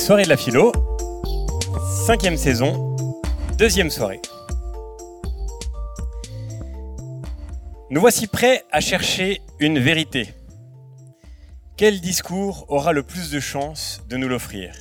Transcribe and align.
Les 0.00 0.06
soirées 0.06 0.24
de 0.24 0.30
la 0.30 0.38
philo, 0.38 0.72
cinquième 2.06 2.38
saison, 2.38 2.96
deuxième 3.58 3.90
soirée. 3.90 4.22
Nous 7.90 8.00
voici 8.00 8.26
prêts 8.26 8.64
à 8.72 8.80
chercher 8.80 9.42
une 9.58 9.78
vérité. 9.78 10.32
Quel 11.76 12.00
discours 12.00 12.64
aura 12.68 12.94
le 12.94 13.02
plus 13.02 13.30
de 13.30 13.40
chances 13.40 14.00
de 14.08 14.16
nous 14.16 14.26
l'offrir? 14.26 14.72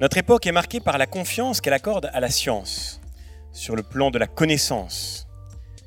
Notre 0.00 0.18
époque 0.18 0.48
est 0.48 0.52
marquée 0.52 0.80
par 0.80 0.98
la 0.98 1.06
confiance 1.06 1.60
qu'elle 1.60 1.74
accorde 1.74 2.10
à 2.12 2.18
la 2.18 2.30
science, 2.30 3.00
sur 3.52 3.76
le 3.76 3.84
plan 3.84 4.10
de 4.10 4.18
la 4.18 4.26
connaissance. 4.26 5.28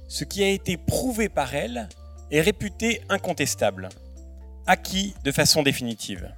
Ce 0.08 0.24
qui 0.24 0.42
a 0.42 0.48
été 0.48 0.78
prouvé 0.78 1.28
par 1.28 1.54
elle 1.54 1.90
est 2.32 2.40
réputé 2.40 3.02
incontestable, 3.10 3.90
acquis 4.68 5.16
de 5.26 5.34
façon 5.34 5.64
définitive. 5.64 6.32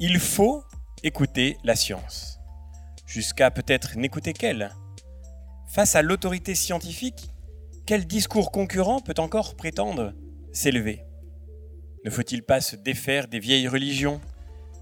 Il 0.00 0.18
faut 0.18 0.64
écouter 1.04 1.56
la 1.62 1.76
science, 1.76 2.40
jusqu'à 3.06 3.52
peut-être 3.52 3.96
n'écouter 3.96 4.32
qu'elle. 4.32 4.74
Face 5.68 5.94
à 5.94 6.02
l'autorité 6.02 6.56
scientifique, 6.56 7.30
quel 7.86 8.04
discours 8.04 8.50
concurrent 8.50 8.98
peut 8.98 9.14
encore 9.18 9.54
prétendre 9.54 10.12
s'élever? 10.52 11.04
Ne 12.04 12.10
faut-il 12.10 12.42
pas 12.42 12.60
se 12.60 12.74
défaire 12.74 13.28
des 13.28 13.38
vieilles 13.38 13.68
religions, 13.68 14.20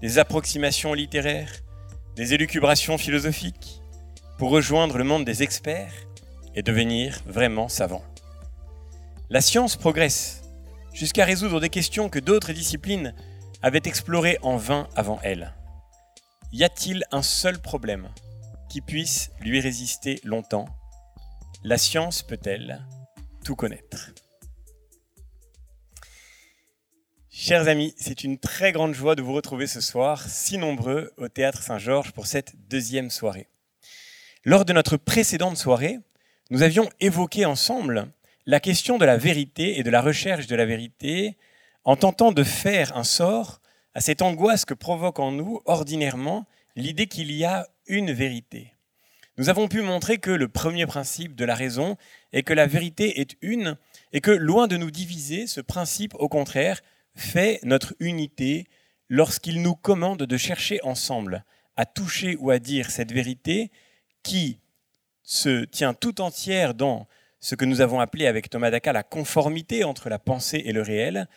des 0.01 0.17
approximations 0.17 0.95
littéraires, 0.95 1.53
des 2.15 2.33
élucubrations 2.33 2.97
philosophiques, 2.97 3.83
pour 4.39 4.49
rejoindre 4.49 4.97
le 4.97 5.03
monde 5.03 5.25
des 5.25 5.43
experts 5.43 5.93
et 6.55 6.63
devenir 6.63 7.21
vraiment 7.27 7.69
savant 7.69 8.03
La 9.29 9.41
science 9.41 9.75
progresse 9.75 10.41
jusqu'à 10.91 11.23
résoudre 11.23 11.59
des 11.59 11.69
questions 11.69 12.09
que 12.09 12.19
d'autres 12.19 12.51
disciplines 12.51 13.13
avaient 13.63 13.81
explorées 13.85 14.37
en 14.41 14.57
vain 14.57 14.87
avant 14.95 15.19
elle. 15.23 15.53
Y 16.51 16.65
a-t-il 16.65 17.03
un 17.11 17.23
seul 17.23 17.59
problème 17.59 18.09
qui 18.69 18.81
puisse 18.81 19.31
lui 19.39 19.61
résister 19.61 20.19
longtemps? 20.23 20.65
La 21.63 21.77
science 21.77 22.21
peut-elle 22.21 22.85
tout 23.43 23.55
connaître? 23.55 24.11
Chers 27.29 27.67
amis, 27.67 27.95
c'est 27.97 28.23
une 28.23 28.37
très 28.37 28.73
grande 28.73 28.93
joie 28.93 29.15
de 29.15 29.21
vous 29.21 29.33
retrouver 29.33 29.65
ce 29.65 29.81
soir, 29.81 30.27
si 30.27 30.57
nombreux, 30.57 31.11
au 31.17 31.29
Théâtre 31.29 31.63
Saint-Georges 31.63 32.11
pour 32.11 32.27
cette 32.27 32.53
deuxième 32.69 33.09
soirée. 33.09 33.47
Lors 34.43 34.65
de 34.65 34.73
notre 34.73 34.97
précédente 34.97 35.57
soirée, 35.57 35.99
nous 36.51 36.63
avions 36.63 36.89
évoqué 36.99 37.45
ensemble 37.45 38.11
la 38.45 38.59
question 38.59 38.97
de 38.97 39.05
la 39.05 39.17
vérité 39.17 39.79
et 39.79 39.83
de 39.83 39.89
la 39.89 40.01
recherche 40.01 40.47
de 40.47 40.55
la 40.55 40.65
vérité 40.65 41.37
en 41.85 41.95
tentant 41.95 42.31
de 42.31 42.43
faire 42.43 42.95
un 42.97 43.03
sort 43.03 43.59
à 43.93 44.01
cette 44.01 44.21
angoisse 44.21 44.65
que 44.65 44.73
provoque 44.73 45.19
en 45.19 45.31
nous 45.31 45.61
ordinairement 45.65 46.45
l'idée 46.75 47.07
qu'il 47.07 47.31
y 47.31 47.43
a 47.45 47.67
une 47.87 48.11
vérité. 48.11 48.73
Nous 49.37 49.49
avons 49.49 49.67
pu 49.67 49.81
montrer 49.81 50.19
que 50.19 50.31
le 50.31 50.47
premier 50.47 50.85
principe 50.85 51.35
de 51.35 51.45
la 51.45 51.55
raison 51.55 51.97
est 52.33 52.43
que 52.43 52.53
la 52.53 52.67
vérité 52.67 53.19
est 53.19 53.35
une 53.41 53.77
et 54.11 54.21
que 54.21 54.31
loin 54.31 54.67
de 54.67 54.77
nous 54.77 54.91
diviser, 54.91 55.47
ce 55.47 55.59
principe 55.59 56.13
au 56.15 56.29
contraire 56.29 56.81
fait 57.15 57.59
notre 57.63 57.95
unité 57.99 58.67
lorsqu'il 59.09 59.61
nous 59.61 59.75
commande 59.75 60.23
de 60.23 60.37
chercher 60.37 60.79
ensemble 60.83 61.43
à 61.75 61.85
toucher 61.85 62.35
ou 62.39 62.51
à 62.51 62.59
dire 62.59 62.91
cette 62.91 63.11
vérité 63.11 63.71
qui 64.21 64.59
se 65.23 65.65
tient 65.65 65.93
tout 65.93 66.21
entière 66.21 66.73
dans 66.73 67.07
ce 67.39 67.55
que 67.55 67.65
nous 67.65 67.81
avons 67.81 67.99
appelé 67.99 68.27
avec 68.27 68.49
Thomas 68.49 68.69
d'Aquin 68.69 68.93
la 68.93 69.03
conformité 69.03 69.83
entre 69.83 70.09
la 70.09 70.19
pensée 70.19 70.61
et 70.65 70.71
le 70.71 70.81
réel, 70.81 71.27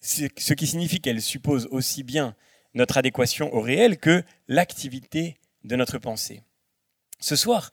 ce 0.00 0.52
qui 0.52 0.66
signifie 0.66 1.00
qu'elle 1.00 1.22
suppose 1.22 1.68
aussi 1.70 2.02
bien 2.02 2.34
notre 2.74 2.98
adéquation 2.98 3.52
au 3.54 3.60
réel 3.60 3.98
que 3.98 4.22
l'activité 4.46 5.38
de 5.64 5.76
notre 5.76 5.98
pensée. 5.98 6.42
Ce 7.20 7.36
soir, 7.36 7.70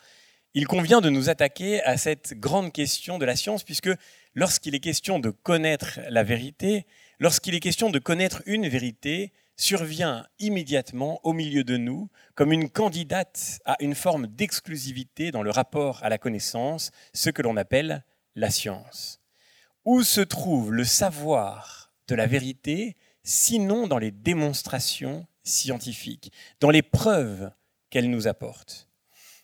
il 0.54 0.68
convient 0.68 1.02
de 1.02 1.10
nous 1.10 1.30
attaquer 1.30 1.84
à 1.84 1.98
cette 1.98 2.40
grande 2.40 2.72
question 2.72 3.18
de 3.18 3.26
la 3.26 3.36
science, 3.36 3.64
puisque 3.64 3.90
lorsqu'il 4.34 4.74
est 4.74 4.80
question 4.80 5.20
de 5.20 5.30
connaître 5.30 6.00
la 6.10 6.24
vérité, 6.24 6.86
lorsqu'il 7.20 7.56
est 7.56 7.60
question 7.60 7.90
de 7.90 8.00
connaître 8.00 8.42
une 8.46 8.68
vérité, 8.68 9.34
survient 9.58 10.26
immédiatement 10.40 11.20
au 11.24 11.34
milieu 11.34 11.64
de 11.64 11.78
nous 11.78 12.10
comme 12.36 12.52
une 12.52 12.70
candidate 12.70 13.60
à 13.66 13.76
une 13.80 13.96
forme 13.96 14.28
d'exclusivité 14.28 15.32
dans 15.32 15.44
le 15.44 15.52
rapport 15.52 16.04
à 16.04 16.10
la 16.10 16.18
connaissance, 16.18 16.92
ce 17.14 17.30
que 17.30 17.42
l'on 17.42 17.58
appelle 17.58 18.04
la 18.36 18.50
science. 18.50 19.20
Où 19.86 20.04
se 20.04 20.22
trouve 20.22 20.74
le 20.74 20.84
savoir 20.84 21.85
de 22.08 22.16
la 22.16 22.28
vérité, 22.28 22.96
sinon 23.24 23.88
dans 23.88 23.98
les 23.98 24.12
démonstrations 24.12 25.26
scientifiques, 25.44 26.32
dans 26.60 26.70
les 26.70 26.82
preuves 26.82 27.52
qu'elle 27.90 28.10
nous 28.10 28.28
apporte 28.28 28.90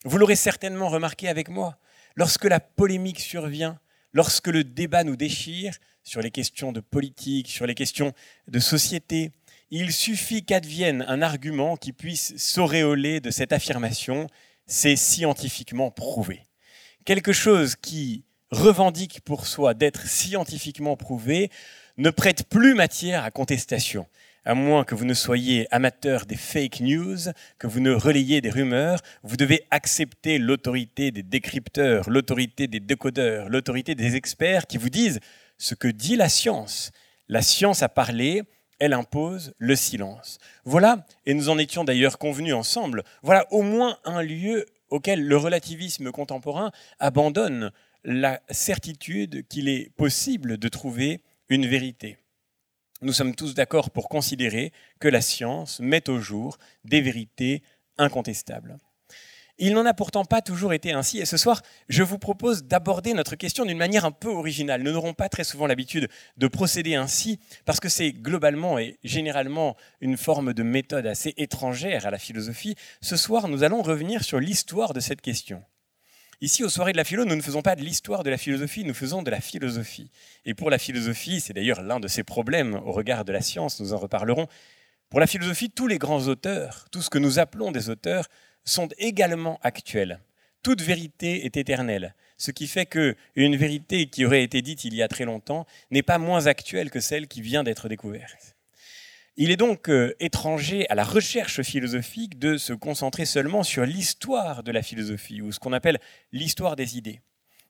Vous 0.05 0.17
l'aurez 0.17 0.35
certainement 0.35 0.89
remarqué 0.89 1.27
avec 1.27 1.49
moi, 1.49 1.77
lorsque 2.15 2.45
la 2.45 2.59
polémique 2.59 3.19
survient, 3.19 3.79
lorsque 4.13 4.47
le 4.47 4.63
débat 4.63 5.03
nous 5.03 5.15
déchire 5.15 5.75
sur 6.03 6.21
les 6.21 6.31
questions 6.31 6.71
de 6.71 6.79
politique, 6.79 7.49
sur 7.49 7.65
les 7.65 7.75
questions 7.75 8.13
de 8.47 8.59
société, 8.59 9.31
il 9.69 9.93
suffit 9.93 10.43
qu'advienne 10.43 11.05
un 11.07 11.21
argument 11.21 11.77
qui 11.77 11.93
puisse 11.93 12.35
s'auréoler 12.37 13.21
de 13.21 13.31
cette 13.31 13.53
affirmation, 13.53 14.27
c'est 14.65 14.95
scientifiquement 14.95 15.91
prouvé. 15.91 16.47
Quelque 17.05 17.31
chose 17.31 17.75
qui 17.75 18.25
revendique 18.51 19.21
pour 19.21 19.47
soi 19.47 19.73
d'être 19.73 20.07
scientifiquement 20.07 20.97
prouvé 20.97 21.49
ne 21.97 22.09
prête 22.09 22.47
plus 22.49 22.73
matière 22.73 23.23
à 23.23 23.31
contestation, 23.31 24.07
à 24.45 24.53
moins 24.53 24.83
que 24.83 24.95
vous 24.95 25.05
ne 25.05 25.13
soyez 25.13 25.67
amateur 25.71 26.25
des 26.25 26.35
fake 26.35 26.79
news, 26.81 27.17
que 27.59 27.67
vous 27.67 27.79
ne 27.79 27.91
relayez 27.91 28.41
des 28.41 28.49
rumeurs, 28.49 28.99
vous 29.23 29.37
devez 29.37 29.65
accepter 29.71 30.37
l'autorité 30.37 31.11
des 31.11 31.23
décrypteurs, 31.23 32.09
l'autorité 32.09 32.67
des 32.67 32.79
décodeurs, 32.79 33.49
l'autorité 33.49 33.95
des 33.95 34.15
experts 34.15 34.67
qui 34.67 34.77
vous 34.77 34.89
disent 34.89 35.19
ce 35.57 35.75
que 35.75 35.87
dit 35.87 36.15
la 36.15 36.29
science. 36.29 36.91
La 37.27 37.41
science 37.41 37.83
a 37.83 37.89
parlé, 37.89 38.43
elle 38.79 38.93
impose 38.93 39.53
le 39.59 39.75
silence. 39.75 40.39
Voilà, 40.65 41.05
et 41.25 41.33
nous 41.33 41.49
en 41.49 41.57
étions 41.57 41.83
d'ailleurs 41.83 42.17
convenus 42.17 42.55
ensemble, 42.55 43.03
voilà 43.21 43.45
au 43.51 43.61
moins 43.61 43.97
un 44.05 44.23
lieu 44.23 44.65
auquel 44.89 45.25
le 45.25 45.37
relativisme 45.37 46.11
contemporain 46.11 46.71
abandonne 46.99 47.71
la 48.03 48.41
certitude 48.49 49.47
qu'il 49.47 49.69
est 49.69 49.91
possible 49.95 50.57
de 50.57 50.67
trouver 50.67 51.21
une 51.51 51.67
vérité. 51.67 52.17
Nous 53.01 53.11
sommes 53.11 53.35
tous 53.35 53.53
d'accord 53.53 53.89
pour 53.91 54.07
considérer 54.07 54.71
que 55.01 55.09
la 55.09 55.19
science 55.19 55.81
met 55.81 56.09
au 56.09 56.17
jour 56.17 56.57
des 56.85 57.01
vérités 57.01 57.61
incontestables. 57.97 58.77
Il 59.57 59.73
n'en 59.73 59.85
a 59.85 59.93
pourtant 59.93 60.23
pas 60.23 60.41
toujours 60.41 60.71
été 60.71 60.93
ainsi. 60.93 61.19
Et 61.19 61.25
ce 61.25 61.35
soir, 61.35 61.61
je 61.89 62.03
vous 62.03 62.17
propose 62.17 62.63
d'aborder 62.63 63.13
notre 63.13 63.35
question 63.35 63.65
d'une 63.65 63.77
manière 63.77 64.05
un 64.05 64.11
peu 64.11 64.29
originale. 64.29 64.81
Nous 64.81 64.93
n'aurons 64.93 65.13
pas 65.13 65.27
très 65.27 65.43
souvent 65.43 65.67
l'habitude 65.67 66.07
de 66.37 66.47
procéder 66.47 66.95
ainsi, 66.95 67.37
parce 67.65 67.81
que 67.81 67.89
c'est 67.89 68.13
globalement 68.13 68.79
et 68.79 68.97
généralement 69.03 69.75
une 69.99 70.15
forme 70.15 70.53
de 70.53 70.63
méthode 70.63 71.05
assez 71.05 71.33
étrangère 71.35 72.05
à 72.05 72.11
la 72.11 72.17
philosophie. 72.17 72.75
Ce 73.01 73.17
soir, 73.17 73.49
nous 73.49 73.63
allons 73.63 73.81
revenir 73.81 74.23
sur 74.23 74.39
l'histoire 74.39 74.93
de 74.93 75.01
cette 75.01 75.21
question. 75.21 75.61
Ici, 76.43 76.63
aux 76.63 76.69
soirées 76.69 76.91
de 76.91 76.97
la 76.97 77.03
philo, 77.03 77.23
nous 77.23 77.35
ne 77.35 77.41
faisons 77.41 77.61
pas 77.61 77.75
de 77.75 77.83
l'histoire 77.83 78.23
de 78.23 78.31
la 78.31 78.37
philosophie, 78.37 78.83
nous 78.83 78.95
faisons 78.95 79.21
de 79.21 79.29
la 79.29 79.39
philosophie. 79.39 80.09
Et 80.43 80.55
pour 80.55 80.71
la 80.71 80.79
philosophie, 80.79 81.39
c'est 81.39 81.53
d'ailleurs 81.53 81.83
l'un 81.83 81.99
de 81.99 82.07
ses 82.07 82.23
problèmes 82.23 82.73
au 82.83 82.91
regard 82.91 83.25
de 83.25 83.31
la 83.31 83.41
science, 83.41 83.79
nous 83.79 83.93
en 83.93 83.97
reparlerons. 83.97 84.47
Pour 85.11 85.19
la 85.19 85.27
philosophie, 85.27 85.69
tous 85.69 85.85
les 85.85 85.99
grands 85.99 86.27
auteurs, 86.27 86.87
tout 86.91 87.03
ce 87.03 87.11
que 87.11 87.19
nous 87.19 87.37
appelons 87.37 87.71
des 87.71 87.91
auteurs, 87.91 88.27
sont 88.65 88.89
également 88.97 89.59
actuelles. 89.61 90.19
Toute 90.63 90.81
vérité 90.81 91.45
est 91.45 91.57
éternelle, 91.57 92.15
ce 92.37 92.49
qui 92.49 92.65
fait 92.65 92.87
qu'une 92.87 93.55
vérité 93.55 94.07
qui 94.07 94.25
aurait 94.25 94.43
été 94.43 94.63
dite 94.63 94.83
il 94.83 94.95
y 94.95 95.03
a 95.03 95.07
très 95.07 95.25
longtemps 95.25 95.67
n'est 95.91 96.01
pas 96.01 96.17
moins 96.17 96.47
actuelle 96.47 96.89
que 96.89 96.99
celle 97.01 97.27
qui 97.27 97.41
vient 97.41 97.63
d'être 97.63 97.87
découverte. 97.87 98.55
Il 99.37 99.49
est 99.49 99.57
donc 99.57 99.89
euh, 99.89 100.13
étranger 100.19 100.89
à 100.89 100.95
la 100.95 101.05
recherche 101.05 101.61
philosophique 101.61 102.37
de 102.37 102.57
se 102.57 102.73
concentrer 102.73 103.25
seulement 103.25 103.63
sur 103.63 103.85
l'histoire 103.85 104.61
de 104.61 104.71
la 104.71 104.81
philosophie, 104.81 105.41
ou 105.41 105.51
ce 105.51 105.59
qu'on 105.59 105.71
appelle 105.73 105.99
l'histoire 106.33 106.75
des 106.75 106.97
idées. 106.97 107.21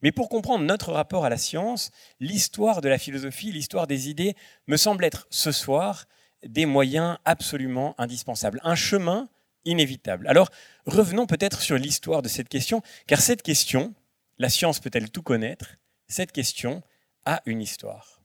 Mais 0.02 0.12
pour 0.12 0.30
comprendre 0.30 0.66
notre 0.66 0.92
rapport 0.92 1.26
à 1.26 1.30
la 1.30 1.38
science, 1.38 1.92
l'histoire 2.20 2.82
de 2.82 2.90
la 2.90 2.98
philosophie, 2.98 3.52
l'histoire 3.52 3.86
des 3.86 4.10
idées, 4.10 4.36
me 4.68 4.76
semble 4.76 5.06
être 5.06 5.28
ce 5.30 5.52
soir 5.52 6.06
des 6.44 6.66
moyens 6.66 7.18
absolument 7.26 7.94
indispensables. 8.00 8.60
Un 8.64 8.76
chemin 8.76 9.30
inévitable. 9.64 10.28
Alors, 10.28 10.50
revenons 10.88 11.28
peut-être 11.28 11.62
sur 11.62 11.78
l'histoire 11.78 12.24
de 12.24 12.28
cette 12.28 12.50
question, 12.50 12.82
car 13.06 13.22
cette 13.22 13.44
question, 13.44 13.94
la 14.40 14.50
science 14.50 14.80
peut-elle 14.80 15.12
tout 15.12 15.22
connaître? 15.22 15.76
Cette 16.08 16.32
question 16.32 16.82
a 17.26 17.44
une 17.46 17.62
histoire. 17.62 18.21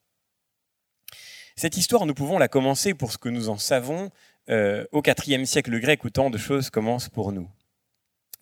Cette 1.58 1.78
histoire, 1.78 2.04
nous 2.04 2.12
pouvons 2.12 2.38
la 2.38 2.48
commencer 2.48 2.92
pour 2.92 3.12
ce 3.12 3.16
que 3.16 3.30
nous 3.30 3.48
en 3.48 3.56
savons 3.56 4.10
euh, 4.50 4.84
au 4.92 5.02
IVe 5.02 5.46
siècle 5.46 5.80
grec, 5.80 6.04
où 6.04 6.10
tant 6.10 6.28
de 6.28 6.36
choses 6.36 6.68
commencent 6.68 7.08
pour 7.08 7.32
nous. 7.32 7.48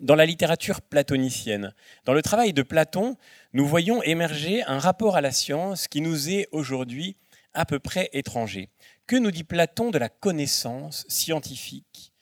Dans 0.00 0.16
la 0.16 0.26
littérature 0.26 0.82
platonicienne, 0.82 1.72
dans 2.06 2.12
le 2.12 2.22
travail 2.22 2.52
de 2.52 2.62
Platon, 2.62 3.16
nous 3.52 3.68
voyons 3.68 4.02
émerger 4.02 4.64
un 4.64 4.80
rapport 4.80 5.14
à 5.14 5.20
la 5.20 5.30
science 5.30 5.86
qui 5.86 6.00
nous 6.00 6.28
est 6.28 6.48
aujourd'hui 6.50 7.16
à 7.52 7.64
peu 7.64 7.78
près 7.78 8.10
étranger. 8.14 8.68
Que 9.06 9.14
nous 9.14 9.30
dit 9.30 9.44
Platon 9.44 9.92
de 9.92 9.98
la 9.98 10.08
connaissance 10.08 11.04
scientifique 11.06 12.12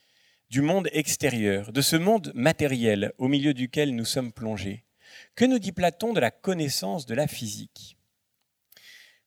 du 0.50 0.60
monde 0.60 0.90
extérieur, 0.92 1.72
de 1.72 1.80
ce 1.80 1.96
monde 1.96 2.32
matériel 2.34 3.14
au 3.16 3.28
milieu 3.28 3.54
duquel 3.54 3.96
nous 3.96 4.04
sommes 4.04 4.30
plongés? 4.30 4.84
Que 5.36 5.46
nous 5.46 5.58
dit 5.58 5.72
Platon 5.72 6.12
de 6.12 6.20
la 6.20 6.30
connaissance 6.30 7.06
de 7.06 7.14
la 7.14 7.26
physique? 7.26 7.96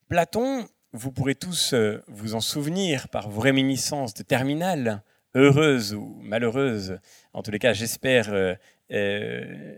Platon, 0.08 0.68
vous 0.96 1.12
pourrez 1.12 1.34
tous 1.34 1.74
euh, 1.74 2.02
vous 2.08 2.34
en 2.34 2.40
souvenir 2.40 3.08
par 3.08 3.28
vos 3.28 3.42
réminiscences 3.42 4.14
de 4.14 4.22
terminale, 4.22 5.02
heureuses 5.34 5.92
ou 5.92 6.18
malheureuses, 6.22 6.98
en 7.34 7.42
tous 7.42 7.50
les 7.50 7.58
cas 7.58 7.74
j'espère 7.74 8.32
euh, 8.32 8.54
euh, 8.92 9.76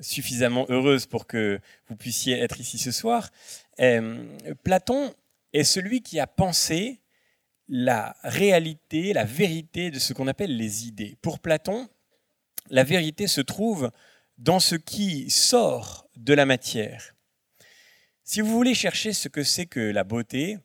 suffisamment 0.00 0.64
heureuses 0.70 1.04
pour 1.04 1.26
que 1.26 1.60
vous 1.88 1.96
puissiez 1.96 2.38
être 2.38 2.58
ici 2.58 2.78
ce 2.78 2.90
soir. 2.90 3.30
Platon 4.64 5.12
est 5.52 5.64
celui 5.64 6.00
qui 6.00 6.18
a 6.20 6.26
pensé 6.26 7.00
la 7.68 8.16
réalité, 8.22 9.12
la 9.12 9.24
vérité 9.24 9.90
de 9.90 9.98
ce 9.98 10.14
qu'on 10.14 10.28
appelle 10.28 10.56
les 10.56 10.86
idées. 10.86 11.16
Pour 11.20 11.40
Platon, 11.40 11.88
la 12.70 12.84
vérité 12.84 13.26
se 13.26 13.42
trouve 13.42 13.90
dans 14.38 14.60
ce 14.60 14.76
qui 14.76 15.28
sort 15.28 16.08
de 16.16 16.32
la 16.32 16.46
matière. 16.46 17.15
Si 18.28 18.40
vous 18.40 18.50
voulez 18.50 18.74
chercher 18.74 19.12
ce 19.12 19.28
que 19.28 19.44
c'est 19.44 19.66
que 19.66 19.78
la 19.78 20.02
beauté, 20.02 20.58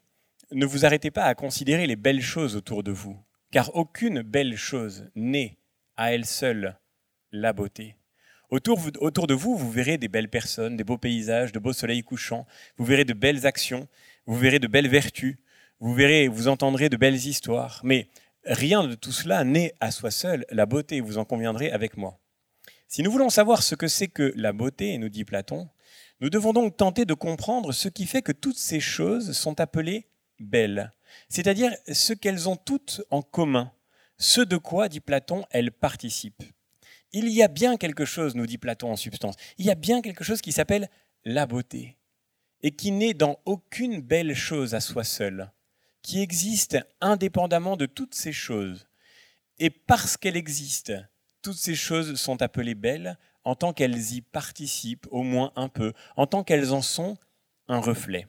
ne 0.52 0.66
vous 0.66 0.84
arrêtez 0.84 1.12
pas 1.12 1.26
à 1.26 1.36
considérer 1.36 1.86
les 1.86 1.96
belles 1.96 2.24
choses 2.24 2.56
autour 2.56 2.82
de 2.82 2.92
vous, 2.92 3.24
car 3.52 3.76
aucune 3.76 4.24
belle 4.24 4.58
chose 4.58 5.12
n'est 5.14 5.60
à 5.96 6.12
elle 6.12 6.26
seule 6.26 6.80
la 7.32 7.54
beauté. 7.54 7.98
Autour, 8.50 8.80
de 8.80 9.34
vous, 9.36 9.56
vous 9.56 9.70
verrez 9.70 10.00
des 10.00 10.08
belles 10.08 10.28
personnes, 10.28 10.76
des 10.76 10.84
beaux 10.84 10.98
paysages, 10.98 11.52
de 11.52 11.60
beaux 11.60 11.72
soleils 11.72 12.02
couchants, 12.02 12.48
vous 12.78 12.86
verrez 12.86 13.06
de 13.06 13.14
belles 13.14 13.46
actions, 13.46 13.88
vous 14.26 14.40
verrez 14.40 14.58
de 14.58 14.66
belles 14.66 14.90
vertus, 14.90 15.38
vous 15.80 15.94
verrez, 15.94 16.30
vous 16.30 16.48
entendrez 16.48 16.90
de 16.90 16.98
belles 16.98 17.28
histoires, 17.28 17.80
mais 17.84 18.10
rien 18.44 18.88
de 18.88 18.96
tout 18.96 19.12
cela 19.12 19.44
n'est 19.44 19.76
à 19.80 19.92
soi 19.92 20.10
seul 20.10 20.48
la 20.50 20.66
beauté, 20.66 21.00
vous 21.00 21.20
en 21.20 21.26
conviendrez 21.26 21.72
avec 21.72 21.96
moi. 21.96 22.18
Si 22.88 23.04
nous 23.04 23.12
voulons 23.12 23.30
savoir 23.30 23.62
ce 23.62 23.76
que 23.76 23.88
c'est 23.88 24.08
que 24.08 24.34
la 24.36 24.52
beauté, 24.52 24.98
nous 24.98 25.10
dit 25.10 25.26
Platon, 25.26 25.70
nous 26.22 26.30
devons 26.30 26.54
donc 26.54 26.78
tenter 26.78 27.06
de 27.06 27.14
comprendre 27.14 27.72
ce 27.72 27.90
qui 27.90 28.06
fait 28.06 28.22
que 28.22 28.32
toutes 28.32 28.58
ces 28.58 28.80
choses 28.80 29.34
sont 29.34 29.60
appelées 29.60 30.08
belles, 30.40 30.94
c'est-à-dire 31.30 31.76
ce 31.92 32.14
qu'elles 32.14 32.48
ont 32.48 32.56
toutes 32.56 33.02
en 33.10 33.22
commun, 33.22 33.72
ce 34.18 34.42
de 34.42 34.58
quoi, 34.58 34.88
dit 34.88 35.00
Platon, 35.00 35.44
elles 35.50 35.72
participent. 35.72 36.44
Il 37.12 37.28
y 37.28 37.44
a 37.44 37.48
bien 37.48 37.76
quelque 37.76 38.06
chose, 38.06 38.36
nous 38.36 38.46
dit 38.46 38.58
Platon 38.58 38.92
en 38.92 38.96
substance, 38.96 39.36
il 39.58 39.66
y 39.66 39.72
a 39.72 39.76
bien 39.76 40.02
quelque 40.02 40.24
chose 40.24 40.42
qui 40.42 40.52
s'appelle 40.52 40.90
la 41.26 41.46
beauté, 41.46 41.98
et 42.62 42.72
qui 42.72 42.92
n'est 42.92 43.14
dans 43.14 43.40
aucune 43.46 44.00
belle 44.00 44.36
chose 44.36 44.74
à 44.76 44.80
soi 44.80 45.04
seule 45.04 45.52
qui 46.02 46.22
existe 46.22 46.78
indépendamment 47.00 47.78
de 47.78 47.86
toutes 47.86 48.16
ces 48.16 48.34
choses. 48.34 48.88
Et 49.60 49.70
parce 49.70 50.18
qu'elles 50.18 50.38
existent, 50.38 51.00
toutes 51.42 51.58
ces 51.58 51.76
choses 51.76 52.16
sont 52.16 52.42
appelées 52.42 52.76
belles 52.76 53.18
en 53.44 53.56
tant 53.56 53.74
qu'elles 53.74 54.14
y 54.14 54.22
participent 54.22 55.08
au 55.12 55.24
moins 55.24 55.52
un 55.56 55.70
peu, 55.70 55.94
en 56.16 56.28
tant 56.28 56.44
qu'elles 56.44 56.72
en 56.72 56.82
sont 56.82 57.18
un 57.68 57.80
reflet. 57.80 58.28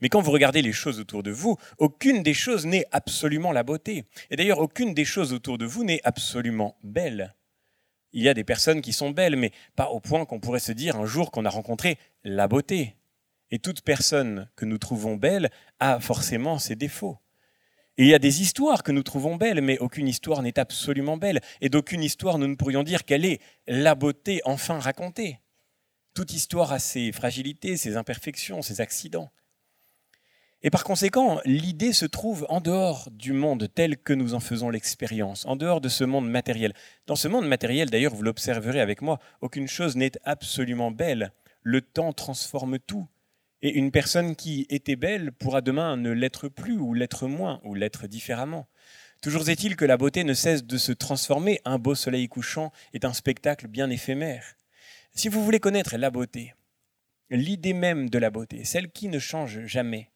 Mais 0.00 0.08
quand 0.08 0.20
vous 0.20 0.30
regardez 0.30 0.62
les 0.62 0.72
choses 0.72 1.00
autour 1.00 1.22
de 1.22 1.30
vous, 1.30 1.56
aucune 1.78 2.22
des 2.22 2.34
choses 2.34 2.66
n'est 2.66 2.86
absolument 2.92 3.52
la 3.52 3.62
beauté. 3.62 4.04
Et 4.30 4.36
d'ailleurs, 4.36 4.60
aucune 4.60 4.94
des 4.94 5.04
choses 5.04 5.32
autour 5.32 5.58
de 5.58 5.66
vous 5.66 5.84
n'est 5.84 6.00
absolument 6.04 6.76
belle. 6.82 7.34
Il 8.12 8.22
y 8.22 8.28
a 8.28 8.34
des 8.34 8.44
personnes 8.44 8.80
qui 8.80 8.92
sont 8.92 9.10
belles, 9.10 9.36
mais 9.36 9.50
pas 9.74 9.90
au 9.90 9.98
point 9.98 10.24
qu'on 10.24 10.40
pourrait 10.40 10.60
se 10.60 10.72
dire 10.72 10.96
un 10.96 11.06
jour 11.06 11.32
qu'on 11.32 11.44
a 11.44 11.50
rencontré 11.50 11.98
la 12.22 12.46
beauté. 12.46 12.96
Et 13.50 13.58
toute 13.58 13.82
personne 13.82 14.48
que 14.56 14.64
nous 14.64 14.78
trouvons 14.78 15.16
belle 15.16 15.50
a 15.80 16.00
forcément 16.00 16.58
ses 16.58 16.76
défauts. 16.76 17.18
Et 17.96 18.04
il 18.04 18.08
y 18.08 18.14
a 18.14 18.18
des 18.18 18.42
histoires 18.42 18.82
que 18.82 18.90
nous 18.90 19.04
trouvons 19.04 19.36
belles, 19.36 19.60
mais 19.60 19.78
aucune 19.78 20.08
histoire 20.08 20.42
n'est 20.42 20.58
absolument 20.58 21.16
belle. 21.16 21.40
Et 21.60 21.68
d'aucune 21.68 22.02
histoire 22.02 22.38
nous 22.38 22.48
ne 22.48 22.56
pourrions 22.56 22.82
dire 22.82 23.04
quelle 23.04 23.24
est 23.24 23.40
la 23.68 23.94
beauté 23.94 24.40
enfin 24.44 24.80
racontée. 24.80 25.38
Toute 26.12 26.32
histoire 26.32 26.72
a 26.72 26.78
ses 26.78 27.12
fragilités, 27.12 27.76
ses 27.76 27.96
imperfections, 27.96 28.62
ses 28.62 28.80
accidents. 28.80 29.30
Et 30.62 30.70
par 30.70 30.82
conséquent, 30.82 31.40
l'idée 31.44 31.92
se 31.92 32.06
trouve 32.06 32.46
en 32.48 32.60
dehors 32.60 33.10
du 33.10 33.32
monde 33.32 33.68
tel 33.72 33.98
que 33.98 34.14
nous 34.14 34.32
en 34.34 34.40
faisons 34.40 34.70
l'expérience, 34.70 35.44
en 35.44 35.56
dehors 35.56 35.82
de 35.82 35.90
ce 35.90 36.04
monde 36.04 36.28
matériel. 36.28 36.72
Dans 37.06 37.16
ce 37.16 37.28
monde 37.28 37.46
matériel, 37.46 37.90
d'ailleurs, 37.90 38.14
vous 38.14 38.22
l'observerez 38.22 38.80
avec 38.80 39.02
moi, 39.02 39.20
aucune 39.42 39.68
chose 39.68 39.94
n'est 39.94 40.12
absolument 40.24 40.90
belle. 40.90 41.32
Le 41.62 41.82
temps 41.82 42.14
transforme 42.14 42.78
tout. 42.78 43.06
Et 43.64 43.78
une 43.78 43.90
personne 43.90 44.36
qui 44.36 44.66
était 44.68 44.94
belle 44.94 45.32
pourra 45.32 45.62
demain 45.62 45.96
ne 45.96 46.10
l'être 46.10 46.48
plus, 46.48 46.76
ou 46.76 46.92
l'être 46.92 47.26
moins, 47.26 47.62
ou 47.64 47.74
l'être 47.74 48.06
différemment. 48.06 48.68
Toujours 49.22 49.48
est-il 49.48 49.74
que 49.74 49.86
la 49.86 49.96
beauté 49.96 50.22
ne 50.22 50.34
cesse 50.34 50.64
de 50.64 50.76
se 50.76 50.92
transformer. 50.92 51.62
Un 51.64 51.78
beau 51.78 51.94
soleil 51.94 52.28
couchant 52.28 52.72
est 52.92 53.06
un 53.06 53.14
spectacle 53.14 53.66
bien 53.66 53.88
éphémère. 53.88 54.44
Si 55.14 55.30
vous 55.30 55.42
voulez 55.42 55.60
connaître 55.60 55.96
la 55.96 56.10
beauté, 56.10 56.52
l'idée 57.30 57.72
même 57.72 58.10
de 58.10 58.18
la 58.18 58.28
beauté, 58.28 58.64
celle 58.64 58.92
qui 58.92 59.08
ne 59.08 59.18
change 59.18 59.64
jamais, 59.64 60.10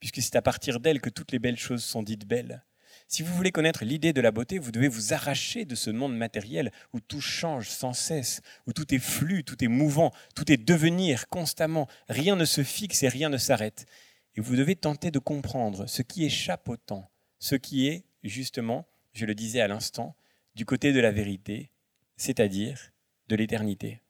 puisque 0.00 0.22
c'est 0.22 0.36
à 0.36 0.42
partir 0.42 0.80
d'elle 0.80 1.02
que 1.02 1.10
toutes 1.10 1.32
les 1.32 1.38
belles 1.38 1.58
choses 1.58 1.84
sont 1.84 2.02
dites 2.02 2.26
belles, 2.26 2.64
si 3.14 3.22
vous 3.22 3.32
voulez 3.32 3.52
connaître 3.52 3.84
l'idée 3.84 4.12
de 4.12 4.20
la 4.20 4.32
beauté, 4.32 4.58
vous 4.58 4.72
devez 4.72 4.88
vous 4.88 5.12
arracher 5.12 5.64
de 5.64 5.76
ce 5.76 5.90
monde 5.90 6.16
matériel 6.16 6.72
où 6.92 6.98
tout 6.98 7.20
change 7.20 7.68
sans 7.68 7.92
cesse, 7.92 8.40
où 8.66 8.72
tout 8.72 8.92
est 8.92 8.98
flux, 8.98 9.44
tout 9.44 9.62
est 9.62 9.68
mouvant, 9.68 10.10
tout 10.34 10.50
est 10.50 10.56
devenir 10.56 11.28
constamment, 11.28 11.86
rien 12.08 12.34
ne 12.34 12.44
se 12.44 12.64
fixe 12.64 13.04
et 13.04 13.08
rien 13.08 13.28
ne 13.28 13.36
s'arrête. 13.36 13.86
Et 14.34 14.40
vous 14.40 14.56
devez 14.56 14.74
tenter 14.74 15.12
de 15.12 15.20
comprendre 15.20 15.86
ce 15.86 16.02
qui 16.02 16.24
échappe 16.24 16.68
au 16.68 16.76
temps, 16.76 17.08
ce 17.38 17.54
qui 17.54 17.86
est, 17.86 18.04
justement, 18.24 18.84
je 19.12 19.26
le 19.26 19.36
disais 19.36 19.60
à 19.60 19.68
l'instant, 19.68 20.16
du 20.56 20.66
côté 20.66 20.92
de 20.92 20.98
la 20.98 21.12
vérité, 21.12 21.70
c'est-à-dire 22.16 22.90
de 23.28 23.36
l'éternité. 23.36 24.00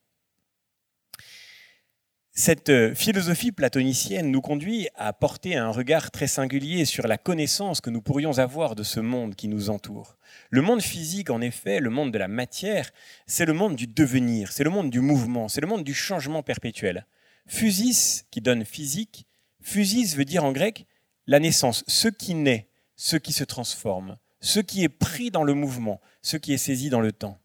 Cette 2.37 2.69
euh, 2.69 2.97
philosophie 2.97 3.53
platonicienne 3.53 4.33
nous 4.33 4.41
conduit 4.41 4.89
à 4.97 5.13
porter 5.13 5.55
un 5.55 5.71
regard 5.71 6.11
très 6.11 6.27
singulier 6.27 6.85
sur 6.85 7.07
la 7.07 7.17
connaissance 7.17 7.81
que 7.81 7.91
nous 7.91 8.03
pourrions 8.03 8.39
avoir 8.39 8.75
de 8.75 8.83
ce 8.83 8.99
monde 8.99 9.37
qui 9.37 9.47
nous 9.47 9.71
entoure. 9.71 10.17
Le 10.51 10.61
monde 10.61 10.83
physique, 10.83 11.31
en 11.31 11.41
effet, 11.41 11.79
le 11.79 11.91
monde 11.91 12.11
de 12.11 12.19
la 12.19 12.27
matière, 12.27 12.91
c'est 13.29 13.47
le 13.47 13.53
monde 13.53 13.77
du 13.77 13.87
devenir, 13.87 14.51
c'est 14.51 14.65
le 14.65 14.71
monde 14.71 14.91
du 14.91 14.99
mouvement, 14.99 15.47
c'est 15.47 15.61
le 15.61 15.69
monde 15.69 15.85
du 15.85 15.95
changement 15.95 16.43
perpétuel. 16.43 17.07
Physis, 17.47 18.27
qui 18.33 18.41
donne 18.41 18.65
physique, 18.65 19.29
physis 19.61 20.17
veut 20.17 20.25
dire 20.25 20.43
en 20.43 20.51
grec 20.51 20.87
la 21.29 21.39
naissance, 21.39 21.85
ce 21.87 22.09
qui 22.09 22.35
naît, 22.35 22.69
ce 22.97 23.17
qui 23.17 23.33
se 23.33 23.45
transforme, 23.45 24.19
ce 24.41 24.59
qui 24.59 24.83
est 24.83 24.89
pris 24.89 25.31
dans 25.31 25.45
le 25.45 25.55
mouvement, 25.55 26.01
ce 26.21 26.37
qui 26.37 26.53
est 26.53 26.59
saisi 26.59 26.91
dans 26.91 27.01
le 27.01 27.13
temps. 27.13 27.39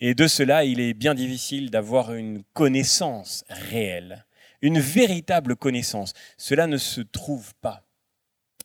Et 0.00 0.14
de 0.14 0.26
cela, 0.26 0.64
il 0.64 0.80
est 0.80 0.94
bien 0.94 1.14
difficile 1.14 1.70
d'avoir 1.70 2.14
une 2.14 2.42
connaissance 2.52 3.44
réelle, 3.48 4.26
une 4.60 4.80
véritable 4.80 5.56
connaissance. 5.56 6.12
Cela 6.36 6.66
ne 6.66 6.76
se 6.76 7.00
trouve 7.00 7.54
pas. 7.60 7.86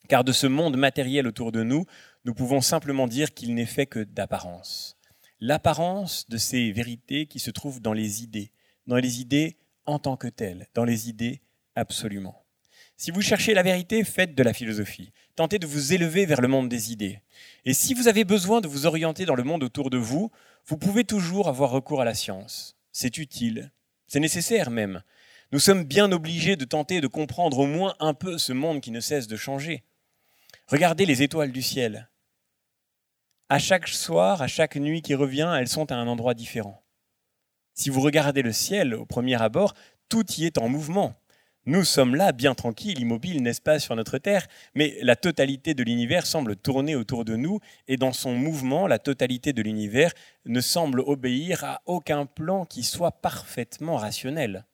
Car 0.08 0.24
de 0.24 0.32
ce 0.32 0.48
monde 0.48 0.76
matériel 0.76 1.28
autour 1.28 1.52
de 1.52 1.64
nous, 1.64 1.86
nous 2.26 2.34
pouvons 2.34 2.62
simplement 2.62 3.08
dire 3.08 3.34
qu'il 3.34 3.54
n'est 3.54 3.66
fait 3.66 3.86
que 3.86 4.04
d'apparence. 4.04 4.98
L'apparence 5.40 6.28
de 6.28 6.38
ces 6.38 6.72
vérités 6.72 7.28
qui 7.28 7.40
se 7.40 7.52
trouvent 7.52 7.80
dans 7.80 7.94
les 7.94 8.24
idées, 8.24 8.52
dans 8.88 8.98
les 8.98 9.22
idées 9.22 9.58
en 9.86 10.00
tant 10.00 10.18
que 10.18 10.28
telles, 10.28 10.68
dans 10.74 10.84
les 10.84 11.10
idées 11.10 11.42
absolument. 11.76 12.44
Si 12.98 13.12
vous 13.12 13.22
cherchez 13.22 13.54
la 13.54 13.64
vérité, 13.64 14.04
faites 14.04 14.36
de 14.36 14.44
la 14.44 14.52
philosophie. 14.52 15.14
Tentez 15.40 15.58
de 15.58 15.68
vous 15.68 15.94
élever 15.94 16.26
vers 16.26 16.42
le 16.42 16.50
monde 16.50 16.68
des 16.68 16.92
idées. 16.92 17.22
Et 17.64 17.74
si 17.74 17.94
vous 17.94 18.10
avez 18.10 18.26
besoin 18.26 18.60
de 18.60 18.68
vous 18.68 18.86
orienter 18.86 19.24
dans 19.24 19.36
le 19.36 19.46
monde 19.46 19.64
autour 19.64 19.90
de 19.90 19.98
vous, 19.98 20.32
vous 20.66 20.78
pouvez 20.78 21.06
toujours 21.06 21.48
avoir 21.48 21.72
recours 21.72 22.02
à 22.02 22.04
la 22.04 22.14
science. 22.14 22.76
C'est 22.92 23.18
utile, 23.18 23.72
c'est 24.06 24.20
nécessaire 24.20 24.70
même. 24.70 25.02
Nous 25.54 25.60
sommes 25.60 25.86
bien 25.86 26.12
obligés 26.12 26.58
de 26.58 26.66
tenter 26.66 27.00
de 27.00 27.08
comprendre 27.08 27.60
au 27.60 27.68
moins 27.68 27.96
un 28.02 28.14
peu 28.14 28.38
ce 28.38 28.52
monde 28.52 28.82
qui 28.82 28.92
ne 28.92 29.00
cesse 29.00 29.28
de 29.28 29.38
changer. 29.38 29.86
Regardez 30.68 31.06
les 31.06 31.24
étoiles 31.24 31.54
du 31.54 31.62
ciel. 31.62 32.10
À 33.48 33.60
chaque 33.60 33.88
soir, 33.88 34.42
à 34.42 34.48
chaque 34.48 34.76
nuit 34.76 35.02
qui 35.02 35.16
revient, 35.16 35.56
elles 35.58 35.70
sont 35.70 35.90
à 35.90 35.96
un 35.96 36.08
endroit 36.08 36.34
différent. 36.34 36.84
Si 37.76 37.90
vous 37.90 38.02
regardez 38.02 38.42
le 38.42 38.52
ciel 38.52 38.94
au 38.94 39.06
premier 39.06 39.42
abord, 39.42 39.74
tout 40.10 40.30
y 40.34 40.44
est 40.44 40.58
en 40.58 40.68
mouvement. 40.68 41.16
Nous 41.70 41.84
sommes 41.84 42.16
là, 42.16 42.32
bien 42.32 42.56
tranquilles, 42.56 43.00
immobiles, 43.00 43.44
n'est-ce 43.44 43.62
pas, 43.62 43.78
sur 43.78 43.96
notre 43.96 44.18
Terre, 44.18 44.48
mais 44.74 44.98
la 45.04 45.16
totalité 45.16 45.76
de 45.76 45.84
l'univers 45.84 46.26
semble 46.26 46.56
tourner 46.56 46.96
autour 46.96 47.26
de 47.26 47.36
nous, 47.36 47.60
et 47.88 47.96
dans 47.96 48.12
son 48.12 48.34
mouvement, 48.34 48.88
la 48.88 48.98
totalité 48.98 49.54
de 49.54 49.62
l'univers 49.62 50.12
ne 50.46 50.62
semble 50.62 51.02
obéir 51.02 51.64
à 51.64 51.84
aucun 51.86 52.26
plan 52.26 52.66
qui 52.66 52.82
soit 52.82 53.12
parfaitement 53.12 53.98
rationnel. 53.98 54.66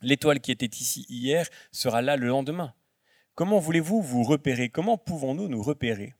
L'étoile 0.00 0.40
qui 0.40 0.50
était 0.50 0.78
ici 0.80 1.04
hier 1.10 1.46
sera 1.72 2.00
là 2.00 2.16
le 2.16 2.28
lendemain. 2.28 2.72
Comment 3.34 3.58
voulez-vous 3.58 4.00
vous 4.00 4.22
repérer? 4.22 4.70
Comment 4.70 4.96
pouvons-nous 4.96 5.48
nous 5.48 5.62
repérer? 5.62 6.14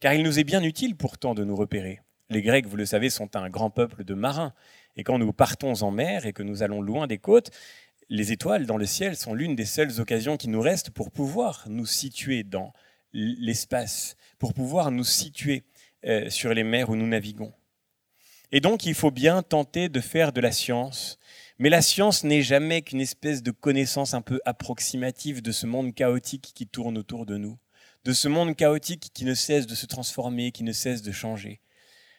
Car 0.00 0.14
il 0.14 0.24
nous 0.24 0.40
est 0.40 0.44
bien 0.44 0.64
utile 0.64 0.96
pourtant 0.96 1.36
de 1.36 1.44
nous 1.44 1.54
repérer. 1.54 2.00
Les 2.28 2.42
Grecs, 2.42 2.66
vous 2.66 2.76
le 2.76 2.86
savez, 2.86 3.08
sont 3.08 3.36
un 3.36 3.48
grand 3.48 3.70
peuple 3.70 4.02
de 4.02 4.14
marins. 4.14 4.52
Et 4.96 5.04
quand 5.04 5.18
nous 5.18 5.32
partons 5.32 5.80
en 5.82 5.92
mer 5.92 6.26
et 6.26 6.32
que 6.32 6.42
nous 6.42 6.64
allons 6.64 6.82
loin 6.82 7.06
des 7.06 7.18
côtes, 7.18 7.52
les 8.08 8.32
étoiles 8.32 8.66
dans 8.66 8.76
le 8.76 8.86
ciel 8.86 9.16
sont 9.16 9.34
l'une 9.34 9.54
des 9.54 9.64
seules 9.64 10.00
occasions 10.00 10.36
qui 10.36 10.48
nous 10.48 10.60
restent 10.60 10.90
pour 10.90 11.10
pouvoir 11.10 11.64
nous 11.68 11.86
situer 11.86 12.42
dans 12.42 12.72
l'espace, 13.12 14.16
pour 14.38 14.54
pouvoir 14.54 14.90
nous 14.90 15.04
situer 15.04 15.64
euh, 16.06 16.30
sur 16.30 16.54
les 16.54 16.64
mers 16.64 16.90
où 16.90 16.96
nous 16.96 17.06
naviguons. 17.06 17.52
Et 18.50 18.60
donc 18.60 18.86
il 18.86 18.94
faut 18.94 19.10
bien 19.10 19.42
tenter 19.42 19.88
de 19.88 20.00
faire 20.00 20.32
de 20.32 20.40
la 20.40 20.52
science, 20.52 21.18
mais 21.58 21.68
la 21.68 21.82
science 21.82 22.24
n'est 22.24 22.42
jamais 22.42 22.82
qu'une 22.82 23.00
espèce 23.00 23.42
de 23.42 23.50
connaissance 23.50 24.14
un 24.14 24.22
peu 24.22 24.40
approximative 24.46 25.42
de 25.42 25.52
ce 25.52 25.66
monde 25.66 25.94
chaotique 25.94 26.52
qui 26.54 26.66
tourne 26.66 26.96
autour 26.96 27.26
de 27.26 27.36
nous, 27.36 27.58
de 28.04 28.12
ce 28.12 28.28
monde 28.28 28.56
chaotique 28.56 29.10
qui 29.12 29.24
ne 29.24 29.34
cesse 29.34 29.66
de 29.66 29.74
se 29.74 29.86
transformer, 29.86 30.52
qui 30.52 30.62
ne 30.64 30.72
cesse 30.72 31.02
de 31.02 31.12
changer. 31.12 31.60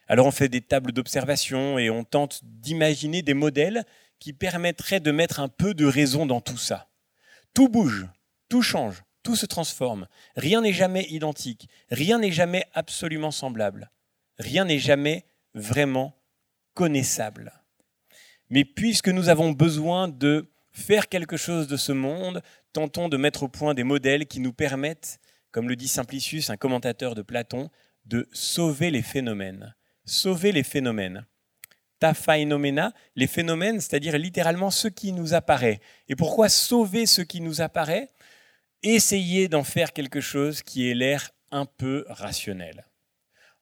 Alors 0.07 0.27
on 0.27 0.31
fait 0.31 0.49
des 0.49 0.61
tables 0.61 0.91
d'observation 0.91 1.79
et 1.79 1.89
on 1.89 2.03
tente 2.03 2.41
d'imaginer 2.43 3.21
des 3.21 3.33
modèles 3.33 3.85
qui 4.19 4.33
permettraient 4.33 4.99
de 4.99 5.11
mettre 5.11 5.39
un 5.39 5.47
peu 5.47 5.73
de 5.73 5.85
raison 5.85 6.25
dans 6.25 6.41
tout 6.41 6.57
ça. 6.57 6.89
Tout 7.53 7.69
bouge, 7.69 8.07
tout 8.49 8.61
change, 8.61 9.03
tout 9.23 9.35
se 9.35 9.45
transforme. 9.45 10.07
Rien 10.35 10.61
n'est 10.61 10.73
jamais 10.73 11.05
identique, 11.09 11.69
rien 11.89 12.19
n'est 12.19 12.31
jamais 12.31 12.65
absolument 12.73 13.31
semblable, 13.31 13.91
rien 14.37 14.65
n'est 14.65 14.79
jamais 14.79 15.25
vraiment 15.53 16.15
connaissable. 16.73 17.53
Mais 18.49 18.65
puisque 18.65 19.09
nous 19.09 19.29
avons 19.29 19.51
besoin 19.51 20.07
de 20.07 20.51
faire 20.71 21.09
quelque 21.09 21.37
chose 21.37 21.67
de 21.67 21.77
ce 21.77 21.91
monde, 21.91 22.41
tentons 22.73 23.09
de 23.09 23.17
mettre 23.17 23.43
au 23.43 23.47
point 23.47 23.73
des 23.73 23.83
modèles 23.83 24.25
qui 24.25 24.39
nous 24.39 24.53
permettent, 24.53 25.19
comme 25.51 25.69
le 25.69 25.75
dit 25.75 25.87
Simplicius, 25.87 26.49
un 26.49 26.57
commentateur 26.57 27.15
de 27.15 27.21
Platon, 27.21 27.69
de 28.05 28.27
sauver 28.33 28.91
les 28.91 29.01
phénomènes. 29.01 29.75
Sauver 30.05 30.51
les 30.51 30.63
phénomènes. 30.63 31.25
Ta 31.99 32.13
phénomène, 32.13 32.93
les 33.15 33.27
phénomènes, 33.27 33.79
c'est-à-dire 33.81 34.17
littéralement 34.17 34.71
ce 34.71 34.87
qui 34.87 35.11
nous 35.11 35.33
apparaît. 35.33 35.81
Et 36.07 36.15
pourquoi 36.15 36.49
sauver 36.49 37.05
ce 37.05 37.21
qui 37.21 37.41
nous 37.41 37.61
apparaît? 37.61 38.09
Essayer 38.83 39.49
d'en 39.49 39.63
faire 39.63 39.91
quelque 39.91 40.21
chose 40.21 40.63
qui 40.63 40.89
ait 40.89 40.93
l'air 40.95 41.31
un 41.51 41.65
peu 41.65 42.05
rationnel 42.07 42.85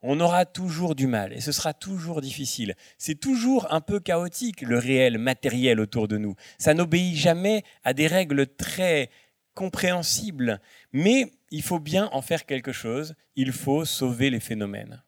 on 0.02 0.20
aura 0.20 0.46
toujours 0.46 0.96
du 0.96 1.08
mal 1.08 1.34
et 1.34 1.42
ce 1.42 1.52
sera 1.52 1.74
toujours 1.74 2.22
difficile. 2.22 2.76
C'est 2.98 3.20
toujours 3.20 3.72
un 3.74 3.82
peu 3.82 4.00
chaotique 4.00 4.62
le 4.62 4.78
réel 4.78 5.18
matériel 5.18 5.80
autour 5.80 6.08
de 6.08 6.18
nous. 6.18 6.36
Ça 6.60 6.74
n'obéit 6.74 7.16
jamais 7.16 7.64
à 7.84 7.94
des 7.94 8.08
règles 8.08 8.48
très 8.48 9.10
compréhensibles, 9.54 10.62
mais 10.94 11.32
il 11.50 11.64
faut 11.64 11.80
bien 11.80 12.10
en 12.12 12.22
faire 12.22 12.46
quelque 12.46 12.72
chose, 12.72 13.16
il 13.36 13.52
faut 13.52 13.86
sauver 13.86 14.30
les 14.30 14.40
phénomènes. 14.40 15.04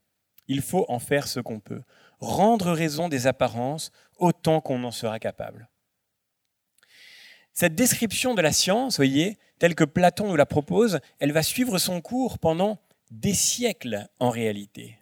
Il 0.47 0.61
faut 0.61 0.85
en 0.89 0.97
faire 0.97 1.27
ce 1.27 1.39
qu'on 1.39 1.59
peut, 1.59 1.83
rendre 2.19 2.71
raison 2.71 3.09
des 3.09 3.27
apparences 3.27 3.91
autant 4.17 4.61
qu'on 4.61 4.83
en 4.83 4.91
sera 4.91 5.19
capable. 5.19 5.69
Cette 7.53 7.75
description 7.75 8.35
de 8.35 8.41
la 8.41 8.53
science, 8.53 8.97
voyez, 8.97 9.37
telle 9.57 9.75
que 9.75 9.83
Platon 9.83 10.27
nous 10.27 10.35
la 10.35 10.45
propose, 10.45 10.99
elle 11.19 11.31
va 11.31 11.43
suivre 11.43 11.77
son 11.77 12.01
cours 12.01 12.39
pendant 12.39 12.79
des 13.11 13.33
siècles 13.33 14.07
en 14.19 14.29
réalité. 14.29 14.98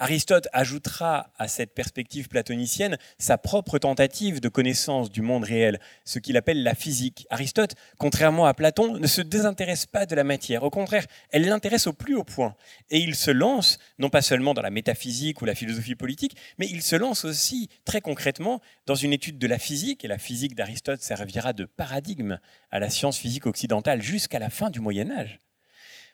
Aristote 0.00 0.46
ajoutera 0.52 1.32
à 1.38 1.48
cette 1.48 1.74
perspective 1.74 2.28
platonicienne 2.28 2.98
sa 3.18 3.36
propre 3.36 3.78
tentative 3.78 4.40
de 4.40 4.48
connaissance 4.48 5.10
du 5.10 5.22
monde 5.22 5.42
réel, 5.42 5.80
ce 6.04 6.20
qu'il 6.20 6.36
appelle 6.36 6.62
la 6.62 6.76
physique. 6.76 7.26
Aristote, 7.30 7.74
contrairement 7.98 8.46
à 8.46 8.54
Platon, 8.54 8.96
ne 8.96 9.06
se 9.08 9.20
désintéresse 9.20 9.86
pas 9.86 10.06
de 10.06 10.14
la 10.14 10.22
matière. 10.22 10.62
Au 10.62 10.70
contraire, 10.70 11.04
elle 11.30 11.46
l'intéresse 11.46 11.88
au 11.88 11.92
plus 11.92 12.14
haut 12.14 12.22
point. 12.22 12.54
Et 12.90 12.98
il 12.98 13.16
se 13.16 13.32
lance, 13.32 13.78
non 13.98 14.08
pas 14.08 14.22
seulement 14.22 14.54
dans 14.54 14.62
la 14.62 14.70
métaphysique 14.70 15.42
ou 15.42 15.46
la 15.46 15.56
philosophie 15.56 15.96
politique, 15.96 16.36
mais 16.58 16.68
il 16.68 16.82
se 16.82 16.94
lance 16.94 17.24
aussi 17.24 17.68
très 17.84 18.00
concrètement 18.00 18.60
dans 18.86 18.94
une 18.94 19.12
étude 19.12 19.38
de 19.38 19.46
la 19.48 19.58
physique. 19.58 20.04
Et 20.04 20.08
la 20.08 20.18
physique 20.18 20.54
d'Aristote 20.54 21.02
servira 21.02 21.52
de 21.52 21.64
paradigme 21.64 22.38
à 22.70 22.78
la 22.78 22.88
science 22.88 23.18
physique 23.18 23.46
occidentale 23.46 24.00
jusqu'à 24.00 24.38
la 24.38 24.50
fin 24.50 24.70
du 24.70 24.78
Moyen 24.78 25.10
Âge 25.10 25.40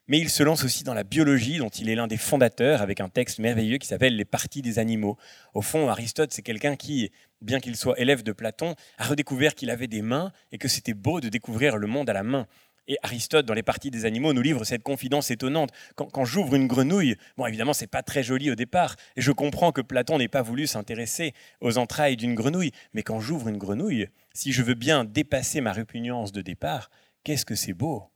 mais 0.06 0.18
il 0.18 0.28
se 0.28 0.42
lance 0.42 0.64
aussi 0.64 0.84
dans 0.84 0.94
la 0.94 1.04
biologie, 1.04 1.58
dont 1.58 1.68
il 1.68 1.88
est 1.88 1.94
l'un 1.94 2.06
des 2.06 2.16
fondateurs, 2.16 2.82
avec 2.82 3.00
un 3.00 3.08
texte 3.08 3.38
merveilleux 3.38 3.78
qui 3.78 3.86
s'appelle 3.86 4.16
Les 4.16 4.24
parties 4.24 4.62
des 4.62 4.78
animaux. 4.78 5.16
Au 5.54 5.62
fond, 5.62 5.88
Aristote, 5.88 6.32
c'est 6.32 6.42
quelqu'un 6.42 6.76
qui, 6.76 7.10
bien 7.40 7.60
qu'il 7.60 7.76
soit 7.76 7.98
élève 7.98 8.22
de 8.22 8.32
Platon, 8.32 8.74
a 8.98 9.04
redécouvert 9.04 9.54
qu'il 9.54 9.70
avait 9.70 9.86
des 9.86 10.02
mains 10.02 10.32
et 10.52 10.58
que 10.58 10.68
c'était 10.68 10.94
beau 10.94 11.20
de 11.20 11.28
découvrir 11.28 11.76
le 11.76 11.86
monde 11.86 12.10
à 12.10 12.12
la 12.12 12.22
main. 12.22 12.46
Et 12.86 12.98
Aristote, 13.02 13.46
dans 13.46 13.54
les 13.54 13.62
parties 13.62 13.90
des 13.90 14.04
animaux, 14.04 14.34
nous 14.34 14.42
livre 14.42 14.64
cette 14.64 14.82
confidence 14.82 15.30
étonnante. 15.30 15.70
Quand, 15.96 16.24
j'ouvre 16.26 16.54
une 16.54 16.66
grenouille, 16.66 17.16
bon, 17.38 17.46
évidemment, 17.46 17.72
c'est 17.72 17.86
pas 17.86 18.02
très 18.02 18.22
joli 18.22 18.50
au 18.50 18.54
départ, 18.54 18.96
et 19.16 19.22
je 19.22 19.32
comprends 19.32 19.72
que 19.72 19.80
Platon 19.80 20.18
n'ait 20.18 20.28
pas 20.28 20.42
voulu 20.42 20.66
s'intéresser 20.66 21.32
aux 21.62 21.78
entrailles 21.78 22.16
d'une 22.16 22.34
grenouille, 22.34 22.72
mais 22.92 23.02
quand 23.02 23.20
j'ouvre 23.20 23.48
une 23.48 23.56
grenouille, 23.56 24.08
si 24.34 24.52
je 24.52 24.62
veux 24.62 24.74
bien 24.74 25.04
dépasser 25.04 25.62
ma 25.62 25.72
répugnance 25.72 26.30
de 26.30 26.42
départ, 26.42 26.90
qu'est-ce 27.22 27.46
que 27.46 27.54
c'est 27.54 27.72
beau? 27.72 28.13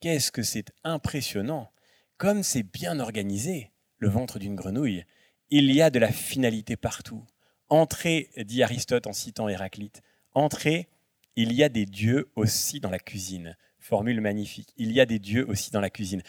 Qu'est-ce 0.00 0.30
que 0.30 0.44
c'est 0.44 0.70
impressionnant 0.84 1.72
Comme 2.18 2.44
c'est 2.44 2.62
bien 2.62 3.00
organisé, 3.00 3.72
le 3.98 4.08
ventre 4.08 4.38
d'une 4.38 4.54
grenouille. 4.54 5.04
Il 5.50 5.72
y 5.72 5.82
a 5.82 5.90
de 5.90 5.98
la 5.98 6.12
finalité 6.12 6.76
partout. 6.76 7.24
Entrez, 7.68 8.30
dit 8.36 8.62
Aristote 8.62 9.08
en 9.08 9.12
citant 9.12 9.48
Héraclite, 9.48 10.02
entrez, 10.34 10.88
il 11.34 11.52
y 11.52 11.64
a 11.64 11.68
des 11.68 11.84
dieux 11.84 12.30
aussi 12.36 12.78
dans 12.78 12.90
la 12.90 13.00
cuisine. 13.00 13.56
Formule 13.80 14.20
magnifique. 14.20 14.72
Il 14.76 14.92
y 14.92 15.00
a 15.00 15.06
des 15.06 15.18
dieux 15.18 15.48
aussi 15.48 15.72
dans 15.72 15.80
la 15.80 15.90
cuisine. 15.90 16.22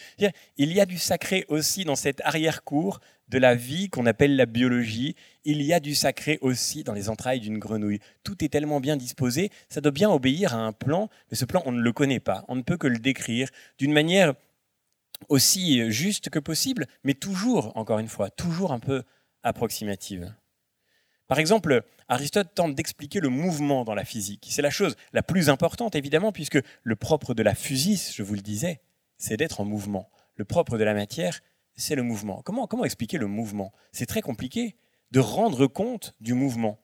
Il 0.58 0.74
y 0.74 0.82
a 0.82 0.86
du 0.88 0.98
sacré 0.98 1.46
aussi 1.48 1.84
dans 1.84 1.96
cette 1.96 2.22
arrière-cour 2.22 3.00
de 3.29 3.38
la 3.38 3.55
vie 3.55 3.89
qu'on 3.89 4.05
appelle 4.05 4.36
la 4.36 4.45
biologie. 4.45 5.15
Il 5.45 5.62
y 5.62 5.74
a 5.74 5.79
du 5.79 5.95
sacré 5.95 6.39
aussi 6.41 6.83
dans 6.83 6.93
les 6.93 7.09
entrailles 7.09 7.39
d'une 7.39 7.59
grenouille. 7.59 8.00
Tout 8.24 8.43
est 8.43 8.50
tellement 8.50 8.79
bien 8.79 8.98
disposé, 8.98 9.51
ça 9.69 9.81
doit 9.81 9.91
bien 9.91 10.09
obéir 10.09 10.53
à 10.53 10.57
un 10.57 10.71
plan, 10.71 11.09
mais 11.31 11.38
ce 11.38 11.45
plan, 11.45 11.62
on 11.65 11.71
ne 11.71 11.81
le 11.81 11.93
connaît 11.93 12.19
pas. 12.19 12.45
On 12.48 12.55
ne 12.55 12.62
peut 12.62 12.77
que 12.77 12.88
le 12.88 13.00
décrire 13.00 13.50
d'une 13.77 13.93
manière 13.93 14.33
aussi 15.27 15.91
juste 15.91 16.29
que 16.29 16.39
possible, 16.39 16.88
mais 17.03 17.13
toujours, 17.13 17.75
encore 17.77 18.00
une 18.00 18.07
fois, 18.07 18.29
toujours 18.29 18.71
un 18.71 18.79
peu 18.79 19.03
approximative. 19.43 20.33
Par 21.27 21.38
exemple, 21.38 21.83
Aristote 22.07 22.55
tente 22.55 22.74
d'expliquer 22.74 23.19
le 23.19 23.29
mouvement 23.29 23.83
dans 23.83 23.93
la 23.93 24.03
physique. 24.03 24.48
C'est 24.50 24.63
la 24.63 24.71
chose 24.71 24.95
la 25.13 25.21
plus 25.21 25.50
importante, 25.50 25.95
évidemment, 25.95 26.31
puisque 26.31 26.59
le 26.83 26.95
propre 26.95 27.36
de 27.36 27.43
la 27.43 27.53
physis, 27.53 28.15
je 28.15 28.24
vous 28.24 28.33
le 28.33 28.41
disais, 28.41 28.81
c'est 29.17 29.38
d'être 29.38 29.62
en 29.62 29.65
mouvement. 29.65 30.09
Le 30.36 30.45
propre 30.45 30.77
de 30.77 30.83
la 30.83 30.95
matière, 30.95 31.39
c'est 31.79 31.95
le 31.95 32.03
mouvement. 32.03 32.41
Comment, 32.43 32.86
expliquer 32.86 33.17
le 33.17 33.27
mouvement? 33.27 33.71
C'est 33.91 34.05
très 34.05 34.21
compliqué 34.21 34.75
de 35.12 35.19
rendre 35.19 35.67
compte 35.67 36.13
du 36.21 36.33
mouvement. 36.33 36.79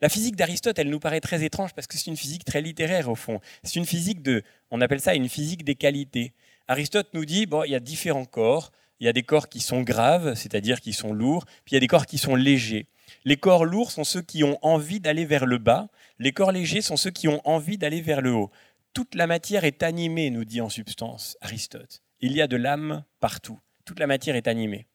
La 0.00 0.08
physique 0.08 0.34
d'Aristote, 0.34 0.78
elle 0.78 0.88
nous 0.88 0.98
paraît 0.98 1.20
très 1.20 1.44
étrange 1.44 1.74
parce 1.74 1.86
que 1.86 1.96
c'est 1.98 2.06
une 2.06 2.16
physique 2.16 2.44
très 2.44 2.62
littéraire 2.62 3.08
au 3.10 3.14
fond. 3.14 3.40
C'est 3.62 3.76
une 3.76 3.84
physique 3.84 4.22
de, 4.22 4.42
on 4.70 4.80
appelle 4.80 5.00
ça 5.00 5.14
une 5.14 5.28
physique 5.28 5.64
des 5.64 5.74
qualités. 5.74 6.32
Aristote 6.68 7.08
nous 7.12 7.24
dit, 7.24 7.46
bon, 7.46 7.64
il 7.64 7.70
y 7.70 7.74
a 7.74 7.80
différents 7.80 8.24
corps. 8.24 8.72
Il 8.98 9.06
y 9.06 9.08
a 9.08 9.12
des 9.12 9.22
corps 9.22 9.48
qui 9.48 9.60
sont 9.60 9.82
graves, 9.82 10.34
c'est-à-dire 10.34 10.80
qui 10.80 10.92
sont 10.92 11.12
lourds, 11.12 11.46
puis 11.46 11.72
il 11.72 11.74
y 11.74 11.76
a 11.78 11.80
des 11.80 11.86
corps 11.86 12.06
qui 12.06 12.18
sont 12.18 12.34
légers. 12.34 12.86
Les 13.24 13.36
corps 13.36 13.64
lourds 13.64 13.90
sont 13.90 14.04
ceux 14.04 14.20
qui 14.20 14.44
ont 14.44 14.58
envie 14.62 15.00
d'aller 15.00 15.24
vers 15.24 15.46
le 15.46 15.56
bas, 15.58 15.88
les 16.18 16.32
corps 16.32 16.52
légers 16.52 16.82
sont 16.82 16.98
ceux 16.98 17.10
qui 17.10 17.26
ont 17.26 17.40
envie 17.48 17.78
d'aller 17.78 18.02
vers 18.02 18.20
le 18.20 18.32
haut. 18.32 18.50
Toute 18.92 19.14
la 19.14 19.26
matière 19.26 19.64
est 19.64 19.82
animée, 19.82 20.30
nous 20.30 20.44
dit 20.44 20.60
en 20.60 20.68
substance 20.68 21.38
Aristote. 21.40 22.02
Il 22.20 22.32
y 22.32 22.42
a 22.42 22.46
de 22.46 22.56
l'âme 22.56 23.04
partout. 23.20 23.58
Toute 23.84 24.00
la 24.00 24.06
matière 24.06 24.36
est 24.36 24.48
animée. 24.48 24.86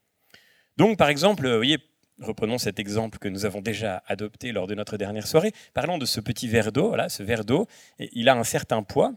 Donc, 0.78 0.98
par 0.98 1.10
exemple, 1.10 1.48
vous 1.48 1.56
voyez, 1.56 1.78
reprenons 2.20 2.58
cet 2.58 2.80
exemple 2.80 3.18
que 3.18 3.28
nous 3.28 3.46
avons 3.46 3.62
déjà 3.62 4.04
adopté 4.08 4.52
lors 4.52 4.68
de 4.68 4.76
notre 4.76 4.98
dernière 4.98 5.28
soirée. 5.28 5.52
Parlons 5.74 5.98
de 5.98 6.06
ce 6.06 6.20
petit 6.20 6.48
verre 6.48 6.72
d'eau. 6.72 6.90
Voilà, 6.90 7.10
ce 7.10 7.24
verre 7.24 7.46
d'eau, 7.46 7.68
il 8.00 8.30
a 8.30 8.36
un 8.36 8.44
certain 8.44 8.84
poids. 8.84 9.14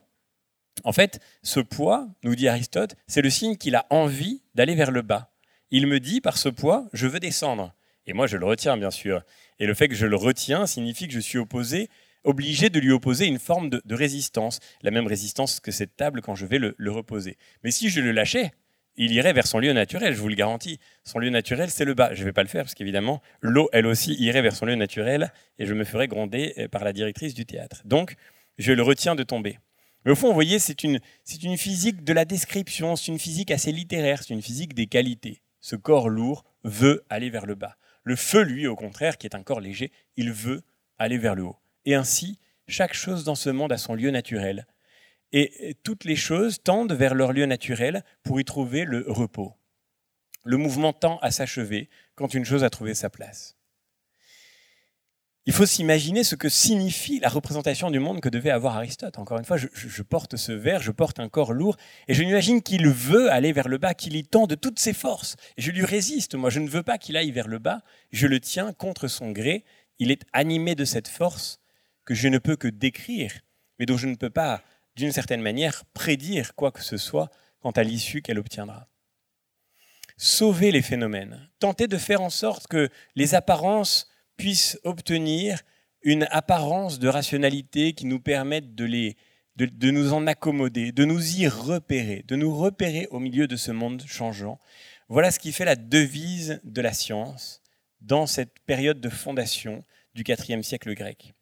En 0.85 0.93
fait, 0.93 1.21
ce 1.43 1.61
poids, 1.61 2.09
nous 2.23 2.37
dit 2.37 2.49
Aristote, 2.49 2.95
c'est 3.07 3.23
le 3.23 3.31
signe 3.31 3.57
qu'il 3.57 3.75
a 3.75 3.87
envie 3.91 4.43
d'aller 4.55 4.75
vers 4.75 4.91
le 4.91 5.03
bas. 5.03 5.33
Il 5.71 5.87
me 5.87 6.01
dit, 6.01 6.21
par 6.21 6.39
ce 6.39 6.49
poids, 6.49 6.89
je 6.93 7.07
veux 7.07 7.21
descendre. 7.21 7.75
Et 8.07 8.15
moi, 8.15 8.27
je 8.27 8.37
le 8.37 8.47
retiens, 8.47 8.77
bien 8.77 8.91
sûr. 8.91 9.23
Et 9.59 9.67
le 9.67 9.75
fait 9.75 9.89
que 9.89 9.95
je 9.95 10.07
le 10.07 10.17
retiens 10.17 10.67
signifie 10.67 11.09
que 11.09 11.15
je 11.15 11.21
suis 11.21 11.39
opposé, 11.39 11.91
obligé 12.25 12.71
de 12.71 12.81
lui 12.81 12.91
opposer 12.91 13.27
une 13.27 13.39
forme 13.39 13.69
de, 13.69 13.95
résistance, 13.95 14.61
la 14.83 14.91
même 14.91 15.07
résistance 15.07 15.61
que 15.61 15.71
cette 15.71 15.97
table 15.97 16.23
quand 16.23 16.35
je 16.35 16.47
vais 16.47 16.59
le, 16.59 16.91
reposer. 16.91 17.37
Mais 17.65 17.71
si 17.71 17.91
je 17.91 18.01
le 18.01 18.13
lâchais, 18.13 18.53
il 18.99 19.13
irait 19.13 19.33
vers 19.33 19.47
son 19.47 19.61
lieu 19.61 19.73
naturel, 19.73 20.13
je 20.13 20.21
vous 20.21 20.29
le 20.29 20.35
garantis. 20.35 20.79
Son 21.05 21.21
lieu 21.21 21.31
naturel, 21.31 21.71
c'est 21.71 21.85
le 21.85 21.95
bas. 21.95 22.13
Je 22.13 22.21
ne 22.21 22.25
vais 22.27 22.33
pas 22.33 22.43
le 22.43 22.49
faire 22.49 22.65
parce 22.65 22.75
qu'évidemment, 22.75 23.23
l'eau, 23.41 23.69
elle 23.73 23.87
aussi, 23.87 24.15
irait 24.15 24.43
vers 24.43 24.55
son 24.55 24.67
lieu 24.67 24.75
naturel 24.75 25.33
et 25.59 25.67
je 25.67 25.73
me 25.73 25.85
ferais 25.85 26.09
gronder 26.09 26.53
euh, 26.59 26.69
par 26.69 26.85
la 26.85 26.93
directrice 26.93 27.33
du 27.33 27.47
théâtre. 27.47 27.83
Donc, 27.85 28.17
je 28.59 28.73
le 28.73 28.83
retiens 28.83 29.15
de 29.15 29.23
tomber. 29.23 29.59
Mais 30.05 30.11
au 30.13 30.17
fond, 30.17 30.29
vous 30.29 30.35
voyez, 30.35 30.59
c'est 30.59 30.83
une, 30.83 31.01
c'est 31.23 31.43
une 31.45 31.57
physique 31.57 32.03
de 32.03 32.13
la 32.13 32.25
description, 32.25 32.97
c'est 32.97 33.13
une 33.13 33.19
physique 33.19 33.51
assez 33.51 33.73
littéraire, 33.73 34.23
c'est 34.23 34.35
une 34.35 34.43
physique 34.43 34.75
des 34.75 34.87
qualités. 34.87 35.43
Ce 35.61 35.77
corps 35.77 36.09
lourd 36.09 36.45
veut 36.65 37.05
aller 37.09 37.31
vers 37.31 37.47
le 37.47 37.55
bas. 37.55 37.77
Le 38.03 38.17
feu, 38.17 38.43
lui, 38.43 38.67
au 38.67 38.75
contraire, 38.75 39.17
qui 39.17 39.27
est 39.27 39.37
un 39.37 39.43
corps 39.43 39.61
léger, 39.61 39.93
il 40.17 40.33
veut 40.33 40.63
aller 40.99 41.19
vers 41.19 41.35
le 41.35 41.45
haut. 41.45 41.57
Et 41.85 41.95
ainsi, 41.95 42.39
chaque 42.67 42.95
chose 42.95 43.25
dans 43.25 43.35
ce 43.35 43.51
monde 43.51 43.73
a 43.73 43.79
son 43.79 43.95
lieu 43.95 44.11
naturel. 44.11 44.67
Et 45.33 45.77
toutes 45.83 46.05
les 46.05 46.17
choses 46.17 46.63
tendent 46.63 46.93
vers 46.93 47.15
leur 47.15 47.33
lieu 47.33 47.47
naturel 47.47 48.03
pour 48.23 48.41
y 48.41 48.45
trouver 48.45 48.85
le 48.85 49.05
repos. 49.09 49.55
Le 50.45 50.57
mouvement 50.57 50.93
tend 50.93 51.19
à 51.19 51.31
s'achever 51.31 51.91
quand 52.15 52.35
une 52.35 52.45
chose 52.45 52.65
a 52.65 52.71
trouvé 52.71 52.95
sa 52.95 53.11
place. 53.11 53.55
il 55.45 55.55
faut 55.55 55.67
s'imaginer 55.67 56.25
ce 56.25 56.35
que 56.35 56.51
signifie 56.51 57.21
la 57.21 57.31
représentation 57.31 57.91
du 57.91 57.99
monde 57.99 58.21
que 58.21 58.29
devait 58.29 58.51
avoir 58.51 58.77
Aristote. 58.77 59.19
Encore 59.19 59.39
une 59.39 59.47
fois, 59.47 59.57
je, 59.57 60.03
porte 60.03 60.37
ce 60.37 60.53
verre, 60.53 60.83
je 60.83 60.91
porte 60.91 61.21
un 61.21 61.31
corps 61.31 61.55
lourd, 61.55 61.77
et 62.07 62.13
je 62.13 62.23
m'imagine 62.23 62.61
qu'il 62.61 62.87
veut 62.87 63.31
aller 63.31 63.53
vers 63.53 63.69
le 63.69 63.79
bas, 63.79 63.95
qu'il 63.95 64.15
y 64.15 64.25
tend 64.25 64.47
de 64.47 64.55
toutes 64.55 64.79
ses 64.79 64.93
forces. 64.93 65.37
Je 65.57 65.71
lui 65.71 65.87
résiste, 65.87 66.35
moi, 66.35 66.51
je 66.51 66.61
ne 66.61 66.69
veux 66.69 66.83
pas 66.83 66.99
qu'il 66.99 67.17
aille 67.17 67.31
vers 67.31 67.49
le 67.49 67.59
bas, 67.59 67.83
je 68.11 68.27
le 68.27 68.41
tiens 68.41 68.75
contre 68.75 69.09
son 69.09 69.33
gré, 69.33 69.65
il 69.99 70.11
est 70.11 70.23
animé 70.35 70.75
de 70.75 70.85
cette 70.85 71.09
force 71.09 71.61
que 72.05 72.15
je 72.15 72.29
ne 72.29 72.39
peux 72.39 72.57
que 72.57 72.69
décrire, 72.69 73.33
mais 73.79 73.87
dont 73.87 73.97
je 73.97 74.07
ne 74.07 74.17
peux 74.17 74.31
pas, 74.31 74.63
d'une 74.99 75.13
certaine 75.13 75.41
manière, 75.41 75.85
prédire 75.95 76.57
quoi 76.57 76.73
que 76.73 76.83
ce 76.83 76.97
soit 76.97 77.31
quant 77.61 77.71
à 77.71 77.85
l'issue 77.85 78.21
qu'elle 78.21 78.41
obtiendra. 78.41 78.89
Sauver 80.17 80.73
les 80.73 80.83
phénomènes, 80.83 81.49
tenter 81.61 81.87
de 81.87 81.97
faire 81.97 82.21
en 82.21 82.31
sorte 82.31 82.67
que 82.67 82.89
les 83.15 83.37
apparences 83.37 84.11
puissent 84.37 84.77
obtenir 84.83 85.61
une 86.03 86.27
apparence 86.33 86.99
de 86.99 87.07
rationalité 87.07 87.93
qui 87.93 88.07
nous 88.07 88.19
permette 88.19 88.75
de, 88.75 88.85
les, 88.85 89.17
de, 89.55 89.91
nous 89.93 90.13
en 90.13 90.27
accommoder, 90.27 90.91
de 90.91 91.05
nous 91.05 91.39
y 91.39 91.47
repérer, 91.47 92.25
de 92.27 92.35
nous 92.35 92.57
repérer 92.57 93.07
au 93.13 93.21
milieu 93.21 93.47
de 93.47 93.57
ce 93.57 93.71
monde 93.71 94.03
changeant. 94.05 94.59
Voilà 95.09 95.31
ce 95.31 95.39
qui 95.39 95.53
fait 95.53 95.65
la 95.65 95.77
devise 95.77 96.61
de 96.65 96.83
la 96.83 96.93
science 96.93 97.63
dans 98.01 98.27
cette 98.27 98.59
période 98.67 99.01
de 99.01 99.09
fondation 99.09 99.85
du 100.15 100.25
IVe 100.27 100.63
siècle 100.63 100.93
grec. 100.95 101.35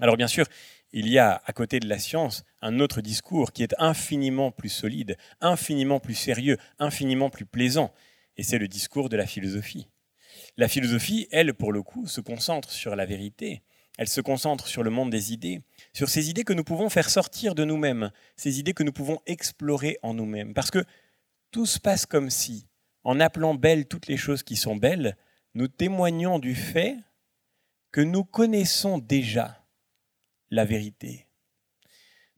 Alors 0.00 0.16
bien 0.16 0.28
sûr, 0.28 0.46
il 0.92 1.08
y 1.08 1.18
a 1.18 1.40
à 1.44 1.52
côté 1.52 1.80
de 1.80 1.88
la 1.88 1.98
science 1.98 2.44
un 2.60 2.80
autre 2.80 3.00
discours 3.00 3.52
qui 3.52 3.62
est 3.62 3.74
infiniment 3.78 4.50
plus 4.50 4.68
solide, 4.68 5.16
infiniment 5.40 6.00
plus 6.00 6.14
sérieux, 6.14 6.56
infiniment 6.78 7.30
plus 7.30 7.46
plaisant, 7.46 7.92
et 8.36 8.42
c'est 8.42 8.58
le 8.58 8.68
discours 8.68 9.08
de 9.08 9.16
la 9.16 9.26
philosophie. 9.26 9.88
La 10.56 10.68
philosophie, 10.68 11.28
elle, 11.30 11.54
pour 11.54 11.72
le 11.72 11.82
coup, 11.82 12.06
se 12.06 12.20
concentre 12.20 12.70
sur 12.70 12.96
la 12.96 13.06
vérité, 13.06 13.62
elle 13.98 14.08
se 14.08 14.20
concentre 14.20 14.66
sur 14.66 14.82
le 14.82 14.90
monde 14.90 15.10
des 15.10 15.32
idées, 15.32 15.62
sur 15.92 16.08
ces 16.08 16.30
idées 16.30 16.44
que 16.44 16.52
nous 16.52 16.64
pouvons 16.64 16.88
faire 16.88 17.10
sortir 17.10 17.54
de 17.54 17.64
nous-mêmes, 17.64 18.10
ces 18.36 18.58
idées 18.58 18.72
que 18.72 18.82
nous 18.82 18.92
pouvons 18.92 19.20
explorer 19.26 19.98
en 20.02 20.14
nous-mêmes. 20.14 20.54
Parce 20.54 20.70
que 20.70 20.84
tout 21.50 21.66
se 21.66 21.78
passe 21.78 22.06
comme 22.06 22.30
si, 22.30 22.66
en 23.04 23.20
appelant 23.20 23.54
belles 23.54 23.86
toutes 23.86 24.06
les 24.06 24.16
choses 24.16 24.42
qui 24.42 24.56
sont 24.56 24.76
belles, 24.76 25.16
nous 25.54 25.68
témoignons 25.68 26.38
du 26.38 26.54
fait 26.54 26.96
que 27.92 28.00
nous 28.00 28.24
connaissons 28.24 28.98
déjà 28.98 29.59
la 30.50 30.64
vérité. 30.64 31.26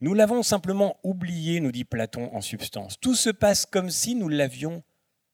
Nous 0.01 0.15
l'avons 0.15 0.43
simplement 0.43 0.99
oublié, 1.05 1.61
nous 1.61 1.73
dit 1.73 1.85
Platon 1.85 2.35
en 2.35 2.41
substance. 2.41 2.99
Tout 3.01 3.15
se 3.15 3.31
passe 3.31 3.67
comme 3.67 3.91
si 3.91 4.15
nous 4.15 4.29
l'avions 4.29 4.83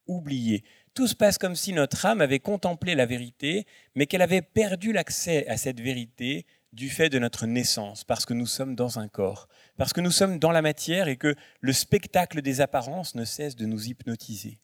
oublié. 0.07 0.65
Tout 0.95 1.07
se 1.07 1.15
passe 1.15 1.39
comme 1.39 1.55
si 1.55 1.73
notre 1.73 2.05
âme 2.05 2.21
avait 2.21 2.39
contemplé 2.39 2.95
la 2.95 3.07
vérité, 3.07 3.67
mais 3.95 4.07
qu'elle 4.07 4.23
avait 4.23 4.43
perdu 4.43 4.93
l'accès 4.93 5.47
à 5.49 5.57
cette 5.57 5.81
vérité 5.81 6.45
du 6.73 6.91
fait 6.91 7.09
de 7.09 7.19
notre 7.19 7.47
naissance, 7.47 8.05
parce 8.05 8.27
que 8.27 8.35
nous 8.35 8.47
sommes 8.47 8.75
dans 8.75 8.99
un 8.99 9.09
corps, 9.09 9.49
parce 9.77 9.93
que 9.93 10.01
nous 10.01 10.11
sommes 10.11 10.39
dans 10.39 10.51
la 10.51 10.61
matière 10.61 11.09
et 11.09 11.17
que 11.17 11.35
le 11.61 11.73
spectacle 11.73 12.43
des 12.43 12.61
apparences 12.61 13.15
ne 13.15 13.25
cesse 13.25 13.57
de 13.57 13.65
nous 13.65 13.87
hypnotiser. 13.87 14.59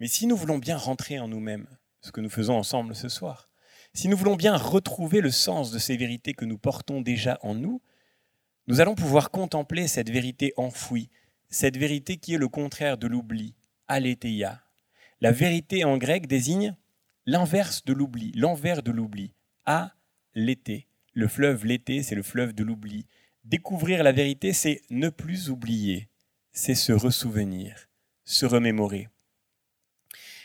Mais 0.00 0.08
si 0.08 0.26
nous 0.26 0.36
voulons 0.36 0.58
bien 0.58 0.76
rentrer 0.76 1.18
en 1.18 1.28
nous-mêmes, 1.28 1.68
ce 2.00 2.10
que 2.10 2.20
nous 2.20 2.30
faisons 2.30 2.56
ensemble 2.56 2.94
ce 2.94 3.08
soir, 3.08 3.48
si 3.96 4.08
nous 4.08 4.16
voulons 4.16 4.36
bien 4.36 4.56
retrouver 4.56 5.22
le 5.22 5.30
sens 5.30 5.70
de 5.70 5.78
ces 5.78 5.96
vérités 5.96 6.34
que 6.34 6.44
nous 6.44 6.58
portons 6.58 7.00
déjà 7.00 7.38
en 7.42 7.54
nous, 7.54 7.80
nous 8.66 8.80
allons 8.80 8.94
pouvoir 8.94 9.30
contempler 9.30 9.88
cette 9.88 10.10
vérité 10.10 10.52
enfouie, 10.58 11.08
cette 11.48 11.78
vérité 11.78 12.18
qui 12.18 12.34
est 12.34 12.38
le 12.38 12.48
contraire 12.48 12.98
de 12.98 13.06
l'oubli, 13.06 13.54
aletheia, 13.88 14.62
la 15.22 15.32
vérité 15.32 15.84
en 15.84 15.96
grec 15.96 16.26
désigne 16.26 16.76
l'inverse 17.24 17.86
de 17.86 17.94
l'oubli, 17.94 18.32
l'envers 18.36 18.82
de 18.82 18.90
l'oubli. 18.90 19.32
A, 19.64 19.94
l'été. 20.34 20.86
Le 21.14 21.26
fleuve 21.26 21.64
l'été, 21.64 22.02
c'est 22.02 22.14
le 22.14 22.22
fleuve 22.22 22.52
de 22.52 22.64
l'oubli. 22.64 23.06
Découvrir 23.44 24.02
la 24.02 24.12
vérité, 24.12 24.52
c'est 24.52 24.82
ne 24.90 25.08
plus 25.08 25.48
oublier, 25.48 26.10
c'est 26.52 26.74
se 26.74 26.92
ressouvenir, 26.92 27.88
se 28.24 28.44
remémorer. 28.44 29.08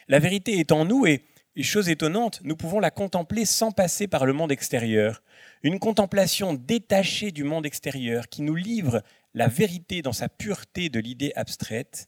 La 0.08 0.20
vérité 0.20 0.58
est 0.58 0.72
en 0.72 0.86
nous 0.86 1.06
et, 1.06 1.26
chose 1.60 1.90
étonnante, 1.90 2.40
nous 2.44 2.56
pouvons 2.56 2.80
la 2.80 2.92
contempler 2.92 3.46
sans 3.46 3.72
passer 3.72 4.08
par 4.08 4.26
le 4.26 4.34
monde 4.34 4.52
extérieur. 4.52 5.22
Une 5.64 5.80
contemplation 5.80 6.54
détachée 6.54 7.32
du 7.32 7.44
monde 7.44 7.66
extérieur 7.66 8.30
qui 8.30 8.42
nous 8.42 8.56
livre 8.56 9.04
la 9.34 9.48
vérité 9.48 10.02
dans 10.02 10.14
sa 10.14 10.30
pureté 10.30 10.90
de 10.90 11.00
l'idée 11.00 11.34
abstraite. 11.36 12.08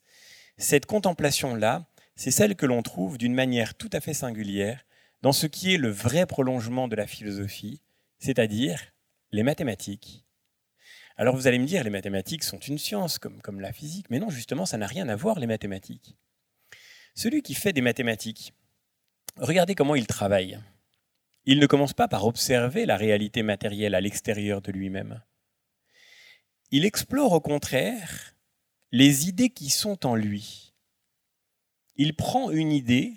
Cette 0.58 0.86
contemplation-là, 0.86 1.86
c'est 2.15 2.32
celle 2.32 2.56
que 2.56 2.65
l'on 2.65 2.82
trouve 2.84 3.17
d'une 3.17 3.34
manière 3.34 3.75
tout 3.75 3.89
à 3.91 3.99
fait 3.99 4.13
singulière 4.13 4.86
dans 5.21 5.34
ce 5.34 5.47
qui 5.47 5.73
est 5.73 5.77
le 5.77 5.89
vrai 5.89 6.25
prolongement 6.25 6.88
de 6.88 6.95
la 6.95 7.08
philosophie, 7.08 7.82
c'est-à-dire 8.19 8.93
les 9.32 9.43
mathématiques. 9.43 10.25
Alors 11.15 11.36
vous 11.36 11.47
allez 11.47 11.60
me 11.60 11.65
dire, 11.65 11.84
les 11.84 11.89
mathématiques 11.89 12.43
sont 12.43 12.60
une 12.60 12.77
science 12.77 13.19
comme, 13.19 13.41
comme 13.41 13.62
la 13.62 13.71
physique, 13.71 14.08
mais 14.10 14.19
non, 14.19 14.29
justement, 14.29 14.65
ça 14.65 14.77
n'a 14.77 14.88
rien 14.88 15.08
à 15.10 15.15
voir, 15.15 15.39
les 15.39 15.47
mathématiques. 15.47 16.17
Celui 17.15 17.41
qui 17.41 17.53
fait 17.53 17.73
des 17.73 17.82
mathématiques, 17.82 18.53
regardez 19.38 19.76
comment 19.76 19.96
il 19.96 20.08
travaille. 20.08 20.60
Il 21.46 21.60
ne 21.60 21.67
commence 21.67 21.93
pas 21.93 22.08
par 22.08 22.26
observer 22.26 22.86
la 22.86 22.98
réalité 22.98 23.43
matérielle 23.43 23.96
à 23.96 24.02
l'extérieur 24.02 24.62
de 24.62 24.72
lui-même. 24.72 25.22
Il 26.72 26.86
explore 26.86 27.34
au 27.34 27.41
contraire 27.41 28.36
les 28.91 29.28
idées 29.28 29.50
qui 29.50 29.69
sont 29.69 30.06
en 30.06 30.15
lui 30.15 30.74
il 31.96 32.15
prend 32.15 32.50
une 32.50 32.72
idée 32.72 33.13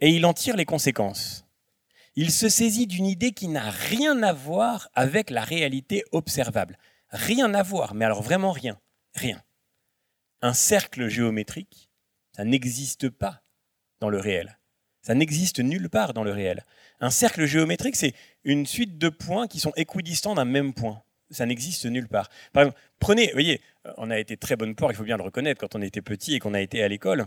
et 0.00 0.10
il 0.10 0.26
en 0.26 0.34
tire 0.34 0.56
les 0.56 0.64
conséquences. 0.64 1.46
Il 2.16 2.30
se 2.30 2.48
saisit 2.48 2.86
d'une 2.86 3.06
idée 3.06 3.32
qui 3.32 3.48
n'a 3.48 3.70
rien 3.70 4.22
à 4.22 4.32
voir 4.32 4.88
avec 4.94 5.30
la 5.30 5.42
réalité 5.42 6.04
observable. 6.12 6.78
Rien 7.08 7.54
à 7.54 7.62
voir, 7.62 7.94
mais 7.94 8.04
alors 8.04 8.22
vraiment 8.22 8.52
rien. 8.52 8.78
Rien. 9.14 9.42
Un 10.42 10.52
cercle 10.52 11.08
géométrique, 11.08 11.90
ça 12.32 12.44
n'existe 12.44 13.08
pas 13.08 13.42
dans 14.00 14.10
le 14.10 14.20
réel. 14.20 14.58
Ça 15.04 15.14
n'existe 15.14 15.60
nulle 15.60 15.90
part 15.90 16.14
dans 16.14 16.24
le 16.24 16.32
réel. 16.32 16.64
Un 16.98 17.10
cercle 17.10 17.44
géométrique, 17.44 17.94
c'est 17.94 18.14
une 18.42 18.64
suite 18.64 18.96
de 18.96 19.10
points 19.10 19.46
qui 19.46 19.60
sont 19.60 19.72
équidistants 19.76 20.34
d'un 20.34 20.46
même 20.46 20.72
point. 20.72 21.02
Ça 21.30 21.44
n'existe 21.44 21.84
nulle 21.84 22.08
part. 22.08 22.30
Par 22.54 22.62
exemple, 22.62 22.80
prenez, 23.00 23.26
vous 23.26 23.34
voyez, 23.34 23.60
on 23.98 24.10
a 24.10 24.18
été 24.18 24.38
très 24.38 24.56
bonne 24.56 24.74
porc, 24.74 24.92
il 24.92 24.94
faut 24.94 25.04
bien 25.04 25.18
le 25.18 25.22
reconnaître, 25.22 25.60
quand 25.60 25.74
on 25.74 25.82
était 25.82 26.00
petit 26.00 26.34
et 26.34 26.38
qu'on 26.38 26.54
a 26.54 26.60
été 26.60 26.82
à 26.82 26.88
l'école. 26.88 27.26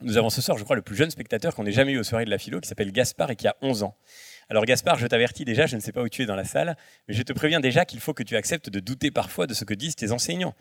Nous 0.00 0.16
avons 0.16 0.30
ce 0.30 0.40
soir, 0.40 0.58
je 0.58 0.62
crois, 0.62 0.76
le 0.76 0.82
plus 0.82 0.94
jeune 0.94 1.10
spectateur 1.10 1.56
qu'on 1.56 1.66
ait 1.66 1.72
jamais 1.72 1.90
eu 1.90 1.98
aux 1.98 2.04
soirées 2.04 2.24
de 2.24 2.30
la 2.30 2.38
philo, 2.38 2.60
qui 2.60 2.68
s'appelle 2.68 2.92
Gaspard 2.92 3.32
et 3.32 3.36
qui 3.36 3.48
a 3.48 3.56
11 3.62 3.82
ans. 3.82 3.96
Alors 4.48 4.64
Gaspard, 4.64 4.96
je 4.96 5.08
t'avertis 5.08 5.44
déjà, 5.44 5.66
je 5.66 5.74
ne 5.74 5.80
sais 5.80 5.90
pas 5.90 6.02
où 6.02 6.08
tu 6.08 6.22
es 6.22 6.26
dans 6.26 6.36
la 6.36 6.44
salle, 6.44 6.76
mais 7.08 7.14
je 7.14 7.22
te 7.22 7.32
préviens 7.32 7.58
déjà 7.58 7.84
qu'il 7.84 7.98
faut 7.98 8.14
que 8.14 8.22
tu 8.22 8.36
acceptes 8.36 8.70
de 8.70 8.78
douter 8.78 9.10
parfois 9.10 9.48
de 9.48 9.54
ce 9.54 9.64
que 9.64 9.74
disent 9.74 9.96
tes 9.96 10.12
enseignants. 10.12 10.54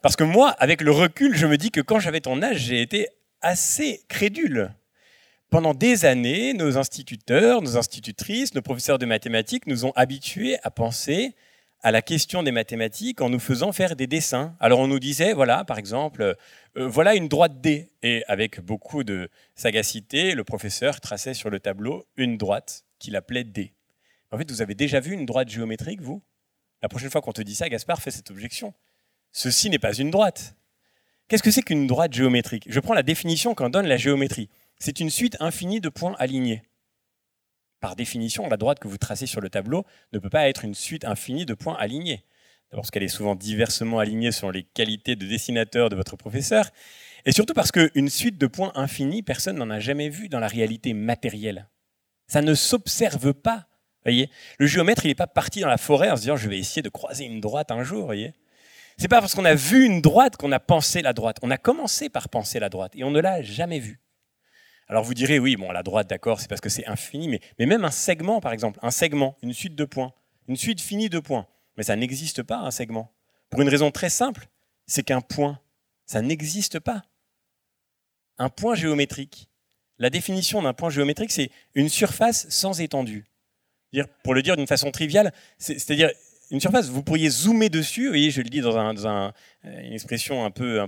Parce 0.00 0.16
que 0.16 0.24
moi, 0.24 0.50
avec 0.52 0.80
le 0.80 0.92
recul, 0.92 1.36
je 1.36 1.46
me 1.46 1.58
dis 1.58 1.70
que 1.70 1.82
quand 1.82 1.98
j'avais 1.98 2.20
ton 2.20 2.42
âge, 2.42 2.56
j'ai 2.56 2.80
été 2.80 3.08
assez 3.42 4.02
crédule. 4.08 4.74
Pendant 5.50 5.74
des 5.74 6.06
années, 6.06 6.54
nos 6.54 6.78
instituteurs, 6.78 7.60
nos 7.60 7.76
institutrices, 7.76 8.54
nos 8.54 8.62
professeurs 8.62 8.98
de 8.98 9.04
mathématiques 9.04 9.66
nous 9.66 9.84
ont 9.84 9.92
habitués 9.96 10.56
à 10.62 10.70
penser 10.70 11.34
à 11.82 11.90
la 11.90 12.00
question 12.00 12.42
des 12.42 12.52
mathématiques 12.52 13.20
en 13.20 13.28
nous 13.28 13.40
faisant 13.40 13.72
faire 13.72 13.96
des 13.96 14.06
dessins. 14.06 14.56
Alors 14.60 14.78
on 14.78 14.86
nous 14.86 15.00
disait, 15.00 15.32
voilà, 15.32 15.64
par 15.64 15.78
exemple, 15.78 16.22
euh, 16.22 16.86
voilà 16.88 17.14
une 17.14 17.28
droite 17.28 17.60
D. 17.60 17.90
Et 18.02 18.24
avec 18.28 18.60
beaucoup 18.60 19.04
de 19.04 19.28
sagacité, 19.54 20.34
le 20.34 20.44
professeur 20.44 21.00
traçait 21.00 21.34
sur 21.34 21.50
le 21.50 21.60
tableau 21.60 22.06
une 22.16 22.38
droite 22.38 22.84
qu'il 22.98 23.16
appelait 23.16 23.44
D. 23.44 23.74
En 24.30 24.38
fait, 24.38 24.50
vous 24.50 24.62
avez 24.62 24.74
déjà 24.74 25.00
vu 25.00 25.12
une 25.12 25.26
droite 25.26 25.48
géométrique, 25.48 26.00
vous? 26.00 26.22
La 26.80 26.88
prochaine 26.88 27.10
fois 27.10 27.20
qu'on 27.20 27.32
te 27.32 27.42
dit 27.42 27.54
ça, 27.54 27.68
Gaspard 27.68 28.00
fait 28.00 28.10
cette 28.10 28.30
objection. 28.30 28.72
Ceci 29.32 29.68
n'est 29.68 29.78
pas 29.78 29.92
une 29.92 30.10
droite. 30.10 30.56
Qu'est-ce 31.32 31.42
que 31.42 31.50
c'est 31.50 31.62
qu'une 31.62 31.86
droite 31.86 32.12
géométrique? 32.12 32.66
Je 32.68 32.78
prends 32.78 32.92
la 32.92 33.02
définition 33.02 33.54
qu'en 33.54 33.70
donne 33.70 33.86
la 33.86 33.96
géométrie. 33.96 34.50
C'est 34.78 35.00
une 35.00 35.08
suite 35.08 35.38
infinie 35.40 35.80
de 35.80 35.88
points 35.88 36.14
alignés. 36.18 36.62
Par 37.80 37.96
définition, 37.96 38.46
la 38.50 38.58
droite 38.58 38.80
que 38.80 38.86
vous 38.86 38.98
tracez 38.98 39.24
sur 39.24 39.40
le 39.40 39.48
tableau 39.48 39.86
ne 40.12 40.18
peut 40.18 40.28
pas 40.28 40.46
être 40.50 40.62
une 40.62 40.74
suite 40.74 41.06
infinie 41.06 41.46
de 41.46 41.54
points 41.54 41.74
alignés. 41.76 42.26
D'abord 42.70 42.82
parce 42.82 42.90
qu'elle 42.90 43.02
est 43.02 43.08
souvent 43.08 43.34
diversement 43.34 43.98
alignée 43.98 44.30
selon 44.30 44.50
les 44.50 44.62
qualités 44.62 45.16
de 45.16 45.24
dessinateur 45.24 45.88
de 45.88 45.96
votre 45.96 46.16
professeur, 46.16 46.68
et 47.24 47.32
surtout 47.32 47.54
parce 47.54 47.72
qu'une 47.72 48.10
suite 48.10 48.36
de 48.36 48.46
points 48.46 48.72
infinis, 48.74 49.22
personne 49.22 49.56
n'en 49.56 49.70
a 49.70 49.80
jamais 49.80 50.10
vu 50.10 50.28
dans 50.28 50.38
la 50.38 50.48
réalité 50.48 50.92
matérielle. 50.92 51.66
Ça 52.26 52.42
ne 52.42 52.52
s'observe 52.52 53.32
pas. 53.32 53.68
Voyez 54.04 54.28
le 54.58 54.66
géomètre, 54.66 55.06
il 55.06 55.08
n'est 55.08 55.14
pas 55.14 55.26
parti 55.26 55.60
dans 55.60 55.68
la 55.68 55.78
forêt 55.78 56.10
en 56.10 56.16
se 56.16 56.20
disant 56.20 56.36
je 56.36 56.50
vais 56.50 56.58
essayer 56.58 56.82
de 56.82 56.90
croiser 56.90 57.24
une 57.24 57.40
droite 57.40 57.70
un 57.70 57.84
jour. 57.84 58.04
Voyez 58.04 58.34
c'est 58.98 59.08
pas 59.08 59.20
parce 59.20 59.34
qu'on 59.34 59.44
a 59.44 59.54
vu 59.54 59.84
une 59.84 60.00
droite 60.00 60.36
qu'on 60.36 60.52
a 60.52 60.60
pensé 60.60 61.02
la 61.02 61.12
droite. 61.12 61.38
On 61.42 61.50
a 61.50 61.58
commencé 61.58 62.08
par 62.08 62.28
penser 62.28 62.58
la 62.58 62.68
droite 62.68 62.92
et 62.94 63.04
on 63.04 63.10
ne 63.10 63.20
l'a 63.20 63.42
jamais 63.42 63.78
vue. 63.78 64.00
Alors 64.88 65.04
vous 65.04 65.14
direz, 65.14 65.38
oui, 65.38 65.56
bon, 65.56 65.70
la 65.72 65.82
droite, 65.82 66.08
d'accord, 66.08 66.40
c'est 66.40 66.48
parce 66.48 66.60
que 66.60 66.68
c'est 66.68 66.86
infini, 66.86 67.28
mais, 67.28 67.40
mais 67.58 67.66
même 67.66 67.84
un 67.84 67.90
segment, 67.90 68.40
par 68.40 68.52
exemple, 68.52 68.78
un 68.82 68.90
segment, 68.90 69.36
une 69.42 69.54
suite 69.54 69.74
de 69.74 69.84
points, 69.84 70.12
une 70.48 70.56
suite 70.56 70.80
finie 70.80 71.08
de 71.08 71.18
points, 71.18 71.46
mais 71.76 71.82
ça 71.82 71.96
n'existe 71.96 72.42
pas, 72.42 72.58
un 72.58 72.70
segment. 72.70 73.12
Pour 73.48 73.62
une 73.62 73.68
raison 73.68 73.90
très 73.90 74.10
simple, 74.10 74.48
c'est 74.86 75.02
qu'un 75.02 75.20
point, 75.20 75.60
ça 76.04 76.20
n'existe 76.20 76.78
pas. 76.78 77.02
Un 78.38 78.48
point 78.48 78.74
géométrique, 78.74 79.48
la 79.98 80.10
définition 80.10 80.62
d'un 80.62 80.74
point 80.74 80.90
géométrique, 80.90 81.32
c'est 81.32 81.50
une 81.74 81.88
surface 81.88 82.48
sans 82.50 82.80
étendue. 82.80 83.24
Pour 84.24 84.34
le 84.34 84.42
dire 84.42 84.56
d'une 84.56 84.66
façon 84.66 84.90
triviale, 84.90 85.32
c'est-à-dire 85.58 86.10
une 86.52 86.60
surface, 86.60 86.88
vous 86.88 87.02
pourriez 87.02 87.30
zoomer 87.30 87.70
dessus, 87.70 88.04
vous 88.04 88.10
voyez, 88.10 88.30
je 88.30 88.42
le 88.42 88.48
dis 88.50 88.60
dans, 88.60 89.32
une 89.64 89.92
expression 89.92 90.44
un 90.44 90.50
peu, 90.50 90.86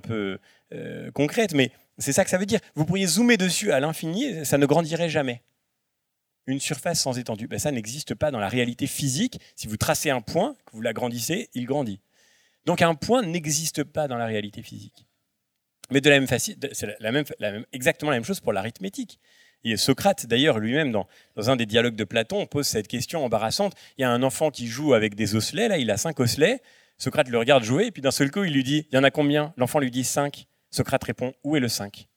euh, 0.72 1.10
concrète, 1.12 1.54
mais 1.54 1.72
c'est 1.98 2.12
ça 2.12 2.22
que 2.22 2.30
ça 2.30 2.36
veut 2.36 2.46
dire. 2.46 2.60
Vous 2.74 2.84
pourriez 2.84 3.06
zoomer 3.06 3.38
dessus 3.38 3.72
à 3.72 3.80
l'infini, 3.80 4.44
ça 4.44 4.58
ne 4.58 4.66
grandirait 4.66 5.08
jamais. 5.08 5.42
Une 6.46 6.60
surface 6.60 7.00
sans 7.00 7.18
étendue, 7.18 7.48
ben, 7.48 7.58
ça 7.58 7.72
n'existe 7.72 8.14
pas 8.14 8.30
dans 8.30 8.38
la 8.38 8.48
réalité 8.48 8.86
physique. 8.86 9.40
Si 9.56 9.66
vous 9.66 9.78
tracez 9.78 10.10
un 10.10 10.20
point, 10.20 10.54
que 10.66 10.72
vous 10.72 10.82
l'agrandissez, 10.82 11.48
il 11.54 11.64
grandit. 11.64 12.00
Donc 12.66 12.82
un 12.82 12.94
point 12.94 13.22
n'existe 13.22 13.84
pas 13.84 14.06
dans 14.06 14.18
la 14.18 14.26
réalité 14.26 14.62
physique. 14.62 15.06
Mais 15.90 16.02
de 16.02 16.10
la 16.10 16.18
même 16.18 16.28
façon, 16.28 16.52
c'est 16.72 16.98
exactement 17.72 18.10
la 18.10 18.18
même 18.18 18.24
chose 18.24 18.40
pour 18.40 18.52
l'arithmétique. 18.52 19.18
Et 19.64 19.76
Socrate, 19.76 20.26
d'ailleurs, 20.26 20.58
lui-même, 20.58 20.92
dans, 20.92 21.06
un 21.36 21.56
des 21.56 21.66
dialogues 21.66 21.96
de 21.96 22.04
Platon, 22.04 22.46
pose 22.46 22.66
cette 22.66 22.86
question 22.86 23.24
embarrassante. 23.24 23.74
Il 23.98 24.02
y 24.02 24.04
a 24.04 24.10
un 24.10 24.22
enfant 24.22 24.50
qui 24.50 24.66
joue 24.66 24.94
avec 24.94 25.14
des 25.14 25.34
osselets, 25.34 25.68
là, 25.68 25.78
il 25.78 25.90
a 25.90 25.96
cinq 25.96 26.20
osselets. 26.20 26.60
Socrate 26.98 27.28
le 27.28 27.38
regarde 27.38 27.64
jouer, 27.64 27.86
et 27.86 27.90
puis 27.90 28.02
d'un 28.02 28.10
seul 28.10 28.30
coup, 28.30 28.44
il 28.44 28.52
lui 28.52 28.62
dit 28.62 28.86
Il 28.90 28.94
y 28.94 28.98
en 28.98 29.04
a 29.04 29.10
combien? 29.10 29.52
L'enfant 29.56 29.78
lui 29.78 29.90
dit 29.90 30.04
cinq. 30.04 30.46
Socrate 30.70 31.04
répond 31.04 31.32
Où 31.42 31.56
est 31.56 31.60
le 31.60 31.68
cinq? 31.68 32.08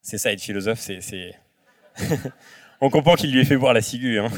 C'est 0.00 0.18
ça, 0.18 0.32
être 0.32 0.40
philosophe, 0.40 0.80
c'est. 0.80 1.34
On 2.80 2.90
comprend 2.90 3.14
qu'il 3.14 3.32
lui 3.32 3.40
ait 3.40 3.44
fait 3.44 3.56
boire 3.56 3.72
la 3.72 3.80
ciguë. 3.80 4.18
Hein. 4.18 4.30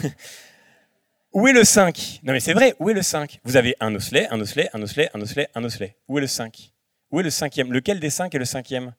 Où 1.32 1.46
est 1.46 1.52
le 1.52 1.64
5 1.64 2.20
Non 2.22 2.32
mais 2.32 2.40
c'est 2.40 2.54
vrai, 2.54 2.74
où 2.78 2.88
est 2.88 2.94
le 2.94 3.02
5 3.02 3.40
Vous 3.44 3.56
avez 3.56 3.76
un 3.80 3.94
osselet, 3.94 4.28
un 4.30 4.40
osselet, 4.40 4.70
un 4.72 4.80
osselet, 4.80 5.10
un 5.12 5.20
osselet, 5.20 5.48
un 5.54 5.64
osselet. 5.64 5.96
Où 6.08 6.18
est 6.18 6.22
le 6.22 6.26
5 6.26 6.72
Où 7.10 7.20
est 7.20 7.22
le 7.22 7.30
cinquième? 7.30 7.72
Lequel 7.72 8.00
des 8.00 8.10
cinq 8.10 8.34
est 8.34 8.38
le 8.38 8.44
cinquième? 8.44 8.94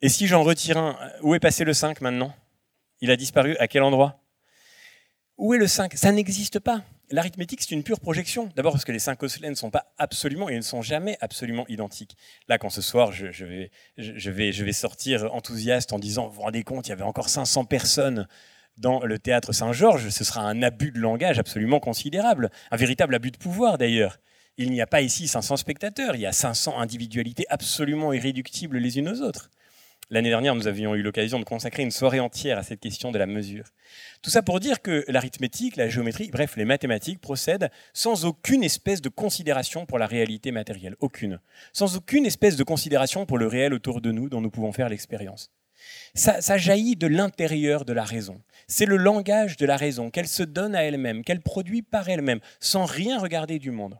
Et 0.00 0.08
si 0.08 0.26
j'en 0.26 0.42
retire 0.42 0.78
un, 0.78 0.96
où 1.22 1.34
est 1.34 1.40
passé 1.40 1.64
le 1.64 1.72
5 1.72 2.00
maintenant? 2.00 2.32
Il 3.00 3.10
a 3.10 3.16
disparu 3.16 3.56
à 3.58 3.66
quel 3.66 3.82
endroit? 3.82 4.20
Où 5.36 5.54
est 5.54 5.58
le 5.58 5.66
5 5.66 5.94
Ça 5.94 6.12
n'existe 6.12 6.60
pas. 6.60 6.82
L'arithmétique, 7.10 7.62
c'est 7.62 7.74
une 7.74 7.82
pure 7.82 8.00
projection. 8.00 8.50
D'abord 8.54 8.72
parce 8.72 8.84
que 8.84 8.92
les 8.92 8.98
cinq 8.98 9.22
osselets 9.22 9.48
ne 9.48 9.54
sont 9.54 9.70
pas 9.70 9.94
absolument, 9.96 10.50
et 10.50 10.56
ne 10.56 10.60
sont 10.60 10.82
jamais 10.82 11.16
absolument 11.22 11.64
identiques. 11.68 12.16
Là, 12.48 12.58
quand 12.58 12.68
ce 12.68 12.82
soir, 12.82 13.12
je, 13.12 13.26
vais, 13.44 13.70
je, 13.96 14.30
vais, 14.30 14.52
je 14.52 14.62
vais 14.62 14.74
sortir 14.74 15.34
enthousiaste 15.34 15.94
en 15.94 15.98
disant, 15.98 16.28
vous 16.28 16.34
vous 16.34 16.42
rendez 16.42 16.64
compte, 16.64 16.86
il 16.86 16.90
y 16.90 16.92
avait 16.92 17.04
encore 17.04 17.30
500 17.30 17.64
personnes 17.64 18.28
dans 18.76 19.02
le 19.04 19.18
théâtre 19.18 19.52
Saint-Georges, 19.52 20.10
ce 20.10 20.22
sera 20.22 20.42
un 20.42 20.62
abus 20.62 20.92
de 20.92 21.00
langage 21.00 21.38
absolument 21.38 21.80
considérable, 21.80 22.50
un 22.70 22.76
véritable 22.76 23.14
abus 23.14 23.30
de 23.30 23.38
pouvoir 23.38 23.78
d'ailleurs. 23.78 24.18
Il 24.58 24.70
n'y 24.70 24.80
a 24.80 24.86
pas 24.86 25.00
ici 25.00 25.28
500 25.28 25.56
spectateurs, 25.56 26.14
il 26.14 26.20
y 26.20 26.26
a 26.26 26.32
500 26.32 26.78
individualités 26.78 27.46
absolument 27.48 28.12
irréductibles 28.12 28.76
les 28.78 28.98
unes 28.98 29.08
aux 29.08 29.22
autres. 29.22 29.50
L'année 30.10 30.30
dernière, 30.30 30.54
nous 30.54 30.66
avions 30.66 30.94
eu 30.94 31.02
l'occasion 31.02 31.38
de 31.38 31.44
consacrer 31.44 31.82
une 31.82 31.90
soirée 31.90 32.18
entière 32.18 32.56
à 32.56 32.62
cette 32.62 32.80
question 32.80 33.12
de 33.12 33.18
la 33.18 33.26
mesure. 33.26 33.66
Tout 34.22 34.30
ça 34.30 34.40
pour 34.40 34.58
dire 34.58 34.80
que 34.80 35.04
l'arithmétique, 35.06 35.76
la 35.76 35.90
géométrie, 35.90 36.30
bref, 36.30 36.56
les 36.56 36.64
mathématiques 36.64 37.20
procèdent 37.20 37.70
sans 37.92 38.24
aucune 38.24 38.64
espèce 38.64 39.02
de 39.02 39.10
considération 39.10 39.84
pour 39.84 39.98
la 39.98 40.06
réalité 40.06 40.50
matérielle, 40.50 40.96
aucune. 41.00 41.40
Sans 41.74 41.96
aucune 41.96 42.24
espèce 42.24 42.56
de 42.56 42.64
considération 42.64 43.26
pour 43.26 43.36
le 43.36 43.46
réel 43.46 43.74
autour 43.74 44.00
de 44.00 44.10
nous 44.10 44.30
dont 44.30 44.40
nous 44.40 44.50
pouvons 44.50 44.72
faire 44.72 44.88
l'expérience. 44.88 45.50
Ça, 46.14 46.56
jaillit 46.56 46.96
de 46.96 47.06
l'intérieur 47.06 47.84
de 47.84 47.92
la 47.92 48.02
raison. 48.02 48.40
C'est 48.66 48.86
le 48.86 48.96
langage 48.96 49.58
de 49.58 49.66
la 49.66 49.76
raison 49.76 50.10
qu'elle 50.10 50.26
se 50.26 50.42
donne 50.42 50.74
à 50.74 50.84
elle-même, 50.84 51.22
qu'elle 51.22 51.42
produit 51.42 51.82
par 51.82 52.08
elle-même, 52.08 52.40
sans 52.60 52.86
rien 52.86 53.18
regarder 53.18 53.58
du 53.58 53.70
monde. 53.70 53.98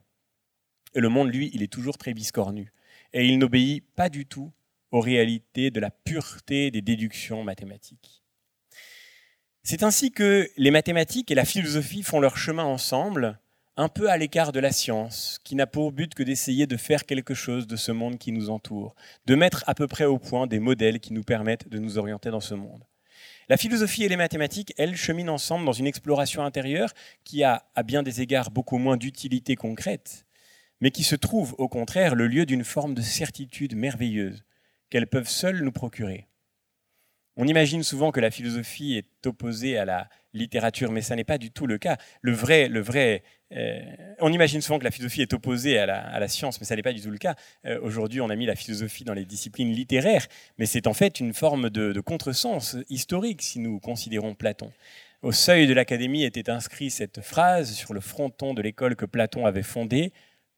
Et 0.95 1.01
le 1.01 1.11
monde, 1.11 1.33
lui, 1.33 1.51
il 1.53 1.63
est 1.63 1.73
toujours 1.73 1.99
très 1.99 2.15
biscornu. 2.15 2.73
Et 3.13 3.27
il 3.27 3.39
n'obéit 3.39 3.85
pas 3.95 4.09
du 4.09 4.25
tout 4.25 4.51
aux 4.91 5.01
réalités 5.01 5.71
de 5.71 5.81
la 5.81 5.91
pureté 5.91 6.71
des 6.71 6.83
déductions 6.83 7.45
mathématiques. 7.45 8.23
C'est 9.63 9.83
ainsi 9.83 10.13
que 10.13 10.49
les 10.57 10.71
mathématiques 10.71 11.31
et 11.31 11.35
la 11.35 11.45
philosophie 11.45 12.03
font 12.03 12.21
leur 12.21 12.39
chemin 12.39 12.65
ensemble, 12.65 13.39
un 13.77 13.89
peu 13.89 14.11
à 14.11 14.17
l'écart 14.17 14.51
de 14.51 14.61
la 14.61 14.73
science, 14.73 15.39
qui 15.45 15.55
n'a 15.55 15.67
pour 15.67 15.93
but 15.93 16.15
que 16.15 16.23
d'essayer 16.23 16.67
de 16.67 16.77
faire 16.77 17.05
quelque 17.05 17.35
chose 17.35 17.67
de 17.67 17.77
ce 17.77 17.93
monde 17.93 18.19
qui 18.19 18.33
nous 18.33 18.51
entoure, 18.51 18.95
de 19.27 19.35
mettre 19.35 19.65
à 19.67 19.75
peu 19.75 19.87
près 19.87 20.07
au 20.07 20.19
point 20.19 20.47
des 20.47 20.59
modèles 20.59 21.01
qui 21.01 21.13
nous 21.13 21.23
permettent 21.23 21.69
de 21.69 21.79
nous 21.79 21.99
orienter 21.99 22.31
dans 22.31 22.41
ce 22.41 22.55
monde. 22.55 22.83
La 23.49 23.57
philosophie 23.57 24.05
et 24.05 24.09
les 24.09 24.17
mathématiques, 24.17 24.75
elles, 24.79 24.97
cheminent 24.97 25.33
ensemble 25.33 25.65
dans 25.65 25.73
une 25.73 25.87
exploration 25.87 26.43
intérieure 26.43 26.93
qui 27.25 27.45
a, 27.45 27.67
à 27.75 27.83
bien 27.83 28.03
des 28.03 28.21
égards, 28.21 28.51
beaucoup 28.51 28.79
moins 28.79 28.97
d'utilité 28.97 29.55
concrète, 29.55 30.27
mais 30.81 30.91
qui 30.91 31.03
se 31.03 31.15
trouve, 31.15 31.55
au 31.59 31.69
contraire, 31.69 32.15
le 32.15 32.27
lieu 32.27 32.47
d'une 32.47 32.65
forme 32.65 32.95
de 32.95 33.03
certitude 33.03 33.77
merveilleuse 33.77 34.45
qu'elles 34.91 35.07
peuvent 35.07 35.29
seules 35.29 35.63
nous 35.63 35.73
procurer. 35.73 36.29
On 37.41 37.47
imagine 37.47 37.85
souvent 37.85 38.11
que 38.11 38.19
la 38.19 38.33
philosophie 38.33 38.97
est 38.97 39.27
opposée 39.27 39.79
à 39.79 39.85
la 39.85 40.09
littérature, 40.33 40.91
mais 40.91 41.03
ça 41.03 41.15
n'est 41.15 41.23
pas 41.23 41.39
du 41.39 41.53
tout 41.53 41.69
le 41.69 41.79
cas. 41.79 41.97
Le 42.21 42.33
vrai, 42.33 42.69
le 42.69 42.81
vrai, 42.81 43.23
euh, 43.53 43.81
on 44.21 44.33
imagine 44.33 44.61
souvent 44.61 44.81
que 44.81 44.85
la 44.85 44.91
philosophie 44.91 45.23
est 45.23 45.33
opposée 45.33 45.79
à 45.79 45.87
la, 45.87 46.29
science, 46.29 46.61
mais 46.61 46.67
ça 46.67 46.75
n'est 46.75 46.83
pas 46.83 46.93
du 46.93 47.01
tout 47.01 47.13
le 47.13 47.19
cas. 47.19 47.37
Euh, 47.65 47.79
aujourd'hui, 47.81 48.21
on 48.21 48.29
a 48.29 48.35
mis 48.35 48.45
la 48.45 48.57
philosophie 48.57 49.05
dans 49.05 49.15
les 49.15 49.25
disciplines 49.25 49.71
littéraires, 49.71 50.27
mais 50.59 50.67
c'est 50.67 50.89
en 50.89 50.95
fait 50.95 51.21
une 51.21 51.33
forme 51.33 51.71
de, 51.71 51.93
de 51.93 52.01
contresens 52.01 52.77
historique 52.89 53.41
si 53.41 53.61
nous 53.61 53.79
considérons 53.79 54.35
Platon. 54.35 54.73
Au 55.23 55.31
seuil 55.31 55.69
de 55.69 55.75
l'Académie 55.75 56.25
était 56.25 56.51
inscrit 56.51 56.91
cette 56.91 57.21
phrase 57.21 57.73
sur 57.73 57.95
le 57.95 58.01
fronton 58.01 58.53
de 58.53 58.63
l'école 58.63 58.97
que 58.97 59.07
Platon 59.07 59.47
avait 59.47 59.63
fondée, 59.63 60.13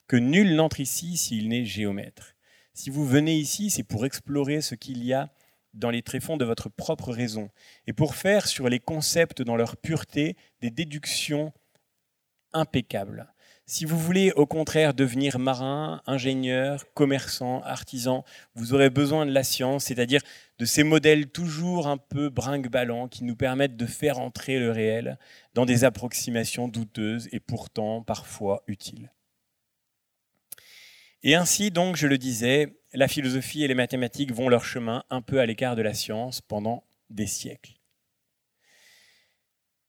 que 0.06 0.16
nul 0.16 0.54
n'entre 0.54 0.80
ici 0.80 1.18
s'il 1.18 1.48
n'est 1.48 1.66
géomètre. 1.66 2.34
Si 2.72 2.90
vous 2.90 3.06
venez 3.06 3.36
ici, 3.36 3.70
c'est 3.70 3.82
pour 3.82 4.06
explorer 4.06 4.60
ce 4.60 4.74
qu'il 4.74 5.04
y 5.04 5.12
a 5.12 5.30
dans 5.74 5.90
les 5.90 6.02
tréfonds 6.02 6.36
de 6.36 6.44
votre 6.44 6.68
propre 6.68 7.12
raison, 7.12 7.48
et 7.86 7.92
pour 7.92 8.14
faire 8.14 8.46
sur 8.48 8.68
les 8.68 8.80
concepts 8.80 9.42
dans 9.42 9.56
leur 9.56 9.76
pureté 9.76 10.36
des 10.60 10.70
déductions 10.70 11.52
impeccables. 12.52 13.32
Si 13.66 13.84
vous 13.84 13.98
voulez 13.98 14.32
au 14.32 14.46
contraire 14.46 14.94
devenir 14.94 15.38
marin, 15.38 16.02
ingénieur, 16.04 16.92
commerçant, 16.92 17.62
artisan, 17.62 18.24
vous 18.56 18.74
aurez 18.74 18.90
besoin 18.90 19.26
de 19.26 19.30
la 19.30 19.44
science, 19.44 19.84
c'est-à-dire 19.84 20.22
de 20.58 20.64
ces 20.64 20.82
modèles 20.82 21.28
toujours 21.28 21.86
un 21.86 21.96
peu 21.96 22.30
brinque-ballants 22.30 23.06
qui 23.06 23.22
nous 23.22 23.36
permettent 23.36 23.76
de 23.76 23.86
faire 23.86 24.18
entrer 24.18 24.58
le 24.58 24.72
réel 24.72 25.18
dans 25.54 25.66
des 25.66 25.84
approximations 25.84 26.66
douteuses 26.66 27.28
et 27.30 27.38
pourtant 27.38 28.02
parfois 28.02 28.64
utiles. 28.66 29.12
Et 31.22 31.34
ainsi, 31.34 31.70
donc, 31.70 31.96
je 31.96 32.06
le 32.06 32.16
disais, 32.16 32.80
la 32.94 33.06
philosophie 33.06 33.62
et 33.62 33.68
les 33.68 33.74
mathématiques 33.74 34.32
vont 34.32 34.48
leur 34.48 34.64
chemin 34.64 35.04
un 35.10 35.20
peu 35.20 35.38
à 35.40 35.46
l'écart 35.46 35.76
de 35.76 35.82
la 35.82 35.92
science 35.92 36.40
pendant 36.40 36.84
des 37.10 37.26
siècles. 37.26 37.74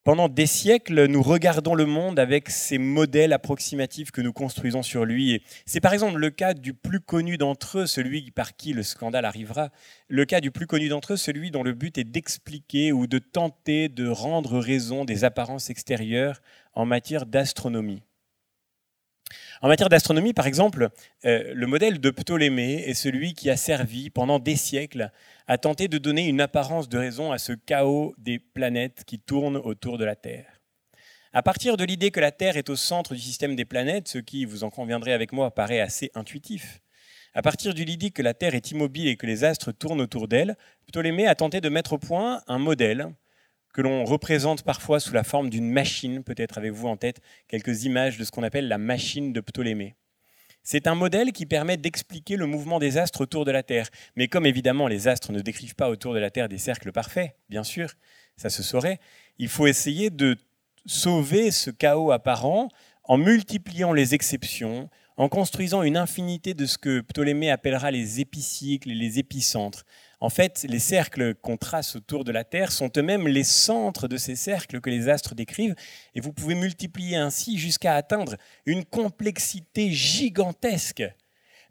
Pendant 0.04 0.28
des 0.28 0.48
siècles, 0.48 1.06
nous 1.06 1.22
regardons 1.22 1.76
le 1.76 1.86
monde 1.86 2.18
avec 2.18 2.50
ces 2.50 2.80
modèles 2.80 3.34
approximatifs 3.34 4.10
que 4.10 4.22
nous 4.22 4.34
construisons 4.34 4.82
sur 4.82 5.06
lui. 5.06 5.44
c'est 5.68 5.80
par 5.80 5.94
exemple 5.94 6.18
le 6.18 6.32
cas 6.32 6.56
du 6.56 6.74
plus 6.74 7.00
connu 7.00 7.38
d'entre 7.38 7.80
eux, 7.80 7.86
celui 7.86 8.32
par 8.32 8.56
qui 8.56 8.74
le 8.74 8.82
scandale 8.82 9.26
arrivera, 9.26 9.70
le 10.08 10.26
cas 10.26 10.42
du 10.42 10.50
plus 10.50 10.66
connu 10.66 10.90
d'entre 10.90 11.14
eux, 11.14 11.18
celui 11.18 11.52
dont 11.52 11.62
le 11.62 11.74
but 11.74 12.00
est 12.00 12.04
d'expliquer 12.04 12.92
ou 12.92 13.06
de 13.06 13.20
tenter 13.20 13.90
de 13.90 14.08
rendre 14.08 14.60
raison 14.60 15.06
des 15.06 15.24
apparences 15.24 15.70
extérieures 15.70 16.42
en 16.74 16.88
matière 16.88 17.28
d'astronomie. 17.28 18.02
En 19.64 19.68
matière 19.68 19.90
d'astronomie, 19.90 20.34
par 20.34 20.48
exemple, 20.48 20.90
euh, 21.24 21.54
le 21.54 21.68
modèle 21.68 22.00
de 22.02 22.10
Ptolémée 22.10 22.82
est 22.88 22.96
celui 22.96 23.36
qui 23.36 23.48
a 23.52 23.56
servi 23.56 24.10
pendant 24.10 24.40
des 24.40 24.56
siècles 24.56 25.12
à 25.46 25.60
tenter 25.60 25.88
de 25.88 26.00
donner 26.00 26.28
une 26.28 26.42
apparence 26.42 26.90
de 26.90 26.98
raison 26.98 27.32
à 27.32 27.38
ce 27.38 27.54
chaos 27.54 28.16
des 28.18 28.40
planètes 28.40 29.04
qui 29.06 29.20
tournent 29.20 29.58
autour 29.58 30.00
de 30.00 30.06
la 30.06 30.16
Terre. 30.16 30.62
À 31.32 31.44
partir 31.44 31.78
de 31.78 31.84
l'idée 31.84 32.10
que 32.10 32.20
la 32.20 32.32
Terre 32.32 32.58
est 32.58 32.72
au 32.72 32.76
centre 32.76 33.14
du 33.14 33.22
système 33.22 33.56
des 33.56 33.64
planètes, 33.64 34.08
ce 34.08 34.18
qui, 34.18 34.46
vous 34.46 34.64
en 34.64 34.72
conviendrez 34.72 35.14
avec 35.14 35.32
moi, 35.32 35.54
paraît 35.54 35.80
assez 35.80 36.10
intuitif, 36.16 36.82
à 37.36 37.44
partir 37.44 37.76
de 37.76 37.84
l'idée 37.84 38.10
que 38.10 38.24
la 38.24 38.34
Terre 38.34 38.56
est 38.56 38.72
immobile 38.72 39.08
et 39.08 39.16
que 39.16 39.28
les 39.28 39.44
astres 39.44 39.72
tournent 39.72 40.02
autour 40.02 40.28
d'elle, 40.28 40.58
Ptolémée 40.88 41.28
a 41.28 41.36
tenté 41.36 41.62
de 41.62 41.70
mettre 41.70 41.94
au 41.94 41.98
point 42.00 42.42
un 42.48 42.58
modèle 42.58 43.14
que 43.74 43.82
l'on 43.82 44.04
représente 44.06 44.64
parfois 44.64 45.00
sous 45.00 45.14
la 45.14 45.24
forme 45.24 45.50
d'une 45.50 45.70
machine. 45.70 46.24
Peut-être 46.24 46.58
avez-vous 46.58 46.88
en 46.88 46.98
tête 46.98 47.22
quelques 47.48 47.86
images 47.86 48.18
de 48.18 48.24
ce 48.24 48.32
qu'on 48.32 48.44
appelle 48.44 48.68
la 48.68 48.78
machine 48.78 49.34
de 49.34 49.42
Ptolémée. 49.42 49.96
C'est 50.64 50.86
un 50.86 50.96
modèle 50.96 51.32
qui 51.32 51.46
permet 51.46 51.78
d'expliquer 51.78 52.36
le 52.36 52.46
mouvement 52.46 52.78
des 52.78 52.98
astres 52.98 53.22
autour 53.22 53.46
de 53.46 53.52
la 53.52 53.64
Terre. 53.64 53.90
Mais 54.16 54.28
comme 54.28 54.46
évidemment 54.46 54.88
les 54.88 55.08
astres 55.08 55.32
ne 55.32 55.40
décrivent 55.40 55.76
pas 55.76 55.90
autour 55.90 56.14
de 56.14 56.20
la 56.20 56.30
Terre 56.30 56.50
des 56.50 56.60
cercles 56.60 56.92
parfaits, 56.92 57.36
bien 57.50 57.64
sûr, 57.64 57.94
ça 58.38 58.50
se 58.50 58.62
saurait, 58.62 59.00
il 59.40 59.48
faut 59.48 59.68
essayer 59.68 60.10
de 60.10 60.38
sauver 60.86 61.52
ce 61.52 61.72
chaos 61.72 62.12
apparent 62.12 62.70
en 63.04 63.18
multipliant 63.18 63.94
les 63.94 64.14
exceptions, 64.14 64.90
en 65.18 65.30
construisant 65.30 65.84
une 65.84 65.98
infinité 65.98 66.54
de 66.54 66.66
ce 66.66 66.78
que 66.78 67.02
Ptolémée 67.02 67.52
appellera 67.52 67.92
les 67.92 68.20
épicycles 68.20 68.92
et 68.92 68.96
les 68.96 69.20
épicentres, 69.20 69.86
en 70.22 70.30
fait, 70.30 70.68
les 70.70 70.80
cercles 70.80 71.34
qu'on 71.34 71.58
trace 71.58 71.96
autour 71.96 72.24
de 72.24 72.32
la 72.32 72.44
Terre 72.44 72.72
sont 72.72 72.92
eux-mêmes 72.96 73.28
les 73.28 73.44
centres 73.44 74.08
de 74.08 74.18
ces 74.18 74.36
cercles 74.36 74.80
que 74.80 74.92
les 74.92 75.10
astres 75.10 75.34
décrivent, 75.34 75.74
et 76.14 76.22
vous 76.22 76.32
pouvez 76.32 76.54
multiplier 76.54 77.18
ainsi 77.18 77.58
jusqu'à 77.58 77.96
atteindre 77.96 78.36
une 78.68 78.86
complexité 78.86 79.90
gigantesque. 79.90 81.04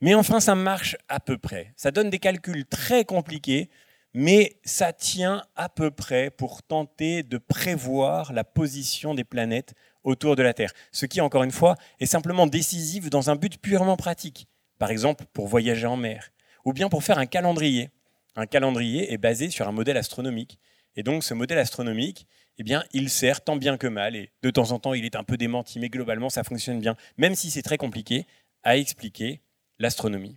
Mais 0.00 0.14
enfin, 0.14 0.40
ça 0.40 0.56
marche 0.56 0.96
à 1.08 1.20
peu 1.20 1.38
près. 1.38 1.72
Ça 1.76 1.92
donne 1.92 2.10
des 2.10 2.18
calculs 2.18 2.66
très 2.66 3.04
compliqués, 3.04 3.70
mais 4.14 4.58
ça 4.64 4.92
tient 4.92 5.44
à 5.54 5.68
peu 5.68 5.92
près 5.92 6.30
pour 6.30 6.64
tenter 6.64 7.22
de 7.22 7.38
prévoir 7.38 8.32
la 8.32 8.42
position 8.42 9.14
des 9.14 9.22
planètes 9.22 9.74
autour 10.04 10.36
de 10.36 10.42
la 10.42 10.54
Terre. 10.54 10.72
Ce 10.92 11.06
qui, 11.06 11.20
encore 11.20 11.42
une 11.42 11.50
fois, 11.50 11.76
est 11.98 12.06
simplement 12.06 12.46
décisif 12.46 13.10
dans 13.10 13.30
un 13.30 13.36
but 13.36 13.58
purement 13.60 13.96
pratique. 13.96 14.46
Par 14.78 14.90
exemple, 14.90 15.24
pour 15.32 15.48
voyager 15.48 15.86
en 15.86 15.96
mer, 15.96 16.30
ou 16.64 16.72
bien 16.72 16.88
pour 16.88 17.02
faire 17.02 17.18
un 17.18 17.26
calendrier. 17.26 17.90
Un 18.36 18.46
calendrier 18.46 19.12
est 19.12 19.18
basé 19.18 19.50
sur 19.50 19.68
un 19.68 19.72
modèle 19.72 19.96
astronomique. 19.96 20.58
Et 20.96 21.02
donc 21.02 21.22
ce 21.22 21.34
modèle 21.34 21.58
astronomique, 21.58 22.26
eh 22.58 22.62
bien, 22.62 22.84
il 22.92 23.10
sert 23.10 23.42
tant 23.42 23.56
bien 23.56 23.76
que 23.76 23.86
mal, 23.86 24.16
et 24.16 24.32
de 24.42 24.50
temps 24.50 24.72
en 24.72 24.78
temps 24.78 24.94
il 24.94 25.04
est 25.04 25.16
un 25.16 25.24
peu 25.24 25.36
démenti, 25.36 25.78
mais 25.78 25.88
globalement 25.88 26.30
ça 26.30 26.44
fonctionne 26.44 26.80
bien, 26.80 26.96
même 27.16 27.34
si 27.34 27.50
c'est 27.50 27.62
très 27.62 27.76
compliqué, 27.76 28.26
à 28.62 28.76
expliquer 28.76 29.40
l'astronomie. 29.78 30.36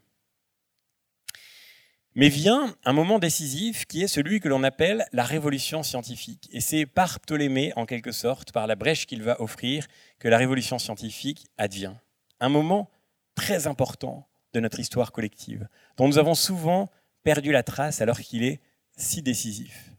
Mais 2.16 2.30
vient 2.30 2.76
un 2.86 2.94
moment 2.94 3.18
décisif 3.18 3.86
qui 3.86 4.04
est 4.04 4.08
celui 4.08 4.40
que 4.40 4.48
l'on 4.48 4.64
appelle 4.64 5.06
la 5.14 5.24
révolution 5.24 5.82
scientifique. 5.82 6.48
Et 6.52 6.62
c'est 6.62 6.86
par 6.86 7.20
Ptolémée, 7.20 7.74
en 7.76 7.86
quelque 7.86 8.12
sorte, 8.12 8.52
par 8.52 8.68
la 8.68 8.76
brèche 8.76 9.08
qu'il 9.08 9.24
va 9.24 9.42
offrir, 9.42 9.88
que 10.20 10.28
la 10.28 10.38
révolution 10.38 10.78
scientifique 10.78 11.48
advient. 11.58 11.96
Un 12.40 12.50
moment 12.50 12.90
très 13.36 13.66
important 13.66 14.28
de 14.54 14.60
notre 14.60 14.80
histoire 14.80 15.12
collective, 15.12 15.68
dont 15.98 16.08
nous 16.08 16.20
avons 16.20 16.36
souvent 16.36 16.92
perdu 17.24 17.52
la 17.52 17.64
trace 17.64 18.02
alors 18.02 18.20
qu'il 18.20 18.44
est 18.44 18.62
si 18.96 19.24
décisif. 19.24 19.90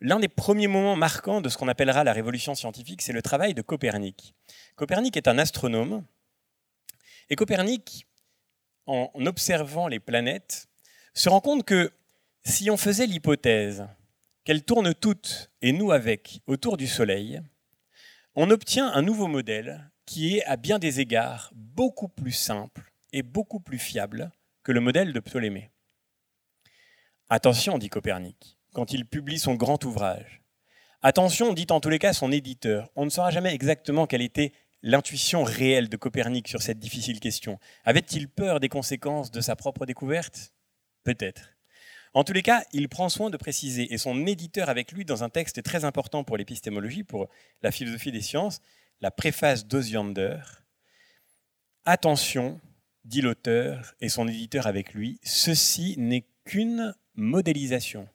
L'un 0.00 0.20
des 0.20 0.28
premiers 0.28 0.68
moments 0.68 0.96
marquants 0.96 1.40
de 1.40 1.48
ce 1.48 1.58
qu'on 1.58 1.68
appellera 1.68 2.04
la 2.04 2.12
révolution 2.12 2.54
scientifique, 2.54 3.02
c'est 3.02 3.12
le 3.12 3.20
travail 3.20 3.52
de 3.52 3.62
Copernic. 3.62 4.34
Copernic 4.76 5.16
est 5.16 5.28
un 5.28 5.38
astronome, 5.38 6.04
et 7.28 7.36
Copernic 7.36 8.06
en 8.86 9.26
observant 9.26 9.88
les 9.88 10.00
planètes, 10.00 10.68
se 11.14 11.28
rend 11.28 11.40
compte 11.40 11.64
que 11.64 11.92
si 12.44 12.70
on 12.70 12.76
faisait 12.76 13.06
l'hypothèse 13.06 13.86
qu'elles 14.44 14.64
tournent 14.64 14.94
toutes, 14.94 15.50
et 15.62 15.72
nous 15.72 15.92
avec, 15.92 16.40
autour 16.46 16.76
du 16.76 16.86
Soleil, 16.86 17.42
on 18.34 18.50
obtient 18.50 18.90
un 18.92 19.02
nouveau 19.02 19.26
modèle 19.26 19.90
qui 20.06 20.36
est 20.36 20.44
à 20.44 20.56
bien 20.56 20.78
des 20.78 21.00
égards 21.00 21.52
beaucoup 21.54 22.08
plus 22.08 22.32
simple 22.32 22.92
et 23.12 23.22
beaucoup 23.22 23.60
plus 23.60 23.78
fiable 23.78 24.32
que 24.62 24.72
le 24.72 24.80
modèle 24.80 25.12
de 25.12 25.20
Ptolémée. 25.20 25.70
Attention, 27.28 27.78
dit 27.78 27.88
Copernic, 27.88 28.58
quand 28.72 28.92
il 28.92 29.06
publie 29.06 29.38
son 29.38 29.54
grand 29.54 29.84
ouvrage. 29.84 30.42
Attention, 31.02 31.52
dit 31.52 31.66
en 31.70 31.80
tous 31.80 31.88
les 31.88 31.98
cas 31.98 32.12
son 32.12 32.32
éditeur. 32.32 32.90
On 32.96 33.04
ne 33.04 33.10
saura 33.10 33.30
jamais 33.30 33.54
exactement 33.54 34.06
quelle 34.06 34.22
était 34.22 34.52
l'intuition 34.82 35.42
réelle 35.42 35.88
de 35.88 35.96
Copernic 35.96 36.48
sur 36.48 36.62
cette 36.62 36.78
difficile 36.78 37.20
question 37.20 37.58
Avait-il 37.84 38.28
peur 38.28 38.60
des 38.60 38.68
conséquences 38.68 39.30
de 39.30 39.40
sa 39.40 39.56
propre 39.56 39.86
découverte? 39.86 40.52
Peut-être. 41.04 41.50
En 42.12 42.24
tous 42.24 42.32
les 42.32 42.42
cas, 42.42 42.64
il 42.72 42.88
prend 42.88 43.08
soin 43.08 43.30
de 43.30 43.36
préciser, 43.36 43.92
et 43.92 43.98
son 43.98 44.26
éditeur 44.26 44.68
avec 44.68 44.90
lui 44.90 45.04
dans 45.04 45.22
un 45.22 45.28
texte 45.28 45.62
très 45.62 45.84
important 45.84 46.24
pour 46.24 46.36
l'épistémologie, 46.36 47.04
pour 47.04 47.28
la 47.62 47.70
philosophie 47.70 48.10
des 48.10 48.20
sciences, 48.20 48.60
la 49.00 49.12
préface 49.12 49.66
d'Osiander. 49.66 50.40
Attention, 51.84 52.60
dit 53.04 53.20
l'auteur 53.20 53.94
et 54.00 54.08
son 54.08 54.26
éditeur 54.26 54.66
avec 54.66 54.92
lui, 54.92 55.20
ceci 55.22 55.94
n'est 55.98 56.26
qu'une 56.44 56.94
modélisation. 57.14 58.08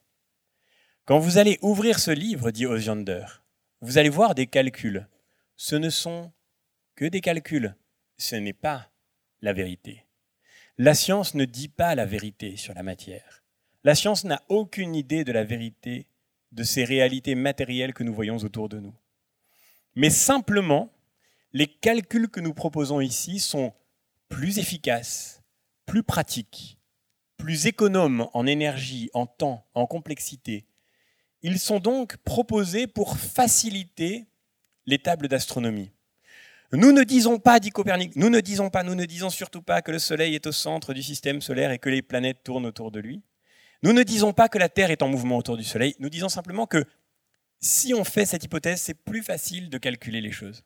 Quand 1.06 1.18
vous 1.18 1.38
allez 1.38 1.58
ouvrir 1.62 1.98
ce 1.98 2.10
livre, 2.10 2.50
dit 2.50 2.66
Osiander, 2.66 3.24
vous 3.80 3.96
allez 3.98 4.08
voir 4.08 4.34
des 4.34 4.46
calculs. 4.46 5.06
Ce 5.56 5.76
ne 5.76 5.88
sont 5.88 6.32
que 6.96 7.04
des 7.04 7.20
calculs. 7.20 7.76
Ce 8.16 8.34
n'est 8.34 8.54
pas 8.54 8.90
la 9.42 9.52
vérité. 9.52 10.04
La 10.78 10.94
science 10.94 11.34
ne 11.34 11.44
dit 11.44 11.68
pas 11.68 11.94
la 11.94 12.06
vérité 12.06 12.56
sur 12.56 12.74
la 12.74 12.82
matière. 12.82 13.44
La 13.84 13.94
science 13.94 14.24
n'a 14.24 14.42
aucune 14.48 14.94
idée 14.94 15.22
de 15.22 15.32
la 15.32 15.44
vérité 15.44 16.06
de 16.52 16.64
ces 16.64 16.84
réalités 16.84 17.34
matérielles 17.34 17.94
que 17.94 18.02
nous 18.02 18.14
voyons 18.14 18.38
autour 18.38 18.68
de 18.68 18.80
nous. 18.80 18.94
Mais 19.94 20.10
simplement, 20.10 20.90
les 21.52 21.66
calculs 21.66 22.28
que 22.28 22.40
nous 22.40 22.54
proposons 22.54 23.00
ici 23.00 23.38
sont 23.38 23.72
plus 24.28 24.58
efficaces, 24.58 25.42
plus 25.84 26.02
pratiques, 26.02 26.78
plus 27.36 27.66
économes 27.66 28.28
en 28.32 28.46
énergie, 28.46 29.10
en 29.14 29.26
temps, 29.26 29.66
en 29.74 29.86
complexité. 29.86 30.66
Ils 31.42 31.58
sont 31.58 31.78
donc 31.78 32.16
proposés 32.18 32.86
pour 32.86 33.18
faciliter 33.18 34.26
les 34.86 34.98
tables 34.98 35.28
d'astronomie. 35.28 35.92
Nous 36.72 36.92
ne 36.92 37.04
disons 37.04 37.38
pas, 37.38 37.60
dit 37.60 37.70
Copernic, 37.70 38.16
nous 38.16 38.28
ne 38.28 38.40
disons 38.40 38.70
pas, 38.70 38.82
nous 38.82 38.94
ne 38.94 39.04
disons 39.04 39.30
surtout 39.30 39.62
pas 39.62 39.82
que 39.82 39.92
le 39.92 39.98
Soleil 39.98 40.34
est 40.34 40.46
au 40.46 40.52
centre 40.52 40.94
du 40.94 41.02
système 41.02 41.40
solaire 41.40 41.70
et 41.70 41.78
que 41.78 41.88
les 41.88 42.02
planètes 42.02 42.42
tournent 42.42 42.66
autour 42.66 42.90
de 42.90 42.98
lui. 42.98 43.22
Nous 43.82 43.92
ne 43.92 44.02
disons 44.02 44.32
pas 44.32 44.48
que 44.48 44.58
la 44.58 44.68
Terre 44.68 44.90
est 44.90 45.02
en 45.02 45.08
mouvement 45.08 45.36
autour 45.36 45.56
du 45.56 45.64
Soleil, 45.64 45.94
nous 46.00 46.10
disons 46.10 46.28
simplement 46.28 46.66
que 46.66 46.84
si 47.60 47.94
on 47.94 48.04
fait 48.04 48.26
cette 48.26 48.44
hypothèse, 48.44 48.80
c'est 48.80 48.94
plus 48.94 49.22
facile 49.22 49.70
de 49.70 49.78
calculer 49.78 50.20
les 50.20 50.32
choses. 50.32 50.64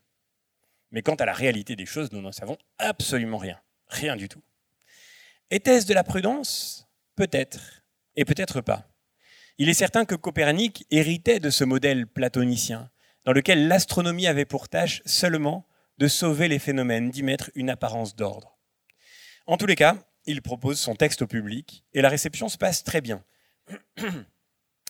Mais 0.90 1.02
quant 1.02 1.14
à 1.14 1.24
la 1.24 1.32
réalité 1.32 1.76
des 1.76 1.86
choses, 1.86 2.10
nous 2.12 2.20
n'en 2.20 2.32
savons 2.32 2.56
absolument 2.78 3.38
rien, 3.38 3.60
rien 3.88 4.16
du 4.16 4.28
tout. 4.28 4.42
Était-ce 5.50 5.86
de 5.86 5.94
la 5.94 6.04
prudence? 6.04 6.88
Peut-être, 7.14 7.82
et 8.16 8.24
peut-être 8.24 8.60
pas. 8.60 8.88
Il 9.58 9.68
est 9.68 9.74
certain 9.74 10.04
que 10.04 10.14
Copernic 10.14 10.86
héritait 10.90 11.40
de 11.40 11.50
ce 11.50 11.64
modèle 11.64 12.06
platonicien, 12.06 12.90
dans 13.24 13.32
lequel 13.32 13.68
l'astronomie 13.68 14.26
avait 14.26 14.46
pour 14.46 14.68
tâche 14.68 15.02
seulement 15.04 15.66
de 16.00 16.08
sauver 16.08 16.48
les 16.48 16.58
phénomènes, 16.58 17.10
d'y 17.10 17.22
mettre 17.22 17.50
une 17.54 17.68
apparence 17.68 18.16
d'ordre. 18.16 18.58
En 19.46 19.58
tous 19.58 19.66
les 19.66 19.76
cas, 19.76 19.98
il 20.24 20.40
propose 20.40 20.80
son 20.80 20.96
texte 20.96 21.22
au 21.22 21.26
public 21.26 21.84
et 21.92 22.00
la 22.00 22.08
réception 22.08 22.48
se 22.48 22.56
passe 22.56 22.82
très 22.82 23.02
bien, 23.02 23.22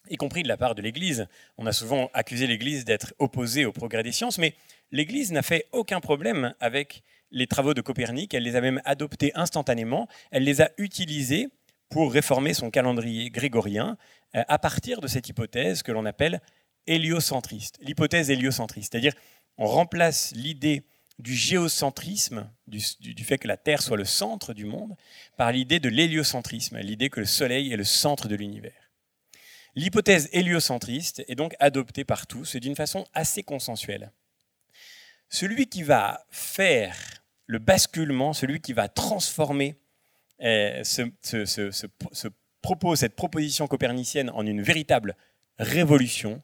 y 0.09 0.16
compris 0.16 0.44
de 0.44 0.49
la 0.49 0.57
part 0.57 0.77
de 0.77 0.83
l'Église. 0.83 1.27
On 1.59 1.66
a 1.66 1.73
souvent 1.73 2.11
accusé 2.14 2.46
l'Église 2.46 2.85
d'être 2.85 3.12
opposée 3.18 3.64
au 3.64 3.73
progrès 3.73 4.05
des 4.05 4.12
sciences, 4.12 4.38
mais 4.38 4.55
l'Église 4.92 5.33
n'a 5.33 5.42
fait 5.42 5.66
aucun 5.73 6.01
problème 6.01 6.55
avec 6.61 7.03
les 7.33 7.49
travaux 7.49 7.75
de 7.75 7.81
Copernic, 7.81 8.33
elle 8.33 8.44
les 8.44 8.57
a 8.57 8.61
même 8.61 8.81
adoptés 8.85 9.33
instantanément, 9.35 10.09
elle 10.31 10.44
les 10.44 10.61
a 10.61 10.70
utilisés 10.79 11.49
pour 11.88 12.12
réformer 12.12 12.55
son 12.55 12.70
calendrier 12.70 13.31
grégorien 13.31 13.96
euh, 14.37 14.42
à 14.46 14.59
partir 14.59 15.01
de 15.01 15.09
cette 15.09 15.29
hypothèse 15.29 15.83
que 15.83 15.90
l'on 15.90 16.07
appelle 16.07 16.40
héliocentriste, 16.87 17.79
l'hypothèse 17.83 18.31
héliocentriste, 18.31 18.92
c'est-à-dire 18.92 19.14
on 19.59 19.66
remplace 19.66 20.33
l'idée 20.35 20.85
du 21.21 21.35
géocentrisme, 21.35 22.51
du, 22.67 23.25
fait 23.25 23.39
que 23.39 23.49
la 23.49 23.57
Terre 23.57 23.83
soit 23.83 23.97
le 23.97 24.05
centre 24.05 24.55
du 24.55 24.65
monde, 24.65 24.97
par 25.37 25.53
l'idée 25.53 25.81
de 25.81 25.89
l'héliocentrisme, 25.89 26.79
l'idée 26.79 27.11
que 27.11 27.21
le 27.21 27.27
Soleil 27.27 27.73
est 27.73 27.77
le 27.77 27.85
centre 27.85 28.29
de 28.29 28.35
l'univers. 28.35 28.91
L'hypothèse 29.75 30.29
héliocentriste 30.33 31.23
est 31.29 31.35
donc 31.35 31.55
adoptée 31.61 32.05
par 32.05 32.27
tous 32.27 32.55
et 32.55 32.61
d'une 32.61 32.75
façon 32.75 33.07
assez 33.15 33.43
consensuelle. 33.43 34.13
Celui 35.29 35.69
qui 35.69 35.83
va 35.83 36.27
faire 36.31 36.97
le 37.47 37.59
basculement, 37.59 38.33
celui 38.33 38.61
qui 38.61 38.73
va 38.73 38.89
transformer 38.89 39.77
propos, 42.63 42.97
cette 42.97 43.15
proposition 43.15 43.67
copernicienne 43.69 44.31
en 44.31 44.45
une 44.45 44.63
véritable 44.63 45.17
révolution, 45.59 46.43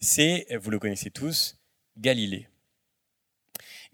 c'est, 0.00 0.46
vous 0.56 0.70
le 0.70 0.78
connaissez 0.78 1.10
tous, 1.10 1.58
Galilée. 1.96 2.48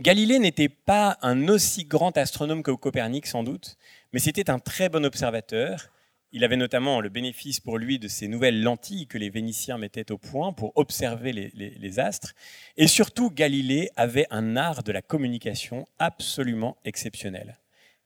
Galilée 0.01 0.39
n'était 0.39 0.71
pas 0.71 1.19
un 1.21 1.49
aussi 1.49 1.85
grand 1.85 2.17
astronome 2.17 2.63
que 2.63 2.71
Copernic 2.71 3.27
sans 3.27 3.43
doute, 3.43 3.77
mais 4.15 4.19
c'était 4.19 4.49
un 4.49 4.59
très 4.59 4.89
bon 4.89 5.05
observateur. 5.05 5.91
Il 6.33 6.43
avait 6.43 6.57
notamment 6.57 7.03
le 7.03 7.11
bénéfice 7.11 7.61
pour 7.61 7.77
lui 7.77 7.99
de 7.99 8.09
ces 8.09 8.27
nouvelles 8.27 8.63
lentilles 8.63 9.07
que 9.07 9.19
les 9.19 9.29
Vénitiens 9.29 9.77
mettaient 9.77 10.11
au 10.11 10.17
point 10.17 10.55
pour 10.55 10.73
observer 10.77 11.35
les, 11.35 11.51
les 11.55 11.99
astres. 11.99 12.33
Et 12.79 12.87
surtout, 12.87 13.31
Galilée 13.31 13.91
avait 13.95 14.27
un 14.31 14.57
art 14.57 14.83
de 14.85 14.93
la 14.93 15.03
communication 15.03 15.87
absolument 15.99 16.79
exceptionnel. 16.87 17.59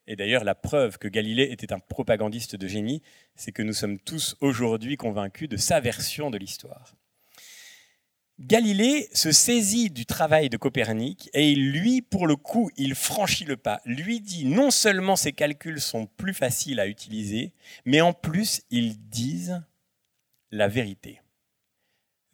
Et 0.08 0.16
d'ailleurs, 0.16 0.42
la 0.42 0.56
preuve 0.56 0.98
que 0.98 1.06
Galilée 1.06 1.52
était 1.52 1.72
un 1.72 1.78
propagandiste 1.78 2.56
de 2.56 2.66
génie, 2.66 3.02
c'est 3.36 3.52
que 3.52 3.62
nous 3.62 3.72
sommes 3.72 4.00
tous 4.00 4.34
aujourd'hui 4.40 4.96
convaincus 4.96 5.48
de 5.48 5.56
sa 5.56 5.78
version 5.78 6.32
de 6.32 6.38
l'histoire. 6.38 6.96
Galilée 8.40 9.08
se 9.12 9.30
saisit 9.30 9.90
du 9.90 10.06
travail 10.06 10.48
de 10.48 10.56
Copernic 10.56 11.30
et 11.34 11.54
lui, 11.54 12.02
pour 12.02 12.26
le 12.26 12.34
coup, 12.34 12.68
il 12.76 12.96
franchit 12.96 13.44
le 13.44 13.56
pas. 13.56 13.80
Lui 13.84 14.20
dit 14.20 14.44
non 14.44 14.72
seulement 14.72 15.14
ses 15.14 15.32
calculs 15.32 15.80
sont 15.80 16.06
plus 16.06 16.34
faciles 16.34 16.80
à 16.80 16.88
utiliser, 16.88 17.52
mais 17.84 18.00
en 18.00 18.12
plus 18.12 18.62
ils 18.70 18.98
disent 19.08 19.62
la 20.50 20.66
vérité. 20.66 21.20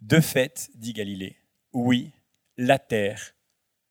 De 0.01 0.21
fait, 0.21 0.71
dit 0.75 0.95
Galilée, 0.95 1.37
oui, 1.75 2.13
la 2.57 2.79
Terre 2.79 3.35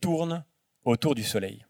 tourne 0.01 0.43
autour 0.83 1.13
du 1.13 1.23
Soleil. 1.23 1.65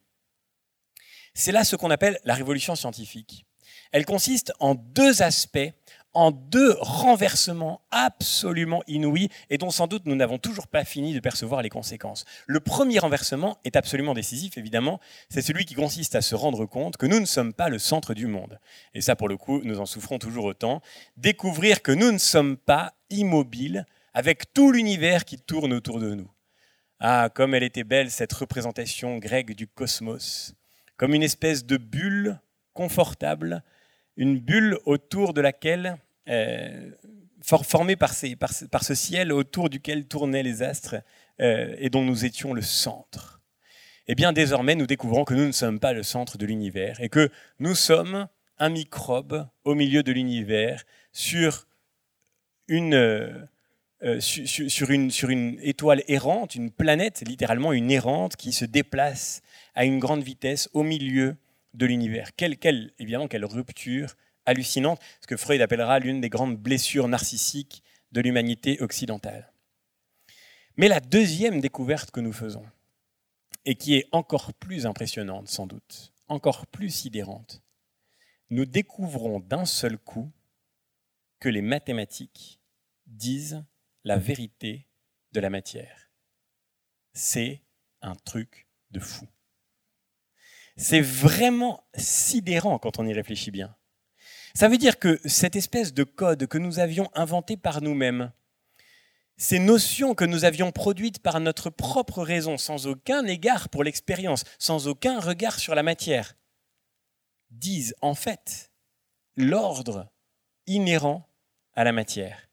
C'est 1.34 1.52
là 1.52 1.66
ce 1.66 1.76
qu'on 1.76 1.92
appelle 1.92 2.18
la 2.24 2.34
révolution 2.34 2.76
scientifique. 2.76 3.46
Elle 3.92 4.06
consiste 4.06 4.54
en 4.60 4.76
deux 4.76 5.22
aspects 5.22 5.72
en 6.14 6.32
deux 6.32 6.76
renversements 6.80 7.82
absolument 7.92 8.84
inouïs 8.88 9.30
et 9.50 9.58
dont 9.58 9.70
sans 9.70 9.88
doute 9.88 10.06
nous 10.06 10.16
n'avons 10.16 10.38
toujours 10.38 10.68
pas 10.68 10.84
fini 10.84 11.14
de 11.14 11.20
percevoir 11.20 11.62
les 11.62 11.70
conséquences. 11.70 12.26
Le 12.48 12.60
premier 12.60 13.00
renversement 13.00 13.58
est 13.64 13.76
absolument 13.76 14.14
décisif, 14.14 14.58
évidemment, 14.58 15.00
c'est 15.30 15.42
celui 15.42 15.66
qui 15.66 15.76
consiste 15.76 16.16
à 16.16 16.22
se 16.22 16.36
rendre 16.36 16.66
compte 16.66 16.98
que 16.98 17.06
nous 17.06 17.20
ne 17.20 17.26
sommes 17.26 17.54
pas 17.54 17.70
le 17.70 17.80
centre 17.80 18.14
du 18.14 18.28
monde. 18.28 18.60
Et 18.94 19.02
ça, 19.02 19.16
pour 19.16 19.30
le 19.30 19.38
coup, 19.38 19.62
nous 19.64 19.80
en 19.80 19.86
souffrons 19.86 20.18
toujours 20.18 20.46
autant. 20.46 20.82
Découvrir 21.18 21.82
que 21.82 21.92
nous 21.92 22.12
ne 22.12 22.18
sommes 22.18 22.58
pas 22.58 22.94
immobiles 23.10 23.86
avec 24.14 24.54
tout 24.54 24.72
l'univers 24.72 25.26
qui 25.26 25.38
tourne 25.38 25.74
autour 25.74 26.00
de 26.00 26.14
nous. 26.16 26.30
Ah, 27.00 27.30
comme 27.34 27.54
elle 27.54 27.64
était 27.64 27.86
belle 27.86 28.12
cette 28.12 28.34
représentation 28.34 29.20
grecque 29.20 29.56
du 29.56 29.68
cosmos, 29.68 30.54
comme 30.98 31.14
une 31.14 31.24
espèce 31.24 31.66
de 31.66 31.78
bulle 31.78 32.40
confortable, 32.74 33.64
une 34.18 34.40
bulle 34.40 34.78
autour 34.86 35.34
de 35.34 35.42
laquelle, 35.42 35.98
euh, 36.28 36.92
formée 37.42 37.96
par, 37.96 38.14
ce 38.14 38.96
ciel 38.96 39.32
autour 39.32 39.70
duquel 39.70 40.06
tournaient 40.06 40.44
les 40.44 40.62
astres 40.62 40.98
euh, 41.42 41.76
et 41.80 41.90
dont 41.90 42.04
nous 42.04 42.26
étions 42.26 42.54
le 42.54 42.62
centre. 42.62 43.42
Eh 44.08 44.16
bien, 44.16 44.34
désormais, 44.34 44.76
nous 44.76 44.88
découvrons 44.88 45.24
que 45.24 45.34
nous 45.34 45.46
ne 45.46 45.52
sommes 45.52 45.80
pas 45.80 45.94
le 45.94 46.04
centre 46.04 46.38
de 46.38 46.46
l'univers 46.46 47.00
et 47.00 47.10
que 47.10 47.30
nous 47.60 47.76
sommes 47.76 48.28
un 48.58 48.70
microbe 48.70 49.48
au 49.64 49.76
milieu 49.76 50.04
de 50.04 50.12
l'univers 50.12 50.84
sur 51.14 51.68
une, 52.68 52.94
euh, 52.96 54.20
sur, 54.20 54.92
une, 54.92 55.12
sur 55.12 55.30
une 55.30 55.58
étoile 55.62 56.04
errante, 56.08 56.56
une 56.56 56.72
planète, 56.72 57.24
littéralement 57.26 57.74
une 57.74 57.92
errante, 57.92 58.36
qui 58.36 58.52
se 58.52 58.66
déplace 58.66 59.42
à 59.76 59.86
une 59.86 60.00
grande 60.00 60.24
vitesse 60.24 60.70
au 60.74 60.84
milieu 60.84 61.36
de 61.74 61.86
l'univers. 61.86 62.36
Quelle, 62.36 62.58
évidemment, 63.00 63.28
quelle 63.28 63.46
rupture 63.46 64.16
hallucinante, 64.46 65.00
ce 65.22 65.28
que 65.28 65.38
Freud 65.38 65.62
appellera 65.62 66.00
l'une 66.00 66.22
des 66.22 66.30
grandes 66.30 66.58
blessures 66.58 67.08
narcissiques 67.08 67.84
de 68.12 68.22
l'humanité 68.22 68.82
occidentale. 68.82 69.52
Mais 70.76 70.88
la 70.88 71.00
deuxième 71.00 71.62
découverte 71.62 72.12
que 72.12 72.20
nous 72.20 72.34
faisons, 72.34 72.66
et 73.66 73.76
qui 73.76 73.96
est 73.96 74.08
encore 74.12 74.54
plus 74.54 74.86
impressionnante 74.86 75.48
sans 75.48 75.68
doute, 75.68 76.14
encore 76.28 76.66
plus 76.68 76.90
sidérante, 76.90 77.62
nous 78.50 78.66
découvrons 78.66 79.40
d'un 79.40 79.66
seul 79.66 79.98
coup 79.98 80.32
que 81.40 81.50
les 81.50 81.62
mathématiques 81.62 82.60
disent 83.06 83.64
la 84.04 84.18
vérité 84.18 84.88
de 85.32 85.40
la 85.40 85.50
matière. 85.50 86.10
C'est 87.14 87.62
un 88.02 88.16
truc 88.16 88.68
de 88.92 89.00
fou. 89.00 89.28
C'est 90.82 91.02
vraiment 91.02 91.84
sidérant 91.94 92.80
quand 92.80 93.00
on 93.00 93.06
y 93.06 93.12
réfléchit 93.12 93.52
bien. 93.52 93.76
Ça 94.54 94.70
veut 94.70 94.78
dire 94.78 94.98
que 94.98 95.20
cette 95.26 95.58
espèce 95.58 95.94
de 95.94 96.06
code 96.06 96.48
que 96.48 96.58
nous 96.58 96.80
avions 96.80 97.12
inventé 97.14 97.58
par 97.58 97.82
nous-mêmes, 97.82 98.32
ces 99.36 99.60
notions 99.60 100.16
que 100.16 100.24
nous 100.24 100.46
avions 100.46 100.72
produites 100.72 101.20
par 101.20 101.42
notre 101.42 101.70
propre 101.70 102.24
raison, 102.24 102.58
sans 102.58 102.88
aucun 102.88 103.26
égard 103.26 103.68
pour 103.68 103.84
l'expérience, 103.84 104.46
sans 104.58 104.88
aucun 104.88 105.20
regard 105.20 105.60
sur 105.60 105.76
la 105.76 105.84
matière, 105.84 106.38
disent 107.52 107.94
en 108.02 108.16
fait 108.16 108.72
l'ordre 109.36 110.10
inhérent 110.66 111.28
à 111.74 111.84
la 111.84 111.92
matière. 111.92 112.50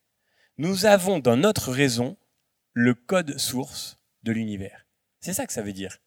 Nous 0.59 0.85
avons 0.85 1.21
dans 1.21 1.37
notre 1.37 1.71
raison 1.71 2.17
le 2.73 2.95
code 2.95 3.39
source 3.39 4.01
de 4.25 4.33
l'univers. 4.33 4.85
C'est 5.21 5.33
ça 5.33 5.47
que 5.47 5.53
ça 5.53 5.63
veut 5.63 5.73
dire. 5.73 5.99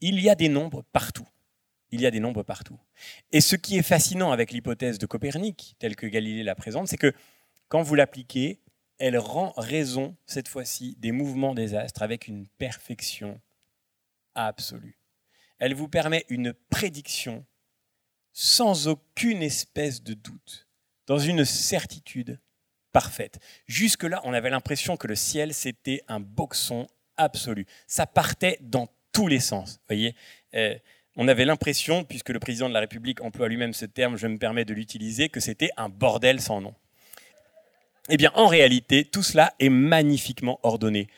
Il 0.00 0.18
y 0.20 0.28
a 0.28 0.34
des 0.34 0.48
nombres 0.48 0.82
partout 0.92 1.28
il 1.96 2.02
y 2.02 2.06
a 2.06 2.10
des 2.10 2.20
nombres 2.20 2.42
partout. 2.42 2.78
Et 3.32 3.40
ce 3.40 3.56
qui 3.56 3.78
est 3.78 3.82
fascinant 3.82 4.30
avec 4.30 4.52
l'hypothèse 4.52 4.98
de 4.98 5.06
Copernic, 5.06 5.74
telle 5.78 5.96
que 5.96 6.06
Galilée 6.06 6.42
la 6.42 6.54
présente, 6.54 6.88
c'est 6.88 6.96
que 6.96 7.12
quand 7.68 7.82
vous 7.82 7.94
l'appliquez, 7.94 8.60
elle 8.98 9.18
rend 9.18 9.52
raison, 9.56 10.16
cette 10.26 10.48
fois-ci, 10.48 10.96
des 10.98 11.12
mouvements 11.12 11.54
des 11.54 11.74
astres 11.74 12.02
avec 12.02 12.28
une 12.28 12.46
perfection 12.58 13.40
absolue. 14.34 14.98
Elle 15.58 15.74
vous 15.74 15.88
permet 15.88 16.24
une 16.28 16.52
prédiction 16.52 17.44
sans 18.32 18.88
aucune 18.88 19.42
espèce 19.42 20.02
de 20.02 20.12
doute, 20.14 20.68
dans 21.06 21.18
une 21.18 21.44
certitude 21.44 22.38
parfaite. 22.92 23.38
Jusque-là, 23.66 24.20
on 24.24 24.34
avait 24.34 24.50
l'impression 24.50 24.96
que 24.96 25.06
le 25.06 25.14
ciel, 25.14 25.54
c'était 25.54 26.02
un 26.08 26.20
boxon 26.20 26.86
absolu. 27.16 27.66
Ça 27.86 28.06
partait 28.06 28.58
dans 28.60 28.88
tous 29.12 29.28
les 29.28 29.40
sens. 29.40 29.80
voyez 29.88 30.14
euh, 30.54 30.76
on 31.16 31.28
avait 31.28 31.46
l'impression, 31.46 32.04
puisque 32.04 32.28
le 32.28 32.38
président 32.38 32.68
de 32.68 32.74
la 32.74 32.80
République 32.80 33.22
emploie 33.22 33.48
lui-même 33.48 33.72
ce 33.72 33.86
terme, 33.86 34.16
je 34.16 34.26
me 34.26 34.38
permets 34.38 34.66
de 34.66 34.74
l'utiliser, 34.74 35.28
que 35.30 35.40
c'était 35.40 35.70
un 35.76 35.88
bordel 35.88 36.40
sans 36.40 36.60
nom. 36.60 36.74
Eh 38.08 38.16
bien, 38.16 38.30
en 38.34 38.46
réalité, 38.46 39.04
tout 39.04 39.22
cela 39.22 39.54
est 39.58 39.70
magnifiquement 39.70 40.60
ordonné. 40.62 41.08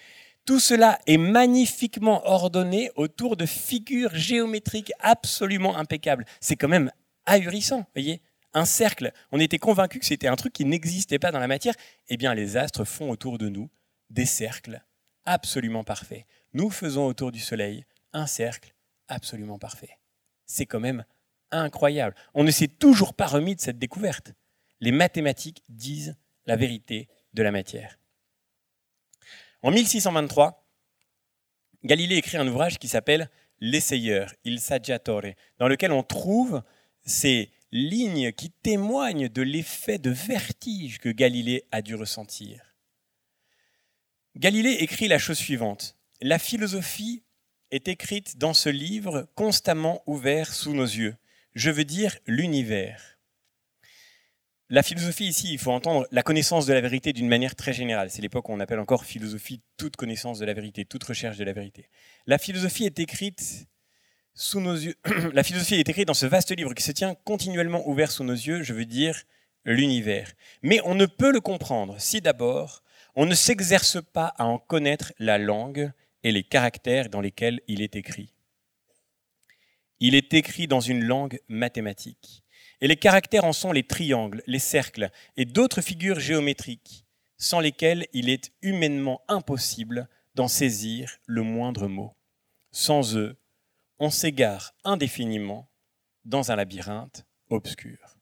Tout 0.46 0.60
cela 0.60 0.98
est 1.06 1.18
magnifiquement 1.18 2.26
ordonné 2.26 2.90
autour 2.96 3.36
de 3.36 3.44
figures 3.44 4.14
géométriques 4.14 4.92
absolument 5.00 5.76
impeccables. 5.76 6.24
C'est 6.40 6.56
quand 6.56 6.68
même 6.68 6.90
ahurissant, 7.26 7.84
voyez 7.94 8.22
Un 8.54 8.64
cercle. 8.64 9.12
On 9.32 9.40
était 9.40 9.58
convaincu 9.58 9.98
que 9.98 10.06
c'était 10.06 10.28
un 10.28 10.36
truc 10.36 10.54
qui 10.54 10.64
n'existait 10.64 11.18
pas 11.18 11.32
dans 11.32 11.40
la 11.40 11.48
matière. 11.48 11.74
Eh 12.08 12.16
bien, 12.16 12.34
les 12.34 12.56
astres 12.56 12.84
font 12.84 13.10
autour 13.10 13.36
de 13.36 13.50
nous 13.50 13.68
des 14.08 14.24
cercles 14.24 14.80
absolument 15.26 15.84
parfaits. 15.84 16.24
Nous 16.54 16.70
faisons 16.70 17.06
autour 17.06 17.30
du 17.30 17.40
Soleil 17.40 17.84
un 18.14 18.26
cercle 18.26 18.74
absolument 19.08 19.58
parfait. 19.58 19.98
C'est 20.46 20.66
quand 20.66 20.80
même 20.80 21.04
incroyable. 21.50 22.14
On 22.34 22.44
ne 22.44 22.50
s'est 22.50 22.68
toujours 22.68 23.14
pas 23.14 23.26
remis 23.26 23.56
de 23.56 23.60
cette 23.60 23.78
découverte. 23.78 24.32
Les 24.80 24.92
mathématiques 24.92 25.62
disent 25.68 26.16
la 26.46 26.56
vérité 26.56 27.08
de 27.34 27.42
la 27.42 27.50
matière. 27.50 27.98
En 29.62 29.70
1623, 29.70 30.64
Galilée 31.84 32.16
écrit 32.16 32.36
un 32.36 32.46
ouvrage 32.46 32.78
qui 32.78 32.88
s'appelle 32.88 33.30
L'essayeur, 33.60 34.32
Il 34.44 34.60
Saggiatore, 34.60 35.34
dans 35.58 35.68
lequel 35.68 35.90
on 35.90 36.02
trouve 36.02 36.62
ces 37.04 37.50
lignes 37.72 38.32
qui 38.32 38.50
témoignent 38.50 39.28
de 39.28 39.42
l'effet 39.42 39.98
de 39.98 40.10
vertige 40.10 40.98
que 40.98 41.08
Galilée 41.08 41.64
a 41.72 41.82
dû 41.82 41.94
ressentir. 41.94 42.74
Galilée 44.36 44.76
écrit 44.80 45.08
la 45.08 45.18
chose 45.18 45.38
suivante. 45.38 45.96
La 46.20 46.38
philosophie 46.38 47.24
est 47.70 47.88
écrite 47.88 48.38
dans 48.38 48.54
ce 48.54 48.68
livre 48.68 49.28
constamment 49.34 50.02
ouvert 50.06 50.52
sous 50.52 50.74
nos 50.74 50.84
yeux. 50.84 51.16
Je 51.54 51.70
veux 51.70 51.84
dire 51.84 52.16
l'univers. 52.26 53.18
La 54.70 54.82
philosophie 54.82 55.26
ici, 55.26 55.48
il 55.50 55.58
faut 55.58 55.72
entendre 55.72 56.06
la 56.10 56.22
connaissance 56.22 56.66
de 56.66 56.74
la 56.74 56.82
vérité 56.82 57.14
d'une 57.14 57.28
manière 57.28 57.56
très 57.56 57.72
générale. 57.72 58.10
C'est 58.10 58.20
l'époque 58.20 58.50
où 58.50 58.52
on 58.52 58.60
appelle 58.60 58.80
encore 58.80 59.06
philosophie 59.06 59.62
toute 59.78 59.96
connaissance 59.96 60.38
de 60.38 60.44
la 60.44 60.52
vérité, 60.52 60.84
toute 60.84 61.04
recherche 61.04 61.38
de 61.38 61.44
la 61.44 61.54
vérité. 61.54 61.88
La 62.26 62.36
philosophie 62.36 62.84
est 62.84 62.98
écrite 62.98 63.66
sous 64.34 64.60
nos 64.60 64.74
yeux. 64.74 64.94
la 65.32 65.42
philosophie 65.42 65.76
est 65.76 65.88
écrite 65.88 66.06
dans 66.06 66.14
ce 66.14 66.26
vaste 66.26 66.54
livre 66.54 66.74
qui 66.74 66.82
se 66.82 66.92
tient 66.92 67.14
continuellement 67.24 67.88
ouvert 67.88 68.10
sous 68.10 68.24
nos 68.24 68.34
yeux, 68.34 68.62
je 68.62 68.74
veux 68.74 68.84
dire 68.84 69.22
l'univers. 69.64 70.32
Mais 70.62 70.80
on 70.84 70.94
ne 70.94 71.06
peut 71.06 71.32
le 71.32 71.40
comprendre 71.40 71.96
si 71.98 72.20
d'abord 72.20 72.82
on 73.16 73.24
ne 73.24 73.34
s'exerce 73.34 73.98
pas 74.12 74.34
à 74.36 74.44
en 74.44 74.58
connaître 74.58 75.14
la 75.18 75.38
langue 75.38 75.92
et 76.22 76.32
les 76.32 76.42
caractères 76.42 77.08
dans 77.08 77.20
lesquels 77.20 77.60
il 77.68 77.80
est 77.80 77.96
écrit. 77.96 78.32
Il 80.00 80.14
est 80.14 80.32
écrit 80.34 80.66
dans 80.66 80.80
une 80.80 81.04
langue 81.04 81.40
mathématique. 81.48 82.44
Et 82.80 82.86
les 82.86 82.96
caractères 82.96 83.44
en 83.44 83.52
sont 83.52 83.72
les 83.72 83.82
triangles, 83.82 84.42
les 84.46 84.60
cercles 84.60 85.10
et 85.36 85.44
d'autres 85.44 85.80
figures 85.80 86.20
géométriques 86.20 87.04
sans 87.38 87.60
lesquelles 87.60 88.06
il 88.12 88.28
est 88.28 88.52
humainement 88.62 89.22
impossible 89.28 90.08
d'en 90.34 90.48
saisir 90.48 91.18
le 91.26 91.42
moindre 91.42 91.86
mot. 91.86 92.14
Sans 92.72 93.16
eux, 93.16 93.40
on 93.98 94.10
s'égare 94.10 94.74
indéfiniment 94.84 95.70
dans 96.24 96.50
un 96.50 96.56
labyrinthe 96.56 97.24
obscur. 97.48 98.16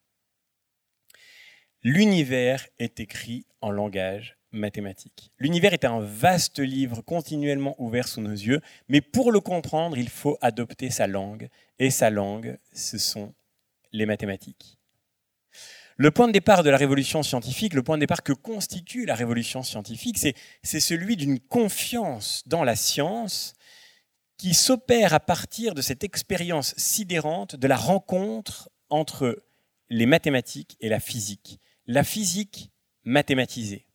L'univers 1.83 2.67
est 2.79 3.01
écrit 3.01 3.47
en 3.61 3.71
langage 3.71 4.36
mathématiques. 4.57 5.31
L'univers 5.39 5.73
est 5.73 5.85
un 5.85 6.01
vaste 6.01 6.59
livre 6.59 7.03
continuellement 7.03 7.75
ouvert 7.79 8.09
sous 8.09 8.21
nos 8.21 8.31
yeux, 8.31 8.61
mais 8.89 9.01
pour 9.01 9.33
le 9.33 9.41
comprendre, 9.41 9.97
il 9.97 10.09
faut 10.09 10.39
adopter 10.41 10.91
sa 10.91 11.07
langue, 11.07 11.49
et 11.79 11.91
sa 11.91 12.11
langue, 12.11 12.59
ce 12.73 12.99
sont 12.99 13.35
les 13.93 14.07
mathématiques. 14.07 14.79
Le 15.99 16.11
point 16.11 16.27
de 16.27 16.33
départ 16.33 16.63
de 16.63 16.69
la 16.69 16.77
révolution 16.77 17.23
scientifique, 17.23 17.73
le 17.73 17.83
point 17.83 17.97
de 17.97 18.01
départ 18.01 18.23
que 18.23 18.35
constitue 18.35 19.07
la 19.07 19.15
révolution 19.15 19.63
scientifique, 19.63 20.19
c'est 20.19 20.81
celui 20.81 21.17
d'une 21.17 21.41
confiance 21.41 22.43
dans 22.47 22.65
la 22.65 22.77
science 22.77 23.55
qui 24.37 24.53
s'opère 24.53 25.15
à 25.15 25.21
partir 25.21 25.75
de 25.75 25.81
cette 25.81 26.05
expérience 26.05 26.75
sidérante 26.77 27.57
de 27.57 27.67
la 27.67 27.77
rencontre 27.77 28.69
entre 28.91 29.43
les 29.89 30.05
mathématiques 30.05 30.77
et 30.81 30.91
la 30.91 31.01
physique. 31.01 31.61
La 31.87 32.05
physique 32.05 32.71
mathématisée 33.05 33.86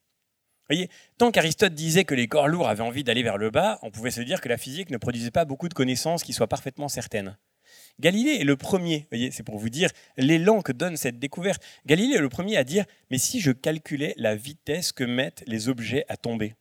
tant 1.18 1.32
qu'Aristote 1.32 1.74
disait 1.74 2.06
que 2.06 2.16
les 2.16 2.28
corps 2.28 2.48
lourds 2.48 2.68
avaient 2.68 2.84
envie 2.84 3.04
d'aller 3.04 3.24
vers 3.24 3.38
le 3.38 3.50
bas, 3.50 3.80
on 3.82 3.92
pouvait 3.92 4.12
se 4.12 4.22
dire 4.22 4.42
que 4.42 4.50
la 4.50 4.58
physique 4.58 4.90
ne 4.90 4.98
produisait 4.98 5.32
pas 5.32 5.46
beaucoup 5.46 5.70
de 5.70 5.74
connaissances 5.74 6.24
qui 6.24 6.34
soient 6.34 6.48
parfaitement 6.48 6.88
certaines. 6.88 7.38
Galilée 8.00 8.38
est 8.42 8.44
le 8.44 8.58
premier, 8.58 9.08
c'est 9.32 9.44
pour 9.44 9.58
vous 9.58 9.70
dire 9.70 9.90
l'élan 10.18 10.62
que 10.62 10.72
donne 10.72 10.98
cette 10.98 11.20
découverte. 11.20 11.64
Galilée 11.86 12.16
est 12.16 12.22
le 12.22 12.30
premier 12.30 12.58
à 12.58 12.64
dire, 12.64 12.86
mais 13.10 13.18
si 13.18 13.40
je 13.40 13.52
calculais 13.52 14.14
la 14.18 14.36
vitesse 14.36 14.92
que 14.92 15.04
mettent 15.04 15.44
les 15.48 15.70
objets 15.70 16.06
à 16.10 16.18
tomber? 16.18 16.56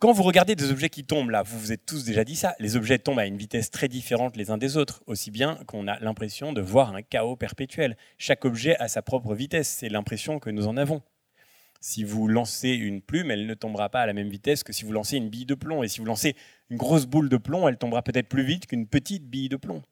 Quand 0.00 0.12
vous 0.12 0.22
regardez 0.22 0.54
des 0.54 0.70
objets 0.70 0.90
qui 0.90 1.04
tombent, 1.04 1.30
là, 1.30 1.42
vous 1.42 1.58
vous 1.58 1.72
êtes 1.72 1.86
tous 1.86 2.04
déjà 2.04 2.24
dit 2.24 2.36
ça, 2.36 2.54
les 2.58 2.76
objets 2.76 2.98
tombent 2.98 3.20
à 3.20 3.26
une 3.26 3.38
vitesse 3.38 3.70
très 3.70 3.88
différente 3.88 4.36
les 4.36 4.50
uns 4.50 4.58
des 4.58 4.76
autres, 4.76 5.02
aussi 5.06 5.30
bien 5.30 5.58
qu'on 5.66 5.88
a 5.88 5.98
l'impression 6.00 6.52
de 6.52 6.60
voir 6.60 6.94
un 6.94 7.00
chaos 7.00 7.36
perpétuel. 7.36 7.96
Chaque 8.18 8.44
objet 8.44 8.76
a 8.76 8.88
sa 8.88 9.00
propre 9.00 9.34
vitesse, 9.34 9.68
c'est 9.68 9.88
l'impression 9.88 10.38
que 10.38 10.50
nous 10.50 10.66
en 10.66 10.76
avons. 10.76 11.00
Si 11.84 12.02
vous 12.02 12.28
lancez 12.28 12.70
une 12.70 13.02
plume, 13.02 13.30
elle 13.30 13.44
ne 13.44 13.52
tombera 13.52 13.90
pas 13.90 14.00
à 14.00 14.06
la 14.06 14.14
même 14.14 14.30
vitesse 14.30 14.64
que 14.64 14.72
si 14.72 14.86
vous 14.86 14.92
lancez 14.92 15.18
une 15.18 15.28
bille 15.28 15.44
de 15.44 15.54
plomb. 15.54 15.82
Et 15.82 15.88
si 15.88 15.98
vous 15.98 16.06
lancez 16.06 16.34
une 16.70 16.78
grosse 16.78 17.04
boule 17.04 17.28
de 17.28 17.36
plomb, 17.36 17.68
elle 17.68 17.76
tombera 17.76 18.00
peut-être 18.00 18.26
plus 18.26 18.42
vite 18.42 18.66
qu'une 18.66 18.86
petite 18.86 19.28
bille 19.28 19.50
de 19.50 19.56
plomb. 19.56 19.82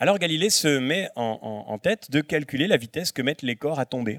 Alors 0.00 0.18
Galilée 0.18 0.50
se 0.50 0.80
met 0.80 1.08
en, 1.14 1.78
tête 1.78 2.10
de 2.10 2.20
calculer 2.20 2.66
la 2.66 2.78
vitesse 2.78 3.12
que 3.12 3.22
mettent 3.22 3.42
les 3.42 3.54
corps 3.54 3.78
à 3.78 3.86
tomber. 3.86 4.18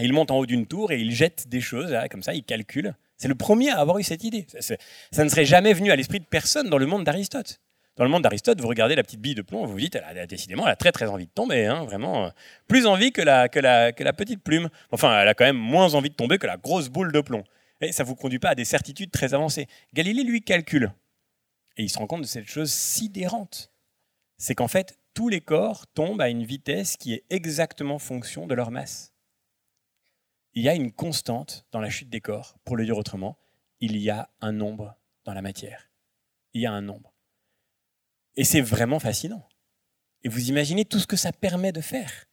il 0.00 0.14
monte 0.14 0.30
en 0.30 0.38
haut 0.38 0.46
d'une 0.46 0.66
tour 0.66 0.92
et 0.92 0.98
il 0.98 1.12
jette 1.12 1.46
des 1.48 1.60
choses, 1.60 1.94
comme 2.10 2.22
ça, 2.22 2.32
il 2.32 2.44
calcule 2.44 2.94
c'est 3.18 3.28
le 3.28 3.34
premier 3.34 3.70
à 3.70 3.78
avoir 3.78 3.98
eu 3.98 4.02
cette 4.02 4.24
idée. 4.24 4.46
Ça, 4.60 5.24
ne 5.24 5.28
serait 5.28 5.44
jamais 5.44 5.72
venu 5.72 5.90
à 5.90 5.96
l'esprit 5.96 6.20
de 6.20 6.26
personne 6.26 6.68
dans 6.68 6.78
le 6.78 6.86
monde 6.86 7.04
d'Aristote. 7.04 7.60
Dans 7.96 8.04
le 8.04 8.10
monde 8.10 8.22
d'Aristote, 8.22 8.60
vous 8.60 8.68
regardez 8.68 8.94
la 8.94 9.02
petite 9.02 9.20
bille 9.20 9.34
de 9.34 9.42
plomb, 9.42 9.64
vous 9.64 9.72
vous 9.72 9.80
dites, 9.80 9.94
elle 9.94 10.18
a, 10.18 10.26
décidément, 10.26 10.64
elle 10.66 10.72
a 10.72 10.76
très 10.76 10.92
très 10.92 11.08
envie 11.08 11.26
de 11.26 11.30
tomber, 11.30 11.66
hein, 11.66 11.84
vraiment. 11.84 12.26
Euh, 12.26 12.30
plus 12.68 12.86
envie 12.86 13.10
que 13.10 13.22
la, 13.22 13.48
que, 13.48 13.58
la, 13.58 13.92
que 13.92 14.04
la 14.04 14.12
petite 14.12 14.42
plume. 14.42 14.68
Enfin, 14.92 15.20
elle 15.20 15.28
a 15.28 15.34
quand 15.34 15.44
même 15.44 15.56
moins 15.56 15.94
envie 15.94 16.10
de 16.10 16.14
tomber 16.14 16.38
que 16.38 16.46
la 16.46 16.56
grosse 16.56 16.88
boule 16.88 17.12
de 17.12 17.20
plomb. 17.20 17.44
Et 17.80 17.92
ça 17.92 18.02
ne 18.02 18.08
vous 18.08 18.14
conduit 18.14 18.38
pas 18.38 18.50
à 18.50 18.54
des 18.54 18.64
certitudes 18.64 19.10
très 19.10 19.34
avancées. 19.34 19.66
Galilée, 19.94 20.24
lui, 20.24 20.42
calcule. 20.42 20.92
Et 21.76 21.82
il 21.84 21.90
se 21.90 21.98
rend 21.98 22.06
compte 22.06 22.22
de 22.22 22.26
cette 22.26 22.46
chose 22.46 22.70
sidérante. 22.70 23.70
C'est 24.38 24.54
qu'en 24.54 24.68
fait, 24.68 24.98
tous 25.14 25.28
les 25.28 25.40
corps 25.40 25.86
tombent 25.86 26.20
à 26.20 26.28
une 26.28 26.44
vitesse 26.44 26.96
qui 26.96 27.14
est 27.14 27.24
exactement 27.30 27.98
fonction 27.98 28.46
de 28.46 28.54
leur 28.54 28.70
masse 28.70 29.12
il 30.56 30.62
y 30.62 30.70
a 30.70 30.74
une 30.74 30.90
constante 30.90 31.66
dans 31.70 31.80
la 31.80 31.90
chute 31.90 32.08
des 32.08 32.22
corps. 32.22 32.56
Pour 32.64 32.76
le 32.76 32.86
dire 32.86 32.96
autrement, 32.96 33.38
il 33.80 33.98
y 33.98 34.08
a 34.08 34.30
un 34.40 34.52
nombre 34.52 34.96
dans 35.24 35.34
la 35.34 35.42
matière. 35.42 35.90
Il 36.54 36.62
y 36.62 36.66
a 36.66 36.72
un 36.72 36.80
nombre. 36.80 37.12
Et 38.36 38.44
c'est 38.44 38.60
vraiment 38.60 39.00
fascinant. 39.00 39.46
Et 40.22 40.28
vous 40.28 40.48
imaginez 40.48 40.84
tout 40.84 40.98
ce 40.98 41.06
que 41.06 41.16
ça 41.16 41.32
permet 41.32 41.72
de 41.72 41.80
faire. 41.80 42.26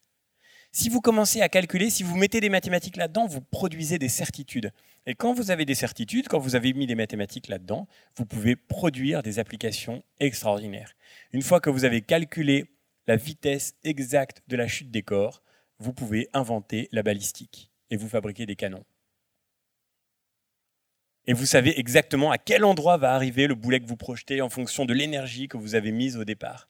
Si 0.76 0.89
vous 0.89 1.01
commencez 1.01 1.41
à 1.41 1.49
calculer, 1.49 1.91
si 1.91 2.01
vous 2.01 2.18
mettez 2.18 2.41
des 2.41 2.49
mathématiques 2.49 2.97
là-dedans, 2.97 3.28
vous 3.28 3.41
produisez 3.41 3.99
des 3.99 4.10
certitudes. 4.10 4.72
Et 5.06 5.14
quand 5.14 5.34
vous 5.34 5.51
avez 5.51 5.66
des 5.66 5.76
certitudes, 5.76 6.28
quand 6.28 6.39
vous 6.39 6.56
avez 6.56 6.74
mis 6.74 6.88
des 6.88 6.95
mathématiques 6.95 7.47
là-dedans, 7.47 7.88
vous 8.16 8.26
pouvez 8.26 8.56
produire 8.56 9.22
des 9.22 9.38
applications 9.38 10.04
extraordinaires. 10.20 10.93
Une 11.32 11.43
fois 11.43 11.60
que 11.60 11.70
vous 11.70 11.86
avez 11.86 12.01
calculé 12.01 12.66
la 13.06 13.18
vitesse 13.18 13.76
exacte 13.84 14.41
de 14.47 14.56
la 14.56 14.68
chute 14.68 14.89
des 14.89 15.04
corps, 15.04 15.43
vous 15.78 15.93
pouvez 15.93 16.28
inventer 16.34 16.89
la 16.91 17.04
balistique 17.04 17.72
et 17.91 17.97
vous 17.97 18.10
fabriquez 18.10 18.47
des 18.47 18.56
canons. 18.56 18.84
Et 21.26 21.34
vous 21.34 21.45
savez 21.45 21.80
exactement 21.80 22.32
à 22.32 22.38
quel 22.38 22.65
endroit 22.65 22.97
va 22.97 23.13
arriver 23.13 23.47
le 23.47 23.55
boulet 23.55 23.80
que 23.80 23.88
vous 23.88 23.95
projetez 23.95 24.41
en 24.41 24.49
fonction 24.49 24.86
de 24.86 24.93
l'énergie 24.93 25.47
que 25.47 25.57
vous 25.57 25.76
avez 25.76 25.91
mise 25.91 26.17
au 26.17 26.26
départ. 26.26 26.69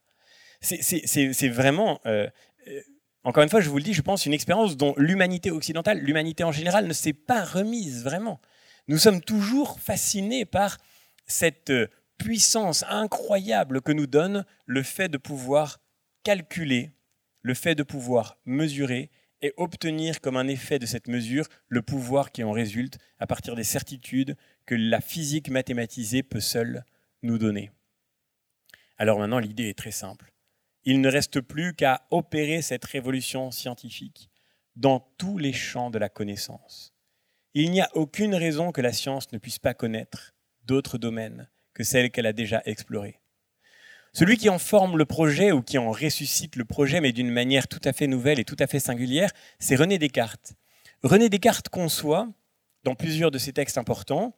C'est 0.62 1.50
vraiment, 1.50 2.00
euh, 2.06 2.30
euh, 2.68 2.82
encore 3.24 3.44
une 3.44 3.50
fois, 3.50 3.62
je 3.62 3.70
vous 3.70 3.78
le 3.78 3.84
dis, 3.84 3.94
je 3.94 4.02
pense, 4.02 4.26
une 4.26 4.34
expérience 4.34 4.78
dont 4.78 4.94
l'humanité 4.98 5.52
occidentale, 5.52 6.00
l'humanité 6.00 6.44
en 6.44 6.52
général, 6.52 6.88
ne 6.88 6.94
s'est 6.94 7.14
pas 7.14 7.44
remise 7.44 8.04
vraiment. 8.04 8.40
Nous 8.88 8.98
sommes 8.98 9.22
toujours 9.22 9.80
fascinés 9.80 10.46
par 10.46 10.78
cette 11.26 11.72
euh, 11.72 11.88
puissance 12.18 12.86
incroyable 12.88 13.82
que 13.82 13.92
nous 13.92 14.08
donne 14.08 14.46
le 14.66 14.84
fait 14.84 15.10
de 15.10 15.18
pouvoir 15.18 15.80
calculer, 16.24 16.92
le 17.42 17.54
fait 17.54 17.76
de 17.76 17.84
pouvoir 17.84 18.38
mesurer 18.46 19.10
et 19.44 19.54
obtenir 19.58 20.22
comme 20.22 20.38
un 20.38 20.48
effet 20.48 20.80
de 20.80 20.86
cette 20.86 21.10
mesure 21.10 21.48
le 21.68 21.82
pouvoir 21.82 22.32
qui 22.32 22.44
en 22.44 22.52
résulte 22.52 22.98
à 23.20 23.28
partir 23.28 23.56
des 23.56 23.66
certitudes 23.66 24.36
que 24.66 24.74
la 24.74 25.02
physique 25.02 25.50
mathématisée 25.50 26.24
peut 26.24 26.40
seule 26.40 26.86
nous 27.22 27.38
donner. 27.38 27.70
Alors 28.98 29.20
maintenant, 29.20 29.40
l'idée 29.40 29.68
est 29.68 29.78
très 29.78 29.92
simple. 29.92 30.34
Il 30.86 31.02
ne 31.02 31.10
reste 31.10 31.42
plus 31.42 31.74
qu'à 31.74 32.08
opérer 32.10 32.62
cette 32.62 32.86
révolution 32.86 33.52
scientifique 33.52 34.30
dans 34.78 35.02
tous 35.18 35.38
les 35.38 35.54
champs 35.54 35.92
de 35.92 36.00
la 36.00 36.10
connaissance. 36.10 36.94
Il 37.54 37.70
n'y 37.70 37.82
a 37.82 37.90
aucune 37.96 38.36
raison 38.36 38.72
que 38.72 38.82
la 38.82 38.94
science 38.94 39.32
ne 39.34 39.38
puisse 39.38 39.60
pas 39.60 39.74
connaître 39.74 40.34
d'autres 40.64 40.98
domaines 40.98 41.50
que 41.74 41.84
celles 41.84 42.12
qu'elle 42.12 42.26
a 42.26 42.34
déjà 42.34 42.62
explorés. 42.66 43.20
Celui 44.16 44.38
qui 44.38 44.50
en 44.50 44.60
forme 44.60 44.98
le 44.98 45.06
projet 45.06 45.52
ou 45.52 45.64
qui 45.64 45.80
en 45.80 45.92
ressuscite 45.92 46.56
le 46.56 46.66
projet, 46.66 47.02
mais 47.02 47.12
d'une 47.12 47.32
manière 47.32 47.68
tout 47.68 47.82
à 47.84 47.94
fait 47.94 48.06
nouvelle 48.06 48.40
et 48.40 48.46
tout 48.46 48.56
à 48.60 48.68
fait 48.68 48.80
singulière, 48.80 49.32
c'est 49.58 49.76
René 49.76 49.98
Descartes. 49.98 50.54
René 51.02 51.30
Descartes 51.30 51.70
conçoit, 51.70 52.30
dans 52.84 52.94
plusieurs 52.94 53.32
de 53.32 53.40
ses 53.40 53.54
textes 53.54 53.80
importants, 53.80 54.36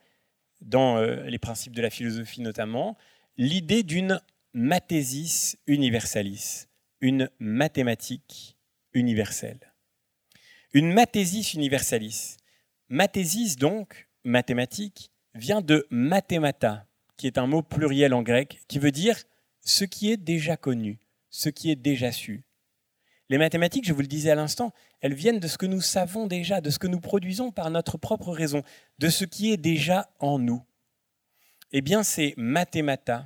dans 0.62 0.98
euh, 0.98 1.24
les 1.24 1.40
principes 1.40 1.76
de 1.76 1.82
la 1.82 1.90
philosophie 1.90 2.42
notamment, 2.42 2.98
l'idée 3.36 3.84
d'une 3.84 4.22
mathésis 4.54 5.58
universalis, 5.68 6.68
une 7.02 7.30
mathématique 7.40 8.56
universelle. 8.94 9.74
Une 10.74 10.94
mathésis 10.94 11.54
universalis. 11.54 12.38
Mathésis, 12.88 13.58
donc, 13.58 14.08
mathématique, 14.24 15.12
vient 15.34 15.60
de 15.60 15.86
mathemata, 15.90 16.86
qui 17.18 17.28
est 17.28 17.38
un 17.38 17.48
mot 17.48 17.62
pluriel 17.62 18.14
en 18.14 18.24
grec, 18.24 18.62
qui 18.70 18.80
veut 18.80 18.92
dire 18.92 19.18
ce 19.66 19.84
qui 19.84 20.12
est 20.12 20.18
déjà 20.18 20.56
connu, 20.56 21.00
ce 21.30 21.50
qui 21.50 21.70
est 21.70 21.76
déjà 21.76 22.14
su. 22.14 22.46
Les 23.28 23.40
mathématiques, 23.40 23.88
je 23.88 23.94
vous 23.94 24.02
le 24.02 24.08
disais 24.08 24.30
à 24.30 24.36
l'instant, 24.36 24.72
elles 25.02 25.16
viennent 25.16 25.40
de 25.40 25.48
ce 25.48 25.58
que 25.58 25.66
nous 25.66 25.82
savons 25.82 26.28
déjà, 26.28 26.62
de 26.62 26.70
ce 26.70 26.80
que 26.80 26.88
nous 26.88 27.02
produisons 27.02 27.52
par 27.52 27.72
notre 27.72 27.98
propre 27.98 28.32
raison, 28.32 28.62
de 29.00 29.10
ce 29.10 29.26
qui 29.26 29.52
est 29.52 29.58
déjà 29.58 30.10
en 30.20 30.38
nous. 30.38 30.64
Eh 31.72 31.82
bien, 31.82 32.04
ces 32.04 32.36
mathématas 32.38 33.26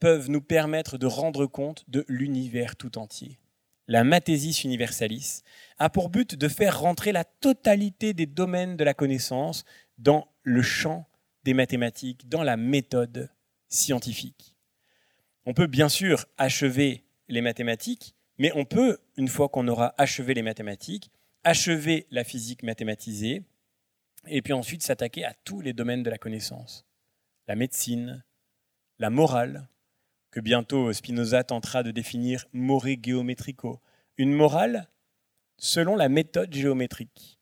peuvent 0.00 0.30
nous 0.30 0.40
permettre 0.40 0.96
de 0.96 1.06
rendre 1.06 1.46
compte 1.46 1.84
de 1.88 2.04
l'univers 2.08 2.76
tout 2.76 2.98
entier. 2.98 3.38
La 3.86 4.02
mathésis 4.02 4.64
universalis 4.64 5.42
a 5.78 5.90
pour 5.90 6.08
but 6.08 6.34
de 6.34 6.48
faire 6.48 6.80
rentrer 6.80 7.12
la 7.12 7.24
totalité 7.24 8.14
des 8.14 8.26
domaines 8.26 8.78
de 8.78 8.84
la 8.84 8.94
connaissance 8.94 9.64
dans 9.98 10.26
le 10.42 10.62
champ 10.62 11.06
des 11.44 11.52
mathématiques, 11.52 12.26
dans 12.30 12.42
la 12.42 12.56
méthode 12.56 13.28
scientifique. 13.68 14.53
On 15.46 15.54
peut 15.54 15.66
bien 15.66 15.88
sûr 15.88 16.26
achever 16.38 17.04
les 17.28 17.40
mathématiques, 17.40 18.14
mais 18.38 18.50
on 18.54 18.64
peut, 18.64 18.98
une 19.16 19.28
fois 19.28 19.48
qu'on 19.48 19.68
aura 19.68 19.94
achevé 19.98 20.34
les 20.34 20.42
mathématiques, 20.42 21.10
achever 21.44 22.06
la 22.10 22.24
physique 22.24 22.62
mathématisée, 22.62 23.42
et 24.26 24.42
puis 24.42 24.52
ensuite 24.52 24.82
s'attaquer 24.82 25.24
à 25.24 25.34
tous 25.44 25.60
les 25.60 25.72
domaines 25.72 26.02
de 26.02 26.10
la 26.10 26.18
connaissance. 26.18 26.86
La 27.46 27.56
médecine, 27.56 28.24
la 28.98 29.10
morale, 29.10 29.68
que 30.30 30.40
bientôt 30.40 30.92
Spinoza 30.92 31.44
tentera 31.44 31.82
de 31.82 31.90
définir 31.90 32.46
more 32.52 32.88
geometrico, 33.02 33.80
une 34.16 34.32
morale 34.32 34.88
selon 35.58 35.94
la 35.94 36.08
méthode 36.08 36.52
géométrique. 36.52 37.38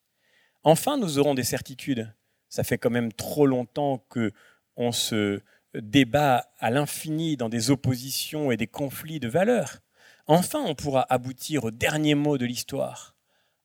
Enfin, 0.65 0.99
nous 0.99 1.19
aurons 1.19 1.35
des 1.35 1.45
certitudes. 1.45 2.13
Ça 2.49 2.65
fait 2.65 2.79
quand 2.79 2.91
même 2.91 3.13
trop 3.13 3.47
longtemps 3.47 4.05
que 4.11 4.33
on 4.77 4.93
se 4.93 5.41
débat 5.75 6.51
à 6.59 6.71
l'infini 6.71 7.37
dans 7.37 7.49
des 7.49 7.71
oppositions 7.71 8.51
et 8.53 8.57
des 8.57 8.67
conflits 8.67 9.21
de 9.21 9.29
valeurs. 9.29 9.79
Enfin, 10.27 10.63
on 10.65 10.75
pourra 10.75 11.07
aboutir 11.09 11.65
au 11.65 11.71
dernier 11.71 12.15
mot 12.15 12.39
de 12.39 12.47
l'histoire. 12.47 13.17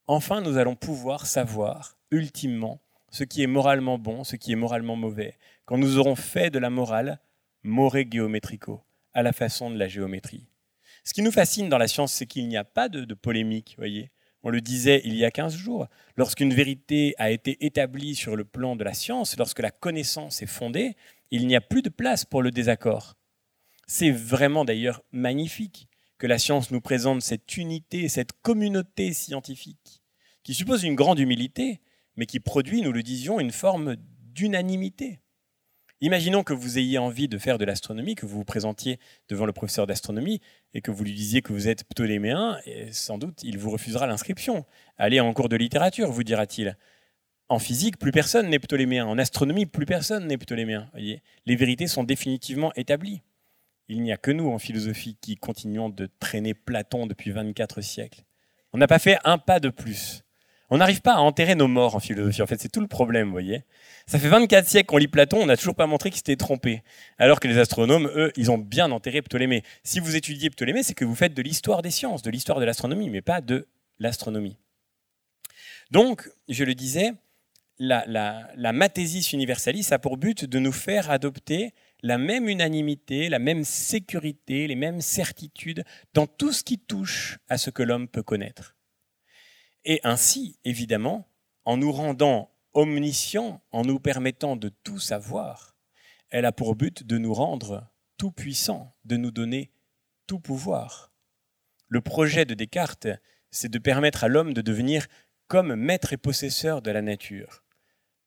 Enfin, 0.08 0.42
nous 0.42 0.58
allons 0.58 0.76
pouvoir 0.76 1.26
savoir, 1.26 1.98
ultimement, 2.12 2.82
ce 3.12 3.24
qui 3.24 3.44
est 3.44 3.48
moralement 3.48 3.98
bon, 3.98 4.24
ce 4.24 4.36
qui 4.36 4.52
est 4.52 4.56
moralement 4.56 4.96
mauvais, 4.96 5.38
quand 5.66 5.78
nous 5.78 5.98
aurons 5.98 6.16
fait 6.16 6.50
de 6.50 6.60
la 6.60 6.70
morale 6.70 7.20
more 7.64 7.98
geometrico, 8.10 8.82
à 9.14 9.24
la 9.24 9.34
façon 9.34 9.70
de 9.70 9.78
la 9.78 9.88
géométrie. 9.88 10.48
Ce 11.04 11.14
qui 11.14 11.22
nous 11.22 11.32
fascine 11.32 11.70
dans 11.70 11.78
la 11.78 11.88
science, 11.88 12.14
c'est 12.14 12.26
qu'il 12.26 12.48
n'y 12.48 12.58
a 12.58 12.64
pas 12.64 12.90
de, 12.90 13.06
de 13.06 13.14
polémique, 13.14 13.76
voyez. 13.78 14.12
On 14.44 14.50
le 14.50 14.62
disait 14.62 15.02
il 15.04 15.16
y 15.16 15.26
a 15.26 15.32
15 15.32 15.56
jours, 15.56 15.88
lorsqu'une 16.16 16.54
vérité 16.54 17.16
a 17.18 17.32
été 17.32 17.66
établie 17.66 18.16
sur 18.16 18.36
le 18.36 18.46
plan 18.46 18.76
de 18.76 18.84
la 18.84 18.94
science, 18.94 19.36
lorsque 19.38 19.60
la 19.60 19.72
connaissance 19.72 20.42
est 20.42 20.48
fondée, 20.48 20.96
il 21.32 21.48
n'y 21.48 21.56
a 21.56 21.62
plus 21.62 21.82
de 21.82 21.90
place 21.90 22.26
pour 22.26 22.42
le 22.42 22.52
désaccord. 22.52 23.16
C'est 23.88 24.12
vraiment 24.12 24.66
d'ailleurs 24.66 25.02
magnifique 25.12 25.88
que 26.18 26.28
la 26.28 26.40
science 26.40 26.72
nous 26.72 26.82
présente 26.82 27.22
cette 27.22 27.58
unité, 27.58 28.10
cette 28.10 28.34
communauté 28.42 29.14
scientifique, 29.14 30.02
qui 30.44 30.54
suppose 30.54 30.84
une 30.84 30.96
grande 30.96 31.20
humilité, 31.20 31.82
mais 32.16 32.26
qui 32.26 32.40
produit, 32.40 32.82
nous 32.82 32.92
le 32.92 33.04
disions, 33.04 33.40
une 33.40 33.52
forme 33.52 33.96
d'unanimité. 34.34 35.20
Imaginons 36.00 36.44
que 36.44 36.54
vous 36.54 36.78
ayez 36.78 37.00
envie 37.00 37.28
de 37.28 37.40
faire 37.40 37.58
de 37.58 37.66
l'astronomie, 37.66 38.14
que 38.14 38.28
vous 38.28 38.38
vous 38.38 38.46
présentiez 38.46 39.00
devant 39.30 39.46
le 39.48 39.54
professeur 39.54 39.88
d'astronomie 39.88 40.42
et 40.76 40.82
que 40.82 40.92
vous 40.92 41.04
lui 41.04 41.14
disiez 41.14 41.42
que 41.42 41.54
vous 41.54 41.68
êtes 41.68 41.86
ptoléméen, 41.86 42.60
et 42.66 42.92
sans 42.92 43.18
doute 43.18 43.42
il 43.44 43.58
vous 43.58 43.72
refusera 43.72 44.06
l'inscription. 44.06 44.66
Allez 44.98 45.20
en 45.20 45.34
cours 45.34 45.50
de 45.50 45.56
littérature, 45.56 46.12
vous 46.12 46.24
dira-t-il. 46.24 46.78
En 47.50 47.60
physique, 47.60 47.98
plus 47.98 48.12
personne 48.12 48.50
n'est 48.50 48.60
ptoléméen. 48.60 49.06
En 49.06 49.18
astronomie, 49.18 49.66
plus 49.66 49.86
personne 49.86 50.28
n'est 50.28 50.38
ptoléméen. 50.38 50.90
Voyez 50.92 51.22
Les 51.46 51.56
vérités 51.56 51.88
sont 51.88 52.04
définitivement 52.04 52.74
établies. 52.76 53.22
Il 53.88 54.02
n'y 54.02 54.12
a 54.12 54.18
que 54.18 54.32
nous 54.32 54.50
en 54.50 54.60
philosophie 54.60 55.18
qui 55.22 55.38
continuons 55.38 55.88
de 55.90 56.10
traîner 56.20 56.54
Platon 56.54 57.08
depuis 57.08 57.32
24 57.32 57.80
siècles. 57.82 58.24
On 58.74 58.78
n'a 58.78 58.88
pas 58.88 59.00
fait 59.00 59.18
un 59.24 59.38
pas 59.38 59.62
de 59.62 59.70
plus. 59.70 60.24
On 60.70 60.80
n'arrive 60.80 61.00
pas 61.00 61.14
à 61.14 61.20
enterrer 61.20 61.56
nos 61.56 61.70
morts 61.70 61.96
en 61.96 62.02
philosophie. 62.02 62.42
En 62.42 62.48
fait, 62.48 62.60
c'est 62.60 62.72
tout 62.72 62.82
le 62.82 62.88
problème, 62.88 63.28
vous 63.28 63.32
voyez. 63.32 63.64
Ça 64.06 64.20
fait 64.20 64.28
24 64.28 64.68
siècles 64.68 64.88
qu'on 64.88 64.98
lit 64.98 65.08
Platon, 65.08 65.38
on 65.42 65.46
n'a 65.46 65.56
toujours 65.56 65.76
pas 65.76 65.88
montré 65.88 66.10
qu'il 66.10 66.18
s'était 66.18 66.36
trompé. 66.36 66.84
Alors 67.18 67.40
que 67.40 67.48
les 67.48 67.58
astronomes, 67.58 68.12
eux, 68.14 68.34
ils 68.36 68.52
ont 68.52 68.58
bien 68.58 68.92
enterré 68.92 69.22
Ptolémée. 69.22 69.64
Si 69.84 70.02
vous 70.02 70.18
étudiez 70.18 70.50
Ptolémée, 70.50 70.84
c'est 70.84 70.94
que 70.94 71.06
vous 71.06 71.16
faites 71.16 71.34
de 71.34 71.42
l'histoire 71.42 71.82
des 71.82 71.92
sciences, 71.92 72.22
de 72.22 72.30
l'histoire 72.30 72.60
de 72.60 72.66
l'astronomie, 72.66 73.10
mais 73.10 73.22
pas 73.22 73.40
de 73.40 73.68
l'astronomie. 74.00 74.58
Donc, 75.92 76.30
je 76.50 76.66
le 76.66 76.76
disais, 76.76 77.14
la, 77.80 78.74
mathésis 78.74 79.34
universalis 79.34 79.92
a 79.92 80.00
pour 80.00 80.18
but 80.18 80.46
de 80.46 80.60
nous 80.60 80.72
faire 80.72 81.10
adopter 81.10 81.74
la 82.02 82.18
même 82.18 82.48
unanimité, 82.48 83.30
la 83.30 83.40
même 83.40 83.64
sécurité, 83.64 84.68
les 84.68 84.76
mêmes 84.76 85.02
certitudes 85.02 85.84
dans 86.14 86.28
tout 86.28 86.52
ce 86.52 86.64
qui 86.64 86.80
touche 86.80 87.40
à 87.50 87.58
ce 87.58 87.70
que 87.70 87.84
l'homme 87.84 88.08
peut 88.08 88.24
connaître. 88.24 88.76
Et 89.86 90.00
ainsi, 90.04 90.60
évidemment, 90.64 91.28
en 91.66 91.78
nous 91.78 91.92
rendant 91.92 92.52
omniscients, 92.74 93.62
en 93.72 93.84
nous 93.84 94.00
permettant 94.00 94.56
de 94.56 94.70
tout 94.84 95.00
savoir, 95.00 95.76
elle 96.30 96.46
a 96.46 96.52
pour 96.52 96.76
but 96.76 97.04
de 97.04 97.18
nous 97.18 97.34
rendre 97.34 97.90
tout 98.18 98.32
puissants, 98.32 98.92
de 99.06 99.18
nous 99.18 99.32
donner 99.32 99.72
tout 100.28 100.40
pouvoir. 100.40 101.12
Le 101.88 102.02
projet 102.02 102.46
de 102.46 102.54
Descartes, 102.54 103.08
c'est 103.50 103.72
de 103.72 103.80
permettre 103.80 104.24
à 104.24 104.28
l'homme 104.28 104.54
de 104.54 104.62
devenir 104.62 105.08
comme 105.48 105.76
maître 105.76 106.12
et 106.12 106.18
possesseur 106.18 106.82
de 106.82 106.92
la 106.92 107.02
nature. 107.02 107.64